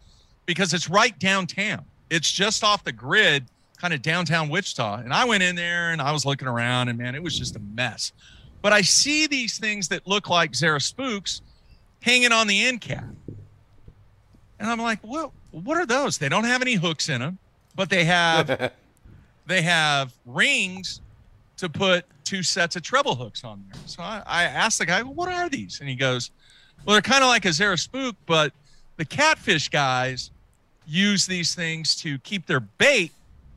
because 0.48 0.72
it's 0.72 0.88
right 0.88 1.16
downtown. 1.18 1.84
It's 2.08 2.32
just 2.32 2.64
off 2.64 2.82
the 2.82 2.90
grid, 2.90 3.44
kind 3.76 3.92
of 3.92 4.00
downtown 4.00 4.48
Wichita. 4.48 4.94
And 4.94 5.12
I 5.12 5.26
went 5.26 5.42
in 5.42 5.54
there 5.54 5.90
and 5.90 6.00
I 6.00 6.10
was 6.10 6.24
looking 6.24 6.48
around, 6.48 6.88
and 6.88 6.98
man, 6.98 7.14
it 7.14 7.22
was 7.22 7.38
just 7.38 7.54
a 7.54 7.58
mess. 7.58 8.12
But 8.62 8.72
I 8.72 8.80
see 8.80 9.26
these 9.26 9.58
things 9.58 9.88
that 9.88 10.06
look 10.06 10.30
like 10.30 10.54
Zara 10.54 10.80
spooks 10.80 11.42
hanging 12.00 12.32
on 12.32 12.46
the 12.46 12.64
end 12.64 12.80
cap. 12.80 13.04
And 14.58 14.70
I'm 14.70 14.78
like, 14.78 15.00
well, 15.02 15.34
what 15.50 15.76
are 15.76 15.84
those? 15.84 16.16
They 16.16 16.30
don't 16.30 16.44
have 16.44 16.62
any 16.62 16.74
hooks 16.74 17.10
in 17.10 17.20
them, 17.20 17.38
but 17.76 17.90
they 17.90 18.04
have 18.04 18.72
they 19.46 19.60
have 19.60 20.14
rings 20.24 21.02
to 21.58 21.68
put 21.68 22.06
two 22.24 22.42
sets 22.42 22.74
of 22.74 22.82
treble 22.82 23.14
hooks 23.14 23.44
on 23.44 23.62
there. 23.70 23.82
So 23.84 24.02
I, 24.02 24.22
I 24.24 24.44
asked 24.44 24.78
the 24.78 24.86
guy, 24.86 25.02
well, 25.02 25.12
what 25.12 25.28
are 25.28 25.50
these? 25.50 25.80
And 25.80 25.90
he 25.90 25.94
goes, 25.94 26.30
well, 26.86 26.94
they're 26.94 27.02
kind 27.02 27.22
of 27.22 27.28
like 27.28 27.44
a 27.44 27.52
Zara 27.52 27.76
spook, 27.76 28.16
but 28.24 28.54
the 28.96 29.04
catfish 29.04 29.68
guys 29.68 30.30
use 30.88 31.26
these 31.26 31.54
things 31.54 31.94
to 31.96 32.18
keep 32.20 32.46
their 32.46 32.60
bait 32.60 33.12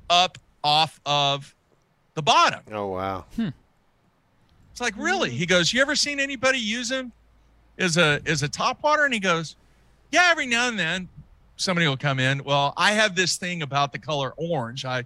up 0.09 0.37
off 0.63 0.99
of 1.05 1.55
the 2.13 2.21
bottom. 2.21 2.59
Oh 2.71 2.87
wow. 2.87 3.25
Hmm. 3.35 3.49
It's 4.71 4.81
like, 4.81 4.95
really? 4.97 5.31
He 5.31 5.45
goes, 5.45 5.73
you 5.73 5.81
ever 5.81 5.95
seen 5.95 6.19
anybody 6.19 6.59
use 6.59 6.89
them 6.89 7.11
as 7.77 7.97
a 7.97 8.21
as 8.25 8.43
a 8.43 8.49
top 8.49 8.83
water? 8.83 9.05
And 9.05 9.13
he 9.13 9.19
goes, 9.19 9.55
yeah, 10.11 10.27
every 10.29 10.45
now 10.45 10.67
and 10.67 10.77
then 10.77 11.07
somebody 11.55 11.87
will 11.87 11.97
come 11.97 12.19
in. 12.19 12.43
Well, 12.43 12.73
I 12.77 12.91
have 12.91 13.15
this 13.15 13.37
thing 13.37 13.61
about 13.61 13.91
the 13.91 13.99
color 13.99 14.33
orange. 14.37 14.85
I 14.85 15.05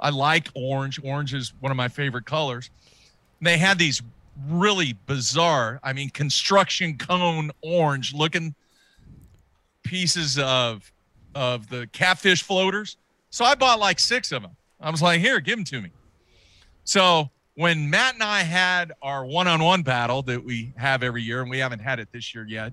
I 0.00 0.10
like 0.10 0.48
orange. 0.54 1.00
Orange 1.04 1.34
is 1.34 1.52
one 1.60 1.70
of 1.70 1.76
my 1.76 1.88
favorite 1.88 2.24
colors. 2.24 2.70
They 3.40 3.58
had 3.58 3.78
these 3.78 4.02
really 4.48 4.96
bizarre, 5.06 5.80
I 5.82 5.92
mean, 5.92 6.10
construction 6.10 6.96
cone 6.96 7.50
orange 7.60 8.14
looking 8.14 8.54
pieces 9.82 10.38
of 10.38 10.90
of 11.34 11.68
the 11.68 11.86
catfish 11.92 12.42
floaters. 12.42 12.96
So 13.30 13.44
I 13.44 13.54
bought 13.54 13.78
like 13.78 13.98
six 13.98 14.32
of 14.32 14.42
them. 14.42 14.56
I 14.80 14.90
was 14.90 15.02
like, 15.02 15.20
here, 15.20 15.40
give 15.40 15.56
them 15.56 15.64
to 15.64 15.80
me. 15.82 15.90
So 16.84 17.30
when 17.54 17.90
Matt 17.90 18.14
and 18.14 18.22
I 18.22 18.42
had 18.42 18.92
our 19.02 19.26
one-on-one 19.26 19.82
battle 19.82 20.22
that 20.22 20.44
we 20.44 20.72
have 20.76 21.02
every 21.02 21.22
year, 21.22 21.40
and 21.42 21.50
we 21.50 21.58
haven't 21.58 21.80
had 21.80 21.98
it 21.98 22.08
this 22.12 22.34
year 22.34 22.46
yet, 22.46 22.72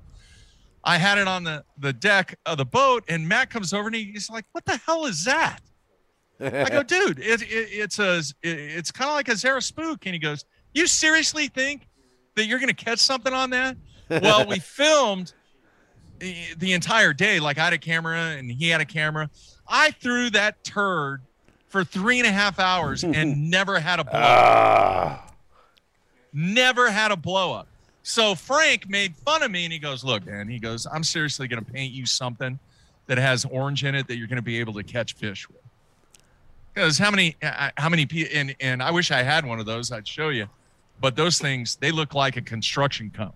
I 0.84 0.98
had 0.98 1.18
it 1.18 1.28
on 1.28 1.44
the 1.44 1.66
the 1.80 1.94
deck 1.94 2.38
of 2.46 2.58
the 2.58 2.66
boat, 2.66 3.04
and 3.08 3.28
Matt 3.28 3.50
comes 3.50 3.74
over 3.74 3.88
and 3.88 3.96
he's 3.96 4.30
like, 4.30 4.46
"What 4.52 4.66
the 4.66 4.78
hell 4.78 5.08
is 5.08 5.26
that?" 5.26 5.62
I 6.40 6.70
go, 6.70 6.84
dude, 6.88 7.20
it, 7.20 7.42
it, 7.42 7.46
it's 7.72 8.00
a, 8.00 8.18
it, 8.18 8.34
it's 8.44 8.92
kind 8.92 9.10
of 9.10 9.16
like 9.16 9.28
a 9.30 9.36
Zara 9.36 9.62
spook. 9.62 10.06
And 10.06 10.14
he 10.14 10.20
goes, 10.20 10.46
you 10.74 10.88
seriously 10.88 11.48
think 11.48 11.88
that 12.36 12.46
you're 12.46 12.60
going 12.60 12.74
to 12.74 12.86
catch 12.86 13.00
something 13.00 13.34
on 13.34 13.50
that? 13.52 13.78
Well, 14.08 14.46
we 14.48 14.60
filmed 14.60 15.34
the, 16.20 16.36
the 16.58 16.74
entire 16.74 17.14
day. 17.14 17.40
Like 17.40 17.58
I 17.58 17.66
had 17.66 17.74
a 17.74 17.78
camera 17.78 18.18
and 18.38 18.52
he 18.52 18.70
had 18.70 18.82
a 18.82 18.86
camera. 18.86 19.30
I 19.68 19.92
threw 19.92 20.30
that 20.32 20.64
turd 20.64 21.22
for 21.70 21.84
three 21.84 22.20
and 22.20 22.28
a 22.28 22.32
half 22.32 22.60
hours 22.60 23.04
and 23.04 23.50
never 23.50 23.80
had 23.80 24.00
a 24.00 24.04
blow 24.04 24.20
up. 24.20 25.36
Never 26.34 26.90
had 26.92 27.12
a 27.12 27.16
blow 27.16 27.54
up. 27.54 27.68
So 28.04 28.36
Frank 28.36 28.88
made 28.88 29.16
fun 29.16 29.42
of 29.42 29.50
me 29.50 29.64
and 29.64 29.74
he 29.74 29.80
goes, 29.80 30.04
look, 30.04 30.26
man, 30.26 30.48
he 30.48 30.60
goes, 30.60 30.86
I'm 30.86 31.04
seriously 31.04 31.48
going 31.48 31.64
to 31.64 31.72
paint 31.72 31.92
you 31.92 32.06
something 32.06 32.60
that 33.08 33.18
has 33.18 33.46
orange 33.46 33.84
in 33.84 33.96
it 33.96 34.08
that 34.08 34.18
you're 34.18 34.28
going 34.28 34.36
to 34.38 34.44
be 34.44 34.60
able 34.60 34.74
to 34.74 34.84
catch 34.84 35.14
fish 35.14 35.48
with. 35.50 35.58
Because 36.74 36.98
how 36.98 37.10
many, 37.10 37.36
uh, 37.42 37.72
how 37.78 37.90
many, 37.90 38.08
and 38.34 38.56
and 38.60 38.84
I 38.84 38.92
wish 38.92 39.10
I 39.10 39.24
had 39.24 39.46
one 39.46 39.60
of 39.60 39.66
those. 39.66 39.92
I'd 39.92 40.08
show 40.08 40.30
you, 40.30 40.48
but 41.00 41.16
those 41.16 41.40
things 41.40 41.78
they 41.78 41.90
look 41.92 42.14
like 42.14 42.36
a 42.36 42.42
construction 42.42 43.12
cone. 43.16 43.32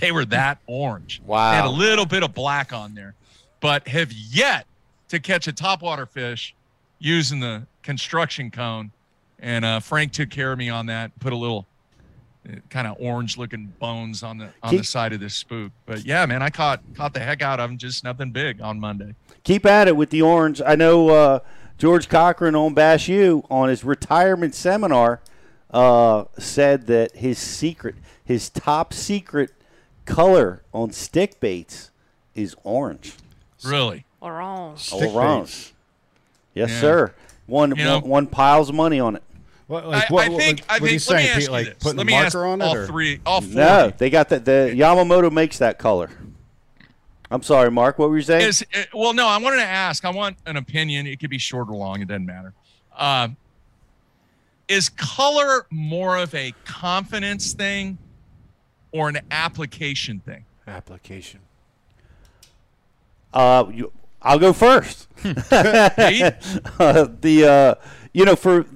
They 0.00 0.12
were 0.12 0.24
that 0.26 0.58
orange. 0.66 1.20
Wow. 1.24 1.50
They 1.50 1.56
had 1.56 1.64
a 1.66 1.70
little 1.70 2.06
bit 2.06 2.22
of 2.22 2.34
black 2.34 2.72
on 2.72 2.94
there, 2.94 3.14
but 3.60 3.86
have 3.88 4.12
yet 4.12 4.66
to 5.08 5.20
catch 5.20 5.46
a 5.46 5.52
topwater 5.52 6.08
fish 6.08 6.54
using 6.98 7.40
the 7.40 7.66
construction 7.82 8.50
cone. 8.50 8.90
And 9.38 9.64
uh, 9.64 9.80
Frank 9.80 10.12
took 10.12 10.30
care 10.30 10.52
of 10.52 10.58
me 10.58 10.68
on 10.70 10.86
that. 10.86 11.18
Put 11.18 11.32
a 11.32 11.36
little 11.36 11.66
kind 12.70 12.86
of 12.86 12.96
orange 12.98 13.38
looking 13.38 13.72
bones 13.78 14.22
on 14.22 14.38
the 14.38 14.48
on 14.62 14.70
Keep- 14.70 14.80
the 14.80 14.84
side 14.84 15.12
of 15.12 15.20
this 15.20 15.34
spook. 15.34 15.70
But 15.86 16.04
yeah, 16.04 16.26
man, 16.26 16.42
I 16.42 16.50
caught 16.50 16.80
caught 16.94 17.14
the 17.14 17.20
heck 17.20 17.42
out 17.42 17.60
of 17.60 17.70
them. 17.70 17.78
Just 17.78 18.04
nothing 18.04 18.30
big 18.30 18.60
on 18.60 18.80
Monday. 18.80 19.14
Keep 19.44 19.66
at 19.66 19.88
it 19.88 19.96
with 19.96 20.10
the 20.10 20.22
orange. 20.22 20.60
I 20.64 20.74
know 20.74 21.08
uh, 21.08 21.38
George 21.78 22.08
Cochran 22.08 22.54
on 22.54 22.74
Bass 22.74 23.08
U 23.08 23.44
on 23.50 23.68
his 23.68 23.84
retirement 23.84 24.54
seminar 24.54 25.20
uh, 25.72 26.24
said 26.38 26.86
that 26.86 27.16
his 27.16 27.38
secret, 27.38 27.96
his 28.24 28.48
top 28.48 28.92
secret 28.92 29.50
color 30.04 30.62
on 30.72 30.92
stick 30.92 31.40
baits 31.40 31.90
is 32.34 32.54
orange. 32.64 33.14
Really. 33.64 34.04
Orange. 34.20 34.78
Stick 34.80 35.10
orange. 35.14 35.46
baits. 35.46 35.72
Yes, 36.54 36.70
Yeah. 36.70 36.80
sir. 36.80 37.14
One, 37.46 37.70
You 37.76 37.84
know- 37.84 37.98
one 38.00 38.08
one 38.08 38.26
piles 38.26 38.68
of 38.68 38.74
money 38.74 39.00
on 39.00 39.16
it. 39.16 39.22
What, 39.66 39.84
I, 39.84 39.86
like, 39.86 40.10
what, 40.10 40.26
I 40.26 40.28
what- 40.28 40.40
think. 40.40 40.62
I 40.68 40.74
what 40.78 40.90
are 40.90 40.92
you 40.92 40.98
think. 40.98 41.10
Let 41.10 41.16
me 41.16 41.22
saying, 41.22 41.28
ask 41.30 41.38
Pete? 41.38 41.46
you 41.46 41.52
Like 41.52 41.66
this. 41.66 41.74
putting 41.80 41.96
Let 41.98 42.06
me 42.06 42.14
ask 42.14 42.34
marker 42.34 42.46
on 42.46 42.60
it? 42.60 42.64
all 42.64 42.76
or? 42.76 42.86
three, 42.86 43.20
all 43.24 43.40
four. 43.40 43.50
No, 43.54 43.92
they 43.96 44.10
got 44.10 44.28
that. 44.28 44.44
The 44.44 44.72
Yamamoto 44.76 45.30
makes 45.32 45.58
that 45.58 45.78
color. 45.78 46.10
I'm 47.30 47.42
sorry, 47.42 47.70
Mark. 47.70 47.98
What 47.98 48.10
were 48.10 48.16
you 48.18 48.22
saying? 48.22 48.46
Is 48.46 48.64
uh, 48.76 48.82
well, 48.92 49.14
no. 49.14 49.26
I 49.26 49.38
wanted 49.38 49.56
to 49.56 49.62
ask. 49.64 50.04
I 50.04 50.10
want 50.10 50.36
an 50.44 50.58
opinion. 50.58 51.06
It 51.06 51.18
could 51.20 51.30
be 51.30 51.38
short 51.38 51.68
or 51.68 51.76
long. 51.76 52.02
It 52.02 52.08
doesn't 52.08 52.26
matter. 52.26 52.52
Um, 52.96 53.36
is 54.68 54.90
color 54.90 55.66
more 55.70 56.18
of 56.18 56.34
a 56.34 56.52
confidence 56.66 57.54
thing 57.54 57.96
or 58.92 59.08
an 59.08 59.20
application 59.30 60.20
thing? 60.20 60.44
Application. 60.66 61.40
Uh, 63.32 63.64
you, 63.72 63.92
I'll 64.20 64.38
go 64.38 64.52
first. 64.52 65.08
Uh, 66.78 67.06
the 67.20 67.46
uh, 67.46 67.74
you 68.12 68.24
know 68.24 68.34
for 68.34 68.66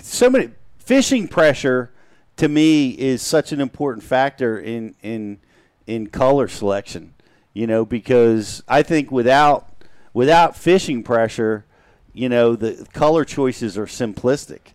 so 0.00 0.28
many 0.28 0.50
fishing 0.78 1.28
pressure 1.28 1.90
to 2.36 2.48
me 2.48 2.90
is 2.90 3.22
such 3.22 3.52
an 3.52 3.60
important 3.60 4.02
factor 4.02 4.58
in 4.58 4.94
in 5.02 5.38
in 5.86 6.06
color 6.08 6.48
selection. 6.48 7.14
You 7.52 7.66
know 7.66 7.84
because 7.84 8.62
I 8.68 8.82
think 8.82 9.10
without 9.10 9.68
without 10.12 10.56
fishing 10.56 11.02
pressure, 11.02 11.64
you 12.12 12.28
know 12.28 12.56
the 12.56 12.86
color 12.92 13.24
choices 13.24 13.78
are 13.78 13.86
simplistic 13.86 14.72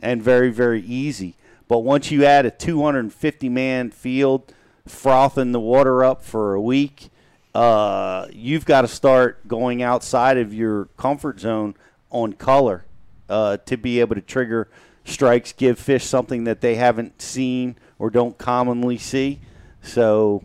and 0.00 0.22
very 0.22 0.50
very 0.50 0.82
easy. 0.82 1.34
But 1.74 1.80
once 1.80 2.12
you 2.12 2.24
add 2.24 2.46
a 2.46 2.52
250 2.52 3.48
man 3.48 3.90
field, 3.90 4.54
frothing 4.86 5.50
the 5.50 5.58
water 5.58 6.04
up 6.04 6.22
for 6.22 6.54
a 6.54 6.60
week, 6.60 7.10
uh, 7.52 8.28
you've 8.30 8.64
got 8.64 8.82
to 8.82 8.86
start 8.86 9.48
going 9.48 9.82
outside 9.82 10.38
of 10.38 10.54
your 10.54 10.84
comfort 10.96 11.40
zone 11.40 11.74
on 12.10 12.34
color 12.34 12.84
uh, 13.28 13.56
to 13.66 13.76
be 13.76 13.98
able 13.98 14.14
to 14.14 14.20
trigger 14.20 14.68
strikes, 15.04 15.50
give 15.52 15.76
fish 15.76 16.04
something 16.04 16.44
that 16.44 16.60
they 16.60 16.76
haven't 16.76 17.20
seen 17.20 17.74
or 17.98 18.08
don't 18.08 18.38
commonly 18.38 18.96
see. 18.96 19.40
So, 19.82 20.44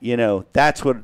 you 0.00 0.16
know, 0.16 0.46
that's 0.54 0.82
what 0.82 0.96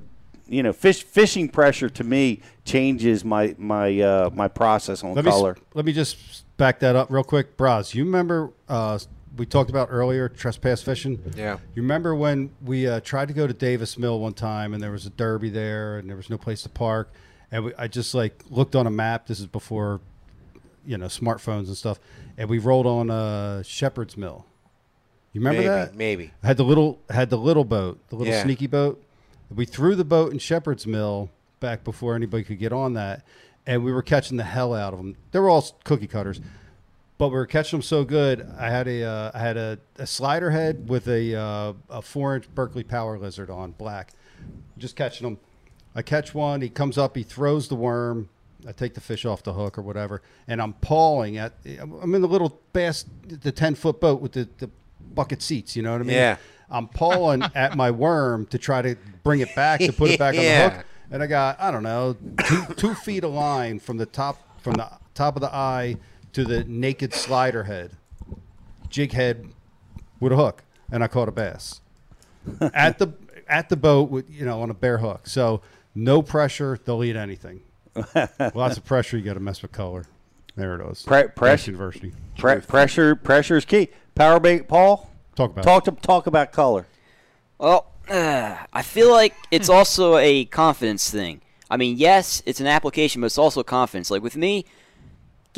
you 0.47 0.63
know. 0.63 0.73
Fish 0.73 1.03
fishing 1.03 1.47
pressure 1.47 1.91
to 1.91 2.05
me 2.05 2.41
changes 2.65 3.23
my 3.23 3.55
my 3.59 4.01
uh, 4.01 4.31
my 4.33 4.49
process 4.49 5.05
on 5.05 5.13
Let 5.13 5.27
me, 5.27 5.31
color. 5.31 5.59
let 5.75 5.85
me 5.85 5.93
just 5.93 6.47
back 6.57 6.79
that 6.79 6.97
up 6.97 7.11
real 7.11 7.23
quick. 7.23 7.59
Braz, 7.59 7.95
you 7.95 8.07
remember 8.07 8.51
uh, 8.67 8.99
we 9.37 9.47
talked 9.47 9.71
about 9.71 9.89
earlier 9.91 10.29
trespass 10.29 10.83
fishing? 10.83 11.23
Yeah. 11.37 11.59
You 11.75 11.83
remember 11.83 12.15
when 12.15 12.51
we 12.65 12.87
uh, 12.89 13.01
tried 13.01 13.29
to 13.29 13.35
go 13.35 13.47
to 13.47 13.55
Davis 13.55 13.99
Mill 13.99 14.19
one 14.19 14.35
time 14.35 14.75
and 14.75 14.83
there 14.83 14.91
was 14.91 15.07
a 15.07 15.11
derby 15.11 15.51
there 15.51 15.99
and 15.99 16.09
there 16.09 16.17
was 16.17 16.31
no 16.31 16.39
place 16.39 16.63
to 16.63 16.69
park? 16.69 17.13
And 17.51 17.67
we, 17.67 17.75
I 17.79 17.89
just 17.89 18.15
like 18.15 18.45
looked 18.51 18.75
on 18.77 18.87
a 18.87 18.91
map. 18.91 19.27
This 19.27 19.41
is 19.41 19.47
before, 19.47 20.01
you 20.85 20.99
know, 20.99 21.07
smartphones 21.07 21.67
and 21.67 21.77
stuff. 21.77 21.99
And 22.37 22.49
we 22.49 22.59
rolled 22.59 22.87
on 22.87 23.11
uh, 23.11 23.63
Shepherd's 23.63 24.17
Mill. 24.17 24.45
You 25.33 25.41
remember 25.41 25.61
maybe, 25.61 25.69
that? 25.69 25.95
Maybe. 25.95 26.31
had 26.43 26.57
the 26.57 26.65
little 26.65 27.01
had 27.11 27.31
the 27.31 27.37
little 27.37 27.65
boat, 27.65 28.01
the 28.09 28.17
little 28.17 28.33
Yeah. 28.33 28.43
sneaky 28.43 28.67
boat. 28.67 29.03
We 29.55 29.65
threw 29.65 29.95
the 29.95 30.05
boat 30.05 30.33
in 30.33 30.39
Shepherd's 30.39 30.87
Mill 30.87 31.31
back 31.61 31.85
before 31.85 32.15
anybody 32.15 32.45
could 32.45 32.59
get 32.59 32.73
on 32.73 32.95
that, 32.95 33.25
and 33.67 33.85
we 33.85 33.93
were 33.93 34.03
catching 34.03 34.37
the 34.37 34.45
hell 34.45 34.75
out 34.75 34.93
of 34.93 34.99
them. 34.99 35.17
They 35.33 35.39
were 35.39 35.49
all 35.49 35.65
cookie 35.85 36.07
cutters, 36.07 36.41
but 37.19 37.29
we 37.29 37.35
were 37.35 37.47
catching 37.47 37.79
them 37.79 37.83
so 37.83 38.05
good. 38.05 38.49
I 38.57 38.71
had 38.71 38.87
a 38.87 39.05
uh, 39.05 39.31
I 39.35 39.39
had 39.41 39.57
a, 39.57 39.79
a 39.97 40.07
slider 40.07 40.51
head 40.51 40.89
with 40.89 41.09
a 41.09 41.35
uh, 41.35 41.73
a 41.91 42.01
four 42.01 42.37
inch 42.37 42.49
Berkley 42.55 42.85
Power 42.85 43.19
Lizard 43.19 43.51
on 43.51 43.73
black, 43.73 44.13
just 44.79 44.97
catching 44.97 45.29
them. 45.29 45.39
I 45.95 46.03
catch 46.03 46.33
one. 46.33 46.61
He 46.61 46.69
comes 46.69 46.97
up. 46.97 47.17
He 47.17 47.25
throws 47.25 47.69
the 47.69 47.75
worm. 47.75 48.29
I 48.67 48.73
take 48.73 48.95
the 48.95 49.01
fish 49.01 49.25
off 49.25 49.43
the 49.43 49.53
hook 49.53 49.79
or 49.79 49.83
whatever, 49.83 50.23
and 50.47 50.63
I'm 50.63 50.75
pawing 50.75 51.37
at. 51.37 51.55
I'm 51.81 52.15
in 52.15 52.23
the 52.23 52.29
little 52.29 52.61
bass, 52.73 53.05
the 53.27 53.53
ten 53.53 53.75
foot 53.75 54.01
boat 54.01 54.21
with 54.21 54.33
the, 54.33 54.49
the 54.59 54.71
bucket 55.15 55.43
seats. 55.43 55.75
You 55.75 55.83
know 55.83 55.93
what 55.93 56.01
I 56.01 56.05
mean? 56.05 56.17
Yeah. 56.17 56.37
I'm 56.71 56.87
pawing 56.87 57.43
at 57.55 57.77
my 57.77 57.91
worm 57.91 58.47
to 58.47 58.59
try 58.59 58.81
to 58.83 58.97
bring 59.25 59.41
it 59.41 59.55
back 59.57 59.81
to 59.81 59.93
put 59.93 60.11
it 60.11 60.19
back 60.19 60.35
on 60.37 60.43
the 60.43 60.71
hook, 60.71 60.85
and 61.11 61.23
I 61.23 61.27
got 61.27 61.61
I 61.61 61.73
don't 61.73 61.83
know 61.83 62.17
two 62.47 62.65
two 62.77 62.95
feet 62.95 63.25
of 63.25 63.33
line 63.33 63.81
from 63.81 63.97
the 63.97 64.07
top 64.07 64.61
from 64.61 64.75
the 64.75 64.89
top 65.15 65.35
of 65.35 65.43
the 65.43 65.53
eye 65.53 65.97
to 66.33 66.45
the 66.45 66.65
naked 66.65 67.13
slider 67.15 67.65
head, 67.65 67.93
jig 68.89 69.13
head 69.13 69.49
with 70.21 70.33
a 70.33 70.37
hook, 70.37 70.63
and 70.91 71.03
I 71.03 71.09
caught 71.09 71.29
a 71.29 71.33
bass 71.33 71.81
at 72.75 72.99
the 72.99 73.13
at 73.49 73.69
the 73.69 73.77
boat 73.77 74.11
with 74.11 74.31
you 74.31 74.45
know 74.45 74.61
on 74.63 74.71
a 74.71 74.75
bare 74.75 74.99
hook. 74.99 75.27
So 75.27 75.63
no 75.95 76.23
pressure, 76.23 76.79
they'll 76.85 77.03
eat 77.05 77.17
anything. 77.17 77.63
Lots 78.55 78.77
of 78.77 78.85
pressure, 78.85 79.19
you 79.19 79.25
got 79.25 79.35
to 79.35 79.41
mess 79.41 79.63
with 79.63 79.73
color. 79.73 80.05
There 80.57 80.81
it 80.81 80.91
is. 80.91 81.03
Pre- 81.03 81.23
Bass 81.25 81.33
press- 81.37 81.67
University. 81.67 82.13
Pre- 82.37 82.61
pressure, 82.61 83.15
pressure 83.15 83.57
is 83.57 83.65
key. 83.65 83.89
Power 84.15 84.41
bait, 84.41 84.69
Paul. 84.69 85.09
Talk 85.37 85.53
about 85.53 85.65
Talk 85.65 85.85
to 85.85 85.93
talk 85.93 86.27
about 86.27 86.53
color. 86.53 86.87
Well, 87.59 87.87
uh, 88.09 88.57
I 88.73 88.83
feel 88.83 89.11
like 89.11 89.35
it's 89.51 89.69
also 89.79 90.17
a 90.17 90.45
confidence 90.47 91.11
thing. 91.11 91.41
I 91.71 91.77
mean, 91.77 91.97
yes, 91.97 92.43
it's 92.47 92.61
an 92.61 92.67
application, 92.67 93.21
but 93.21 93.27
it's 93.27 93.39
also 93.39 93.63
confidence. 93.63 94.11
Like 94.11 94.23
with 94.23 94.37
me, 94.37 94.65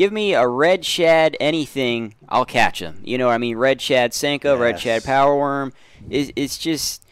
give 0.00 0.14
me 0.14 0.32
a 0.32 0.48
red 0.48 0.82
shad 0.82 1.36
anything, 1.40 2.14
I'll 2.26 2.46
catch 2.46 2.80
them. 2.80 3.02
You 3.04 3.18
know 3.18 3.26
what 3.26 3.34
I 3.34 3.38
mean? 3.38 3.58
Red 3.58 3.82
shad 3.82 4.12
senko, 4.12 4.58
red 4.58 4.80
shad 4.80 5.04
power 5.04 5.36
worm. 5.36 5.74
It's, 6.08 6.32
it's 6.36 6.56
just, 6.56 7.04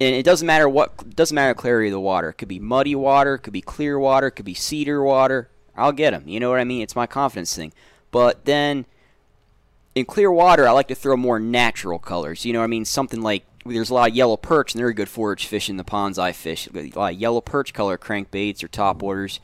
and 0.00 0.14
it 0.14 0.22
doesn't 0.22 0.46
matter 0.46 0.70
what, 0.70 1.14
doesn't 1.14 1.34
matter 1.34 1.52
the 1.52 1.60
clarity 1.60 1.88
of 1.88 1.92
the 1.92 2.00
water. 2.00 2.30
It 2.30 2.38
could 2.38 2.48
be 2.48 2.60
muddy 2.60 2.94
water, 2.94 3.34
it 3.34 3.40
could 3.40 3.52
be 3.52 3.60
clear 3.60 3.98
water, 3.98 4.28
it 4.28 4.30
could 4.30 4.46
be 4.46 4.54
cedar 4.54 5.02
water. 5.02 5.50
I'll 5.76 5.92
get 5.92 6.12
them. 6.12 6.26
You 6.26 6.40
know 6.40 6.48
what 6.48 6.60
I 6.60 6.64
mean? 6.64 6.80
It's 6.80 6.96
my 6.96 7.06
confidence 7.06 7.54
thing. 7.54 7.74
But 8.10 8.46
then 8.46 8.86
in 9.94 10.06
clear 10.06 10.32
water, 10.32 10.66
I 10.66 10.70
like 10.70 10.88
to 10.88 10.94
throw 10.94 11.14
more 11.14 11.38
natural 11.38 11.98
colors. 11.98 12.46
You 12.46 12.54
know 12.54 12.60
what 12.60 12.64
I 12.64 12.68
mean? 12.68 12.86
Something 12.86 13.20
like 13.20 13.44
there's 13.66 13.90
a 13.90 13.94
lot 13.94 14.08
of 14.08 14.16
yellow 14.16 14.38
perch, 14.38 14.72
and 14.72 14.80
they're 14.80 14.88
a 14.88 14.94
good 14.94 15.10
forage 15.10 15.44
fish 15.44 15.68
in 15.68 15.76
the 15.76 15.84
ponds 15.84 16.18
I 16.18 16.32
fish. 16.32 16.70
A 16.74 16.88
lot 16.96 17.12
of 17.12 17.20
yellow 17.20 17.42
perch 17.42 17.74
color 17.74 17.98
crankbaits 17.98 18.64
or 18.64 18.68
top 18.68 19.02
waters, 19.02 19.40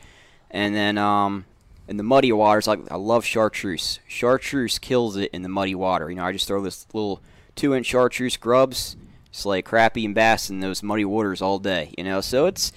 and 0.50 0.74
then 0.74 0.96
um, 0.96 1.44
in 1.88 1.96
the 1.96 2.02
muddy 2.02 2.32
waters, 2.32 2.66
like 2.66 2.80
I 2.90 2.96
love 2.96 3.24
chartreuse. 3.24 4.00
Chartreuse 4.08 4.78
kills 4.78 5.16
it 5.16 5.30
in 5.32 5.42
the 5.42 5.48
muddy 5.48 5.74
water. 5.74 6.08
You 6.10 6.16
know, 6.16 6.24
I 6.24 6.32
just 6.32 6.46
throw 6.46 6.62
this 6.62 6.86
little 6.92 7.22
two-inch 7.56 7.86
chartreuse 7.86 8.36
grubs, 8.36 8.96
slay 9.30 9.58
like 9.58 9.68
crappie 9.68 10.04
and 10.04 10.14
bass 10.14 10.50
in 10.50 10.60
those 10.60 10.82
muddy 10.82 11.04
waters 11.04 11.42
all 11.42 11.58
day. 11.58 11.92
You 11.98 12.04
know, 12.04 12.20
so 12.20 12.46
it's 12.46 12.72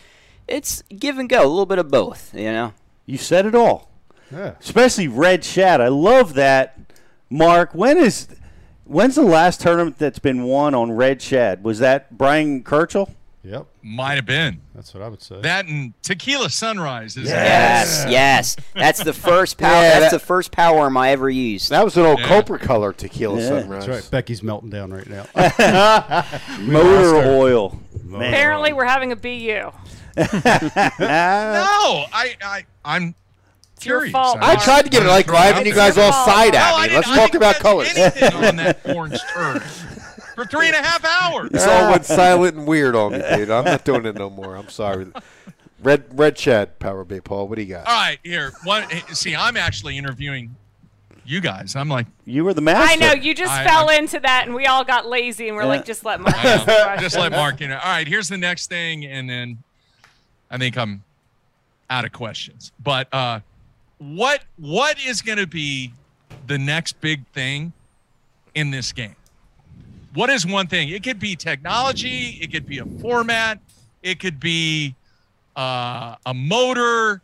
it's 0.48 0.82
give 0.84 1.18
and 1.18 1.30
go, 1.30 1.46
a 1.46 1.48
little 1.48 1.66
bit 1.66 1.80
of 1.80 1.90
both. 1.90 2.34
You 2.34 2.52
know. 2.52 2.74
You 3.06 3.18
said 3.18 3.46
it 3.46 3.56
all. 3.56 3.90
Yeah. 4.32 4.56
Especially 4.60 5.08
red 5.08 5.44
shad. 5.44 5.80
I 5.80 5.88
love 5.88 6.34
that. 6.34 6.78
Mark, 7.30 7.74
when 7.74 7.98
is 7.98 8.28
when's 8.84 9.16
the 9.16 9.22
last 9.22 9.62
tournament 9.62 9.98
that's 9.98 10.20
been 10.20 10.44
won 10.44 10.76
on 10.76 10.92
red 10.92 11.22
shad? 11.22 11.64
Was 11.64 11.80
that 11.80 12.18
Brian 12.18 12.64
Kirchhoff? 12.64 13.14
Yep. 13.44 13.66
Might 13.90 14.16
have 14.16 14.26
been 14.26 14.60
That's 14.76 14.94
what 14.94 15.02
I 15.02 15.08
would 15.08 15.22
say. 15.22 15.40
that 15.42 15.66
and 15.68 15.94
Tequila 16.04 16.50
Sunrise 16.50 17.16
is 17.16 17.30
Yes, 17.30 18.06
yes. 18.10 18.56
That's 18.76 19.02
the 19.02 19.14
first 19.30 19.58
power. 19.58 19.72
Yeah, 19.82 20.00
that's 20.00 20.12
that- 20.12 20.20
the 20.20 20.26
first 20.26 20.52
power 20.52 20.78
worm 20.80 20.98
I 20.98 21.12
ever 21.12 21.30
used. 21.30 21.70
That 21.70 21.86
was 21.86 21.96
an 21.96 22.06
old 22.06 22.20
Yeah. 22.20 22.28
Copra 22.28 22.60
color 22.60 22.92
tequila 22.92 23.40
Yeah. 23.40 23.48
sunrise. 23.48 23.86
That's 23.86 24.04
right. 24.04 24.12
Becky's 24.12 24.44
melting 24.44 24.70
down 24.72 24.92
right 24.92 25.08
now. 25.08 25.26
Motor 26.60 27.16
oil. 27.30 27.80
Man. 28.04 28.22
Apparently, 28.34 28.74
we're 28.74 28.86
having 28.86 29.12
a 29.12 29.16
BU. 29.16 29.72
No, 31.00 32.06
I, 32.12 32.36
I, 32.44 32.66
I'm 32.84 33.16
It's 33.76 33.86
your 33.86 34.00
curious. 34.00 34.12
fault, 34.14 34.38
I 34.42 34.54
Mark. 34.56 34.62
tried 34.64 34.82
to 34.84 34.90
get 34.90 35.04
it 35.04 35.08
like 35.08 35.32
live, 35.32 35.58
and 35.58 35.66
you 35.66 35.74
guys 35.74 35.98
all 35.98 36.12
side 36.12 36.56
at 36.56 36.74
I 36.74 36.88
me. 36.88 36.94
Let's 36.96 37.08
I 37.08 37.16
talk 37.16 37.36
about 37.36 37.56
colors. 37.56 37.92
Anything 37.96 38.34
on 38.44 38.56
that 38.58 38.80
orange 38.86 39.20
turd 39.34 39.62
for 40.38 40.46
three 40.46 40.68
and 40.68 40.76
a 40.76 40.84
half 40.84 41.04
hours. 41.04 41.50
It's 41.52 41.66
all 41.66 41.90
went 41.90 42.06
silent 42.06 42.56
and 42.56 42.68
weird 42.68 42.96
on 42.96 43.14
me, 43.14 43.24
dude. 43.36 43.50
I'm 43.50 43.66
not 43.66 43.84
doing 43.84 44.06
it 44.06 44.14
no 44.16 44.30
more. 44.30 44.56
I'm 44.56 44.70
sorry. 44.70 45.08
Red 45.82 46.06
Red 46.18 46.36
Chad 46.36 46.78
Power 46.78 47.04
Bait 47.04 47.24
Paul. 47.24 47.48
What 47.48 47.56
do 47.56 47.64
you 47.64 47.70
got? 47.70 47.88
All 47.88 47.94
right, 47.94 48.20
here. 48.24 48.54
One. 48.64 48.86
See, 49.14 49.36
I'm 49.36 49.58
actually 49.58 49.98
interviewing 49.98 50.56
you 51.26 51.42
guys. 51.42 51.76
I'm 51.76 51.90
like, 51.90 52.06
You 52.26 52.44
were 52.46 52.54
the 52.54 52.62
master. 52.62 52.94
I 52.94 52.96
know 52.96 53.14
you 53.20 53.34
just 53.34 53.52
I- 53.52 53.64
fell 53.66 53.90
I- 53.90 53.96
into 53.96 54.20
that, 54.20 54.44
and 54.46 54.54
we 54.56 54.68
all 54.68 54.84
got 54.84 55.08
lazy, 55.08 55.48
and 55.48 55.58
we're 55.58 55.64
Yeah. 55.64 55.70
like, 55.70 55.86
just 55.86 56.06
let 56.06 56.22
Mark. 56.22 56.36
I 56.36 56.48
ask 56.54 56.66
the 56.66 56.72
know. 56.72 56.84
question. 56.84 57.02
just 57.04 57.16
let 57.18 57.32
Mark. 57.32 57.60
You 57.60 57.68
know. 57.70 57.78
All 57.80 57.90
right, 57.92 58.08
here's 58.08 58.30
the 58.30 58.38
next 58.38 58.68
thing, 58.70 59.06
and 59.06 59.28
then 59.30 59.58
I 60.52 60.58
think 60.60 60.78
I'm 60.78 61.04
out 61.90 62.06
of 62.06 62.12
questions. 62.12 62.72
But 62.84 63.12
uh, 63.14 63.40
what 63.98 64.44
what 64.58 65.00
is 65.04 65.22
going 65.24 65.40
to 65.40 65.48
be 65.48 65.94
the 66.46 66.58
next 66.60 67.02
big 67.02 67.26
thing 67.34 67.74
in 68.56 68.70
this 68.72 68.92
game? 68.92 69.16
What 70.18 70.32
is 70.32 70.48
one 70.48 70.66
thing? 70.66 70.90
It 70.90 71.04
could 71.04 71.20
be 71.20 71.36
technology. 71.36 72.40
It 72.42 72.52
could 72.52 72.66
be 72.66 72.80
a 72.80 72.86
format. 72.86 73.60
It 74.02 74.20
could 74.20 74.40
be 74.40 74.96
uh, 75.56 76.16
a 76.26 76.34
motor. 76.34 77.22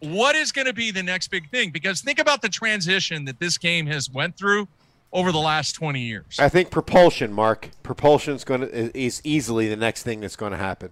What 0.00 0.34
is 0.34 0.50
going 0.50 0.66
to 0.66 0.72
be 0.72 0.90
the 0.90 1.04
next 1.04 1.28
big 1.28 1.48
thing? 1.50 1.70
Because 1.70 2.00
think 2.00 2.18
about 2.18 2.42
the 2.42 2.48
transition 2.48 3.26
that 3.26 3.38
this 3.38 3.58
game 3.58 3.86
has 3.86 4.10
went 4.10 4.36
through 4.36 4.66
over 5.12 5.30
the 5.30 5.38
last 5.38 5.74
20 5.74 6.00
years. 6.00 6.36
I 6.40 6.48
think 6.48 6.72
propulsion, 6.72 7.32
Mark. 7.32 7.70
Propulsion's 7.84 8.42
going 8.42 8.62
to 8.62 8.98
is 8.98 9.20
easily 9.22 9.68
the 9.68 9.76
next 9.76 10.02
thing 10.02 10.18
that's 10.18 10.34
going 10.34 10.50
to 10.50 10.58
happen. 10.58 10.90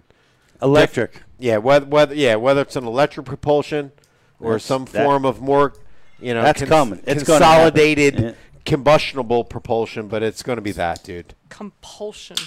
electric. 0.61 1.21
Yeah, 1.37 1.57
whether, 1.57 1.85
whether 1.85 2.15
yeah, 2.15 2.35
whether 2.35 2.61
it's 2.61 2.77
an 2.77 2.85
electric 2.87 3.25
propulsion 3.25 3.91
or 4.39 4.51
That's- 4.51 4.63
some 4.63 4.85
that- 4.85 5.03
form 5.03 5.25
of 5.25 5.41
more, 5.41 5.73
you 6.17 6.33
know, 6.33 6.43
That's 6.43 6.63
coming. 6.63 7.01
It's 7.05 7.25
consolidated. 7.25 8.19
Yeah. 8.21 8.31
Combustionable 8.65 9.47
propulsion, 9.49 10.07
but 10.07 10.23
it's 10.23 10.41
going 10.43 10.55
to 10.57 10.61
be 10.61 10.71
that, 10.73 11.03
dude. 11.03 11.33
compulsion. 11.49 12.37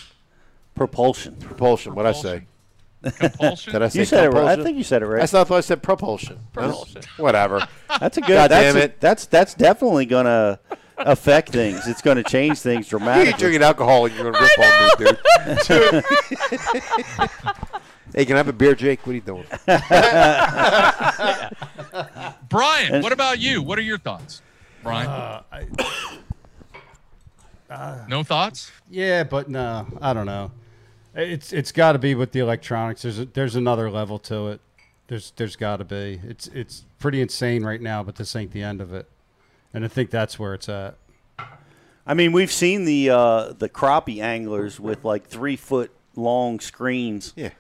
Propulsion. 0.75 1.37
Propulsion. 1.37 1.95
What 1.95 2.07
I 2.07 2.13
say? 2.13 2.47
Compulsion. 3.19 3.73
Did 3.73 3.83
I 3.83 3.89
say 3.89 4.01
You 4.01 4.05
said 4.05 4.25
it 4.25 4.29
right. 4.31 4.37
I 4.37 4.41
compulsion? 4.41 4.65
think 4.65 4.79
you 4.79 4.85
said 4.85 5.03
it 5.03 5.07
right. 5.07 5.21
That's 5.21 5.33
not 5.33 5.49
what 5.49 5.57
I 5.59 5.61
said. 5.61 5.83
Propulsion. 5.83 6.37
No? 6.37 6.43
Propulsion. 6.63 7.03
Whatever. 7.17 7.67
That's 8.01 8.17
a 8.17 8.21
good. 8.21 8.29
God 8.29 8.51
that's 8.51 8.75
damn 8.75 8.77
a- 8.77 8.85
it. 8.87 9.01
that's 9.01 9.27
that's 9.27 9.55
definitely 9.55 10.07
gonna 10.07 10.59
affect 10.97 11.51
things. 11.51 11.87
It's 11.87 12.03
gonna 12.03 12.25
change 12.25 12.59
things 12.61 12.89
dramatically. 12.89 13.49
You're 13.49 13.51
dramatically. 13.51 13.51
drinking 13.51 13.63
alcohol 13.63 14.07
and 14.07 14.15
you're 14.17 14.33
going 14.33 14.35
to 14.35 14.41
rip 14.41 14.59
on 14.59 14.85
me, 14.85 14.91
dude. 15.95 16.05
hey, 18.15 18.25
can 18.25 18.35
I 18.35 18.39
have 18.39 18.49
a 18.49 18.53
beer, 18.53 18.75
Jake? 18.75 19.07
What 19.07 19.13
are 19.13 19.15
you 19.15 19.21
doing? 19.21 19.45
Brian, 22.49 23.03
what 23.03 23.13
about 23.13 23.39
you? 23.39 23.63
What 23.63 23.79
are 23.79 23.83
your 23.83 23.99
thoughts, 23.99 24.43
Brian? 24.89 25.09
Uh, 25.09 25.43
I, 27.71 27.99
no 28.09 28.23
thoughts? 28.23 28.71
yeah, 28.91 29.25
but 29.25 29.49
no, 29.49 29.87
I 30.01 30.13
don't 30.13 30.27
know. 30.27 30.51
It's 31.15 31.53
it's 31.53 31.73
got 31.73 31.93
to 31.93 31.99
be 31.99 32.15
with 32.15 32.33
the 32.33 32.41
electronics. 32.41 33.03
There's 33.03 33.19
a, 33.19 33.25
there's 33.27 33.57
another 33.57 33.91
level 33.91 34.19
to 34.21 34.49
it. 34.49 34.61
There's 35.09 35.33
there's 35.37 35.57
got 35.57 35.79
to 35.79 35.85
be. 35.85 36.21
It's 36.25 36.47
it's 36.49 36.85
pretty 36.99 37.21
insane 37.21 37.65
right 37.65 37.81
now, 37.81 38.03
but 38.03 38.17
this 38.17 38.37
ain't 38.37 38.53
the 38.53 38.63
end 38.63 38.81
of 38.81 38.93
it. 38.93 39.09
And 39.75 39.85
I 39.85 39.89
think 39.89 40.11
that's 40.11 40.39
where 40.39 40.55
it's 40.55 40.69
at. 40.69 40.97
I 42.07 42.15
mean, 42.15 42.33
we've 42.33 42.53
seen 42.53 42.85
the 42.85 43.11
uh, 43.11 43.53
the 43.53 43.69
crappie 43.69 44.21
anglers 44.23 44.79
with 44.81 45.05
like 45.05 45.27
three 45.27 45.57
foot 45.57 45.91
long 46.15 46.61
screens 46.61 47.33
Yeah. 47.37 47.51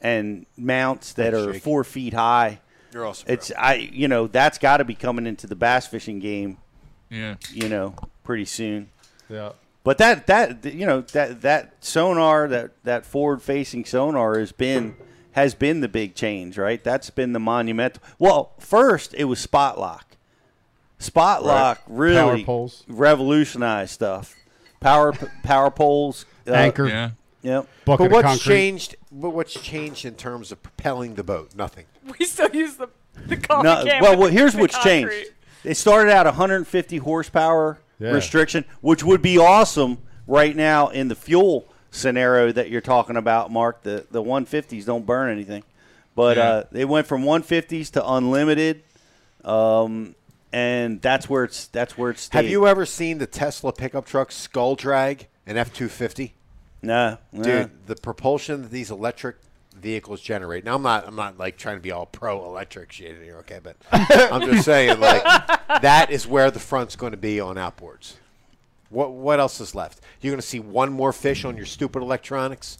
and 0.00 0.46
mounts 0.56 1.12
that 1.14 1.32
Thanks, 1.32 1.46
are 1.48 1.52
Jake. 1.52 1.62
four 1.62 1.84
feet 1.84 2.14
high. 2.14 2.60
You're 2.92 3.06
awesome. 3.06 3.26
It's 3.30 3.50
I 3.56 3.74
you 3.92 4.08
know 4.08 4.26
that's 4.26 4.58
got 4.58 4.78
to 4.78 4.84
be 4.84 4.94
coming 4.94 5.26
into 5.26 5.46
the 5.46 5.56
bass 5.56 5.86
fishing 5.86 6.18
game. 6.18 6.58
Yeah. 7.14 7.36
You 7.52 7.68
know, 7.68 7.94
pretty 8.24 8.44
soon. 8.44 8.90
Yeah. 9.28 9.50
But 9.84 9.98
that 9.98 10.26
that 10.26 10.64
you 10.64 10.86
know 10.86 11.02
that 11.02 11.42
that 11.42 11.74
sonar 11.84 12.48
that 12.48 12.70
that 12.84 13.04
forward 13.04 13.42
facing 13.42 13.84
sonar 13.84 14.38
has 14.38 14.50
been 14.50 14.96
has 15.32 15.54
been 15.54 15.80
the 15.80 15.88
big 15.88 16.14
change, 16.14 16.56
right? 16.56 16.82
That's 16.82 17.10
been 17.10 17.32
the 17.32 17.40
monumental. 17.40 18.02
Well, 18.18 18.52
first 18.58 19.14
it 19.14 19.24
was 19.24 19.38
spot 19.40 19.78
lock. 19.78 20.16
Spot 20.98 21.44
lock 21.44 21.82
really 21.86 22.44
poles. 22.44 22.84
revolutionized 22.88 23.90
stuff. 23.92 24.34
Power 24.80 25.12
power 25.42 25.70
poles, 25.70 26.24
uh, 26.48 26.52
Anchor. 26.52 26.88
Yeah. 26.88 27.10
Yep. 27.42 27.68
Bucket 27.84 28.10
but 28.10 28.24
what's 28.24 28.42
changed? 28.42 28.96
But 29.12 29.30
what's 29.30 29.52
changed 29.52 30.06
in 30.06 30.14
terms 30.14 30.50
of 30.50 30.62
propelling 30.62 31.14
the 31.14 31.24
boat? 31.24 31.54
Nothing. 31.54 31.84
We 32.18 32.24
still 32.24 32.48
use 32.54 32.76
the 32.76 32.88
the 33.26 33.36
coffee 33.36 33.64
No, 33.64 33.84
can. 33.84 34.02
well, 34.02 34.12
with 34.12 34.20
well, 34.20 34.28
here's 34.30 34.54
the 34.54 34.60
what's 34.60 34.74
concrete. 34.74 34.90
changed. 35.12 35.30
It 35.64 35.76
started 35.76 36.12
out 36.12 36.26
150 36.26 36.98
horsepower 36.98 37.78
Yeah. 37.98 38.10
restriction, 38.10 38.64
which 38.80 39.02
would 39.04 39.22
be 39.22 39.38
awesome 39.38 39.98
right 40.26 40.54
now 40.54 40.88
in 40.88 41.08
the 41.08 41.14
fuel 41.14 41.66
scenario 41.90 42.52
that 42.52 42.68
you're 42.70 42.80
talking 42.80 43.16
about, 43.16 43.50
Mark. 43.50 43.82
The 43.82 44.06
the 44.10 44.22
150s 44.22 44.84
don't 44.84 45.06
burn 45.06 45.30
anything, 45.30 45.62
but 46.14 46.36
Yeah. 46.36 46.42
uh, 46.48 46.62
they 46.72 46.84
went 46.84 47.06
from 47.06 47.24
150s 47.24 47.90
to 47.92 48.06
unlimited, 48.06 48.82
um, 49.44 50.14
and 50.52 51.00
that's 51.00 51.28
where 51.28 51.44
it's 51.44 51.66
that's 51.68 51.96
where 51.96 52.10
it's. 52.10 52.28
Have 52.32 52.46
you 52.46 52.66
ever 52.66 52.84
seen 52.86 53.18
the 53.18 53.26
Tesla 53.26 53.72
pickup 53.72 54.06
truck 54.06 54.32
skull 54.32 54.74
drag 54.76 55.28
an 55.46 55.56
F 55.56 55.72
two 55.72 55.88
fifty? 55.88 56.34
Nah. 56.82 57.16
Dude, 57.32 57.70
the 57.86 57.96
propulsion 57.96 58.62
that 58.62 58.70
these 58.70 58.90
electric 58.90 59.36
vehicles 59.84 60.20
generate. 60.20 60.64
Now 60.64 60.74
I'm 60.74 60.82
not 60.82 61.06
I'm 61.06 61.14
not 61.14 61.38
like 61.38 61.56
trying 61.56 61.76
to 61.76 61.82
be 61.82 61.92
all 61.92 62.06
pro 62.06 62.44
electric 62.44 62.90
shit 62.90 63.22
here, 63.22 63.36
okay, 63.38 63.60
but 63.62 63.76
I'm 63.92 64.42
just 64.42 64.64
saying 64.64 64.98
like 64.98 65.22
that 65.82 66.10
is 66.10 66.26
where 66.26 66.50
the 66.50 66.58
front's 66.58 66.96
going 66.96 67.12
to 67.12 67.18
be 67.18 67.38
on 67.38 67.56
outboards. 67.56 68.14
What 68.88 69.12
what 69.12 69.38
else 69.38 69.60
is 69.60 69.74
left? 69.74 70.00
You're 70.20 70.32
going 70.32 70.40
to 70.40 70.46
see 70.46 70.60
one 70.60 70.92
more 70.92 71.12
fish 71.12 71.44
on 71.44 71.56
your 71.56 71.66
stupid 71.66 72.02
electronics. 72.02 72.78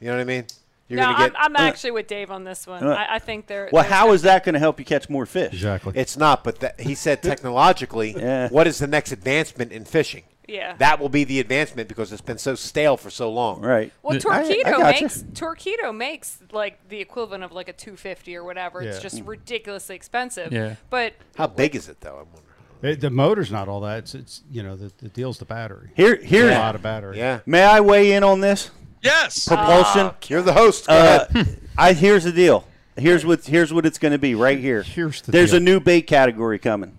You 0.00 0.08
know 0.08 0.14
what 0.14 0.20
I 0.20 0.24
mean? 0.24 0.46
You're 0.88 1.00
no, 1.00 1.06
going 1.06 1.16
to 1.16 1.22
get 1.30 1.40
I'm, 1.40 1.56
I'm 1.56 1.66
actually 1.68 1.92
with 1.92 2.06
Dave 2.06 2.30
on 2.30 2.44
this 2.44 2.66
one. 2.66 2.84
Uh, 2.86 2.90
I, 2.90 3.14
I 3.14 3.18
think 3.18 3.46
they're. 3.46 3.70
Well, 3.72 3.82
there's 3.82 3.92
how 3.94 4.04
gonna 4.04 4.14
is 4.14 4.22
that 4.22 4.44
going 4.44 4.52
to 4.52 4.58
help 4.58 4.78
you 4.78 4.84
catch 4.84 5.08
more 5.08 5.24
fish? 5.24 5.54
Exactly. 5.54 5.94
It's 5.96 6.18
not, 6.18 6.44
but 6.44 6.60
that, 6.60 6.80
he 6.80 6.94
said 6.94 7.22
technologically, 7.22 8.14
Yeah. 8.14 8.48
what 8.50 8.66
is 8.66 8.78
the 8.78 8.86
next 8.86 9.10
advancement 9.10 9.72
in 9.72 9.86
fishing? 9.86 10.24
Yeah. 10.48 10.74
That 10.78 10.98
will 11.00 11.08
be 11.08 11.24
the 11.24 11.38
advancement 11.40 11.88
because 11.88 12.12
it's 12.12 12.20
been 12.20 12.38
so 12.38 12.54
stale 12.54 12.96
for 12.96 13.10
so 13.10 13.30
long. 13.30 13.60
Right. 13.62 13.92
Well, 14.02 14.18
The- 14.18 14.28
I- 14.28 14.40
I 14.40 14.44
Torqeedo 14.44 14.64
gotcha. 14.64 15.02
makes 15.02 15.22
Torqeedo 15.34 15.96
makes 15.96 16.38
like 16.52 16.88
the 16.88 17.00
equivalent 17.00 17.44
of 17.44 17.52
like 17.52 17.68
a 17.68 17.72
250 17.72 18.34
or 18.36 18.44
whatever. 18.44 18.82
It's 18.82 19.00
just 19.00 19.22
ridiculously 19.24 19.94
expensive. 19.96 20.52
Yeah. 20.52 20.74
But 20.90 21.14
How 21.36 21.46
big 21.46 21.76
is 21.76 21.88
it 21.88 22.00
though? 22.00 22.10
I'm 22.20 22.26
wondering. 22.32 22.94
It- 22.94 23.00
the 23.00 23.10
motor's 23.10 23.52
not 23.52 23.68
all 23.68 23.80
that. 23.82 23.98
It's, 23.98 24.14
it's 24.16 24.42
you 24.50 24.62
know, 24.64 24.74
the, 24.74 24.92
the 24.98 25.08
deal's 25.08 25.38
the 25.38 25.44
battery. 25.44 25.90
Here, 25.94 26.16
here. 26.16 26.48
a 26.50 26.54
lot 26.58 26.74
of 26.74 26.82
battery. 26.82 27.18
Yeah. 27.18 27.40
May 27.46 27.62
I 27.62 27.80
weigh 27.80 28.12
in 28.12 28.24
on 28.24 28.40
this? 28.40 28.70
Yes. 29.02 29.46
Propulsion. 29.46 30.10
You're 30.28 30.42
the 30.42 30.52
host. 30.52 30.86
Go 30.88 30.92
Uh, 30.94 31.26
ahead. 31.30 31.58
I 31.78 31.92
here's 31.92 32.24
the 32.24 32.32
deal. 32.32 32.66
Here's 32.96 33.24
what 33.24 33.46
here's 33.46 33.72
what 33.72 33.86
it's 33.86 33.98
going 33.98 34.12
to 34.12 34.18
be 34.18 34.34
right 34.34 34.58
here. 34.58 34.82
Here's 34.82 35.22
the 35.22 35.32
There's 35.32 35.50
deal. 35.52 35.56
a 35.58 35.60
new 35.60 35.80
bait 35.80 36.02
category 36.02 36.58
coming. 36.58 36.98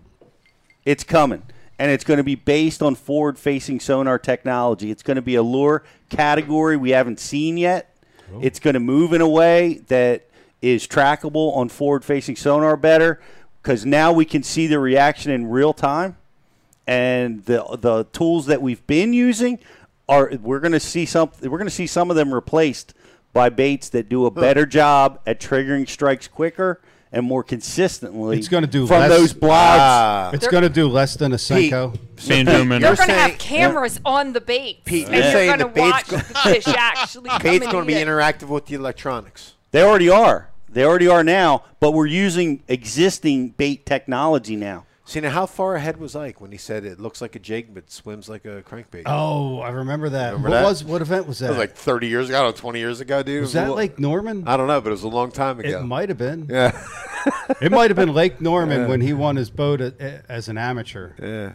It's 0.85 1.03
coming, 1.03 1.43
and 1.79 1.91
it's 1.91 2.03
going 2.03 2.17
to 2.17 2.23
be 2.23 2.35
based 2.35 2.81
on 2.81 2.95
forward-facing 2.95 3.79
sonar 3.79 4.19
technology. 4.19 4.91
It's 4.91 5.03
going 5.03 5.15
to 5.15 5.21
be 5.21 5.35
a 5.35 5.43
lure 5.43 5.83
category 6.09 6.77
we 6.77 6.91
haven't 6.91 7.19
seen 7.19 7.57
yet. 7.57 7.95
Oh. 8.33 8.39
It's 8.41 8.59
going 8.59 8.75
to 8.75 8.79
move 8.79 9.13
in 9.13 9.21
a 9.21 9.27
way 9.27 9.81
that 9.87 10.27
is 10.61 10.87
trackable 10.87 11.55
on 11.55 11.69
forward-facing 11.69 12.35
sonar 12.35 12.77
better 12.77 13.19
because 13.61 13.85
now 13.85 14.13
we 14.13 14.25
can 14.25 14.43
see 14.43 14.67
the 14.67 14.79
reaction 14.79 15.31
in 15.31 15.47
real 15.47 15.73
time 15.73 16.15
and 16.85 17.45
the 17.45 17.63
the 17.79 18.03
tools 18.11 18.45
that 18.47 18.61
we've 18.61 18.85
been 18.87 19.13
using 19.13 19.59
are 20.09 20.31
we're 20.41 20.59
going 20.59 20.73
to 20.73 20.79
see 20.79 21.05
some 21.05 21.31
we're 21.41 21.57
going 21.57 21.65
to 21.65 21.69
see 21.69 21.87
some 21.87 22.09
of 22.09 22.15
them 22.15 22.33
replaced 22.33 22.93
by 23.31 23.49
baits 23.49 23.89
that 23.89 24.09
do 24.09 24.25
a 24.25 24.31
better 24.31 24.65
job 24.65 25.19
at 25.25 25.39
triggering 25.39 25.87
strikes 25.87 26.27
quicker 26.27 26.81
and 27.13 27.25
more 27.25 27.43
consistently. 27.43 28.37
It's 28.39 28.47
gonna 28.49 28.67
do 28.67 28.85
from 28.87 28.99
less- 29.01 29.09
those 29.09 29.33
blogs. 29.33 29.49
Ah. 29.79 30.31
It's 30.33 30.47
going 30.47 30.63
to 30.63 30.69
do 30.69 30.87
less 30.89 31.15
than 31.15 31.31
a 31.31 31.35
Senko. 31.37 31.95
Banjo 32.27 32.63
minnow. 32.65 32.87
they're 32.87 32.95
going 32.95 33.09
to 33.09 33.13
have 33.15 33.37
cameras 33.37 33.99
on 34.05 34.33
the 34.33 34.41
bait, 34.41 34.83
Pete, 34.85 35.07
and 35.07 35.15
you're 35.15 35.23
you're 35.43 35.57
going 35.57 35.59
to 35.59 35.65
the 35.65 35.69
bait's 35.69 35.91
watch 35.91 36.07
the 36.07 36.19
fish 36.19 36.67
actually 36.67 37.29
Bait's 37.43 37.67
going 37.67 37.85
to 37.85 37.87
be 37.87 37.93
it. 37.93 38.07
interactive 38.07 38.47
with 38.47 38.65
the 38.65 38.75
electronics. 38.75 39.53
they 39.71 39.81
already 39.83 40.09
are. 40.09 40.49
They 40.69 40.83
already 40.85 41.07
are 41.07 41.23
now, 41.23 41.65
but 41.79 41.91
we're 41.91 42.07
using 42.07 42.63
existing 42.67 43.49
bait 43.49 43.85
technology 43.85 44.55
now. 44.55 44.85
See 45.05 45.19
now, 45.19 45.31
how 45.31 45.45
far 45.45 45.75
ahead 45.75 45.97
was 45.97 46.15
Ike 46.15 46.39
when 46.39 46.51
he 46.53 46.57
said 46.57 46.85
it 46.85 46.97
looks 46.99 47.21
like 47.21 47.35
a 47.35 47.39
jig 47.39 47.73
but 47.73 47.91
swims 47.91 48.29
like 48.29 48.45
a 48.45 48.61
crankbait? 48.63 49.03
Oh, 49.05 49.59
I 49.59 49.69
remember 49.71 50.09
that. 50.09 50.27
Remember 50.33 50.49
what 50.49 50.55
that? 50.55 50.63
was 50.63 50.83
what 50.83 51.01
event 51.01 51.27
was 51.27 51.39
that? 51.39 51.47
that 51.47 51.51
was 51.51 51.57
like 51.59 51.75
30 51.75 52.07
years 52.07 52.29
ago. 52.29 52.39
I 52.39 52.41
don't 52.43 52.55
know, 52.55 52.61
20 52.61 52.79
years 52.79 53.01
ago, 53.01 53.21
dude. 53.21 53.37
It 53.37 53.41
was 53.41 53.53
that 53.53 53.71
Lake 53.75 53.99
Norman? 53.99 54.47
I 54.47 54.55
don't 54.55 54.67
know, 54.67 54.79
but 54.79 54.89
it 54.89 54.91
was 54.91 55.03
a 55.03 55.09
long 55.09 55.31
time 55.31 55.59
ago. 55.59 55.79
it 55.79 55.83
might 55.83 56.07
have 56.07 56.17
been. 56.17 56.47
yeah, 56.49 56.71
It 57.61 57.71
might 57.71 57.89
have 57.89 57.97
been 57.97 58.13
Lake 58.13 58.39
Norman 58.41 58.87
when 58.87 59.01
he 59.01 59.11
won 59.13 59.35
his 59.35 59.49
boat 59.49 59.81
a, 59.81 60.23
as 60.29 60.47
an 60.47 60.57
amateur, 60.57 61.11
yeah. 61.21 61.51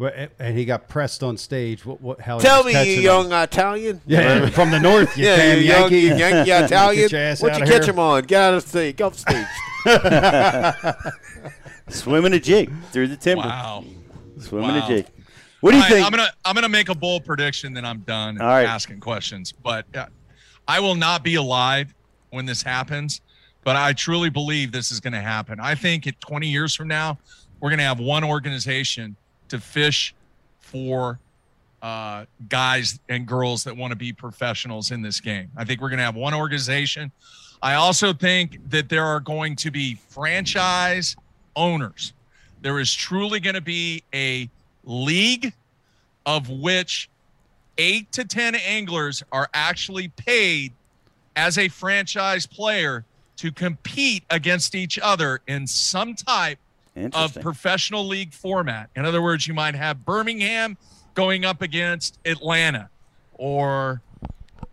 Wh- 0.00 0.28
and 0.38 0.56
he 0.56 0.64
got 0.64 0.88
pressed 0.88 1.22
on 1.22 1.36
stage. 1.36 1.84
What? 1.84 2.00
what 2.00 2.20
how 2.20 2.38
Tell 2.38 2.64
me, 2.64 2.72
you 2.72 2.96
them. 2.96 3.04
young 3.04 3.32
Italian. 3.32 4.00
Yeah, 4.06 4.48
from 4.50 4.70
the 4.70 4.80
north, 4.80 5.16
you 5.18 5.26
yeah, 5.26 5.36
damn 5.36 5.58
you 5.58 5.64
young, 5.64 5.80
Yankee. 5.82 5.98
you 6.00 6.14
Yankee 6.16 6.50
Italian. 6.50 7.02
Get 7.02 7.12
your 7.12 7.20
ass 7.20 7.42
What'd 7.42 7.58
you 7.58 7.64
outta 7.64 7.72
catch 7.72 7.84
here. 7.84 7.92
him 7.94 7.98
on? 7.98 8.22
Get 8.24 8.42
out 8.42 8.54
of 8.54 8.62
stage. 8.62 8.96
Go 8.96 9.06
off 9.08 9.18
stage. 9.18 9.46
Swimming 11.88 12.32
a 12.34 12.40
jig 12.40 12.70
through 12.92 13.08
the 13.08 13.16
timber. 13.16 13.44
Wow. 13.46 13.84
Swimming 14.38 14.70
Wow. 14.70 14.84
a 14.84 14.88
jig. 14.88 15.06
What 15.60 15.72
do 15.72 15.76
you 15.76 15.82
All 15.82 15.88
right, 15.88 15.94
think? 15.94 16.06
I'm 16.06 16.10
gonna 16.12 16.30
I'm 16.44 16.54
gonna 16.54 16.68
make 16.68 16.88
a 16.88 16.94
bold 16.94 17.24
prediction, 17.24 17.74
then 17.74 17.84
I'm 17.84 17.98
done 18.00 18.40
All 18.40 18.46
right. 18.48 18.66
asking 18.66 19.00
questions. 19.00 19.52
But 19.52 19.84
uh, 19.94 20.06
I 20.66 20.80
will 20.80 20.94
not 20.94 21.22
be 21.24 21.34
alive 21.34 21.92
when 22.30 22.46
this 22.46 22.62
happens. 22.62 23.20
But 23.62 23.76
I 23.76 23.92
truly 23.92 24.30
believe 24.30 24.72
this 24.72 24.90
is 24.90 25.00
going 25.00 25.12
to 25.12 25.20
happen. 25.20 25.60
I 25.60 25.74
think 25.74 26.06
at 26.06 26.18
20 26.22 26.48
years 26.48 26.74
from 26.74 26.88
now, 26.88 27.18
we're 27.60 27.68
going 27.68 27.78
to 27.78 27.84
have 27.84 28.00
one 28.00 28.24
organization 28.24 29.14
to 29.50 29.60
fish 29.60 30.14
for 30.58 31.18
uh, 31.82 32.24
guys 32.48 33.00
and 33.08 33.26
girls 33.26 33.64
that 33.64 33.76
want 33.76 33.90
to 33.90 33.96
be 33.96 34.12
professionals 34.12 34.90
in 34.90 35.02
this 35.02 35.20
game. 35.20 35.50
I 35.56 35.64
think 35.64 35.80
we're 35.80 35.88
going 35.88 35.98
to 35.98 36.04
have 36.04 36.16
one 36.16 36.34
organization. 36.34 37.10
I 37.62 37.74
also 37.74 38.12
think 38.12 38.58
that 38.70 38.88
there 38.88 39.04
are 39.04 39.20
going 39.20 39.56
to 39.56 39.70
be 39.70 39.96
franchise 40.08 41.16
owners. 41.56 42.12
There 42.62 42.78
is 42.78 42.92
truly 42.92 43.40
going 43.40 43.54
to 43.54 43.60
be 43.60 44.02
a 44.14 44.48
league 44.84 45.52
of 46.26 46.48
which 46.48 47.08
eight 47.78 48.12
to 48.12 48.24
10 48.24 48.54
anglers 48.54 49.22
are 49.32 49.48
actually 49.54 50.08
paid 50.08 50.72
as 51.36 51.56
a 51.58 51.68
franchise 51.68 52.46
player 52.46 53.04
to 53.36 53.50
compete 53.50 54.24
against 54.28 54.74
each 54.74 54.98
other 54.98 55.40
in 55.46 55.66
some 55.66 56.14
type 56.14 56.58
of 57.12 57.34
professional 57.40 58.06
league 58.06 58.32
format. 58.32 58.90
In 58.96 59.04
other 59.04 59.22
words, 59.22 59.46
you 59.46 59.54
might 59.54 59.74
have 59.74 60.04
Birmingham 60.04 60.76
going 61.14 61.44
up 61.44 61.62
against 61.62 62.18
Atlanta 62.24 62.88
or 63.34 64.02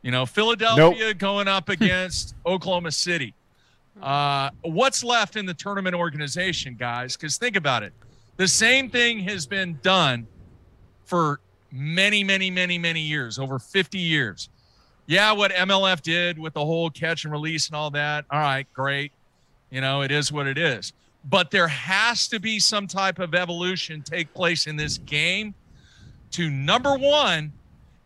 you 0.01 0.11
know 0.11 0.25
Philadelphia 0.25 1.13
going 1.13 1.47
up 1.47 1.69
against 1.77 2.35
Oklahoma 2.45 2.91
City. 2.91 3.33
Uh, 4.01 4.51
what's 4.61 5.03
left 5.03 5.35
in 5.35 5.45
the 5.45 5.53
tournament 5.53 5.95
organization, 5.95 6.75
guys? 6.77 7.15
Because 7.15 7.37
think 7.37 7.55
about 7.55 7.83
it. 7.83 7.93
The 8.35 8.47
same 8.47 8.89
thing 8.89 9.19
has 9.19 9.47
been 9.47 9.79
done 9.81 10.27
for 11.05 11.39
many, 11.71 12.23
many, 12.23 12.51
many, 12.51 12.77
many 12.77 13.01
years, 13.01 13.39
over 13.39 13.57
50 13.57 13.97
years. 13.97 14.49
Yeah, 15.07 15.31
what 15.31 15.51
MLF 15.51 16.01
did 16.01 16.37
with 16.37 16.53
the 16.53 16.63
whole 16.63 16.89
catch 16.89 17.23
and 17.23 17.31
release 17.31 17.67
and 17.67 17.75
all 17.75 17.89
that. 17.91 18.25
All 18.29 18.39
right, 18.39 18.67
great. 18.73 19.11
You 19.71 19.81
know, 19.81 20.01
it 20.01 20.11
is 20.11 20.31
what 20.31 20.47
it 20.47 20.57
is. 20.57 20.93
But 21.25 21.51
there 21.51 21.67
has 21.67 22.27
to 22.29 22.39
be 22.39 22.59
some 22.59 22.87
type 22.87 23.19
of 23.19 23.35
evolution 23.35 24.01
take 24.01 24.33
place 24.33 24.67
in 24.67 24.75
this 24.75 24.97
game 24.99 25.53
to 26.31 26.49
number 26.49 26.97
one, 26.97 27.51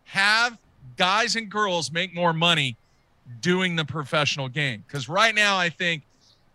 have 0.04 0.58
guys 0.96 1.36
and 1.36 1.50
girls 1.50 1.92
make 1.92 2.14
more 2.14 2.32
money 2.32 2.76
doing 3.40 3.76
the 3.76 3.84
professional 3.84 4.48
game. 4.48 4.84
Because 4.86 5.08
right 5.08 5.34
now, 5.34 5.56
I 5.56 5.68
think 5.68 6.02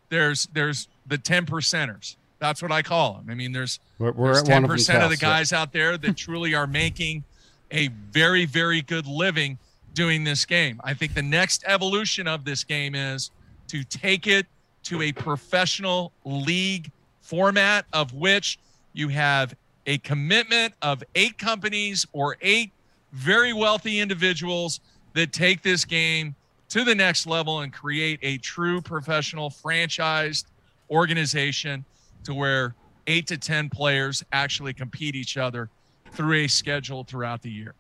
there's 0.10 0.48
there's 0.54 0.88
the 1.08 1.18
10 1.18 1.46
percenters. 1.46 2.16
That's 2.40 2.62
what 2.62 2.72
I 2.72 2.82
call 2.82 3.14
them. 3.14 3.26
I 3.30 3.34
mean, 3.34 3.52
there's 3.52 3.80
We're, 3.98 4.12
we're 4.12 4.34
there's 4.34 4.44
ten 4.44 4.64
of 4.64 4.70
percent 4.70 5.04
of 5.04 5.10
the 5.10 5.16
house, 5.16 5.22
yeah. 5.22 5.30
guys 5.30 5.54
out 5.54 5.74
there 5.74 5.98
that 5.98 6.18
truly 6.18 6.54
are 6.54 6.68
making 6.68 7.24
a 7.72 7.88
very, 8.12 8.46
very 8.46 8.82
good 8.82 9.08
living 9.08 9.58
doing 9.94 10.24
this 10.24 10.46
game. 10.46 10.80
I 10.84 10.94
think 10.94 11.16
the 11.16 11.24
next 11.24 11.64
evolution 11.66 12.28
of 12.28 12.46
this 12.46 12.64
game 12.64 12.94
is 12.94 13.32
to 13.70 13.84
take 13.84 14.28
it 14.28 14.46
to 14.88 15.02
a 15.02 15.12
professional 15.12 16.14
league 16.24 16.90
format 17.20 17.86
of 17.92 18.14
which 18.14 18.58
you 18.94 19.10
have 19.10 19.54
a 19.86 19.98
commitment 19.98 20.74
of 20.82 21.04
eight 21.16 21.38
companies 21.38 22.06
or 22.14 22.38
eight 22.42 22.72
very 23.12 23.52
wealthy 23.52 24.00
individuals 24.00 24.80
that 25.14 25.34
take 25.34 25.62
this 25.62 25.84
game 25.84 26.34
to 26.70 26.86
the 26.86 26.96
next 26.96 27.28
level 27.28 27.60
and 27.62 27.74
create 27.74 28.18
a 28.22 28.38
true 28.38 28.82
professional 28.82 29.50
franchised 29.50 30.46
organization 30.90 31.84
to 32.24 32.34
where 32.34 32.74
eight 33.08 33.28
to 33.28 33.38
10 33.38 33.70
players 33.70 34.24
actually 34.32 34.74
compete 34.74 35.16
each 35.16 35.36
other 35.36 35.70
through 36.14 36.46
a 36.46 36.48
schedule 36.48 37.04
throughout 37.04 37.42
the 37.42 37.52
year. 37.52 37.74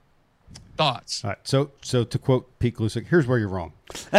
Thoughts? 0.75 1.23
All 1.23 1.31
right. 1.31 1.39
So, 1.43 1.71
so 1.81 2.03
to 2.03 2.19
quote 2.19 2.59
Pete 2.59 2.75
Gluszek, 2.77 3.07
here's 3.07 3.25
where 3.25 3.39
you're 3.39 3.49
wrong. 3.49 3.73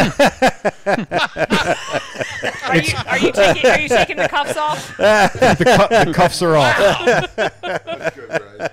Are 2.68 2.76
you, 2.76 2.92
are 3.06 3.18
you 3.18 3.32
taking 3.32 3.70
are 3.70 3.80
you 3.80 3.88
taking 3.88 4.16
the 4.16 4.28
cuffs 4.28 4.56
off? 4.56 4.96
The, 4.96 5.88
cu- 5.88 6.04
the 6.04 6.12
cuffs 6.14 6.42
are 6.42 6.56
off. 6.56 6.76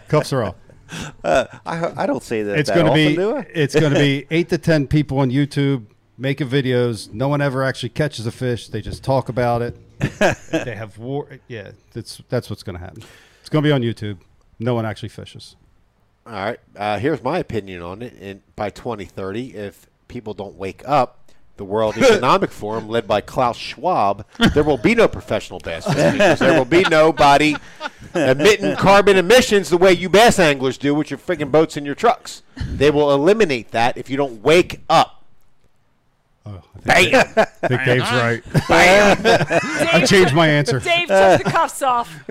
Cuffs 0.08 0.34
are 0.34 0.44
off. 0.44 0.56
Uh, 1.24 1.46
I, 1.66 2.04
I 2.04 2.06
don't 2.06 2.24
say 2.24 2.44
that. 2.44 2.60
It's 2.60 2.70
going 2.70 2.86
to 2.86 2.94
be 2.94 3.16
do 3.16 3.38
I? 3.38 3.48
it's 3.54 3.74
going 3.74 3.94
to 3.94 4.00
be 4.00 4.28
eight 4.32 4.50
to 4.50 4.58
ten 4.58 4.88
people 4.88 5.20
on 5.20 5.32
YouTube 5.32 5.86
making 6.18 6.50
videos. 6.50 7.12
No 7.14 7.28
one 7.28 7.42
ever 7.42 7.64
actually 7.64 7.90
catches 7.90 8.26
a 8.28 8.32
fish. 8.32 8.68
They 8.68 8.82
just 8.82 9.04
talk 9.04 9.30
about 9.30 9.62
it. 9.62 9.78
they 10.52 10.76
have 10.76 10.98
war. 10.98 11.28
Yeah, 11.48 11.72
that's 11.94 12.22
that's 12.30 12.50
what's 12.50 12.64
going 12.64 12.78
to 12.78 12.84
happen. 12.84 13.04
It's 13.42 13.50
going 13.50 13.64
to 13.64 13.68
be 13.68 13.72
on 13.74 13.82
YouTube. 13.82 14.20
No 14.60 14.76
one 14.76 14.86
actually 14.86 15.10
fishes. 15.10 15.56
All 16.26 16.34
right. 16.34 16.60
Uh, 16.76 16.98
here's 17.00 17.22
my 17.24 17.38
opinion 17.40 17.82
on 17.82 18.02
it. 18.02 18.14
And 18.20 18.42
by 18.56 18.70
2030, 18.70 19.56
if 19.56 19.88
people 20.08 20.34
don't 20.34 20.56
wake 20.56 20.82
up 20.86 21.20
the 21.58 21.64
World 21.64 21.96
Economic 22.02 22.52
Forum, 22.52 22.90
led 22.90 23.08
by 23.08 23.22
Klaus 23.22 23.58
Schwab, 23.58 24.26
there 24.54 24.64
will 24.64 24.78
be 24.78 24.96
no 24.96 25.08
professional 25.08 25.60
bass 25.60 25.86
fishing 25.86 26.14
because 26.14 26.40
there 26.40 26.58
will 26.58 26.66
be 26.66 26.82
nobody 26.90 27.56
emitting 28.16 28.76
carbon 28.78 29.18
emissions 29.18 29.70
the 29.70 29.78
way 29.78 29.94
you 29.94 30.10
bass 30.10 30.40
anglers 30.40 30.78
do 30.78 30.96
with 30.96 31.12
your 31.12 31.20
friggin' 31.20 31.52
boats 31.52 31.78
and 31.78 31.86
your 31.86 31.96
trucks. 31.96 32.42
They 32.58 32.90
will 32.90 33.14
eliminate 33.14 33.72
that 33.72 33.98
if 33.98 34.10
you 34.10 34.18
don't 34.18 34.42
wake 34.42 34.82
up. 34.90 35.24
Oh, 36.48 36.62
I 36.88 37.04
think, 37.04 37.12
Bam! 37.12 37.48
I 37.62 37.68
think 37.68 37.86
Dave's 37.86 38.12
All 38.12 38.18
right. 38.18 38.46
right. 38.70 39.54
I 39.94 40.06
changed 40.06 40.34
my 40.36 40.48
answer. 40.48 40.80
Dave 40.80 41.08
took 41.08 41.44
the 41.44 41.50
cuffs 41.50 41.82
off. 41.82 42.24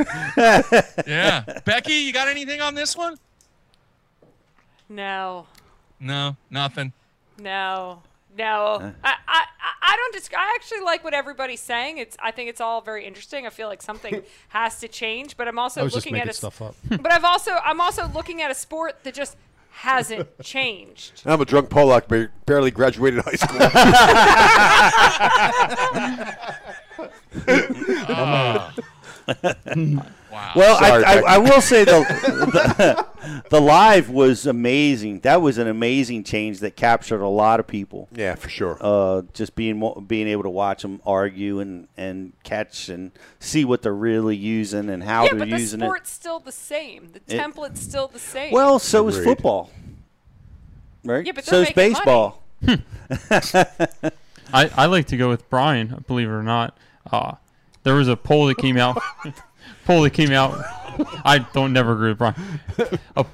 Yeah. 1.07 1.61
Becky, 1.65 1.95
you 1.95 2.13
got 2.13 2.29
anything 2.29 2.61
on 2.61 2.75
this 2.75 2.97
one? 2.97 3.19
No, 4.89 5.47
No, 6.01 6.37
nothing. 6.51 6.93
no, 7.39 8.03
no. 8.37 8.93
I, 9.03 9.09
I, 9.09 9.15
I- 9.29 9.45
I 9.87 9.97
don't. 9.97 10.15
Dis- 10.15 10.31
I 10.37 10.53
actually 10.57 10.81
like 10.81 11.05
what 11.05 11.13
everybody's 11.15 11.61
saying. 11.61 11.99
It's. 11.99 12.17
I 12.21 12.31
think 12.31 12.49
it's 12.49 12.61
all 12.61 12.81
very 12.81 13.05
interesting. 13.07 13.47
I 13.47 13.51
feel 13.51 13.69
like 13.69 13.83
something 13.83 14.23
has 14.49 14.81
to 14.81 14.89
change, 14.89 15.37
but 15.37 15.47
I'm 15.47 15.59
also 15.59 15.83
I 15.83 15.85
was 15.85 15.93
just 15.93 16.07
looking 16.07 16.15
at 16.21 16.27
making 16.27 16.29
a. 16.29 16.31
s- 16.31 16.37
stuff 16.39 16.63
up. 16.63 16.75
But 17.03 17.13
I've 17.13 17.25
also. 17.25 17.51
I'm 17.53 17.81
also 17.83 18.09
looking 18.09 18.41
at 18.41 18.51
a 18.51 18.55
sport 18.55 19.05
that 19.05 19.13
just 19.15 19.37
hasn't 19.73 20.27
changed. 20.43 21.23
I'm 21.27 21.41
a 21.41 21.45
drunk 21.45 21.69
Pollock, 21.69 22.07
but 22.09 22.31
barely 22.47 22.71
graduated 22.71 23.21
high 23.25 23.35
school. 23.35 23.61
Wow. 30.35 30.53
Well, 30.57 30.79
Sorry, 30.81 31.05
I, 31.05 31.15
I, 31.21 31.35
I 31.35 31.39
will 31.39 31.61
say 31.61 31.85
though, 31.85 32.03
the, 32.05 33.07
the 33.51 33.61
live 33.61 34.11
was 34.11 34.47
amazing. 34.47 35.21
That 35.21 35.41
was 35.41 35.59
an 35.59 35.69
amazing 35.69 36.25
change 36.25 36.59
that 36.59 36.75
captured 36.75 37.21
a 37.21 37.29
lot 37.29 37.61
of 37.61 37.69
people. 37.69 38.09
yeah, 38.13 38.35
for 38.35 38.49
sure. 38.49 38.77
Uh, 38.81 39.23
just 39.33 39.55
being 39.55 40.05
being 40.09 40.27
able 40.27 40.43
to 40.43 40.51
watch 40.51 40.83
them 40.83 41.01
argue 41.07 41.61
and, 41.61 41.87
and 41.97 42.33
catch 42.43 42.89
and 42.89 43.13
see 43.39 43.65
what 43.65 43.83
they're 43.83 43.95
really 43.95 44.35
using 44.35 44.91
and 44.91 45.05
how 45.05 45.23
yeah, 45.23 45.31
they're 45.31 45.39
but 45.39 45.51
the 45.51 45.59
using 45.61 45.79
sport's 45.79 46.11
still 46.11 46.41
the 46.41 46.51
same. 46.51 47.13
The 47.13 47.21
It- 47.33 47.41
template's 47.41 47.81
still 47.81 48.09
the 48.09 48.19
same. 48.19 48.53
Well, 48.53 48.81
so 48.81 49.07
is 49.07 49.23
football, 49.23 49.71
right? 51.05 51.25
Yeah, 51.25 51.31
but 51.33 51.45
so 51.45 51.61
they're 51.61 51.71
is 51.71 51.77
making 51.77 51.93
money. 51.93 51.95
baseball. 51.95 52.43
I, 54.53 54.71
I 54.77 54.87
like 54.87 55.07
to 55.07 55.17
go 55.17 55.29
with 55.29 55.49
Brian, 55.49 56.03
believe 56.09 56.29
it 56.29 56.33
or 56.33 56.43
not. 56.43 56.77
Uh, 57.11 57.35
there 57.85 57.95
was 57.95 58.09
a 58.09 58.17
poll 58.17 58.47
that 58.47 58.57
came 58.59 58.77
out. 58.77 59.01
poll 59.85 60.03
that 60.03 60.11
came 60.11 60.33
out. 60.33 60.59
I 61.25 61.39
don't 61.53 61.73
never 61.73 61.93
agree 61.93 62.11
with 62.11 62.19
Brian. 62.19 62.61
A, 63.17 63.27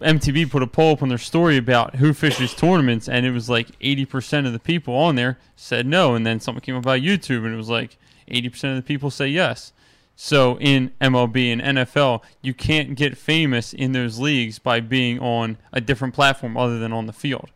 MTV 0.00 0.50
put 0.50 0.62
a 0.62 0.66
poll 0.66 0.92
up 0.92 1.02
on 1.02 1.08
their 1.08 1.18
story 1.18 1.56
about 1.56 1.96
who 1.96 2.12
fishes 2.12 2.54
tournaments, 2.54 3.08
and 3.08 3.26
it 3.26 3.32
was 3.32 3.50
like 3.50 3.78
80% 3.80 4.46
of 4.46 4.52
the 4.52 4.58
people 4.58 4.94
on 4.94 5.16
there 5.16 5.38
said 5.56 5.86
no. 5.86 6.14
And 6.14 6.26
then 6.26 6.40
something 6.40 6.60
came 6.60 6.76
up 6.76 6.84
about 6.84 7.00
YouTube, 7.00 7.44
and 7.44 7.52
it 7.52 7.56
was 7.56 7.68
like 7.68 7.96
80% 8.30 8.70
of 8.70 8.76
the 8.76 8.82
people 8.82 9.10
say 9.10 9.28
yes. 9.28 9.72
So 10.14 10.58
in 10.58 10.90
MLB 11.00 11.52
and 11.52 11.78
NFL, 11.78 12.22
you 12.42 12.52
can't 12.52 12.96
get 12.96 13.16
famous 13.16 13.72
in 13.72 13.92
those 13.92 14.18
leagues 14.18 14.58
by 14.58 14.80
being 14.80 15.20
on 15.20 15.58
a 15.72 15.80
different 15.80 16.14
platform 16.14 16.56
other 16.56 16.78
than 16.78 16.92
on 16.92 17.06
the 17.06 17.12
field 17.12 17.50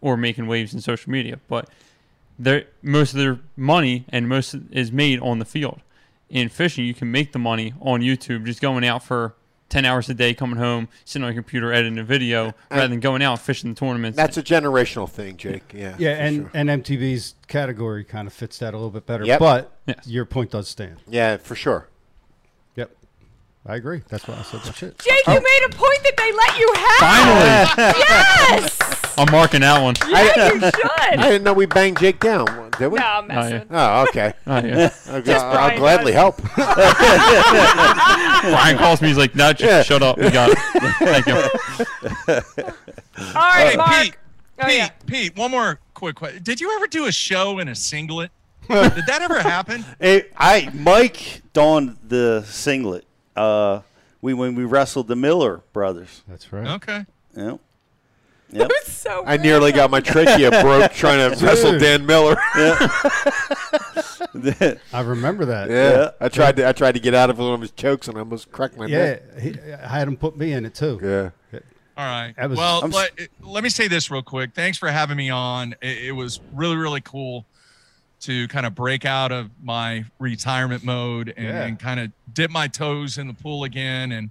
or 0.00 0.16
making 0.16 0.46
waves 0.46 0.72
in 0.72 0.80
social 0.80 1.12
media. 1.12 1.40
But 1.48 1.68
their 2.38 2.64
most 2.82 3.12
of 3.12 3.18
their 3.18 3.40
money 3.56 4.06
and 4.08 4.28
most 4.28 4.54
is 4.70 4.92
made 4.92 5.20
on 5.20 5.38
the 5.38 5.44
field. 5.44 5.80
In 6.28 6.48
fishing, 6.48 6.84
you 6.84 6.94
can 6.94 7.10
make 7.10 7.32
the 7.32 7.38
money 7.38 7.72
on 7.80 8.00
YouTube 8.00 8.44
just 8.44 8.60
going 8.60 8.84
out 8.84 9.04
for 9.04 9.36
10 9.68 9.84
hours 9.84 10.08
a 10.08 10.14
day, 10.14 10.34
coming 10.34 10.56
home, 10.56 10.88
sitting 11.04 11.24
on 11.24 11.32
your 11.32 11.42
computer, 11.42 11.72
editing 11.72 11.98
a 11.98 12.04
video, 12.04 12.46
uh, 12.46 12.48
uh, 12.48 12.52
rather 12.70 12.88
than 12.88 13.00
going 13.00 13.22
out 13.22 13.40
fishing 13.40 13.74
the 13.74 13.78
tournaments. 13.78 14.16
That's 14.16 14.36
a 14.36 14.42
generational 14.42 15.08
thing, 15.08 15.36
Jake. 15.36 15.72
Yeah. 15.72 15.96
Yeah, 15.98 16.10
and, 16.12 16.36
sure. 16.36 16.50
and 16.54 16.68
MTV's 16.68 17.34
category 17.48 18.04
kind 18.04 18.26
of 18.26 18.32
fits 18.32 18.58
that 18.58 18.74
a 18.74 18.76
little 18.76 18.90
bit 18.90 19.06
better. 19.06 19.24
Yep. 19.24 19.38
But 19.40 19.72
Yes. 19.86 20.06
your 20.06 20.24
point 20.24 20.50
does 20.50 20.68
stand. 20.68 20.96
yeah, 21.08 21.36
for 21.36 21.54
sure. 21.54 21.88
Yep. 22.76 22.90
I 23.66 23.76
agree. 23.76 24.02
That's 24.08 24.26
why 24.26 24.34
I 24.34 24.42
said 24.42 24.60
that 24.62 24.74
shit. 24.76 24.98
Jake, 24.98 25.26
you 25.26 25.34
oh. 25.34 25.40
made 25.40 25.66
a 25.66 25.76
point 25.76 26.02
that 26.02 26.16
they 26.16 26.32
let 26.32 26.58
you 26.58 26.72
have. 26.76 26.98
Finally, 27.76 28.04
Yes. 28.58 28.95
I'm 29.18 29.30
marking 29.32 29.60
that 29.62 29.82
one. 29.82 29.94
Yeah, 30.08 30.22
you 30.52 30.60
I 30.62 31.10
should. 31.12 31.20
didn't 31.22 31.44
know 31.44 31.52
we 31.54 31.66
banged 31.66 31.98
Jake 31.98 32.20
down, 32.20 32.70
did 32.78 32.88
we? 32.88 32.98
No, 32.98 33.04
I'm 33.06 33.24
Oh, 33.24 33.26
messing. 33.28 33.66
Oh, 33.70 34.02
okay. 34.08 34.32
Oh, 34.46 34.58
yeah. 34.58 34.90
I'll, 35.08 35.22
Just 35.22 35.44
I'll 35.44 35.52
Brian 35.52 35.78
gladly 35.78 36.12
help. 36.12 36.36
Brian 38.42 38.78
calls 38.78 39.00
me. 39.02 39.08
He's 39.08 39.16
like, 39.18 39.34
"No, 39.34 39.52
just 39.52 39.62
Yeah. 39.62 39.82
shut 39.82 40.02
up. 40.02 40.18
We 40.18 40.30
got 40.30 40.50
it. 40.52 40.58
Thank 40.98 41.26
you." 41.26 41.34
All 43.34 43.42
right, 43.42 43.70
Hey, 43.70 43.76
Mark. 43.76 43.90
Pete. 44.04 44.16
Oh, 44.60 44.66
Pete, 44.66 44.76
yeah. 44.76 44.88
Pete, 45.06 45.36
one 45.36 45.50
more 45.50 45.80
quick 45.94 46.16
question. 46.16 46.42
Did 46.42 46.60
you 46.60 46.74
ever 46.76 46.86
do 46.86 47.06
a 47.06 47.12
show 47.12 47.58
in 47.58 47.68
a 47.68 47.74
singlet? 47.74 48.30
Did 48.68 49.06
that 49.06 49.20
ever 49.22 49.40
happen? 49.40 49.84
Hey, 50.00 50.24
I 50.36 50.70
Mike 50.74 51.42
donned 51.52 51.96
the 52.06 52.42
singlet. 52.46 53.04
Uh, 53.36 53.80
we 54.20 54.34
when 54.34 54.54
we 54.54 54.64
wrestled 54.64 55.08
the 55.08 55.16
Miller 55.16 55.62
brothers. 55.72 56.22
That's 56.28 56.52
right. 56.52 56.66
Okay. 56.76 57.06
Yep. 57.36 57.60
Yep. 58.52 58.70
It's 58.82 58.92
so 58.92 59.24
I 59.26 59.36
nearly 59.36 59.72
got 59.72 59.90
my 59.90 60.00
trachea 60.00 60.50
broke 60.62 60.92
trying 60.92 61.30
to 61.32 61.36
wrestle 61.44 61.78
Dan 61.78 62.06
Miller. 62.06 62.36
I 64.92 65.00
remember 65.00 65.44
that. 65.46 65.68
Yeah. 65.70 65.90
Yeah. 65.90 66.10
I 66.20 66.28
tried 66.28 66.56
to 66.56 66.68
I 66.68 66.72
tried 66.72 66.92
to 66.92 67.00
get 67.00 67.14
out 67.14 67.30
of 67.30 67.38
one 67.38 67.54
of 67.54 67.60
his 67.60 67.70
chokes 67.72 68.08
and 68.08 68.16
I 68.16 68.20
almost 68.20 68.50
cracked 68.52 68.76
my 68.76 68.86
Yeah, 68.86 68.98
neck. 69.04 69.38
he, 69.40 69.54
I 69.72 69.88
had 69.98 70.08
him 70.08 70.16
put 70.16 70.36
me 70.36 70.52
in 70.52 70.64
it 70.64 70.74
too. 70.74 70.98
Yeah. 71.02 71.30
All 71.98 72.04
right. 72.04 72.34
That 72.36 72.50
was- 72.50 72.58
well, 72.58 72.84
I'm 72.84 72.90
s- 72.90 73.10
let, 73.18 73.28
let 73.40 73.64
me 73.64 73.70
say 73.70 73.88
this 73.88 74.10
real 74.10 74.22
quick. 74.22 74.54
Thanks 74.54 74.76
for 74.78 74.88
having 74.88 75.16
me 75.16 75.30
on. 75.30 75.74
It, 75.80 76.08
it 76.08 76.12
was 76.12 76.40
really, 76.52 76.76
really 76.76 77.00
cool 77.00 77.46
to 78.20 78.48
kind 78.48 78.66
of 78.66 78.74
break 78.74 79.04
out 79.04 79.32
of 79.32 79.50
my 79.62 80.04
retirement 80.18 80.84
mode 80.84 81.32
and, 81.36 81.46
Yeah. 81.46 81.64
and 81.64 81.78
kind 81.78 82.00
of 82.00 82.12
dip 82.32 82.50
my 82.50 82.68
toes 82.68 83.18
in 83.18 83.28
the 83.28 83.34
pool 83.34 83.64
again 83.64 84.12
and 84.12 84.30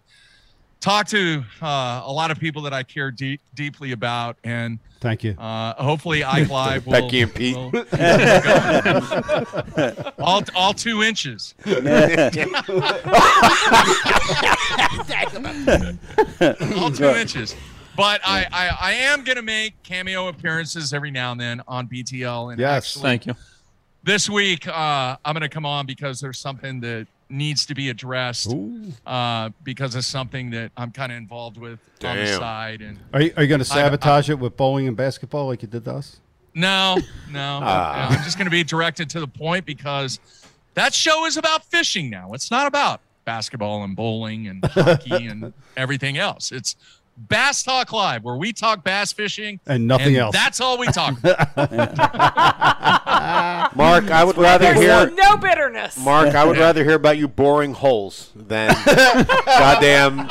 talk 0.79 1.07
to 1.07 1.43
uh, 1.61 2.01
a 2.05 2.11
lot 2.11 2.31
of 2.31 2.39
people 2.39 2.61
that 2.63 2.73
I 2.73 2.83
care 2.83 3.11
deep, 3.11 3.41
deeply 3.55 3.91
about. 3.91 4.37
And 4.43 4.79
Thank 4.99 5.23
you. 5.23 5.31
uh, 5.37 5.73
hopefully, 5.81 6.23
Ike 6.23 6.49
Live 6.49 6.85
will, 6.85 6.93
Becky 6.93 7.21
and 7.21 7.33
Pete. 7.33 7.55
will- 7.55 7.85
all, 10.19 10.43
all 10.55 10.73
two 10.73 11.03
inches. 11.03 11.53
all 16.77 16.91
two 16.91 17.05
inches. 17.15 17.55
But 17.95 18.19
I, 18.25 18.45
I, 18.51 18.77
I 18.81 18.91
am 18.93 19.23
going 19.23 19.37
to 19.37 19.41
make 19.41 19.81
cameo 19.83 20.27
appearances 20.27 20.93
every 20.93 21.11
now 21.11 21.31
and 21.31 21.39
then 21.39 21.61
on 21.67 21.87
BTL. 21.87 22.51
And 22.51 22.59
Yes. 22.59 22.87
actually, 22.87 23.01
Thank 23.03 23.25
you. 23.27 23.35
this 24.03 24.29
week, 24.29 24.67
uh, 24.67 25.15
I'm 25.23 25.33
going 25.33 25.41
to 25.41 25.49
come 25.49 25.65
on 25.65 25.85
because 25.85 26.19
there's 26.19 26.37
something 26.39 26.81
that 26.81 27.07
needs 27.29 27.65
to 27.65 27.73
be 27.75 27.89
addressed 27.89 28.53
uh, 29.05 29.49
because 29.63 29.95
of 29.95 30.05
something 30.05 30.51
that 30.51 30.71
I'm 30.77 30.91
kind 30.91 31.11
of 31.11 31.17
involved 31.17 31.57
with 31.57 31.79
on 32.03 32.17
the 32.17 32.27
side. 32.27 32.81
And 32.81 32.99
Are 33.13 33.21
you, 33.21 33.33
are 33.35 33.43
you 33.43 33.49
going 33.49 33.63
to 33.63 33.73
I- 33.73 33.79
I- 33.79 33.83
sabotage 33.83 34.29
it 34.29 34.37
with 34.39 34.55
bowling 34.55 34.87
and 34.87 34.95
basketball 34.95 35.47
like 35.47 35.61
you 35.61 35.67
did 35.67 35.85
to 35.85 35.93
us? 35.95 36.17
no, 36.53 36.97
no, 37.31 37.59
Ah. 37.63 38.09
I'm 38.09 38.23
just 38.23 38.37
going 38.37 38.45
to 38.45 38.51
be 38.51 38.63
directed 38.63 39.09
to 39.11 39.19
the 39.19 39.27
point 39.27 39.65
because 39.65 40.19
that 40.75 40.93
show 40.93 41.25
is 41.25 41.35
about 41.37 41.65
fishing 41.65 42.09
now. 42.09 42.33
It's 42.33 42.49
not 42.51 42.67
about 42.67 43.01
basketball 43.25 43.83
and 43.83 43.95
bowling 43.95 44.47
and 44.47 44.63
hockey 44.63 45.25
and 45.27 45.51
everything 45.75 46.17
else. 46.17 46.51
It's 46.51 46.75
Bass 47.17 47.63
Talk 47.63 47.93
Live, 47.93 48.23
where 48.23 48.35
we 48.35 48.51
talk 48.51 48.83
bass 48.83 49.13
fishing 49.13 49.61
And 49.65 49.87
nothing 49.87 50.07
and 50.07 50.17
else. 50.17 50.35
That's 50.35 50.59
all 50.59 50.77
we 50.77 50.87
talk 50.87 51.17
about. 51.17 51.55
Mark, 53.75 54.09
I 54.11 54.23
would 54.23 54.37
rather 54.37 54.65
There's 54.73 54.79
hear 54.79 55.09
no 55.11 55.37
bitterness. 55.37 55.97
Mark, 55.97 56.35
I 56.35 56.45
would 56.45 56.57
rather 56.57 56.83
hear 56.83 56.95
about 56.95 57.17
you 57.17 57.27
boring 57.27 57.73
holes 57.73 58.31
than 58.35 58.73
goddamn 59.45 60.27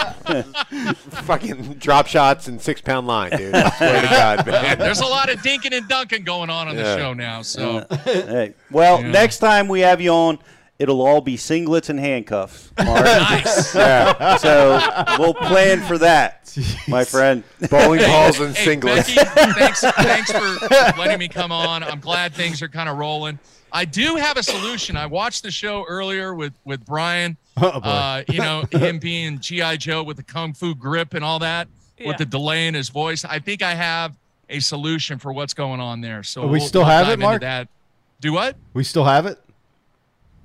fucking 1.24 1.74
drop 1.74 2.06
shots 2.06 2.48
and 2.48 2.60
six 2.60 2.80
pound 2.80 3.06
line, 3.06 3.30
dude. 3.36 3.54
I 3.54 3.70
swear 3.70 4.02
to 4.02 4.08
God, 4.08 4.46
man. 4.46 4.78
There's 4.78 5.00
a 5.00 5.06
lot 5.06 5.30
of 5.30 5.40
dinking 5.40 5.76
and 5.76 5.88
dunking 5.88 6.24
going 6.24 6.50
on 6.50 6.68
on 6.68 6.76
the 6.76 6.96
show 6.96 7.14
now. 7.14 7.42
So 7.42 7.86
Hey, 8.04 8.54
well, 8.70 9.00
Yeah. 9.00 9.10
next 9.10 9.38
time 9.38 9.68
we 9.68 9.80
have 9.80 10.00
you 10.00 10.10
on, 10.10 10.38
it'll 10.84 11.00
all 11.02 11.20
be 11.22 11.36
singlets 11.36 11.88
and 11.88 11.98
handcuffs. 11.98 12.70
Mark. 12.84 13.04
nice. 13.04 13.74
Yeah. 13.74 14.36
so 14.36 14.78
we'll 15.18 15.34
plan 15.34 15.80
for 15.80 15.98
that, 15.98 16.56
my 16.86 17.04
friend. 17.04 17.42
Bowling 17.70 18.00
balls 18.00 18.38
and 18.38 18.54
Hey, 18.54 18.76
singlets. 18.76 19.14
Becky, 19.16 19.52
thanks, 19.58 19.80
thanks 19.80 20.30
for 20.30 20.98
letting 20.98 21.18
me 21.18 21.26
come 21.28 21.50
on. 21.50 21.82
I'm 21.82 22.00
glad 22.00 22.34
things 22.34 22.60
are 22.62 22.68
kind 22.68 22.88
of 22.88 22.98
rolling. 22.98 23.38
I 23.72 23.84
do 23.86 24.16
have 24.16 24.36
a 24.36 24.42
solution. 24.42 24.96
I 24.96 25.06
watched 25.06 25.42
the 25.42 25.50
show 25.50 25.84
earlier 25.88 26.34
with 26.34 26.52
with 26.64 26.84
Brian. 26.84 27.36
Oh. 27.56 27.68
Uh, 27.68 28.22
you 28.28 28.38
know, 28.38 28.64
him 28.70 28.98
being 28.98 29.40
GI 29.40 29.78
Joe 29.78 30.02
with 30.02 30.16
the 30.18 30.22
kung 30.22 30.52
fu 30.52 30.74
grip 30.74 31.14
and 31.14 31.24
all 31.24 31.38
that, 31.38 31.66
Yeah. 31.98 32.08
with 32.08 32.18
the 32.18 32.26
delay 32.26 32.66
in 32.68 32.74
his 32.74 32.88
voice. 32.90 33.24
I 33.24 33.38
think 33.38 33.62
I 33.62 33.74
have 33.74 34.14
a 34.50 34.60
solution 34.60 35.18
for 35.18 35.32
what's 35.32 35.54
going 35.54 35.80
on 35.80 36.00
there. 36.02 36.22
So 36.22 36.42
Oh, 36.42 36.44
we 36.46 36.58
we'll- 36.58 36.68
still 36.68 36.80
we'll 36.82 36.90
have 36.90 37.06
dive 37.06 37.18
it, 37.18 37.22
Mark? 37.22 37.40
That. 37.40 37.68
Do 38.20 38.32
what? 38.32 38.56
we 38.74 38.84
still 38.84 39.04
have 39.04 39.26
it? 39.26 39.40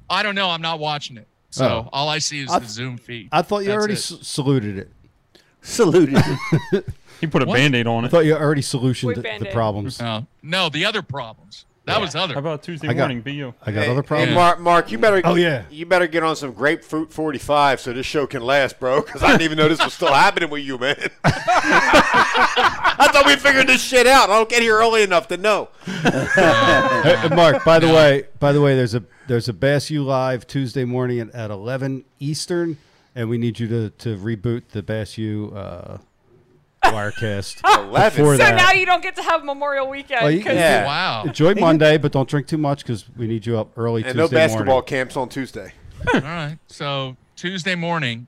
I 0.09 0.23
don't 0.23 0.35
know. 0.35 0.49
I'm 0.49 0.61
not 0.61 0.79
watching 0.79 1.17
it. 1.17 1.27
So 1.51 1.65
Oh. 1.65 1.89
all 1.91 2.09
I 2.09 2.19
see 2.19 2.41
is 2.41 2.49
I- 2.51 2.59
the 2.59 2.67
Zoom 2.67 2.97
feed. 2.97 3.29
I 3.31 3.41
thought 3.41 3.59
you 3.59 3.67
That's 3.67 3.77
already 3.77 3.93
it. 3.93 3.97
saluted 4.25 4.77
it. 4.77 4.91
Saluted. 5.61 6.17
He 7.19 7.27
put 7.27 7.43
a 7.43 7.45
What? 7.45 7.55
band-aid 7.57 7.85
on 7.85 8.05
it. 8.05 8.07
I 8.07 8.11
thought 8.11 8.23
you 8.25 8.33
already 8.33 8.61
solutioned 8.61 9.15
the, 9.15 9.43
the 9.43 9.51
problems. 9.51 9.99
No, 9.99 10.25
no, 10.41 10.69
the 10.69 10.85
other 10.85 11.01
problems. 11.01 11.65
That 11.89 12.01
was 12.01 12.15
other. 12.15 12.33
How 12.35 12.39
about 12.39 12.63
Tuesday 12.63 12.87
I 12.87 12.93
got- 12.93 13.01
morning? 13.03 13.21
Be 13.21 13.33
you. 13.33 13.53
I 13.65 13.71
got 13.71 13.83
Hey, 13.85 13.91
other 13.91 14.01
hey, 14.01 14.07
problems. 14.07 14.35
Mark, 14.35 14.59
Mark, 14.59 14.91
you 14.91 14.97
better. 14.97 15.21
Oh, 15.23 15.35
yeah. 15.35 15.63
You 15.69 15.85
better 15.85 16.07
get 16.07 16.23
on 16.23 16.35
some 16.35 16.53
grapefruit 16.53 17.11
45 17.11 17.81
so 17.81 17.93
this 17.93 18.05
show 18.05 18.25
can 18.27 18.41
last, 18.41 18.79
bro. 18.79 19.01
Because 19.01 19.23
I 19.23 19.27
didn't 19.31 19.41
even 19.43 19.57
know 19.57 19.67
this 19.67 19.83
was 19.83 19.93
still 19.93 20.13
happening 20.13 20.49
with 20.49 20.63
you, 20.63 20.77
man. 20.77 20.95
I 21.23 23.09
thought 23.11 23.25
we 23.25 23.35
figured 23.35 23.67
this 23.67 23.81
shit 23.81 24.07
out. 24.07 24.29
I 24.29 24.37
don't 24.37 24.49
get 24.49 24.61
here 24.61 24.77
early 24.77 25.03
enough 25.03 25.27
to 25.29 25.37
know. 25.37 25.69
Hey, 25.99 27.15
hey, 27.15 27.35
Mark, 27.35 27.63
by 27.65 27.79
the 27.79 27.87
way, 27.87 28.25
by 28.39 28.51
the 28.51 28.61
way, 28.61 28.75
there's 28.75 28.93
a 28.95 29.03
there's 29.27 29.47
a 29.49 29.53
Bass 29.53 29.89
U 29.89 30.03
live 30.03 30.45
Tuesday 30.47 30.85
morning 30.85 31.19
at, 31.19 31.31
at 31.35 31.51
11 31.51 32.03
Eastern, 32.19 32.77
and 33.15 33.29
we 33.29 33.37
need 33.37 33.59
you 33.59 33.67
to, 33.67 33.89
to 33.89 34.17
reboot 34.17 34.69
the 34.69 34.81
Bass 34.83 35.17
U 35.17 35.51
uh, 35.55 35.97
Wirecast. 36.83 37.61
11. 37.89 38.17
Before 38.17 38.33
So 38.35 38.43
that. 38.43 38.55
now 38.55 38.71
you 38.71 38.85
don't 38.85 39.01
get 39.03 39.15
to 39.17 39.23
have 39.23 39.43
Memorial 39.43 39.89
Weekend. 39.89 40.21
Oh, 40.23 40.27
you- 40.27 40.43
'cause- 40.43 40.53
Yeah. 40.55 40.85
Wow. 40.85 41.23
Enjoy 41.25 41.53
Monday, 41.59 41.97
but 41.97 42.11
don't 42.11 42.27
drink 42.29 42.47
too 42.47 42.57
much 42.57 42.83
because 42.83 43.05
we 43.17 43.27
need 43.27 43.45
you 43.45 43.57
up 43.59 43.77
early 43.77 44.03
And 44.03 44.17
Tuesday 44.17 44.21
no 44.21 44.27
basketball 44.29 44.65
morning. 44.75 44.87
camps 44.87 45.17
on 45.17 45.29
Tuesday. 45.29 45.73
All 46.13 46.21
right. 46.21 46.57
So 46.67 47.17
Tuesday 47.35 47.75
morning, 47.75 48.27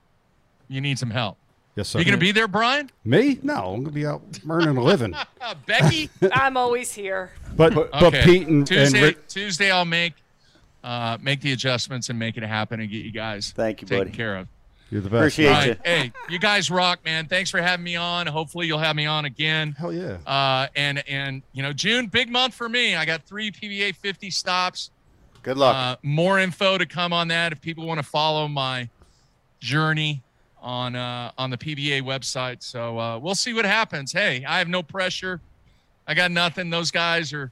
you 0.68 0.80
need 0.80 0.98
some 0.98 1.10
help. 1.10 1.38
Yes, 1.74 1.88
sir. 1.88 1.98
You 2.00 2.04
gonna 2.04 2.18
be 2.18 2.32
there, 2.32 2.48
Brian? 2.48 2.90
me? 3.02 3.38
No, 3.42 3.72
I'm 3.72 3.82
gonna 3.82 3.94
be 3.94 4.04
out 4.04 4.20
earning 4.48 4.76
a 4.76 4.82
living. 4.82 5.14
Becky. 5.66 6.10
I'm 6.32 6.58
always 6.58 6.92
here. 6.92 7.30
But 7.56 7.74
but 7.74 8.02
Okay. 8.02 8.22
Pete 8.24 8.46
and, 8.46 8.58
and 8.58 8.66
Tuesday. 8.66 9.02
Rick, 9.02 9.26
Tuesday, 9.28 9.70
I'll 9.70 9.86
make 9.86 10.12
uh, 10.84 11.16
make 11.22 11.40
the 11.40 11.52
adjustments 11.52 12.10
and 12.10 12.18
make 12.18 12.36
it 12.36 12.42
happen 12.42 12.78
and 12.80 12.90
get 12.90 12.98
you 13.06 13.10
guys 13.10 13.52
Thank 13.56 13.80
you, 13.80 13.86
taken 13.86 14.08
buddy. 14.08 14.16
care 14.16 14.36
of. 14.36 14.48
You're 14.92 15.00
the 15.00 15.08
best. 15.08 15.38
Appreciate 15.38 15.48
All 15.48 15.64
you. 15.64 15.70
right. 15.70 15.86
Hey, 15.86 16.12
you 16.28 16.38
guys 16.38 16.70
rock, 16.70 17.02
man. 17.02 17.26
Thanks 17.26 17.48
for 17.50 17.62
having 17.62 17.82
me 17.82 17.96
on. 17.96 18.26
Hopefully, 18.26 18.66
you'll 18.66 18.78
have 18.78 18.94
me 18.94 19.06
on 19.06 19.24
again. 19.24 19.72
Hell 19.72 19.90
yeah. 19.90 20.18
Uh, 20.26 20.66
and 20.76 21.02
and 21.08 21.40
you 21.54 21.62
know, 21.62 21.72
June, 21.72 22.08
big 22.08 22.28
month 22.28 22.52
for 22.52 22.68
me. 22.68 22.94
I 22.94 23.06
got 23.06 23.22
three 23.22 23.50
PBA 23.50 23.96
50 23.96 24.30
stops. 24.30 24.90
Good 25.42 25.56
luck. 25.56 25.74
Uh, 25.74 25.96
more 26.02 26.38
info 26.38 26.76
to 26.76 26.84
come 26.84 27.14
on 27.14 27.28
that 27.28 27.52
if 27.52 27.60
people 27.62 27.86
want 27.86 28.00
to 28.00 28.06
follow 28.06 28.46
my 28.48 28.90
journey 29.60 30.22
on 30.60 30.94
uh, 30.94 31.32
on 31.38 31.48
the 31.48 31.56
PBA 31.56 32.02
website. 32.02 32.62
So 32.62 32.98
uh, 32.98 33.18
we'll 33.18 33.34
see 33.34 33.54
what 33.54 33.64
happens. 33.64 34.12
Hey, 34.12 34.44
I 34.44 34.58
have 34.58 34.68
no 34.68 34.82
pressure. 34.82 35.40
I 36.06 36.12
got 36.12 36.30
nothing. 36.30 36.68
Those 36.68 36.90
guys 36.90 37.32
are 37.32 37.50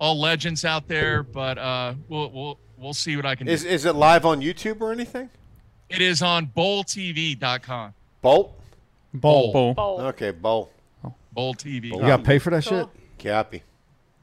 all 0.00 0.18
legends 0.18 0.64
out 0.64 0.88
there, 0.88 1.22
but 1.22 1.58
uh, 1.58 1.94
we'll 2.08 2.28
we'll 2.32 2.58
we'll 2.76 2.92
see 2.92 3.14
what 3.14 3.24
I 3.24 3.36
can 3.36 3.46
is, 3.46 3.62
do. 3.62 3.68
is 3.68 3.84
it 3.84 3.94
live 3.94 4.26
on 4.26 4.40
YouTube 4.40 4.80
or 4.80 4.90
anything? 4.90 5.30
It 5.92 6.00
is 6.00 6.22
on 6.22 6.46
bowltv.com. 6.46 7.94
Bolt? 8.22 8.58
Bowl. 9.14 9.52
Bowl. 9.52 9.74
Bowl. 9.74 10.00
Okay, 10.00 10.30
Bowl. 10.30 10.70
Bowl 11.32 11.54
TV. 11.54 11.86
You 11.86 11.98
got 12.00 12.18
to 12.18 12.22
pay 12.22 12.38
for 12.38 12.50
that 12.50 12.64
Cool. 12.64 12.80
shit. 12.80 12.88
Cappy. 13.18 13.62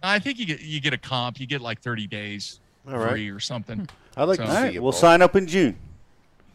I 0.01 0.19
think 0.19 0.39
you 0.39 0.45
get 0.45 0.61
you 0.61 0.79
get 0.79 0.93
a 0.93 0.97
comp. 0.97 1.39
You 1.39 1.45
get 1.47 1.61
like 1.61 1.81
30 1.81 2.07
days 2.07 2.59
All 2.87 2.97
right. 2.97 3.11
free 3.11 3.29
or 3.29 3.39
something. 3.39 3.87
I'd 4.17 4.23
like 4.23 4.37
So- 4.37 4.43
to 4.43 4.49
All 4.49 4.55
see 4.55 4.61
right, 4.63 4.73
you. 4.73 4.81
we'll 4.81 4.91
Bolt. 4.91 5.01
sign 5.01 5.21
up 5.21 5.35
in 5.35 5.45
June. 5.47 5.75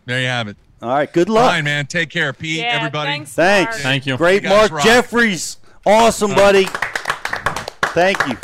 There 0.07 0.21
you 0.21 0.27
have 0.27 0.49
it. 0.49 0.57
All 0.83 0.89
right, 0.91 1.11
good 1.13 1.29
luck. 1.29 1.51
Fine, 1.53 1.65
man. 1.65 1.87
Take 1.87 2.11
care, 2.11 2.33
Pete. 2.33 2.59
Yeah, 2.61 2.65
everybody. 2.77 3.11
thanks, 3.11 3.33
Thanks. 3.33 3.73
Mark. 3.77 3.83
Thank 3.83 4.07
you. 4.07 4.17
Great, 4.17 4.43
You 4.43 4.49
guys 4.49 4.71
Mark 4.71 4.73
rock. 4.73 4.85
Jeffries. 4.85 5.59
Awesome, 5.87 6.35
buddy. 6.35 6.67
Thank 7.95 8.19
you. 8.27 8.37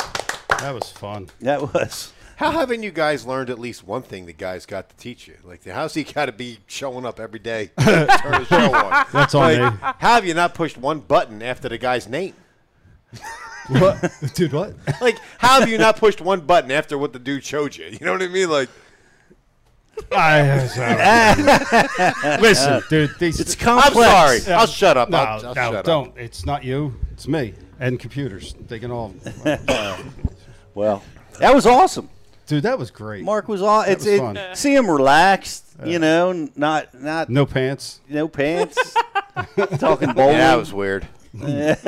That 0.59 0.73
was 0.73 0.89
fun. 0.91 1.29
That 1.41 1.73
was. 1.73 2.13
How 2.41 2.49
haven't 2.49 2.81
you 2.81 2.89
guys 2.89 3.23
learned 3.27 3.51
at 3.51 3.59
least 3.59 3.85
one 3.85 4.01
thing 4.01 4.25
the 4.25 4.33
guys 4.33 4.65
got 4.65 4.89
to 4.89 4.95
teach 4.95 5.27
you? 5.27 5.35
Like, 5.43 5.63
how's 5.63 5.93
he 5.93 6.03
got 6.03 6.25
to 6.25 6.31
be 6.31 6.57
showing 6.65 7.05
up 7.05 7.19
every 7.19 7.37
day 7.37 7.69
to 7.77 8.07
turn 8.19 8.31
the 8.31 8.45
show 8.45 8.73
on? 8.83 9.05
That's 9.13 9.35
on 9.35 9.41
Like, 9.43 9.73
me. 9.73 9.77
how 9.99 10.15
have 10.15 10.25
you 10.25 10.33
not 10.33 10.55
pushed 10.55 10.75
one 10.75 11.01
button 11.01 11.43
after 11.43 11.69
the 11.69 11.77
guy's 11.77 12.07
name? 12.07 12.33
What? 13.67 14.11
Dude, 14.33 14.51
what? 14.53 14.73
Like, 14.99 15.17
how 15.37 15.59
have 15.59 15.69
you 15.69 15.77
not 15.77 15.95
pushed 15.95 16.19
one 16.19 16.41
button 16.41 16.71
after 16.71 16.97
what 16.97 17.13
the 17.13 17.19
dude 17.19 17.43
showed 17.45 17.77
you? 17.77 17.85
You 17.85 17.99
know 18.05 18.11
what 18.13 18.21
I 18.23 18.27
mean? 18.27 18.49
Like, 18.49 18.69
I, 20.11 20.41
listen, 22.41 22.81
dude. 22.89 23.11
These, 23.19 23.39
It's 23.39 23.55
I'm 23.65 23.93
sorry. 23.93 24.39
Yeah. 24.45 24.59
I'll 24.59 24.65
shut 24.67 24.97
up. 24.97 25.09
no, 25.09 25.17
I'll, 25.19 25.25
I'll 25.37 25.43
no, 25.43 25.53
shut 25.53 25.75
up. 25.75 25.85
don't. 25.85 26.17
It's 26.17 26.43
not 26.45 26.63
you. 26.63 26.95
It's 27.11 27.27
me 27.27 27.53
and 27.79 27.99
computers. 27.99 28.55
They 28.67 28.79
can 28.79 28.89
all. 28.91 29.13
Well, 30.73 31.03
that 31.39 31.53
was 31.53 31.65
awesome. 31.67 32.09
Dude, 32.47 32.63
that 32.63 32.77
was 32.79 32.91
great. 32.91 33.23
Mark 33.23 33.47
was 33.47 33.61
all. 33.61 33.81
It's 33.81 34.05
was 34.05 34.13
it, 34.13 34.19
fun. 34.19 34.39
see 34.55 34.73
him 34.75 34.89
relaxed. 34.89 35.65
You 35.85 35.99
know, 35.99 36.49
not 36.55 36.93
not 36.93 37.29
No 37.29 37.45
pants. 37.45 38.01
no 38.09 38.27
pants. 38.27 38.77
Talking 39.79 40.13
bowling. 40.13 40.35
Yeah, 40.35 40.51
that 40.51 40.55
was 40.57 40.73
weird. 40.73 41.07
that 41.33 41.79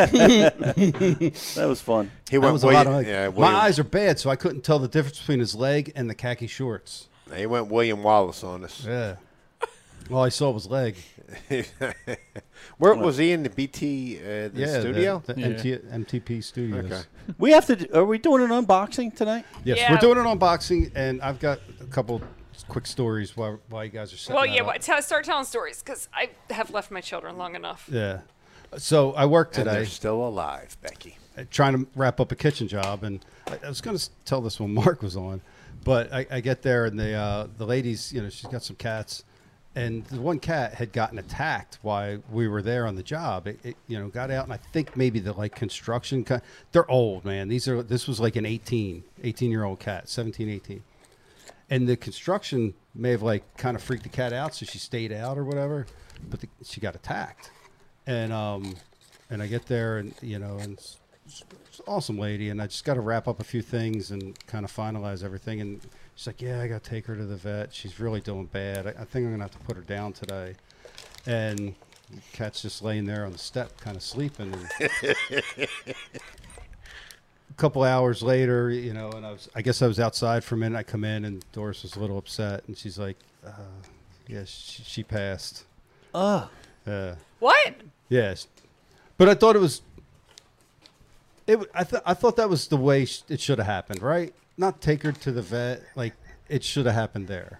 was 1.68 1.82
fun. 1.82 2.12
He 2.30 2.38
That 2.38 2.42
went 2.42 2.54
was 2.54 2.64
a 2.64 2.68
William, 2.68 2.92
lot 2.92 3.02
of. 3.02 3.08
yeah, 3.08 3.24
my 3.28 3.30
William, 3.30 3.56
eyes 3.56 3.80
are 3.80 3.84
bad, 3.84 4.20
so 4.20 4.30
I 4.30 4.36
couldn't 4.36 4.62
tell 4.62 4.80
the 4.80 4.88
difference 4.88 5.20
between 5.20 5.40
his 5.40 5.54
leg 5.54 5.92
and 5.96 6.10
the 6.10 6.16
khaki 6.16 6.48
shorts. 6.48 7.08
he 7.36 7.46
went 7.46 7.68
William 7.68 8.04
Wallace 8.04 8.44
on 8.44 8.64
us. 8.64 8.86
Yeah. 8.86 9.16
All 10.12 10.24
I 10.24 10.30
saw 10.30 10.52
was 10.52 10.68
leg. 10.68 10.96
Where 12.78 12.94
was 12.96 13.18
he 13.18 13.32
in 13.32 13.44
the 13.44 13.50
BT 13.50 14.18
uh, 14.20 14.22
the 14.24 14.52
yeah. 14.56 14.80
studio? 14.80 15.24
The, 15.26 15.34
the 15.34 15.42
Yeah. 15.42 15.48
MT, 15.48 16.20
MTP 16.20 16.44
studios. 16.44 16.86
Okay. 16.92 17.02
We 17.38 17.52
have 17.52 17.66
to. 17.68 17.76
do- 17.76 17.88
Are 17.94 18.06
we 18.06 18.18
doing 18.18 18.44
an 18.44 18.50
unboxing 18.50 19.16
tonight? 19.16 19.46
Yes, 19.64 19.78
Yeah. 19.78 19.92
we're 19.92 20.00
doing 20.00 20.18
an 20.18 20.26
unboxing, 20.38 20.92
and 20.96 21.22
I've 21.22 21.40
got 21.40 21.60
a 21.82 21.86
couple 21.86 22.22
quick 22.68 22.86
stories 22.86 23.36
while, 23.36 23.60
while 23.70 23.84
you 23.84 23.90
guys 23.92 24.14
are 24.14 24.18
setting 24.18 24.36
Well, 24.36 24.46
that 24.46 24.54
yeah, 24.56 24.64
up. 24.64 24.80
tell, 24.80 25.02
start 25.02 25.26
telling 25.26 25.46
stories 25.46 25.82
because 25.84 26.08
I 26.14 26.30
have 26.50 26.70
left 26.72 26.92
my 26.92 27.02
children 27.02 27.38
long 27.38 27.56
enough. 27.56 27.90
Yeah. 27.92 28.22
So 28.78 29.14
I 29.14 29.26
worked 29.26 29.58
And 29.58 29.68
they're 29.68 29.76
today 29.82 29.86
still 29.90 30.26
alive, 30.28 30.76
Becky. 30.82 31.18
uh, 31.38 31.44
trying 31.52 31.74
to 31.78 31.88
wrap 31.96 32.20
up 32.20 32.32
a 32.32 32.36
kitchen 32.36 32.68
job, 32.68 33.04
and 33.04 33.24
I, 33.48 33.60
I 33.66 33.70
was 33.70 33.82
going 33.82 33.98
to 33.98 34.10
tell 34.26 34.42
this 34.42 34.60
when 34.60 34.74
Mark 34.84 35.02
was 35.02 35.16
on, 35.16 35.42
but 35.84 36.12
I, 36.14 36.26
I 36.32 36.42
get 36.42 36.62
there 36.62 36.86
and 36.86 36.98
the 37.00 37.14
uh, 37.14 37.48
the 37.58 37.66
ladies, 37.66 38.12
you 38.14 38.22
know, 38.22 38.30
she's 38.30 38.50
got 38.50 38.64
some 38.64 38.76
cats, 38.78 39.24
and 39.76 40.06
the 40.06 40.22
one 40.22 40.40
cat 40.40 40.76
had 40.76 40.91
gotten 40.94 41.18
attacked 41.18 41.80
while 41.82 42.20
we 42.32 42.48
were 42.48 42.62
there 42.62 42.86
on 42.86 42.95
the 42.95 43.04
job. 43.04 43.48
It, 43.48 43.60
it 43.64 43.78
you 43.88 44.00
know 44.00 44.08
got 44.10 44.30
out, 44.32 44.44
and 44.45 44.54
I 44.54 44.58
think 44.58 44.95
maybe 44.95 45.20
the 45.20 45.34
like 45.34 45.56
construction, 45.56 46.24
co- 46.24 46.41
they're 46.72 46.90
old, 46.90 47.26
man. 47.26 47.48
These 47.48 47.68
are 47.68 47.82
this 47.82 48.08
was 48.08 48.20
like 48.20 48.36
an 48.36 48.45
18, 48.45 49.04
18 49.24 49.52
year 49.52 49.64
old 49.64 49.80
cat, 49.80 50.10
17, 50.10 50.50
18. 50.50 50.84
and 51.70 51.88
the 51.88 51.98
construction 51.98 52.74
may 52.94 53.12
have 53.12 53.24
like 53.24 53.58
kind 53.58 53.76
of 53.76 53.82
freaked 53.84 54.04
the 54.04 54.10
cat 54.10 54.34
out, 54.34 54.54
so 54.54 54.66
she 54.66 54.78
stayed 54.78 55.12
out 55.12 55.38
or 55.38 55.44
whatever. 55.44 55.88
But 56.30 56.41
the, 56.41 56.48
she 56.64 56.80
got 56.80 56.95
attacked, 56.95 57.52
and 58.06 58.32
um, 58.32 58.76
and 59.30 59.41
I 59.41 59.48
get 59.48 59.66
there 59.66 59.98
and 59.98 60.14
you 60.22 60.38
know 60.40 60.58
and 60.58 60.74
it's, 60.74 60.98
it's 61.68 61.82
awesome 61.88 62.20
lady, 62.20 62.50
and 62.50 62.62
I 62.62 62.68
just 62.68 62.86
got 62.86 62.94
to 62.95 63.02
wrap 63.02 63.28
up 63.28 63.40
a 63.40 63.44
few 63.44 63.62
things 63.64 64.12
and 64.12 64.38
kind 64.45 64.64
of 64.66 64.72
finalize 64.72 65.24
everything. 65.24 65.62
And 65.62 65.82
she's 66.15 66.27
like, 66.27 66.41
"Yeah, 66.41 66.61
I 66.61 66.68
got 66.68 66.84
to 66.84 66.90
take 66.90 67.06
her 67.07 67.15
to 67.15 67.26
the 67.26 67.35
vet. 67.35 67.73
She's 67.73 67.99
really 67.99 68.22
doing 68.22 68.45
bad. 68.45 68.88
I, 68.88 68.90
I 68.91 69.06
think 69.06 69.26
I'm 69.26 69.31
gonna 69.31 69.44
have 69.44 69.52
to 69.52 69.65
put 69.65 69.76
her 69.76 69.81
down 69.84 70.14
today." 70.14 70.56
And 71.26 71.76
the 72.11 72.22
cat's 72.34 72.61
just 72.61 72.81
laying 72.81 73.06
there 73.06 73.26
on 73.26 73.31
the 73.31 73.38
step, 73.38 73.80
kind 73.80 73.95
of 73.95 74.03
sleeping. 74.03 74.53
And 74.53 74.68
a 74.80 75.94
couple 77.57 77.84
hours 77.84 78.22
later, 78.23 78.69
you 78.69 78.94
know, 78.94 79.10
and 79.11 79.26
I 79.26 79.31
was, 79.31 79.49
I 79.56 79.61
guess 79.61 79.81
I 79.81 79.88
was 79.88 79.99
outside 79.99 80.44
for 80.44 80.56
a 80.56 80.57
minute. 80.57 80.77
I 80.77 80.84
come 80.84 81.03
in 81.03 81.26
and 81.26 81.45
Doris 81.52 81.84
was 81.84 81.95
a 81.95 81.99
little 81.99 82.18
upset, 82.18 82.64
and 82.68 82.77
she's 82.77 82.98
like, 82.98 83.18
uh, 83.45 83.52
"Yeah, 84.27 84.44
she, 84.45 84.84
she 84.84 85.03
passed." 85.03 85.65
Oh, 86.15 86.49
Uh, 86.85 87.15
What? 87.40 87.76
yes, 88.10 88.48
but 89.18 89.30
I 89.30 89.34
thought 89.35 89.56
it 89.56 89.60
was. 89.60 89.81
It, 91.48 91.53
w- 91.53 91.72
I 91.73 91.84
thought 91.84 92.03
I 92.06 92.14
thought 92.14 92.35
that 92.38 92.49
was 92.49 92.68
the 92.68 92.77
way 92.77 93.06
sh- 93.06 93.23
it 93.30 93.40
should 93.41 93.57
have 93.57 93.68
happened, 93.68 94.02
right? 94.02 94.34
Not 94.58 94.82
take 94.82 95.04
her 95.04 95.12
to 95.12 95.32
the 95.32 95.42
vet, 95.42 95.84
like 95.96 96.14
it 96.48 96.64
should 96.64 96.86
have 96.86 96.96
happened 96.96 97.28
there. 97.28 97.60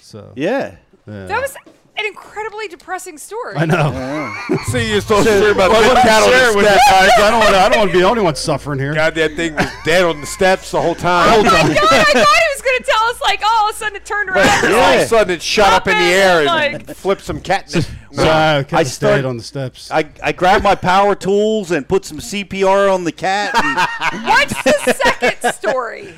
So 0.00 0.32
yeah. 0.36 0.76
yeah. 1.06 1.26
That 1.26 1.40
was 1.40 1.56
an 1.96 2.06
incredibly 2.06 2.68
depressing 2.68 3.18
story. 3.18 3.56
I 3.56 3.66
know. 3.66 4.34
See, 4.64 4.90
you're 4.90 5.00
so 5.00 5.22
sure 5.22 5.52
about 5.52 5.70
the 5.70 6.00
cat 6.00 6.22
on 6.22 6.30
Share 6.30 6.56
with 6.56 6.66
step. 6.66 6.78
guys. 6.90 7.10
I 7.18 7.30
don't 7.30 7.40
want 7.40 7.50
to. 7.54 7.58
I 7.58 7.68
don't 7.68 7.78
want 7.78 7.90
to 7.90 7.94
be 7.94 8.00
the 8.00 8.08
only 8.08 8.22
one 8.22 8.34
suffering 8.34 8.78
here. 8.78 8.94
God, 8.94 9.14
that 9.14 9.34
thing 9.36 9.54
was 9.54 9.70
dead 9.84 10.04
on 10.04 10.20
the 10.20 10.26
steps 10.26 10.70
the 10.72 10.82
whole 10.82 10.94
time. 10.94 11.28
Oh 11.32 11.42
my 11.44 11.50
god! 11.50 11.70
I 11.70 12.04
thought 12.04 12.12
he 12.12 12.18
was 12.18 12.26
going 12.64 12.78
to 12.78 12.84
tell 12.84 13.02
us 13.04 13.20
like, 13.20 13.40
oh, 13.42 13.58
all 13.60 13.68
of 13.70 13.74
a 13.74 13.78
sudden 13.78 13.96
it 13.96 14.06
turned 14.06 14.30
around. 14.30 14.64
And 14.64 14.74
all 14.74 14.94
of 14.94 15.00
a 15.00 15.06
sudden, 15.06 15.34
it 15.34 15.42
shot 15.42 15.72
up 15.72 15.88
in 15.88 15.96
the 15.96 16.04
air 16.04 16.38
and 16.40 16.46
Like- 16.46 16.86
flipped 16.96 17.22
some 17.22 17.40
catnip. 17.40 17.84
So 18.12 18.22
I 18.22 18.64
I 18.72 18.80
of 18.82 18.86
stayed 18.86 19.24
on 19.24 19.36
the 19.36 19.42
steps. 19.42 19.90
I, 19.90 20.08
I 20.22 20.32
grabbed 20.32 20.62
my 20.62 20.74
power 20.74 21.14
tools 21.14 21.70
and 21.70 21.88
put 21.88 22.04
some 22.04 22.18
CPR 22.18 22.92
on 22.92 23.04
the 23.04 23.12
cat. 23.12 23.54
And 23.54 24.24
What's 24.24 24.62
the 24.62 24.92
second 24.92 25.52
story? 25.52 26.14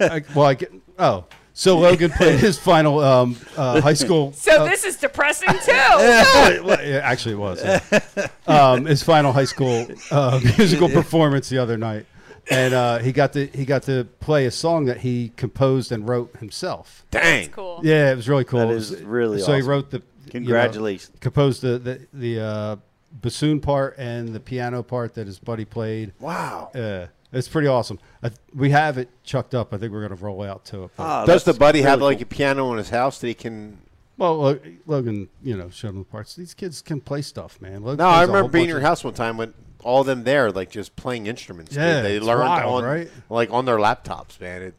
I, 0.00 0.22
well, 0.34 0.46
I 0.46 0.54
get. 0.54 0.72
Oh, 0.96 1.26
so 1.56 1.78
Logan 1.78 2.10
played 2.10 2.40
his 2.40 2.58
final 2.58 2.98
um, 2.98 3.36
uh, 3.56 3.80
high 3.80 3.94
school. 3.94 4.32
So 4.32 4.62
uh, 4.62 4.68
this 4.68 4.84
is 4.84 4.96
depressing 4.96 5.48
too. 5.64 5.72
well, 5.72 6.64
well, 6.64 7.00
actually, 7.02 7.34
it 7.34 7.38
was 7.38 7.64
yeah. 7.64 8.26
um, 8.46 8.86
his 8.86 9.02
final 9.04 9.32
high 9.32 9.44
school 9.44 9.86
uh, 10.10 10.40
musical 10.58 10.88
performance 10.88 11.48
the 11.48 11.58
other 11.58 11.76
night, 11.76 12.06
and 12.50 12.74
uh, 12.74 12.98
he 12.98 13.12
got 13.12 13.32
to 13.34 13.46
he 13.46 13.64
got 13.64 13.82
to 13.84 14.04
play 14.20 14.46
a 14.46 14.50
song 14.50 14.84
that 14.86 14.98
he 14.98 15.32
composed 15.36 15.92
and 15.92 16.08
wrote 16.08 16.36
himself. 16.38 17.04
Dang. 17.10 17.48
Cool. 17.50 17.80
Yeah, 17.82 18.12
it 18.12 18.16
was 18.16 18.28
really 18.28 18.44
cool. 18.44 18.60
That 18.60 18.70
It 18.70 18.74
was- 18.74 19.02
really 19.02 19.40
So 19.40 19.54
he 19.54 19.62
wrote 19.62 19.90
the 19.90 19.98
you 19.98 20.02
know, 20.40 20.46
Congratulations. 20.46 21.16
composed 21.20 21.62
the 21.62 21.78
the, 21.78 22.06
the 22.12 22.40
uh, 22.40 22.76
bassoon 23.12 23.60
part 23.60 23.96
and 23.98 24.28
the 24.34 24.40
piano 24.40 24.82
part 24.82 25.14
that 25.14 25.26
his 25.26 25.38
buddy 25.38 25.64
played. 25.64 26.12
Wow. 26.18 26.70
Yeah, 26.74 27.06
It's 27.32 27.48
pretty 27.48 27.68
awesome. 27.68 27.98
I, 28.22 28.30
we 28.54 28.70
have 28.70 28.98
it 28.98 29.08
chucked 29.22 29.54
up. 29.54 29.72
I 29.72 29.78
think 29.78 29.92
we're 29.92 30.06
going 30.06 30.18
to 30.18 30.24
roll 30.24 30.42
out 30.42 30.64
to 30.66 30.84
it. 30.84 30.90
but- 30.96 31.02
Ah, 31.04 31.24
Does 31.24 31.44
the 31.44 31.52
that's 31.52 31.58
buddy 31.58 31.82
have 31.82 32.00
really 32.00 32.14
like 32.14 32.22
a 32.22 32.26
piano 32.26 32.72
in 32.72 32.78
his 32.78 32.90
house 32.90 33.20
that 33.20 33.28
he 33.28 33.34
can? 33.34 33.78
well, 34.16 34.58
Logan, 34.86 35.28
you 35.42 35.56
know, 35.56 35.70
showed 35.70 35.90
him 35.90 35.98
the 35.98 36.04
parts. 36.04 36.34
These 36.36 36.54
kids 36.54 36.82
can 36.82 37.00
play 37.00 37.20
stuff, 37.22 37.60
man. 37.60 37.82
Logan 37.82 37.98
No, 37.98 38.04
plays 38.04 38.16
I 38.18 38.22
a 38.24 38.26
remember 38.26 38.48
being 38.50 38.64
in 38.64 38.68
your 38.70 38.80
house 38.80 39.02
one 39.04 39.14
time 39.14 39.36
with 39.36 39.54
all 39.84 40.00
of 40.00 40.06
them 40.06 40.24
there, 40.24 40.50
like 40.50 40.70
just 40.70 40.96
playing 40.96 41.26
instruments. 41.26 41.70
dude. 41.72 41.80
Yeah, 41.82 42.00
they 42.02 42.16
it's 42.16 42.26
learned 42.26 42.40
wild, 42.40 42.82
on 42.82 42.84
right? 42.84 43.10
like 43.30 43.50
on 43.50 43.64
their 43.64 43.76
laptops, 43.78 44.40
man. 44.40 44.62
It 44.62 44.74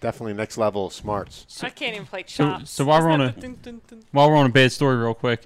definitely 0.00 0.34
next 0.34 0.58
level 0.58 0.86
of 0.86 0.92
smarts. 0.92 1.46
I 1.62 1.70
can't 1.70 1.94
even 1.94 2.06
play 2.06 2.24
So- 2.26 2.44
chops. 2.44 2.70
so 2.70 2.84
while 2.84 2.98
Isn't 2.98 3.08
we're 3.08 3.14
on 3.14 3.20
a- 3.22 3.32
dun, 3.32 3.58
dun, 3.62 3.80
dun? 3.88 4.02
While 4.12 4.30
we're 4.30 4.36
on 4.36 4.46
a 4.46 4.50
bad 4.50 4.72
story, 4.72 4.96
real 4.96 5.14
quick, 5.14 5.44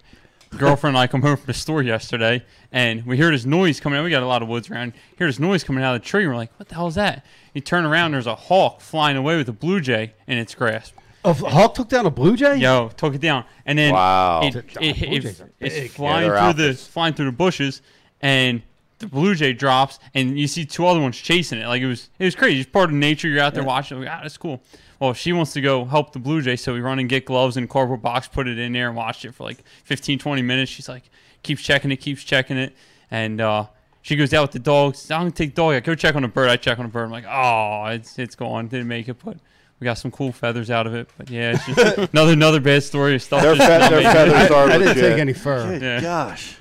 girlfriend 0.57 0.97
and 0.97 1.03
I 1.03 1.07
come 1.07 1.23
home 1.29 1.37
from 1.37 1.47
the 1.47 1.55
store 1.55 1.83
yesterday, 1.83 2.45
and 2.73 3.05
we 3.07 3.17
hear 3.17 3.31
this 3.31 3.45
noise 3.45 3.81
coming 3.81 3.99
out. 3.99 4.05
We 4.05 4.11
got 4.11 4.23
a 4.23 4.27
lot 4.27 4.43
of 4.43 4.49
woods 4.49 4.71
around. 4.71 4.95
Hear 5.17 5.27
this 5.27 5.39
noise 5.39 5.63
coming 5.65 5.85
out 5.85 5.95
of 5.95 6.03
the 6.03 6.09
tree. 6.09 6.27
We're 6.27 6.37
like, 6.37 6.51
"What 6.59 6.69
the 6.69 6.75
hell 6.75 6.87
is 6.89 6.95
that?" 6.97 7.25
You 7.55 7.61
turn 7.61 7.85
around, 7.85 8.13
there's 8.13 8.27
a 8.27 8.35
hawk 8.35 8.81
flying 8.81 9.17
away 9.17 9.37
with 9.37 9.49
a 9.49 9.53
blue 9.53 9.81
jay 9.81 10.15
in 10.27 10.39
its 10.39 10.55
grasp. 10.55 10.95
A 11.25 11.33
hawk 11.35 11.75
took 11.75 11.89
down 11.89 12.07
a 12.07 12.11
blue 12.11 12.37
jay. 12.37 12.57
Yo, 12.57 12.91
took 12.97 13.15
it 13.15 13.21
down, 13.21 13.45
and 13.67 13.79
then 13.79 13.93
Wow. 13.93 14.41
it, 14.45 14.53
God, 14.55 14.83
it, 14.83 15.03
it- 15.03 15.43
it's 15.61 15.95
flying 15.95 16.27
Yeah, 16.31 16.53
they're 16.53 16.53
through 16.55 16.63
the 16.69 16.75
flying 16.75 17.15
through 17.15 17.27
the 17.27 17.33
bushes, 17.33 17.83
and 18.21 18.63
the 18.99 19.07
blue 19.07 19.35
jay 19.35 19.53
drops, 19.53 19.99
and 20.15 20.39
you 20.39 20.47
see 20.49 20.65
two 20.65 20.87
other 20.87 21.01
ones 21.01 21.17
chasing 21.17 21.59
it. 21.59 21.67
Like 21.67 21.83
it 21.83 21.87
was 21.87 22.09
it 22.19 22.25
was 22.25 22.35
crazy. 22.35 22.61
It's 22.61 22.71
part 22.71 22.91
of 22.91 22.95
nature. 22.97 23.29
You're 23.29 23.43
out 23.43 23.55
there 23.55 23.65
watching. 23.65 24.01
Like, 24.01 24.09
ah, 24.11 24.21
that's 24.23 24.37
cool. 24.37 24.63
Well, 25.01 25.13
she 25.15 25.33
wants 25.33 25.53
to 25.53 25.61
go 25.61 25.85
help 25.85 26.13
the 26.13 26.19
blue 26.19 26.43
jay, 26.43 26.57
so 26.57 26.75
we 26.75 26.81
run 26.81 26.99
and 26.99 27.09
get 27.09 27.25
gloves 27.25 27.57
and 27.57 27.65
a 27.65 27.69
cardboard 27.69 28.03
box, 28.03 28.27
put 28.27 28.49
it 28.49 28.59
in 28.59 28.73
there, 28.73 28.89
and 28.89 28.97
watched 28.97 29.25
it 29.25 29.33
for 29.35 29.45
like 29.45 29.59
15, 29.85 30.19
20 30.19 30.43
minutes. 30.43 30.73
She's 30.73 30.89
like, 30.89 31.05
keeps 31.45 31.63
checking 31.63 31.93
it, 31.93 31.99
keeps 31.99 32.25
checking 32.25 32.57
it, 32.57 32.75
and 33.11 33.41
uh, 33.41 33.67
she 34.03 34.17
goes 34.17 34.35
out 34.35 34.43
with 34.43 34.51
the 34.53 34.59
dog. 34.59 34.97
Says, 34.97 35.13
I'm 35.13 35.21
gonna 35.21 35.31
take 35.31 35.55
the 35.55 35.63
dog. 35.63 35.75
I 35.75 35.81
go 35.81 35.95
check 35.95 36.17
on 36.17 36.23
the 36.23 36.29
bird. 36.29 36.49
I 36.49 36.57
check 36.57 36.79
on 36.81 36.87
the 36.87 36.91
bird. 36.91 37.05
I'm 37.05 37.11
like, 37.13 37.27
oh, 37.29 37.85
it's 37.95 38.19
it's 38.19 38.35
gone. 38.35 38.69
Didn't 38.69 38.89
make 38.89 39.09
it, 39.09 39.17
but. 39.25 39.37
We 39.81 39.85
got 39.85 39.95
some 39.95 40.11
cool 40.11 40.33
feathers 40.33 40.73
out 40.73 40.89
of 40.89 40.95
it, 40.97 41.09
but 41.17 41.31
yeah, 41.31 41.53
it's 41.55 41.65
just 41.67 41.99
another 42.13 42.33
another 42.33 42.59
bad 42.59 42.83
story 42.83 43.15
of 43.15 43.23
stuff. 43.23 43.43
Their, 43.43 43.55
fe- 43.55 43.89
their 43.89 44.03
feathers 44.13 44.51
are 44.51 44.65
I 44.65 44.73
didn't 44.73 44.89
legit. 44.89 45.05
take 45.05 45.19
any 45.21 45.33
fur. 45.33 45.69
Good 45.79 45.83
Yeah. 45.83 46.01
gosh. 46.01 46.57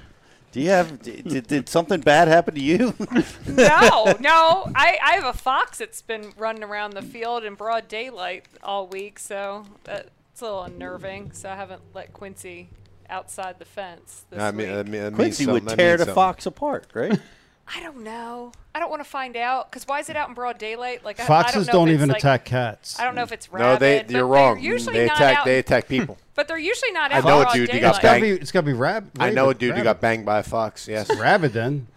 Do 0.58 0.64
you 0.64 0.72
have? 0.72 1.04
Did, 1.04 1.46
did 1.46 1.70
something 1.70 2.02
bad 2.02 2.28
happen 2.28 2.56
to 2.56 2.60
you? 2.60 2.96
no, 3.46 4.16
no. 4.20 4.72
I, 4.74 4.98
I 5.04 5.12
have 5.12 5.26
a 5.26 5.38
fox 5.38 5.78
that's 5.78 6.02
been 6.02 6.34
running 6.36 6.64
around 6.64 6.94
the 6.94 7.04
field 7.04 7.44
in 7.44 7.54
broad 7.54 7.88
daylight 7.88 8.48
all 8.64 8.88
week, 8.88 9.20
so 9.20 9.68
that's 9.84 10.42
a 10.42 10.44
little 10.44 10.64
unnerving. 10.64 11.34
So 11.34 11.48
I 11.48 11.56
haven't 11.56 11.84
let 11.94 12.12
Quincy 12.12 12.70
outside 13.08 13.60
the 13.60 13.66
fence 13.66 14.26
this 14.32 14.42
I 14.42 14.50
mean, 14.50 14.68
week. 14.70 14.78
I 14.78 14.82
mean, 14.82 14.92
that 15.04 15.12
means 15.12 15.16
Quincy 15.16 15.46
would 15.46 15.62
something. 15.62 15.66
That 15.68 15.76
tear 15.76 15.98
the 15.98 16.06
something. 16.06 16.16
fox 16.16 16.46
apart, 16.48 16.88
right? 16.96 17.20
I 17.76 17.82
don't 17.82 18.04
know. 18.04 18.54
I 18.74 18.80
don't 18.80 18.90
want 18.90 19.04
to 19.04 19.10
find 19.10 19.36
out 19.36 19.70
because 19.70 19.86
why 19.88 20.00
is 20.00 20.10
it 20.10 20.16
out 20.16 20.30
in 20.30 20.36
broad 20.36 20.58
daylight? 20.58 21.04
Like 21.04 21.20
I, 21.20 21.24
I 21.24 21.28
Foxes 21.28 21.66
don't, 21.66 21.74
know 21.74 21.86
don't 21.86 21.90
even 21.94 22.10
like- 22.10 22.20
attack 22.20 22.46
cats. 22.46 23.00
I 23.00 23.04
don't 23.04 23.14
know 23.16 23.24
if 23.24 23.32
it's 23.32 23.52
No, 23.52 23.76
they. 23.76 24.06
You're 24.08 24.26
wrong. 24.28 24.60
Usually 24.60 24.94
They 24.98 25.06
attack. 25.06 25.40
out. 25.40 25.46
They 25.46 25.60
attack 25.60 25.88
people. 25.88 26.18
but 26.36 26.48
they're 26.48 26.58
usually 26.58 26.92
not 26.92 27.12
I 27.12 27.18
out. 27.18 27.26
know 27.26 27.36
in 27.38 27.42
a 27.42 27.44
broad 27.46 27.54
dude 27.54 27.70
who 27.70 27.80
daylight. 27.80 27.82
got 27.82 27.90
It's 27.96 28.00
gotta 28.04 28.20
banged. 28.22 28.36
be. 28.38 28.42
It's 28.42 28.52
gotta 28.52 28.66
be 28.66 28.74
rab. 28.74 29.12
I 29.20 29.30
know 29.32 29.46
a 29.46 29.48
rabid- 29.48 29.60
dude 29.60 29.78
who 29.78 29.84
got 29.84 30.00
banged 30.02 30.26
by 30.26 30.40
a 30.40 30.44
fox. 30.44 30.88
Yes, 30.88 31.10
rabid. 31.20 31.52
Then 31.54 31.88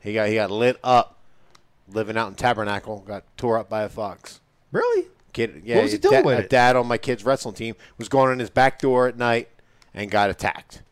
he 0.00 0.14
got 0.14 0.28
he 0.28 0.34
got 0.34 0.50
lit 0.50 0.78
up, 0.82 1.16
living 1.92 2.16
out 2.16 2.28
in 2.28 2.34
Tabernacle. 2.34 3.00
Got 3.06 3.24
tore 3.36 3.58
up 3.58 3.68
by 3.68 3.82
a 3.82 3.88
fox. 3.88 4.40
really? 4.72 5.06
Kid, 5.32 5.62
yeah, 5.64 5.76
What 5.76 5.82
was 5.82 5.92
he 5.92 5.98
a 5.98 6.00
doing 6.00 6.22
da- 6.22 6.26
with 6.26 6.38
a 6.40 6.42
it? 6.42 6.50
dad 6.50 6.74
on 6.74 6.88
my 6.88 6.98
kid's 6.98 7.24
wrestling 7.24 7.54
team 7.54 7.76
was 7.98 8.08
going 8.08 8.32
in 8.32 8.40
his 8.40 8.50
back 8.50 8.80
door 8.80 9.06
at 9.06 9.16
night 9.16 9.48
and 9.94 10.10
got 10.10 10.28
attacked, 10.28 10.82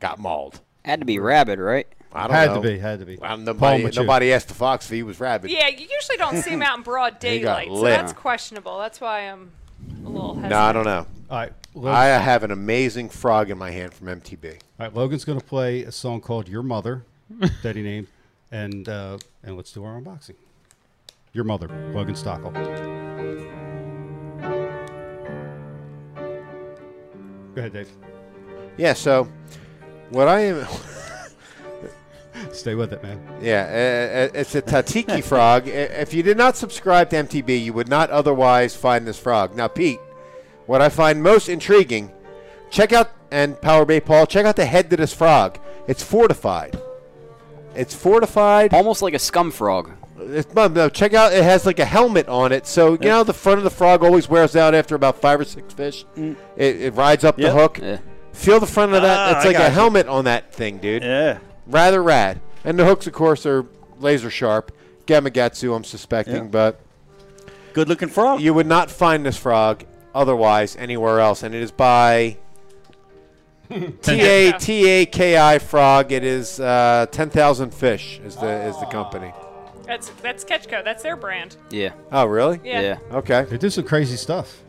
got 0.00 0.18
mauled. 0.18 0.60
Had 0.84 1.00
to 1.00 1.06
be 1.06 1.18
rabid, 1.18 1.58
right? 1.58 1.86
I 2.12 2.22
don't 2.26 2.30
Had 2.36 2.48
know. 2.50 2.62
to 2.62 2.68
be. 2.68 2.78
Had 2.78 2.98
to 3.00 3.06
be. 3.06 3.16
Well, 3.16 3.28
Paul 3.30 3.38
nobody, 3.38 3.84
Machu. 3.84 3.96
nobody 3.96 4.32
asked 4.32 4.48
the 4.48 4.54
fox 4.54 4.86
if 4.86 4.92
he 4.92 5.02
was 5.02 5.20
rabid. 5.20 5.50
Yeah, 5.50 5.68
you 5.68 5.86
usually 5.86 6.16
don't 6.16 6.36
see 6.36 6.50
him 6.50 6.62
out 6.62 6.78
in 6.78 6.82
broad 6.82 7.18
daylight, 7.20 7.68
so 7.68 7.82
that's 7.82 8.12
questionable. 8.12 8.78
That's 8.78 9.00
why 9.00 9.20
I'm 9.22 9.50
a 10.04 10.08
little 10.08 10.28
hesitant. 10.34 10.50
No, 10.50 10.58
I 10.58 10.72
don't 10.72 10.84
know. 10.84 11.06
All 11.30 11.38
right. 11.38 11.52
Logan, 11.74 11.92
I 11.92 12.04
have 12.06 12.42
an 12.42 12.52
amazing 12.52 13.10
frog 13.10 13.50
in 13.50 13.58
my 13.58 13.70
hand 13.70 13.92
from 13.92 14.06
MTB. 14.06 14.52
all 14.52 14.58
right. 14.78 14.94
Logan's 14.94 15.24
gonna 15.26 15.40
play 15.40 15.82
a 15.82 15.92
song 15.92 16.20
called 16.22 16.48
"Your 16.48 16.62
Mother" 16.62 17.04
that 17.62 17.76
he 17.76 17.82
named, 17.82 18.06
and 18.50 18.88
uh, 18.88 19.18
and 19.42 19.56
let's 19.56 19.72
do 19.72 19.84
our 19.84 20.00
unboxing. 20.00 20.36
Your 21.34 21.44
mother, 21.44 21.68
Logan 21.92 22.14
Stockel. 22.14 22.54
Go 27.54 27.60
ahead, 27.60 27.72
Dave. 27.72 27.90
Yeah, 28.76 28.92
so 28.92 29.28
what 30.10 30.28
I 30.28 30.40
am, 30.40 30.66
Stay 32.52 32.74
with 32.74 32.92
it, 32.92 33.02
man. 33.02 33.20
yeah, 33.40 33.62
uh, 34.32 34.36
uh, 34.36 34.40
it's 34.40 34.54
a 34.54 34.62
Tatiki 34.62 35.22
frog. 35.32 35.66
If 35.68 36.12
you 36.14 36.22
did 36.22 36.36
not 36.36 36.56
subscribe 36.56 37.10
to 37.10 37.16
MTB, 37.16 37.62
you 37.64 37.72
would 37.72 37.88
not 37.88 38.10
otherwise 38.10 38.74
find 38.76 39.06
this 39.06 39.18
frog. 39.18 39.54
Now, 39.56 39.68
Pete, 39.68 40.00
what 40.66 40.80
I 40.82 40.88
find 40.88 41.22
most 41.22 41.48
intriguing, 41.48 42.10
check 42.70 42.92
out 42.92 43.10
and 43.30 43.60
Power 43.60 43.84
Bait 43.84 44.04
Paul, 44.04 44.26
check 44.26 44.46
out 44.46 44.56
the 44.56 44.66
head 44.66 44.88
to 44.90 44.96
this 44.96 45.12
frog. 45.12 45.58
It's 45.88 46.02
fortified. 46.02 46.78
It's 47.74 47.94
fortified. 47.94 48.72
Almost 48.72 49.02
like 49.02 49.14
a 49.14 49.18
scum 49.18 49.50
frog. 49.50 49.90
It's, 50.18 50.52
no, 50.54 50.66
no, 50.68 50.88
check 50.88 51.12
out. 51.14 51.32
It 51.32 51.42
has 51.44 51.66
like 51.66 51.78
a 51.78 51.84
helmet 51.84 52.26
on 52.28 52.50
it, 52.52 52.66
so 52.66 52.92
you 52.92 52.98
know 53.08 53.22
the 53.22 53.34
front 53.34 53.58
of 53.58 53.64
the 53.64 53.70
frog 53.70 54.02
always 54.02 54.28
wears 54.28 54.56
out 54.56 54.74
after 54.74 54.94
about 54.94 55.20
five 55.20 55.38
or 55.40 55.44
six 55.44 55.74
fish. 55.74 56.04
It, 56.16 56.36
it 56.56 56.94
rides 56.94 57.22
up 57.24 57.38
Yep. 57.38 57.46
the 57.52 57.52
hook. 57.60 57.78
Yeah. 57.82 57.98
Feel 58.32 58.58
the 58.60 58.66
front 58.66 58.92
of 58.94 59.02
that. 59.02 59.18
Ah, 59.18 59.36
it's 59.36 59.46
like 59.46 59.56
a 59.56 59.64
you. 59.68 59.70
helmet 59.74 60.06
on 60.08 60.24
that 60.24 60.52
thing, 60.52 60.78
dude. 60.78 61.02
yeah. 61.02 61.38
Rather 61.66 62.02
rad. 62.02 62.40
And 62.64 62.78
the 62.78 62.84
hooks, 62.84 63.06
of 63.06 63.12
course, 63.12 63.46
are 63.46 63.64
laser 64.00 64.30
sharp. 64.30 64.72
Gamakatsu, 65.06 65.74
I'm 65.74 65.84
suspecting, 65.84 66.34
Yeah. 66.34 66.42
but 66.50 66.80
Good 67.74 67.88
looking 67.88 68.08
frog. 68.08 68.40
you 68.40 68.52
would 68.54 68.66
not 68.66 68.90
find 68.90 69.24
this 69.24 69.36
frog 69.36 69.84
otherwise 70.14 70.74
anywhere 70.76 71.20
else. 71.20 71.42
And 71.42 71.54
it 71.54 71.62
is 71.62 71.70
by 71.70 72.36
T 73.68 74.20
A 74.20 74.52
T 74.52 74.88
A 74.88 75.06
K 75.06 75.36
I 75.38 75.58
Frog. 75.58 76.12
It 76.12 76.22
is 76.24 76.60
uh, 76.60 77.06
ten 77.10 77.30
thousand 77.30 77.74
fish 77.74 78.20
is 78.24 78.36
the 78.36 78.48
is 78.66 78.78
the 78.80 78.86
company. 78.86 79.32
That's 79.84 80.08
that's 80.22 80.44
Catch 80.44 80.68
Co. 80.68 80.82
That's 80.84 81.02
their 81.02 81.16
brand. 81.16 81.56
Yeah. 81.70 81.92
Oh, 82.12 82.24
really? 82.26 82.60
Yeah. 82.64 82.80
Yeah. 82.80 82.98
Okay, 83.12 83.44
They 83.44 83.58
do 83.58 83.70
some 83.70 83.84
crazy 83.84 84.16
stuff. 84.16 84.60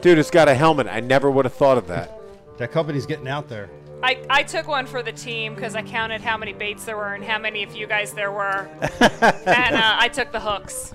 dude, 0.00 0.18
it's 0.18 0.30
got 0.30 0.48
a 0.48 0.54
helmet. 0.54 0.86
I 0.88 1.00
never 1.00 1.30
would 1.30 1.44
have 1.44 1.54
thought 1.54 1.78
of 1.78 1.86
that. 1.88 2.12
That 2.58 2.72
company's 2.72 3.06
getting 3.06 3.28
out 3.28 3.48
there. 3.48 3.68
I, 4.02 4.22
I 4.28 4.42
took 4.42 4.68
one 4.68 4.86
for 4.86 5.02
the 5.02 5.12
team 5.12 5.54
because 5.54 5.74
I 5.74 5.82
counted 5.82 6.20
how 6.20 6.36
many 6.36 6.52
baits 6.52 6.84
there 6.84 6.96
were 6.96 7.14
and 7.14 7.24
how 7.24 7.38
many 7.38 7.62
of 7.62 7.74
you 7.74 7.86
guys 7.86 8.12
there 8.12 8.30
were. 8.30 8.68
and 8.80 9.76
uh, 9.76 9.96
I 9.98 10.08
took 10.12 10.32
the 10.32 10.40
hooks. 10.40 10.94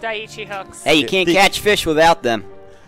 Daiichi 0.00 0.46
hooks. 0.46 0.84
Hey, 0.84 0.96
you 0.96 1.06
can't 1.06 1.26
the- 1.26 1.34
catch 1.34 1.60
fish 1.60 1.84
without 1.84 2.22
them. 2.22 2.44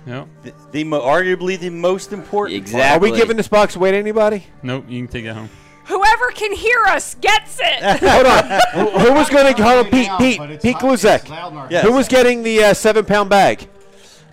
Nope. 0.06 0.28
The, 0.42 0.54
the 0.70 0.84
arguably 0.84 1.58
the 1.58 1.70
most 1.70 2.12
important. 2.12 2.56
Exactly. 2.56 3.08
Are 3.08 3.12
we 3.12 3.16
giving 3.16 3.36
this 3.36 3.48
box 3.48 3.76
away 3.76 3.90
to 3.90 3.96
anybody? 3.96 4.46
Nope. 4.62 4.86
You 4.88 5.00
can 5.00 5.12
take 5.12 5.24
it 5.24 5.34
home. 5.34 5.50
Whoever 5.86 6.30
can 6.30 6.52
hear 6.52 6.84
us 6.84 7.16
gets 7.16 7.58
it. 7.60 7.82
Hold 8.00 8.26
on. 8.26 8.60
who, 8.72 8.98
who 8.98 9.12
was 9.12 9.28
going 9.28 9.52
to 9.52 9.62
hold 9.62 9.86
on, 9.86 9.90
Pete? 9.90 10.10
Pete. 10.18 10.62
Pete 10.62 10.76
Gluszek. 10.76 11.68
Yes. 11.68 11.84
Who 11.84 11.92
was 11.92 12.06
getting 12.06 12.44
the 12.44 12.62
uh, 12.62 12.74
seven 12.74 13.04
pound 13.04 13.28
bag? 13.28 13.68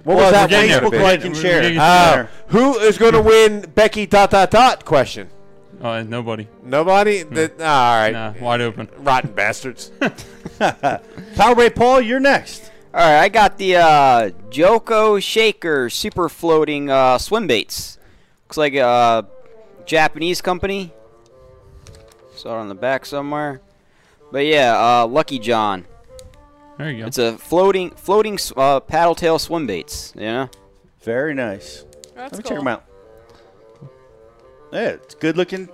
What 0.08 0.16
Well, 0.16 0.26
was 0.28 0.32
that? 0.32 0.44
we're 0.44 0.48
getting 0.48 0.72
one 0.72 0.80
there. 0.80 0.80
gonna 0.90 0.98
Facebook 0.98 1.04
like 1.04 1.26
and 1.26 1.36
share. 1.36 1.62
getting 1.64 1.80
Oh, 1.82 2.28
who 2.48 2.80
is 2.80 2.98
going 2.98 3.12
to 3.12 3.22
win 3.22 3.70
Becky 3.76 4.06
dot 4.06 4.32
dot 4.32 4.50
dot 4.52 4.86
question? 4.86 5.30
Oh, 5.82 6.02
nobody. 6.02 6.48
Nobody. 6.64 7.24
The- 7.24 7.52
ah, 7.60 7.92
all 7.92 8.00
right. 8.00 8.14
Nah, 8.14 8.34
wide 8.40 8.62
open. 8.62 8.88
Rotten 9.00 9.32
bastards. 9.34 9.92
Power 11.36 11.56
Ray 11.56 11.70
Paul, 11.72 12.00
you're 12.00 12.22
next. 12.22 12.72
All 12.94 13.02
right, 13.02 13.20
I 13.20 13.28
got 13.28 13.58
the 13.58 13.76
uh, 13.76 14.30
Joco 14.50 15.22
Shaker 15.22 15.90
super 15.90 16.30
floating 16.30 16.90
uh, 16.90 17.18
swim 17.18 17.46
baits. 17.46 17.98
Looks 18.46 18.56
like 18.56 18.76
a 18.76 19.28
Japanese 19.86 20.40
company. 20.42 20.94
Saw 22.34 22.56
it 22.56 22.62
on 22.62 22.70
the 22.70 22.76
back 22.76 23.06
somewhere. 23.06 23.60
But 24.32 24.46
yeah, 24.46 25.02
uh, 25.02 25.06
Lucky 25.06 25.38
John. 25.38 25.86
There 26.78 26.92
you 26.92 27.02
go. 27.02 27.08
It's 27.08 27.18
a 27.18 27.38
floating 27.38 27.92
floating 27.92 28.38
uh, 28.56 28.80
paddle 28.82 29.16
tail 29.16 29.40
swim 29.40 29.66
baits. 29.68 30.14
You 30.16 30.22
know. 30.22 30.50
Very 31.02 31.34
nice. 31.34 31.86
That's 32.16 32.34
Let 32.34 32.38
me 32.38 32.38
cool. 32.44 32.50
check 32.50 32.58
them 32.60 32.68
out. 32.68 32.84
Yeah, 34.72 34.90
it's 34.90 35.16
good 35.16 35.38
looking 35.38 35.70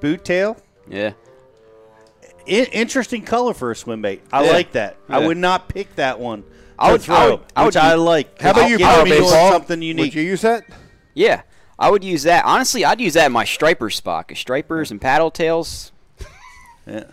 boot 0.00 0.24
tail. 0.24 0.56
Yeah. 0.88 1.12
I- 2.46 2.68
interesting 2.72 3.22
color 3.22 3.54
for 3.54 3.70
a 3.70 3.76
swim 3.76 4.02
bait. 4.02 4.22
I 4.32 4.44
Yeah. 4.44 4.50
like 4.52 4.72
that. 4.72 4.96
I 5.08 5.26
would 5.26 5.38
not 5.38 5.68
pick 5.68 5.94
that 5.96 6.20
one. 6.20 6.44
I 6.78 6.92
would- 6.92 7.00
throw, 7.02 7.16
I 7.16 7.28
would- 7.30 7.40
I 7.56 7.64
would 7.64 7.76
I 7.76 7.94
like. 7.94 8.40
How 8.40 8.50
about 8.50 8.68
you, 8.68 8.76
Gives 8.78 8.90
Power 8.90 9.04
me 9.04 9.10
doing 9.10 9.22
Baseball? 9.22 9.52
something 9.52 9.80
unique. 9.82 10.04
Would 10.06 10.14
you 10.14 10.22
use 10.22 10.42
that? 10.42 10.64
Yeah. 11.14 11.42
I 11.78 11.90
would 11.90 12.04
use 12.04 12.22
that. 12.24 12.44
Honestly, 12.44 12.84
I'd 12.84 13.00
use 13.00 13.14
that 13.14 13.26
in 13.26 13.32
my 13.32 13.44
striper 13.44 13.88
spot. 13.90 14.28
'cause 14.28 14.38
stripers 14.38 14.90
and 14.90 15.00
paddle 15.00 15.30
tails. 15.30 15.90
Yeah. 16.86 17.04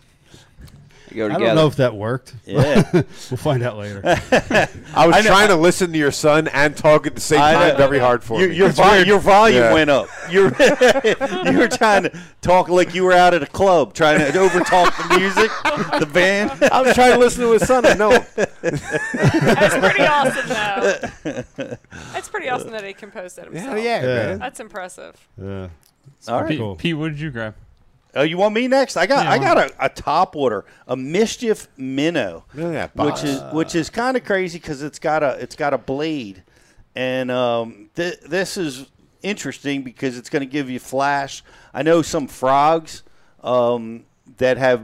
Go 1.16 1.26
I 1.26 1.38
don't 1.38 1.56
know 1.56 1.68
if 1.68 1.76
that 1.78 1.96
worked. 1.96 2.34
Yeah. 2.46 2.90
we'll 2.94 3.04
find 3.04 3.64
out 3.64 3.78
later. 3.78 4.02
I 4.06 5.08
was 5.08 5.16
I 5.16 5.22
know- 5.22 5.28
trying 5.28 5.48
to 5.50 5.56
listen 5.56 5.92
to 5.92 5.98
your 5.98 6.12
son 6.12 6.48
and 6.50 6.76
talk 6.76 7.08
at 7.08 7.16
the 7.16 7.22
same 7.22 7.42
I 7.42 7.54
know. 7.54 7.60
time. 7.70 7.78
Very 7.78 8.00
hard 8.00 8.24
for 8.24 8.40
Your, 8.40 8.50
me. 8.50 8.56
your, 8.56 8.70
vo- 8.70 8.96
your 9.00 9.20
volume 9.20 9.62
Yeah. 9.64 9.74
went 9.74 9.90
up. 9.90 10.08
You're, 10.30 10.46
you 11.52 11.58
were 11.60 11.68
trying 11.68 12.04
to 12.04 12.22
talk 12.42 12.70
like 12.70 12.94
you 12.96 13.04
were 13.04 13.14
out 13.14 13.34
at 13.34 13.44
a 13.44 13.48
club, 13.48 13.94
trying 13.94 14.20
to 14.20 14.26
overtalk 14.38 15.10
the 15.10 15.20
music, 15.20 15.52
the 16.00 16.06
band. 16.12 16.52
I 16.72 16.82
was 16.82 16.94
trying 16.96 17.14
to 17.14 17.20
listen 17.20 17.44
to 17.44 17.52
his 17.54 17.66
son. 17.66 17.86
I 17.86 17.94
know. 17.94 18.12
That's 18.62 19.78
pretty 19.78 20.04
awesome, 20.04 20.48
though. 20.48 21.76
That's 22.14 22.30
pretty 22.30 22.50
awesome 22.50 22.72
that 22.72 22.84
he 22.84 22.94
composed 22.94 23.38
it 23.38 23.46
himself. 23.46 23.66
Hell 23.68 23.78
yeah, 23.78 24.00
Yeah. 24.02 24.06
man. 24.28 24.40
That's 24.40 24.60
impressive. 24.60 25.16
Yeah. 25.42 25.70
All 26.28 26.42
right. 26.42 26.50
Pete, 26.50 26.60
Cool. 26.60 26.76
Pete, 26.76 26.98
what 26.98 27.10
did 27.10 27.20
you 27.20 27.32
grab? 27.32 27.56
Oh, 28.14 28.24
you 28.24 28.38
want 28.38 28.54
me 28.54 28.68
next? 28.68 28.98
I 28.98 29.06
got 29.06 29.26
Yeah, 29.26 29.32
I 29.32 29.38
got 29.38 29.58
a, 29.58 29.86
a 29.86 29.90
top 29.90 30.36
order, 30.36 30.66
a 30.88 30.96
mischief 30.96 31.68
minnow, 31.78 32.44
Look 32.54 32.74
at 32.76 32.94
that 32.96 33.06
which 33.06 33.24
is 33.24 33.42
which 33.54 33.76
is 33.76 33.90
kind 33.90 34.18
of 34.18 34.24
crazy 34.26 34.60
because 34.60 34.82
it's 34.82 35.00
got 35.00 35.24
a 35.24 35.38
it's 35.42 35.56
got 35.56 35.74
a 35.74 35.78
blade, 35.78 36.44
and 36.96 37.32
um, 37.32 37.90
th- 37.96 38.20
this 38.22 38.58
is 38.58 38.86
interesting 39.22 39.84
because 39.84 40.18
it's 40.18 40.30
going 40.30 40.42
to 40.42 40.52
give 40.52 40.70
you 40.70 40.80
flash. 40.80 41.44
I 41.74 41.84
know 41.84 42.02
some 42.02 42.28
frogs 42.28 43.04
um, 43.44 44.06
that 44.38 44.58
have 44.58 44.84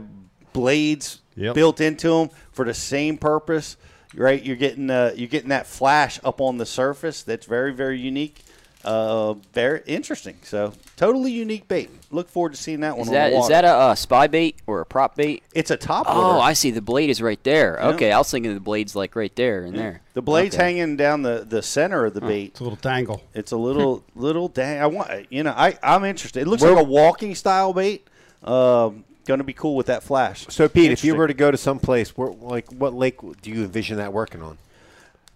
blades 0.52 1.20
Yep. 1.36 1.54
built 1.54 1.80
into 1.80 2.08
them 2.08 2.30
for 2.50 2.64
the 2.64 2.74
same 2.74 3.16
purpose. 3.16 3.76
Right, 4.14 4.42
you're 4.42 4.56
getting 4.56 4.90
uh, 4.90 5.12
you're 5.14 5.28
getting 5.28 5.50
that 5.50 5.66
flash 5.66 6.18
up 6.24 6.40
on 6.40 6.56
the 6.56 6.66
surface. 6.66 7.22
That's 7.22 7.46
very 7.46 7.72
very 7.74 8.00
unique. 8.00 8.42
Uh, 8.84 9.34
very 9.52 9.82
interesting. 9.86 10.38
So 10.42 10.72
totally 10.98 11.30
unique 11.32 11.66
bait. 11.68 11.88
Look 12.10 12.28
forward 12.28 12.52
to 12.52 12.58
seeing 12.58 12.80
that 12.80 12.92
one. 12.98 13.02
Is 13.02 13.08
on 13.08 13.14
that 13.14 13.30
the 13.30 13.36
is 13.38 13.48
that 13.48 13.64
a 13.64 13.68
uh, 13.68 13.94
spy 13.94 14.26
bait 14.26 14.56
or 14.66 14.82
a 14.82 14.86
prop 14.86 15.16
bait? 15.16 15.42
It's 15.54 15.70
a 15.70 15.76
top 15.78 16.04
Oh, 16.08 16.32
order. 16.32 16.40
I 16.40 16.52
see. 16.52 16.70
The 16.70 16.82
blade 16.82 17.08
is 17.08 17.22
right 17.22 17.42
there. 17.44 17.78
Yeah. 17.80 17.88
Okay, 17.90 18.12
I 18.12 18.18
was 18.18 18.30
thinking 18.30 18.52
the 18.52 18.60
blade's 18.60 18.94
like 18.94 19.16
right 19.16 19.34
there 19.34 19.62
and 19.62 19.74
there. 19.74 20.02
The 20.12 20.22
blade's 20.22 20.54
Okay. 20.56 20.64
hanging 20.64 20.96
down 20.96 21.22
the, 21.22 21.46
the 21.48 21.62
center 21.62 22.04
of 22.04 22.12
the 22.14 22.20
bait. 22.20 22.48
It's 22.48 22.60
a 22.60 22.64
little 22.64 22.76
tangle. 22.76 23.22
It's 23.34 23.52
a 23.52 23.56
little 23.56 24.04
little 24.14 24.48
dang. 24.48 24.82
I 24.82 24.86
want 24.86 25.32
you 25.32 25.42
know. 25.44 25.54
I 25.56 25.78
I'm 25.82 26.04
interested. 26.04 26.42
It 26.42 26.48
looks 26.48 26.62
like 26.62 26.76
a 26.78 26.82
walking 26.82 27.34
style 27.34 27.72
bait. 27.72 28.06
Um, 28.42 29.04
going 29.24 29.38
to 29.38 29.44
be 29.44 29.52
cool 29.52 29.76
with 29.76 29.86
that 29.86 30.02
flash. 30.02 30.46
So, 30.48 30.68
Pete, 30.68 30.90
if 30.90 31.04
you 31.04 31.14
were 31.14 31.26
to 31.26 31.34
go 31.34 31.50
to 31.50 31.56
some 31.58 31.78
place, 31.78 32.16
where, 32.16 32.30
like, 32.30 32.72
what 32.72 32.94
lake 32.94 33.16
do 33.42 33.50
you 33.50 33.62
envision 33.64 33.98
that 33.98 34.12
working 34.12 34.40
on? 34.42 34.56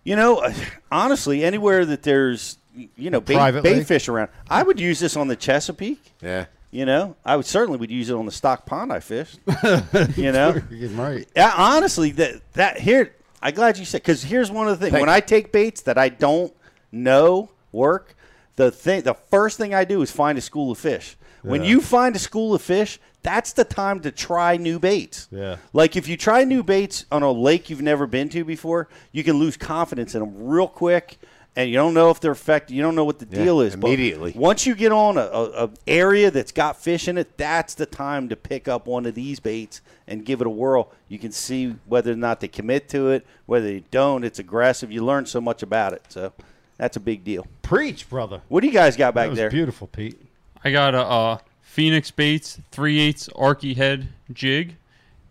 You 0.02 0.16
know, 0.16 0.48
honestly, 0.90 1.44
anywhere 1.44 1.84
that 1.84 2.02
there's 2.02 2.56
you 2.74 3.10
know 3.10 3.20
bait, 3.20 3.62
bait 3.62 3.84
fish 3.84 4.08
around, 4.08 4.28
I 4.48 4.62
would 4.62 4.80
use 4.80 5.00
this 5.00 5.16
on 5.16 5.28
the 5.28 5.36
Chesapeake. 5.36 6.02
Yeah. 6.20 6.46
You 6.70 6.86
know, 6.86 7.16
I 7.22 7.36
would 7.36 7.44
certainly 7.44 7.78
would 7.78 7.90
use 7.90 8.08
it 8.08 8.14
on 8.14 8.24
the 8.24 8.32
stock 8.32 8.64
pond 8.64 8.92
I 8.92 9.00
fished. 9.00 9.38
you 10.16 10.32
know, 10.32 10.58
You're 10.70 10.88
right. 10.90 11.28
Yeah, 11.36 11.52
honestly, 11.54 12.12
that 12.12 12.40
that 12.54 12.78
here, 12.80 13.14
I'm 13.42 13.54
glad 13.54 13.76
you 13.76 13.84
said 13.84 14.00
because 14.02 14.22
here's 14.22 14.50
one 14.50 14.68
of 14.68 14.78
the 14.78 14.86
things 14.86 14.92
Thank 14.92 15.02
when 15.02 15.10
you. 15.10 15.16
I 15.16 15.20
take 15.20 15.52
baits 15.52 15.82
that 15.82 15.98
I 15.98 16.08
don't 16.08 16.54
know 16.90 17.50
work, 17.72 18.16
the 18.56 18.70
thing, 18.70 19.02
the 19.02 19.14
first 19.14 19.58
thing 19.58 19.74
I 19.74 19.84
do 19.84 20.02
is 20.02 20.10
find 20.10 20.38
a 20.38 20.40
school 20.40 20.70
of 20.70 20.78
fish. 20.78 21.16
When 21.42 21.64
you 21.64 21.80
find 21.80 22.14
a 22.14 22.20
school 22.20 22.54
of 22.54 22.62
fish, 22.62 23.00
that's 23.22 23.52
the 23.52 23.64
time 23.64 23.98
to 24.00 24.12
try 24.12 24.56
new 24.56 24.78
baits. 24.78 25.26
Yeah. 25.32 25.56
Like 25.72 25.96
if 25.96 26.06
you 26.06 26.16
try 26.16 26.44
new 26.44 26.62
baits 26.62 27.04
on 27.10 27.24
a 27.24 27.32
lake 27.32 27.68
you've 27.68 27.82
never 27.82 28.06
been 28.06 28.28
to 28.28 28.44
before, 28.44 28.88
you 29.10 29.24
can 29.24 29.38
lose 29.38 29.56
confidence 29.56 30.14
in 30.14 30.20
them 30.20 30.34
real 30.36 30.68
quick, 30.68 31.18
and 31.56 31.68
you 31.68 31.76
don't 31.76 31.94
know 31.94 32.10
if 32.10 32.18
they're 32.20 32.32
affected. 32.32 32.74
You 32.74 32.82
don't 32.82 32.94
know 32.94 33.04
what 33.04 33.18
the 33.18 33.26
Yeah, 33.30 33.44
deal 33.44 33.60
is. 33.60 33.76
but 33.76 33.88
immediately. 33.88 34.32
once 34.34 34.66
you 34.66 34.74
get 34.74 34.90
on 34.92 35.18
a, 35.18 35.20
a, 35.20 35.64
a 35.66 35.70
area 35.86 36.30
that's 36.30 36.52
got 36.52 36.76
fish 36.76 37.08
in 37.08 37.18
it, 37.18 37.36
that's 37.36 37.74
the 37.74 37.86
time 37.86 38.28
to 38.30 38.36
pick 38.36 38.68
up 38.68 38.86
one 38.86 39.04
of 39.06 39.14
these 39.14 39.38
baits 39.40 39.80
and 40.06 40.24
give 40.24 40.40
it 40.40 40.46
a 40.46 40.50
whirl. 40.50 40.90
You 41.08 41.18
can 41.18 41.30
see 41.32 41.74
whether 41.86 42.12
or 42.12 42.16
not 42.16 42.40
they 42.40 42.48
commit 42.48 42.88
to 42.90 43.08
it, 43.10 43.26
whether 43.46 43.66
they 43.66 43.84
don't. 43.90 44.24
It's 44.24 44.38
aggressive. 44.38 44.90
You 44.90 45.04
learn 45.04 45.26
so 45.26 45.40
much 45.40 45.62
about 45.62 45.92
it. 45.92 46.02
So 46.08 46.32
that's 46.78 46.96
a 46.96 47.00
big 47.00 47.22
deal. 47.24 47.46
Preach, 47.62 48.08
brother. 48.08 48.40
What 48.48 48.60
do 48.62 48.66
you 48.66 48.72
guys 48.72 48.96
got 48.96 49.14
That 49.14 49.20
back 49.20 49.28
was 49.30 49.38
there? 49.38 49.50
beautiful, 49.50 49.86
Pete. 49.88 50.18
I 50.64 50.70
got 50.70 50.94
a 50.94 51.02
uh, 51.02 51.38
Phoenix 51.60 52.10
Baits 52.10 52.60
3 52.70 52.98
8 53.00 53.16
Arky 53.34 53.76
head 53.76 54.08
jig, 54.32 54.76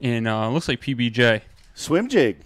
and 0.02 0.28
uh, 0.28 0.50
looks 0.50 0.68
like 0.68 0.82
PBJ. 0.82 1.42
Swim 1.74 2.08
jig. 2.08 2.38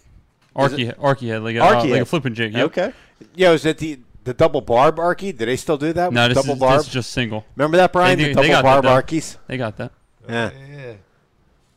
Arky, 0.56 0.95
Arky 0.97 1.27
head, 1.27 1.43
like 1.43 1.56
a, 1.57 1.64
uh, 1.64 1.85
like 1.85 2.02
a 2.02 2.06
flipping 2.06 2.34
jig. 2.34 2.53
Yep. 2.53 2.65
Okay. 2.68 2.93
Yo, 3.36 3.54
is 3.54 3.66
it 3.66 3.78
the 3.78 4.00
the 4.24 4.34
double 4.34 4.62
barb 4.62 4.98
arky? 4.98 5.36
Do 5.38 5.46
they 5.46 5.56
still 5.56 5.78
do 5.78 5.94
that? 5.94 6.12
No, 6.12 6.28
this 6.28 6.36
double 6.36 6.54
is, 6.56 6.60
barb. 6.60 6.78
this 6.80 6.88
is 6.88 6.94
just 6.94 7.12
single. 7.12 7.46
Remember 7.56 7.78
that, 7.78 7.94
Brian? 7.94 8.18
They 8.18 8.26
do- 8.26 8.30
the 8.30 8.36
double 8.36 8.48
got 8.50 8.56
that, 8.64 8.64
barb 8.64 8.84
though. 8.84 9.16
arkies. 9.18 9.38
They 9.48 9.58
got 9.58 9.78
that. 9.78 9.92
Yeah. 10.28 10.94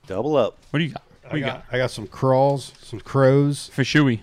Double 0.07 0.37
up. 0.37 0.57
What 0.71 0.79
do 0.79 0.85
you 0.85 0.93
got? 0.93 1.03
What 1.23 1.31
I 1.31 1.35
do 1.35 1.39
you 1.41 1.45
got, 1.45 1.67
got? 1.71 1.75
I 1.75 1.79
got 1.79 1.91
some 1.91 2.07
crawls, 2.07 2.73
some 2.83 3.01
crows, 3.01 3.71
Fishui. 3.77 4.23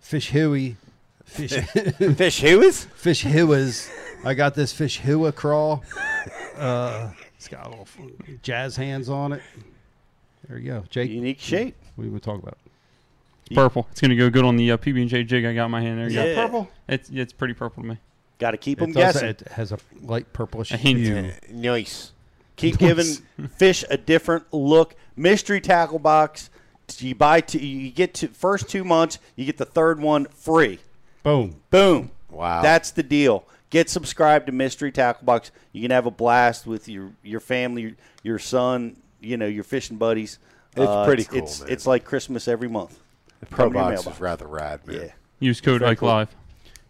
fish 0.00 0.30
huey, 0.30 0.76
fish 1.24 1.52
Fish 1.52 2.40
who's? 2.40 2.84
fish 2.96 3.22
huas. 3.24 3.88
I 4.24 4.34
got 4.34 4.54
this 4.56 4.72
fish 4.72 4.98
hua 4.98 5.30
crawl. 5.30 5.84
Uh, 6.56 7.12
it's 7.36 7.46
got 7.46 7.66
a 7.66 7.70
little 7.70 7.86
jazz 8.42 8.74
hands 8.76 9.08
on 9.08 9.32
it. 9.32 9.42
There 10.48 10.58
you 10.58 10.72
go, 10.72 10.84
Jake. 10.90 11.10
Unique 11.10 11.38
shape. 11.38 11.76
What 11.94 12.02
do 12.02 12.06
you 12.08 12.12
want 12.12 12.24
to 12.24 12.30
talk 12.30 12.42
about? 12.42 12.58
It's 13.50 13.56
purple. 13.56 13.86
It's 13.90 14.00
gonna 14.00 14.16
go 14.16 14.30
good 14.30 14.44
on 14.44 14.56
the 14.56 14.70
uh, 14.72 14.76
PB 14.76 15.00
and 15.00 15.10
J 15.10 15.24
jig 15.24 15.44
I 15.44 15.54
got 15.54 15.66
in 15.66 15.70
my 15.70 15.80
hand. 15.82 15.98
There 15.98 16.08
you 16.08 16.16
Yeah. 16.20 16.34
go. 16.34 16.42
Purple. 16.46 16.70
It's 16.88 17.10
it's 17.10 17.32
pretty 17.32 17.54
purple 17.54 17.82
to 17.82 17.88
me. 17.88 17.98
Got 18.38 18.52
to 18.52 18.56
keep 18.56 18.78
them 18.78 18.90
It, 18.90 18.94
does- 18.94 19.14
guessing. 19.14 19.28
it 19.28 19.42
has 19.52 19.70
a 19.72 19.78
light 20.00 20.32
purplish 20.32 20.70
A 20.72 20.76
hint. 20.78 20.98
hue. 21.00 21.30
Nice. 21.52 22.12
Keep 22.56 22.78
giving 22.78 23.06
fish 23.56 23.84
a 23.90 23.96
different 23.98 24.44
look. 24.52 24.94
Mystery 25.16 25.60
tackle 25.60 25.98
box. 25.98 26.48
You 26.98 27.14
buy 27.14 27.40
two, 27.42 27.58
you 27.58 27.90
get 27.90 28.14
to 28.14 28.28
first 28.28 28.68
two 28.68 28.82
months, 28.82 29.18
you 29.36 29.44
get 29.44 29.58
the 29.58 29.64
third 29.64 30.00
one 30.00 30.24
free. 30.26 30.80
Boom. 31.22 31.56
Boom. 31.70 32.10
Wow. 32.30 32.62
That's 32.62 32.90
the 32.90 33.02
deal. 33.02 33.44
Get 33.70 33.88
subscribed 33.88 34.46
to 34.46 34.52
Mystery 34.52 34.90
Tackle 34.90 35.24
Box. 35.24 35.52
You 35.72 35.82
can 35.82 35.90
have 35.92 36.06
a 36.06 36.10
blast 36.10 36.66
with 36.66 36.88
your 36.88 37.12
your 37.22 37.38
family, 37.40 37.82
your, 37.82 37.92
your 38.24 38.38
son, 38.40 38.96
you 39.20 39.36
know, 39.36 39.46
your 39.46 39.62
fishing 39.64 39.98
buddies. 39.98 40.38
Uh, 40.76 40.82
It's 40.82 41.06
pretty 41.06 41.22
it's, 41.22 41.28
cool, 41.30 41.38
It's, 41.38 41.60
man. 41.60 41.68
it's 41.70 41.86
like 41.86 42.04
Christmas 42.04 42.48
every 42.48 42.68
month. 42.68 42.98
The 43.40 43.46
pro 43.46 43.64
Come 43.66 43.72
to 43.72 43.78
your 43.78 43.88
box 43.96 44.06
is 44.06 44.20
rather 44.20 44.46
rad, 44.46 44.86
man. 44.86 44.96
Yeah. 45.00 45.12
Use 45.40 45.60
code 45.60 45.80
Very 45.80 45.92
Ike 45.92 45.98
cool. 45.98 46.08
Live. 46.08 46.36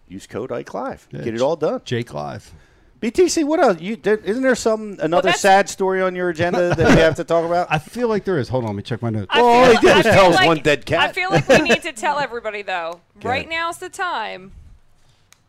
Use 0.08 0.26
code 0.26 0.50
Ike 0.52 0.74
Live. 0.74 1.06
Yeah, 1.12 1.22
Get 1.22 1.34
it 1.34 1.40
all 1.40 1.56
done. 1.56 1.80
Jake 1.84 2.12
Live. 2.12 2.52
BTC, 3.00 3.44
what 3.46 3.60
else? 3.60 3.80
You 3.80 3.96
did, 3.96 4.24
isn't 4.26 4.42
there 4.42 4.54
some 4.54 4.98
another 5.00 5.28
that's- 5.28 5.40
sad 5.40 5.70
story 5.70 6.02
on 6.02 6.14
your 6.14 6.28
agenda 6.28 6.74
that 6.74 6.88
we 6.94 7.00
have 7.00 7.14
to 7.14 7.24
talk 7.24 7.46
about? 7.46 7.68
I 7.70 7.78
feel 7.78 8.08
like 8.08 8.24
there 8.24 8.36
is. 8.38 8.48
Hold 8.50 8.64
on, 8.64 8.70
let 8.70 8.76
me 8.76 8.82
check 8.82 9.00
my 9.00 9.08
notes. 9.08 9.28
I 9.30 9.40
Well, 9.40 9.48
all 9.50 9.64
feel- 9.66 9.74
he 9.76 9.80
did 9.86 9.90
I 9.92 9.96
was 9.96 10.04
tell 10.04 10.26
us 10.26 10.34
like- 10.36 10.46
one 10.46 10.58
dead 10.58 10.84
cat. 10.84 11.00
I 11.08 11.12
feel 11.12 11.30
like 11.30 11.48
we 11.48 11.58
need 11.60 11.80
to 11.82 11.92
tell 11.92 12.18
everybody 12.18 12.60
though. 12.62 13.00
right 13.22 13.38
ahead. 13.46 13.48
now's 13.50 13.78
the 13.78 13.88
time. 13.88 14.52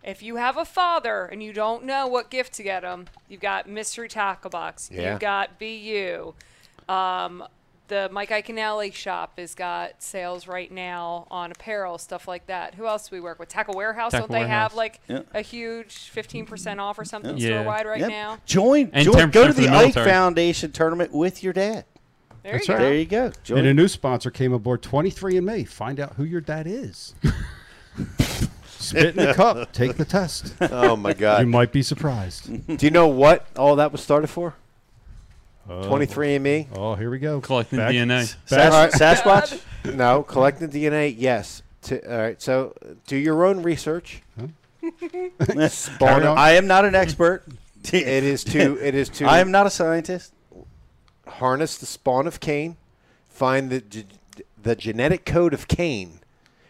If 0.04 0.24
you 0.24 0.38
have 0.38 0.56
a 0.58 0.66
father 0.66 1.26
and 1.26 1.44
you 1.44 1.52
don't 1.54 1.84
know 1.84 2.08
what 2.08 2.30
gift 2.30 2.54
to 2.54 2.64
get 2.64 2.84
him, 2.84 3.08
you've 3.28 3.42
got 3.42 3.68
Mystery 3.68 4.08
Tackle 4.08 4.50
Box. 4.50 4.90
Yeah. 4.92 5.12
You've 5.12 5.20
got 5.20 5.60
BU. 5.60 6.34
Um, 6.88 7.44
the 7.92 8.08
Mike 8.10 8.30
Iaconelli 8.30 8.94
shop 8.94 9.38
has 9.38 9.54
got 9.54 10.02
sales 10.02 10.48
right 10.48 10.72
now 10.72 11.28
on 11.30 11.52
apparel, 11.52 11.98
stuff 11.98 12.26
like 12.26 12.48
that. 12.48 12.74
Who 12.76 12.88
else 12.88 13.10
do 13.10 13.16
we 13.18 13.20
work 13.20 13.38
with? 13.38 13.50
Tackle 13.50 13.74
Warehouse. 13.76 14.14
Tackle 14.14 14.30
don't 14.30 14.42
they 14.42 14.48
have 14.48 14.74
like 14.74 15.02
Yeah. 15.10 15.24
a 15.34 15.42
huge 15.42 16.10
15% 16.10 16.80
off 16.80 16.98
or 16.98 17.04
something 17.04 17.38
Yeah. 17.38 17.48
store 17.60 17.64
wide 17.66 17.86
right 17.86 18.00
Yep. 18.00 18.10
now? 18.10 18.38
Join, 18.46 18.90
And 18.94 19.04
join 19.04 19.30
go 19.30 19.46
to 19.46 19.52
the, 19.54 19.64
the 19.68 19.76
Ike. 19.76 19.94
Foundation 19.94 20.72
tournament 20.72 21.12
with 21.12 21.44
your 21.44 21.52
dad. 21.52 21.84
There 22.44 22.54
That's 22.54 22.68
you 22.70 22.74
right. 22.76 22.80
go. 22.80 22.86
There 22.86 22.96
you 22.96 23.06
go. 23.06 23.32
Join. 23.44 23.58
And 23.60 23.68
a 23.68 23.74
new 23.74 23.90
sponsor 23.90 24.32
came 24.32 24.54
aboard 24.54 24.82
23andMe. 24.82 25.68
Find 25.68 26.00
out 26.00 26.14
who 26.16 26.24
your 26.24 26.42
dad 26.42 26.68
is. 26.68 27.14
Spit 28.68 29.18
in 29.18 29.26
the 29.28 29.34
cup. 29.34 29.74
Take 29.74 29.98
the 29.98 30.06
test. 30.06 30.56
Oh 30.62 30.96
my 30.96 31.14
God. 31.14 31.42
You 31.42 31.48
might 31.48 31.72
be 31.72 31.84
surprised. 31.84 32.78
Do 32.78 32.86
you 32.86 32.90
know 32.90 33.08
what 33.08 33.46
all 33.56 33.76
that 33.76 33.92
was 33.92 34.02
started 34.02 34.28
for? 34.28 34.56
Oh. 35.70 35.88
Twenty 35.88 36.06
three 36.06 36.36
and 36.36 36.44
Me. 36.44 36.68
Oh, 36.74 36.96
here 36.96 37.10
we 37.10 37.20
go. 37.20 37.40
Collecting 37.42 37.78
Back- 37.80 37.94
DNA. 37.94 38.36
Sas- 38.46 38.96
Sasquatch. 38.96 39.62
No, 39.96 40.24
collecting 40.24 40.70
DNA. 40.70 41.14
Yes. 41.18 41.62
To, 41.84 42.12
all 42.12 42.18
right. 42.22 42.42
So 42.42 42.74
do 43.08 43.16
your 43.16 43.46
own 43.46 43.64
research. 43.64 44.22
Carry 45.00 45.70
Spawn. 45.70 46.24
I 46.24 46.52
am 46.52 46.68
not 46.68 46.86
an 46.86 46.96
expert. 46.96 47.44
It 47.92 48.06
is 48.24 48.44
to. 48.44 48.78
It 48.78 48.94
is 48.94 49.10
to. 49.10 49.26
I 49.26 49.40
am 49.40 49.50
not 49.50 49.66
a 49.66 49.72
scientist. 49.72 50.34
harness 51.28 51.78
the 51.80 51.88
spawn 51.88 52.28
of 52.28 52.40
Cain, 52.40 52.78
find 53.28 53.72
the 53.72 53.82
ge- 53.82 54.06
the 54.62 54.76
genetic 54.76 55.26
code 55.26 55.52
of 55.54 55.68
Cain, 55.68 56.20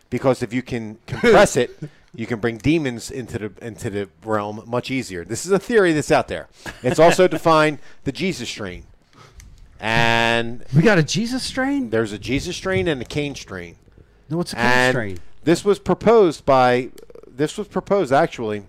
because 0.09 0.41
if 0.41 0.53
you 0.53 0.61
can 0.61 0.99
compress 1.07 1.57
it, 1.63 1.77
you 2.13 2.25
can 2.27 2.39
bring 2.39 2.57
demons 2.57 3.09
into 3.11 3.37
the 3.39 3.51
into 3.65 3.89
the 3.89 4.09
realm 4.25 4.63
much 4.65 4.91
easier. 4.91 5.23
This 5.25 5.45
is 5.45 5.51
a 5.51 5.59
theory 5.59 5.93
that's 5.93 6.11
out 6.11 6.27
there. 6.27 6.47
It's 6.83 6.99
also 6.99 7.27
to 7.35 7.39
find 7.39 7.79
the 8.03 8.11
Jesus 8.11 8.49
strain, 8.49 8.85
and 9.79 10.63
We 10.75 10.81
got 10.81 10.97
a 10.97 11.03
Jesus 11.03 11.43
strain? 11.43 11.89
there's 11.89 12.11
a 12.11 12.19
Jesus 12.19 12.55
strain 12.55 12.87
and 12.87 13.01
a 13.01 13.05
Cain 13.05 13.35
strain. 13.35 13.75
No, 14.29 14.41
it's 14.41 14.53
a 14.53 14.55
Cain 14.57 14.65
And 14.65 14.93
strain. 14.93 15.19
this 15.43 15.65
was 15.65 15.79
proposed 15.79 16.45
by 16.45 16.91
this 17.27 17.57
was 17.57 17.67
proposed 17.67 18.11
actually 18.13 18.63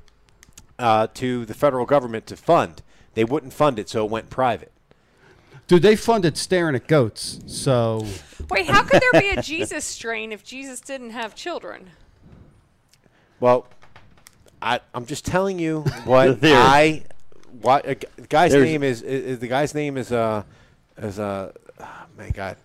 uh, 0.78 1.06
to 1.14 1.44
the 1.44 1.54
federal 1.54 1.84
government 1.86 2.26
to 2.28 2.36
fund. 2.36 2.82
They 3.14 3.24
wouldn't 3.24 3.52
fund 3.52 3.78
it, 3.78 3.88
so 3.88 4.04
it 4.04 4.10
went 4.10 4.30
private. 4.30 4.72
Dude, 5.68 5.82
they 5.82 5.96
funded 5.96 6.36
staring 6.36 6.74
at 6.74 6.86
goats. 6.86 7.40
So 7.46 8.06
Wait, 8.50 8.66
how 8.66 8.82
could 8.82 9.00
there 9.02 9.20
be 9.20 9.28
a 9.30 9.42
Jesus 9.42 9.84
strain 9.84 10.32
if 10.32 10.42
Jesus 10.42 10.80
didn't 10.80 11.10
have 11.10 11.34
children? 11.34 11.90
Well, 13.42 13.66
I, 14.62 14.78
I'm 14.94 15.04
just 15.04 15.26
telling 15.26 15.58
you 15.58 15.80
what 16.04 16.38
theory. 16.40 16.54
I. 16.56 17.02
What 17.60 17.84
uh, 17.86 17.94
the 18.16 18.26
guy's 18.28 18.52
There's- 18.52 18.64
name 18.66 18.82
is, 18.84 19.02
is, 19.02 19.24
is 19.24 19.38
the 19.40 19.48
guy's 19.48 19.74
name 19.74 19.96
is 19.96 20.10
uh 20.12 20.44
is 20.96 21.18
uh 21.18 21.52
oh, 21.80 22.04
my 22.16 22.30
God 22.30 22.56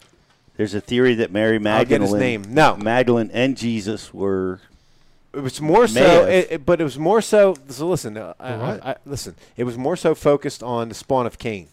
There's 0.56 0.74
a 0.76 0.82
theory 0.82 1.16
that 1.16 1.32
Mary 1.32 1.56
I'll 1.58 1.62
Magdalene, 1.64 2.02
get 2.02 2.10
his 2.10 2.14
name. 2.14 2.46
No. 2.54 2.78
Magdalene 2.78 3.30
and 3.34 3.58
Jesus 3.58 4.14
were. 4.14 4.62
It 5.34 5.40
was 5.42 5.60
more 5.60 5.82
May 5.82 5.88
so, 5.88 6.02
have. 6.04 6.30
it, 6.30 6.52
it- 6.52 6.66
but 6.66 6.80
it 6.80 6.84
was 6.84 6.98
more 7.00 7.22
so. 7.22 7.56
So 7.70 7.88
listen, 7.88 8.18
uh, 8.18 8.34
I, 8.40 8.56
What? 8.58 8.86
I, 8.86 8.90
I, 8.92 8.96
listen. 9.06 9.36
It 9.56 9.64
was 9.66 9.78
more 9.78 9.96
so 9.96 10.14
focused 10.16 10.62
on 10.62 10.90
the 10.90 10.96
spawn 10.96 11.26
of 11.26 11.38
Cain, 11.40 11.68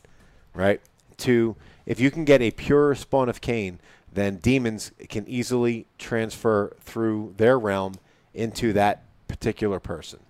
right? 0.55 0.81
To 1.18 1.56
if 1.85 2.01
you 2.01 2.10
can 2.10 2.24
get 2.24 2.40
a 2.40 2.51
pure 2.51 2.94
spawn 2.94 3.28
of 3.28 3.40
Cain, 3.43 3.78
then 4.12 4.36
demons 4.36 4.93
can 5.10 5.26
easily 5.28 5.86
transfer 5.98 6.74
through 6.81 7.35
their 7.36 7.59
realm 7.59 7.94
into 8.35 8.73
that 8.73 9.05
particular 9.28 9.81
person. 9.81 10.20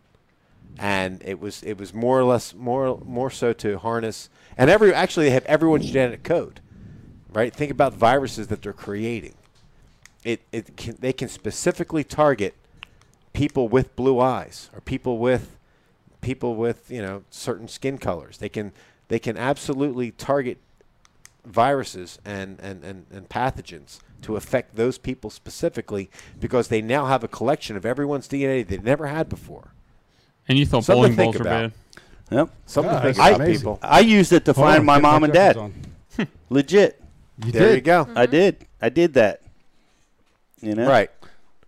And 0.78 1.22
it 1.24 1.40
was 1.40 1.62
it 1.62 1.78
was 1.78 1.94
more 1.94 2.18
or 2.18 2.24
less 2.24 2.54
more 2.54 3.00
more 3.04 3.30
so 3.30 3.52
to 3.54 3.78
harness 3.78 4.28
and 4.56 4.68
every 4.68 4.92
actually 4.92 5.26
they 5.26 5.30
have 5.32 5.44
everyone's 5.44 5.90
genetic 5.90 6.24
code, 6.24 6.60
right? 7.32 7.54
Think 7.54 7.70
about 7.70 7.94
viruses 7.94 8.48
that 8.48 8.62
they're 8.62 8.72
creating. 8.72 9.34
It 10.24 10.42
it 10.50 10.76
can, 10.76 10.96
they 10.98 11.12
can 11.12 11.28
specifically 11.28 12.02
target 12.02 12.54
people 13.32 13.68
with 13.68 13.94
blue 13.94 14.20
eyes 14.20 14.70
or 14.74 14.80
people 14.80 15.18
with 15.18 15.56
people 16.20 16.56
with 16.56 16.90
you 16.90 17.02
know 17.02 17.22
certain 17.30 17.68
skin 17.68 17.98
colors 17.98 18.38
they 18.38 18.48
can 18.48 18.72
they 19.08 19.18
can 19.18 19.36
absolutely 19.36 20.10
target 20.10 20.56
viruses 21.44 22.18
and, 22.24 22.58
and, 22.60 22.82
and, 22.82 23.06
and 23.10 23.28
pathogens 23.28 23.98
to 24.22 24.36
affect 24.36 24.76
those 24.76 24.98
people 24.98 25.30
specifically 25.30 26.10
because 26.40 26.68
they 26.68 26.80
now 26.82 27.06
have 27.06 27.22
a 27.24 27.28
collection 27.28 27.76
of 27.76 27.84
everyone's 27.84 28.28
DNA 28.28 28.66
they 28.66 28.78
never 28.78 29.06
had 29.06 29.28
before. 29.28 29.72
And 30.48 30.58
you 30.58 30.66
thought 30.66 30.84
Something 30.84 31.14
bowling 31.14 31.16
balls 31.16 31.34
were 31.36 31.40
about. 31.42 31.72
bad. 31.72 31.72
Yep. 32.30 32.50
Something 32.66 32.92
Yeah, 32.94 32.98
to 33.00 33.04
think 33.14 33.16
about, 33.18 33.34
amazing. 33.40 33.56
people. 33.60 33.78
I 33.82 34.00
used 34.00 34.32
it 34.32 34.44
to 34.46 34.52
Hold 34.52 34.66
find 34.66 34.80
on, 34.80 34.86
my 34.86 34.96
get 34.96 35.02
mom 35.02 35.24
and 35.24 35.32
dad. 35.32 35.72
Legit. 36.50 37.02
You 37.44 37.52
There 37.52 37.68
did. 37.68 37.74
you 37.76 37.80
go. 37.82 38.04
Mm-hmm. 38.04 38.18
I 38.18 38.26
did. 38.26 38.66
I 38.80 38.88
did 38.88 39.14
that. 39.14 39.42
You 40.60 40.74
know. 40.74 40.88
Right. 40.88 41.10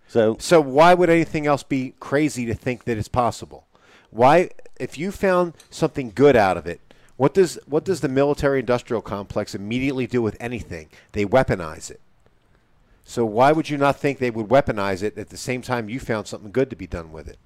So 0.08 0.36
So 0.40 0.60
why 0.60 0.94
would 0.94 1.10
anything 1.10 1.46
else 1.46 1.62
be 1.62 1.94
crazy 2.00 2.46
to 2.46 2.54
think 2.54 2.84
that 2.84 2.96
it's 2.96 3.08
possible? 3.08 3.66
Why, 4.10 4.50
if 4.78 4.96
you 4.98 5.10
found 5.10 5.54
something 5.70 6.12
good 6.14 6.36
out 6.36 6.56
of 6.56 6.66
it, 6.66 6.80
what 7.16 7.34
does 7.34 7.58
what 7.66 7.84
does 7.84 8.00
the 8.00 8.08
military-industrial 8.08 9.02
complex 9.02 9.54
immediately 9.54 10.06
do 10.06 10.22
with 10.22 10.36
anything? 10.40 10.88
They 11.12 11.24
weaponize 11.24 11.90
it. 11.90 12.00
So 13.08 13.24
why 13.24 13.52
would 13.52 13.70
you 13.70 13.78
not 13.78 13.96
think 13.96 14.18
they 14.18 14.32
would 14.32 14.48
weaponize 14.48 15.00
it 15.04 15.16
at 15.16 15.28
the 15.28 15.36
same 15.36 15.62
time 15.62 15.88
you 15.88 16.00
found 16.00 16.26
something 16.26 16.50
good 16.50 16.68
to 16.70 16.76
be 16.76 16.88
done 16.88 17.12
with 17.12 17.28
it? 17.28 17.38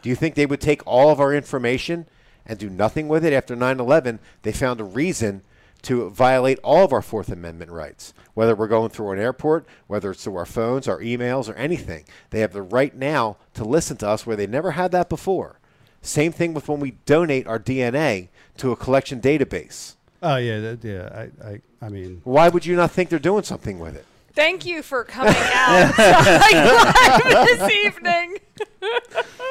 Do 0.00 0.08
you 0.08 0.14
think 0.14 0.36
they 0.36 0.46
would 0.46 0.60
take 0.60 0.86
all 0.86 1.10
of 1.10 1.18
our 1.18 1.34
information 1.34 2.06
and 2.46 2.56
do 2.56 2.70
nothing 2.70 3.08
with 3.08 3.24
it 3.24 3.32
after 3.32 3.56
9/11? 3.56 4.20
They 4.42 4.52
found 4.52 4.80
a 4.80 4.84
reason 4.84 5.42
to 5.82 6.08
violate 6.10 6.60
all 6.62 6.84
of 6.84 6.92
our 6.92 7.02
Fourth 7.02 7.30
Amendment 7.30 7.72
rights, 7.72 8.14
whether 8.34 8.54
we're 8.54 8.68
going 8.68 8.90
through 8.90 9.10
an 9.10 9.18
airport, 9.18 9.66
whether 9.88 10.12
it's 10.12 10.22
through 10.22 10.36
our 10.36 10.46
phones, 10.46 10.86
our 10.86 11.00
emails, 11.00 11.48
or 11.48 11.54
anything. 11.54 12.04
They 12.30 12.40
have 12.40 12.52
the 12.52 12.62
right 12.62 12.94
now 12.94 13.38
to 13.54 13.64
listen 13.64 13.96
to 13.98 14.08
us 14.08 14.24
where 14.24 14.36
they 14.36 14.46
never 14.46 14.70
had 14.72 14.92
that 14.92 15.08
before. 15.08 15.58
Same 16.00 16.30
thing 16.30 16.54
with 16.54 16.68
when 16.68 16.78
we 16.78 16.92
donate 17.06 17.48
our 17.48 17.58
DNA 17.58 18.28
to 18.58 18.70
a 18.70 18.76
collection 18.76 19.20
database. 19.20 19.96
Oh 20.22 20.36
yeah, 20.36 20.60
that, 20.60 20.84
yeah. 20.84 21.28
I, 21.42 21.48
I, 21.48 21.60
I 21.82 21.88
mean, 21.88 22.20
Why 22.22 22.48
would 22.48 22.64
you 22.64 22.76
not 22.76 22.92
think 22.92 23.10
they're 23.10 23.18
doing 23.18 23.42
something 23.42 23.80
with 23.80 23.96
it? 23.96 24.06
Thank 24.38 24.64
you 24.64 24.84
for 24.84 25.02
coming 25.02 25.34
out 25.34 25.96
this 27.44 27.72
evening. 27.72 28.36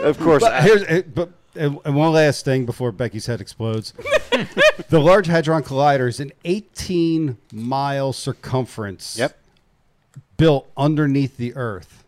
Of 0.02 0.18
course, 0.18 0.42
but 0.42 0.64
here's 0.64 0.82
uh, 0.84 1.02
but 1.14 1.30
and 1.56 1.78
and 1.84 1.94
one 1.94 2.14
last 2.14 2.46
thing 2.46 2.66
before 2.66 2.94
Becky's 2.94 3.26
head 3.26 3.42
explodes. 3.42 3.92
the 4.88 5.00
Large 5.00 5.28
Hadron 5.28 5.64
Collider 5.64 6.08
is 6.08 6.22
an 6.22 6.32
18 6.46 7.38
mile 7.52 8.14
circumference. 8.14 9.18
Yep. 9.18 9.38
Built 10.38 10.72
underneath 10.78 11.36
the 11.36 11.54
Earth. 11.58 12.06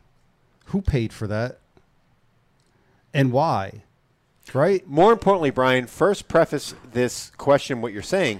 Who 0.68 0.82
paid 0.82 1.12
for 1.12 1.28
that? 1.28 1.60
And 3.14 3.34
why? 3.34 3.84
Right? 4.54 4.88
More 4.88 5.12
importantly, 5.12 5.50
Brian, 5.50 5.86
first 5.86 6.30
preface 6.30 6.74
this 6.94 7.34
question 7.36 7.82
what 7.82 7.92
you're 7.92 8.02
saying. 8.02 8.40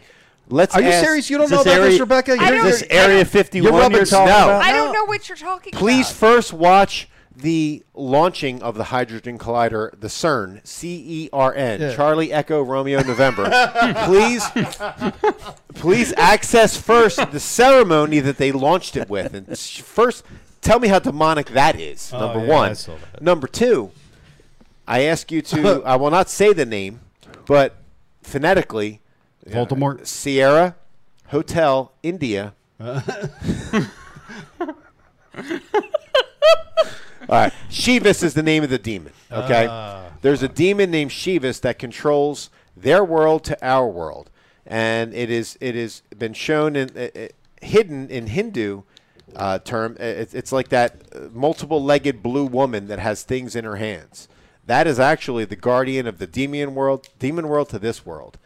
Let's 0.50 0.76
Are 0.76 0.82
you 0.82 0.90
ask- 0.90 1.06
serious? 1.06 1.30
You 1.30 1.38
don't 1.38 1.52
know 1.52 1.64
this 1.64 1.74
about 1.74 1.84
this, 1.86 2.00
Rebecca? 2.00 2.36
You're- 2.36 2.50
don't- 2.58 2.66
this 2.66 2.84
Area 2.90 3.24
51 3.26 3.72
rubbing 3.74 3.98
you're 3.98 4.06
talking 4.06 4.28
snow. 4.34 4.44
about? 4.46 4.62
I 4.64 4.72
don't 4.74 4.94
know 4.94 5.06
what 5.06 5.30
you're 5.30 5.38
talking 5.38 5.72
Please 5.74 6.10
about. 6.10 6.16
first 6.20 6.54
watch 6.54 7.08
the 7.36 7.84
launching 7.94 8.62
of 8.62 8.76
the 8.76 8.86
Hydrogen 8.86 9.38
Collider, 9.38 9.92
the 9.98 10.08
CERN, 10.10 10.60
C 10.68 10.90
E 11.08 11.30
R 11.32 11.54
N, 11.54 11.80
Yeah. 11.80 11.96
Charlie 11.96 12.34
Echo 12.34 12.62
Romeo 12.62 13.02
November. 13.04 13.46
please, 14.06 14.44
please 15.76 16.14
access 16.18 16.76
first 16.78 17.32
the 17.32 17.40
ceremony 17.40 18.20
that 18.20 18.38
they 18.38 18.52
launched 18.52 18.98
it 18.98 19.10
with, 19.10 19.34
and 19.34 19.58
first 19.58 20.24
tell 20.62 20.80
me 20.80 20.88
how 20.88 21.00
demonic 21.00 21.48
that 21.52 21.80
is. 21.80 22.12
Oh, 22.14 22.20
number 22.20 22.46
yeah, 22.46 22.54
one. 22.54 22.70
I 22.72 22.74
saw 22.74 22.96
that. 23.14 23.22
Number 23.22 23.48
two, 23.48 23.92
I 24.88 25.04
ask 25.04 25.32
you 25.32 25.42
to. 25.44 25.84
I 25.86 25.96
will 25.96 26.12
not 26.12 26.30
say 26.30 26.54
the 26.54 26.66
name, 26.66 27.00
but 27.46 27.78
phonetically, 28.22 29.02
Voldemort. 29.50 30.06
Sierra 30.08 30.76
Hotel 31.28 31.92
India. 32.04 32.54
All 37.30 37.36
right, 37.38 37.54
Shivas 37.70 38.24
is 38.24 38.34
the 38.34 38.42
name 38.42 38.64
of 38.64 38.70
the 38.70 38.80
demon. 38.80 39.14
Okay, 39.32 40.10
there's 40.22 40.42
a 40.42 40.48
demon 40.48 40.90
named 40.90 41.12
Shivas 41.12 41.62
that 41.62 41.78
controls 41.78 42.50
their 42.76 43.04
world 43.04 43.44
to 43.46 43.66
our 43.66 43.88
world, 43.88 44.32
and 44.66 45.14
it 45.14 45.30
is 45.30 45.58
it 45.62 45.76
has 45.76 46.02
been 46.18 46.34
shown 46.34 46.76
in 46.76 46.90
uh, 46.98 47.10
uh, 47.16 47.28
hidden 47.62 48.10
in 48.10 48.28
Hindu 48.28 48.82
uh, 49.36 49.60
term. 49.60 49.98
Uh, 50.00 50.04
It's, 50.06 50.34
it's 50.34 50.52
like 50.52 50.70
that 50.70 51.04
uh, 51.14 51.20
multiple-legged 51.32 52.24
blue 52.24 52.46
woman 52.46 52.88
that 52.88 53.00
has 53.00 53.22
things 53.22 53.56
in 53.56 53.64
her 53.64 53.76
hands. 53.76 54.28
That 54.66 54.88
is 54.88 55.00
actually 55.00 55.46
the 55.46 55.56
guardian 55.56 56.08
of 56.08 56.18
the 56.18 56.28
demon 56.28 56.74
world, 56.74 57.10
demon 57.20 57.48
world 57.48 57.70
to 57.70 57.80
this 57.80 58.06
world 58.06 58.38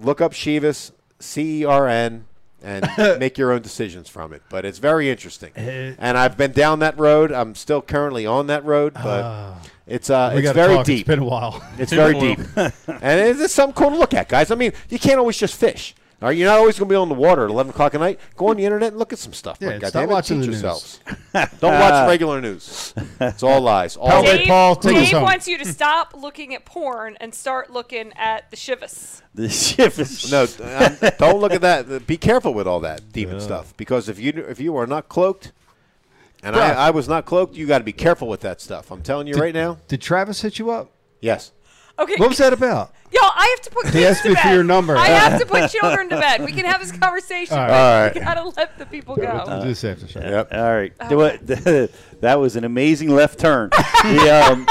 look 0.00 0.20
up 0.20 0.32
Shivas, 0.32 0.92
C 1.18 1.60
E 1.60 1.64
R 1.64 1.88
N, 1.88 2.24
and 2.62 2.88
make 3.18 3.38
your 3.38 3.52
own 3.52 3.62
decisions 3.62 4.08
from 4.08 4.32
it. 4.32 4.42
But 4.48 4.64
it's 4.64 4.78
very 4.78 5.10
interesting. 5.10 5.52
Eh. 5.56 5.94
and 5.98 6.16
I've 6.18 6.36
been 6.36 6.52
down 6.52 6.78
that 6.80 6.98
road. 6.98 7.32
I'm 7.32 7.54
still 7.54 7.82
currently 7.82 8.26
on 8.26 8.46
that 8.48 8.64
road, 8.64 8.94
but 8.94 9.56
it's 9.86 10.10
uh, 10.10 10.32
We 10.34 10.42
very 10.42 10.76
talk. 10.76 10.86
deep. 10.86 11.00
It's 11.00 11.06
been 11.08 11.18
a 11.18 11.24
while. 11.24 11.62
It's 11.78 11.92
very 11.92 12.18
deep, 12.18 12.38
and 12.56 12.72
it's, 13.20 13.40
it's 13.40 13.54
something 13.54 13.74
cool 13.74 13.90
to 13.90 13.96
look 13.98 14.14
at, 14.14 14.28
guys. 14.28 14.50
I 14.50 14.54
mean, 14.54 14.72
you 14.88 14.98
can't 14.98 15.18
always 15.18 15.36
just 15.36 15.56
fish. 15.56 15.94
All 16.22 16.28
right, 16.28 16.36
you're 16.38 16.48
not 16.48 16.58
always 16.58 16.78
going 16.78 16.88
to 16.88 16.92
be 16.92 16.96
on 16.96 17.08
the 17.08 17.16
water 17.16 17.44
at 17.44 17.50
11 17.50 17.70
o'clock 17.70 17.94
at 17.96 18.00
night. 18.00 18.20
Go 18.36 18.48
on 18.50 18.56
the 18.56 18.64
internet 18.64 18.90
and 18.92 18.98
look 18.98 19.12
at 19.12 19.18
some 19.18 19.32
stuff. 19.32 19.58
Yeah, 19.60 19.70
Like, 19.70 19.78
stop 19.78 19.92
goddamn 19.92 20.08
watching 20.10 20.36
teach 20.40 20.46
the 20.46 20.52
news. 20.52 20.62
yourselves. 20.62 21.00
Don't 21.60 21.80
watch 21.80 22.08
regular 22.08 22.40
news. 22.40 22.94
It's 23.20 23.42
all 23.42 23.60
lies. 23.60 23.96
All 23.96 24.08
Power 24.08 24.22
lies. 24.22 24.38
Dave, 24.38 24.46
Paul, 24.46 24.76
take 24.76 24.96
us 24.96 25.02
Dave 25.02 25.12
home. 25.14 25.22
wants 25.24 25.48
you 25.48 25.58
to 25.58 25.64
stop 25.64 26.14
looking 26.16 26.54
at 26.54 26.64
porn 26.64 27.16
and 27.20 27.34
start 27.34 27.70
looking 27.72 28.12
at 28.14 28.48
the 28.52 28.56
shivas. 28.56 29.20
The 29.34 29.48
ship 29.48 29.98
is 29.98 30.30
No, 30.30 30.42
um, 30.42 30.96
don't 31.18 31.40
look 31.40 31.52
at 31.52 31.62
that. 31.62 32.06
Be 32.06 32.16
careful 32.16 32.54
with 32.54 32.68
all 32.68 32.78
that 32.80 33.12
demon 33.12 33.40
stuff 33.40 33.76
because 33.76 34.08
if 34.08 34.20
you 34.20 34.30
if 34.48 34.60
you 34.60 34.76
are 34.76 34.86
not 34.86 35.08
cloaked, 35.08 35.50
and 36.44 36.54
I, 36.54 36.86
I 36.86 36.90
was 36.90 37.08
not 37.08 37.24
cloaked, 37.24 37.56
you 37.56 37.66
got 37.66 37.78
to 37.78 37.84
be 37.84 37.92
careful 37.92 38.28
with 38.28 38.42
that 38.42 38.60
stuff. 38.60 38.90
I'm 38.90 39.02
telling 39.02 39.26
you 39.26 39.34
right 39.34 39.54
now. 39.54 39.78
Did 39.88 40.00
Travis 40.02 40.42
hit 40.42 40.58
you 40.58 40.70
up? 40.70 40.90
Yes. 41.20 41.50
Okay, 41.98 42.16
What 42.16 42.28
was 42.30 42.38
that 42.38 42.52
about? 42.52 42.92
y'all, 43.12 43.30
I 43.34 43.46
have 43.56 43.60
to 43.66 43.70
put 43.70 43.84
kids 43.92 43.96
asked 43.96 44.22
to 44.22 44.30
me 44.30 44.34
bed. 44.34 44.42
for 44.42 44.54
your 44.54 44.64
number. 44.64 44.96
I 44.96 45.06
have 45.08 45.38
to 45.38 45.44
put 45.46 45.70
children 45.80 46.08
to 46.08 46.16
bed. 46.18 46.42
We 46.44 46.52
can 46.52 46.64
have 46.64 46.80
this 46.80 46.92
conversation. 46.92 47.58
All 47.58 47.66
but. 47.66 48.14
We 48.14 48.20
gotta 48.22 48.48
let 48.48 48.78
the 48.78 48.86
people 48.86 49.16
go. 49.16 49.60
This 49.64 49.84
after 49.84 50.08
show. 50.08 50.20
Yep. 50.20 50.52
All 50.54 50.72
right. 50.74 50.92
Do 51.10 51.20
it- 51.22 51.92
that 52.22 52.36
was 52.40 52.56
an 52.56 52.64
amazing 52.64 53.10
left 53.10 53.38
turn. 53.38 53.68
The, 53.70 54.50
um, 54.50 54.66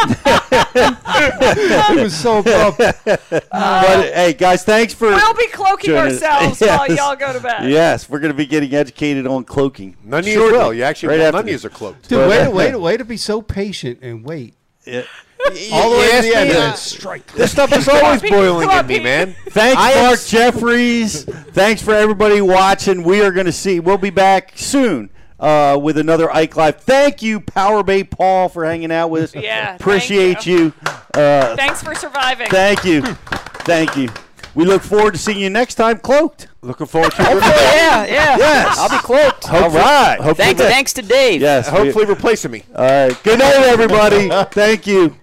it 0.76 2.02
was 2.02 2.15
so 2.18 2.39
abrupt. 2.39 2.77
but 3.06 3.43
hey, 3.52 4.34
guys, 4.34 4.64
thanks 4.64 4.93
for. 4.93 5.07
We'll 5.10 5.34
be 5.35 5.48
cloaking 5.48 5.91
Join 5.91 6.07
us. 6.07 6.23
ourselves 6.23 6.61
while 6.61 6.91
y'all 6.91 7.15
go 7.15 7.34
to 7.34 7.39
bed. 7.39 7.69
Yes, 7.69 8.10
we're 8.10 8.19
going 8.19 8.31
to 8.31 8.38
be 8.38 8.45
getting 8.48 8.73
educated 8.73 9.27
on 9.27 9.43
cloaking. 9.43 9.98
None 10.03 10.19
of 10.22 10.27
you 10.27 10.39
will. 10.39 10.73
You 10.73 10.84
actually 10.84 11.10
Right 11.10 11.19
will. 11.19 11.31
none 11.34 11.48
of 11.48 11.49
you 11.49 11.68
are 11.68 11.69
cloaked. 11.69 12.10
Dude, 12.10 12.27
way, 12.27 12.43
to, 12.43 12.49
way, 12.49 12.72
to, 12.72 12.98
to 12.98 13.06
be 13.06 13.18
so 13.18 13.41
patient 13.41 13.99
and 14.02 14.26
wait. 14.26 14.56
Yeah. 14.85 15.03
All 15.72 15.91
the 15.91 15.97
way 15.97 16.22
to 16.22 16.22
the 16.22 16.35
end. 16.35 16.51
Uh, 16.51 16.73
strike. 16.73 17.31
This 17.34 17.51
stuff 17.51 17.72
is 17.76 17.88
always 17.88 18.22
boiling 18.22 18.69
in 18.69 18.88
me, 18.88 18.99
man. 18.99 19.35
Thanks, 19.49 19.81
I 19.81 19.95
Mark 20.01 20.19
Jeffries. 20.26 21.23
Thanks 21.23 21.81
for 21.81 21.93
everybody 21.93 22.41
watching. 22.41 23.03
We 23.03 23.22
are 23.22 23.31
going 23.31 23.47
to 23.47 23.51
see. 23.51 23.80
We'll 23.80 23.97
be 23.97 24.09
back 24.09 24.53
soon. 24.55 25.09
Uh, 25.39 25.76
with 25.81 25.97
another 25.97 26.31
Ike 26.31 26.55
Live. 26.55 26.81
Thank 26.81 27.23
you, 27.23 27.39
Power 27.39 27.81
Bait 27.81 28.11
Paul, 28.11 28.47
for 28.47 28.63
hanging 28.63 28.91
out 28.91 29.09
with 29.09 29.23
us. 29.23 29.34
Yeah, 29.34 29.73
appreciate 29.76 30.45
you. 30.45 30.65
you. 30.65 31.19
Uh, 31.19 31.55
Thanks 31.55 31.81
for 31.81 31.95
surviving. 31.95 32.47
Thank 32.51 32.85
you, 32.85 33.01
thank 33.01 33.97
you. 33.97 34.09
We 34.53 34.65
look 34.65 34.84
forward 34.84 35.13
to 35.13 35.18
seeing 35.18 35.39
you 35.39 35.49
next 35.49 35.76
time, 35.76 35.97
cloaked. 35.97 36.47
Looking 36.61 36.85
forward 36.85 37.13
to 37.13 37.22
it. 37.23 37.26
yeah, 37.26 38.05
yeah. 38.05 38.38
Yes. 38.38 38.77
I'll 38.77 38.89
be 38.89 38.97
cloaked. 38.97 39.45
Hopefully, 39.47 39.81
All 39.81 40.18
right. 40.18 40.38
Thanks, 40.38 40.61
thanks 40.61 40.93
to 40.93 41.01
Dave. 41.01 41.41
Yes. 41.41 41.68
Hopefully 41.68 42.05
we, 42.05 42.11
replacing 42.13 42.51
me. 42.51 42.63
All 42.76 42.85
right. 42.85 43.23
Good 43.23 43.39
night, 43.39 43.55
everybody. 43.55 44.30
Thank 44.51 44.85
you. 44.85 45.15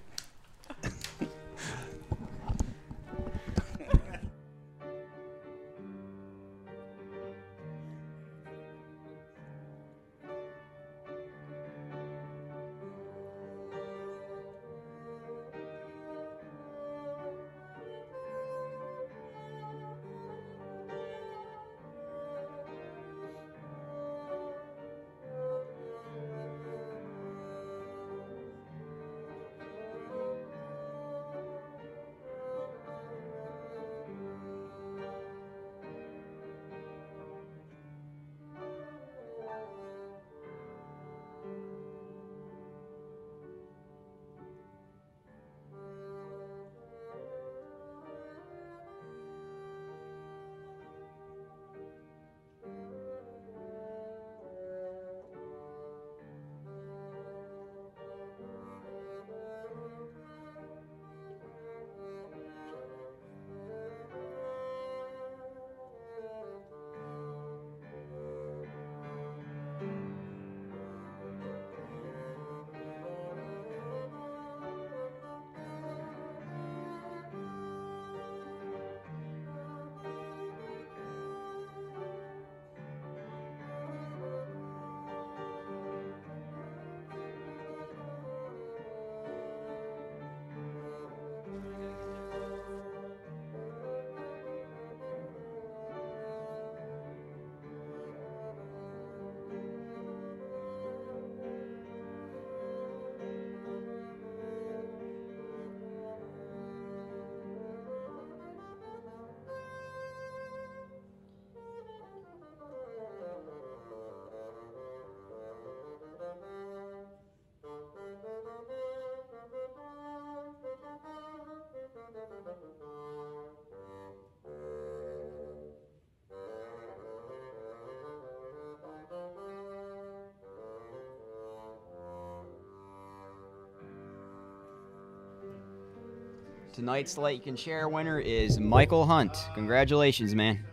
Tonight's 136.78 137.18
Light 137.18 137.38
You 137.38 137.42
Can 137.42 137.56
Share 137.56 137.88
winner 137.88 138.20
is 138.20 138.60
Michael 138.60 139.04
Hunt. 139.04 139.36
Congratulations, 139.54 140.32
man. 140.36 140.64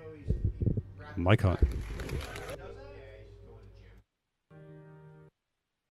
Mike 1.15 1.41
Hunt. 1.41 1.64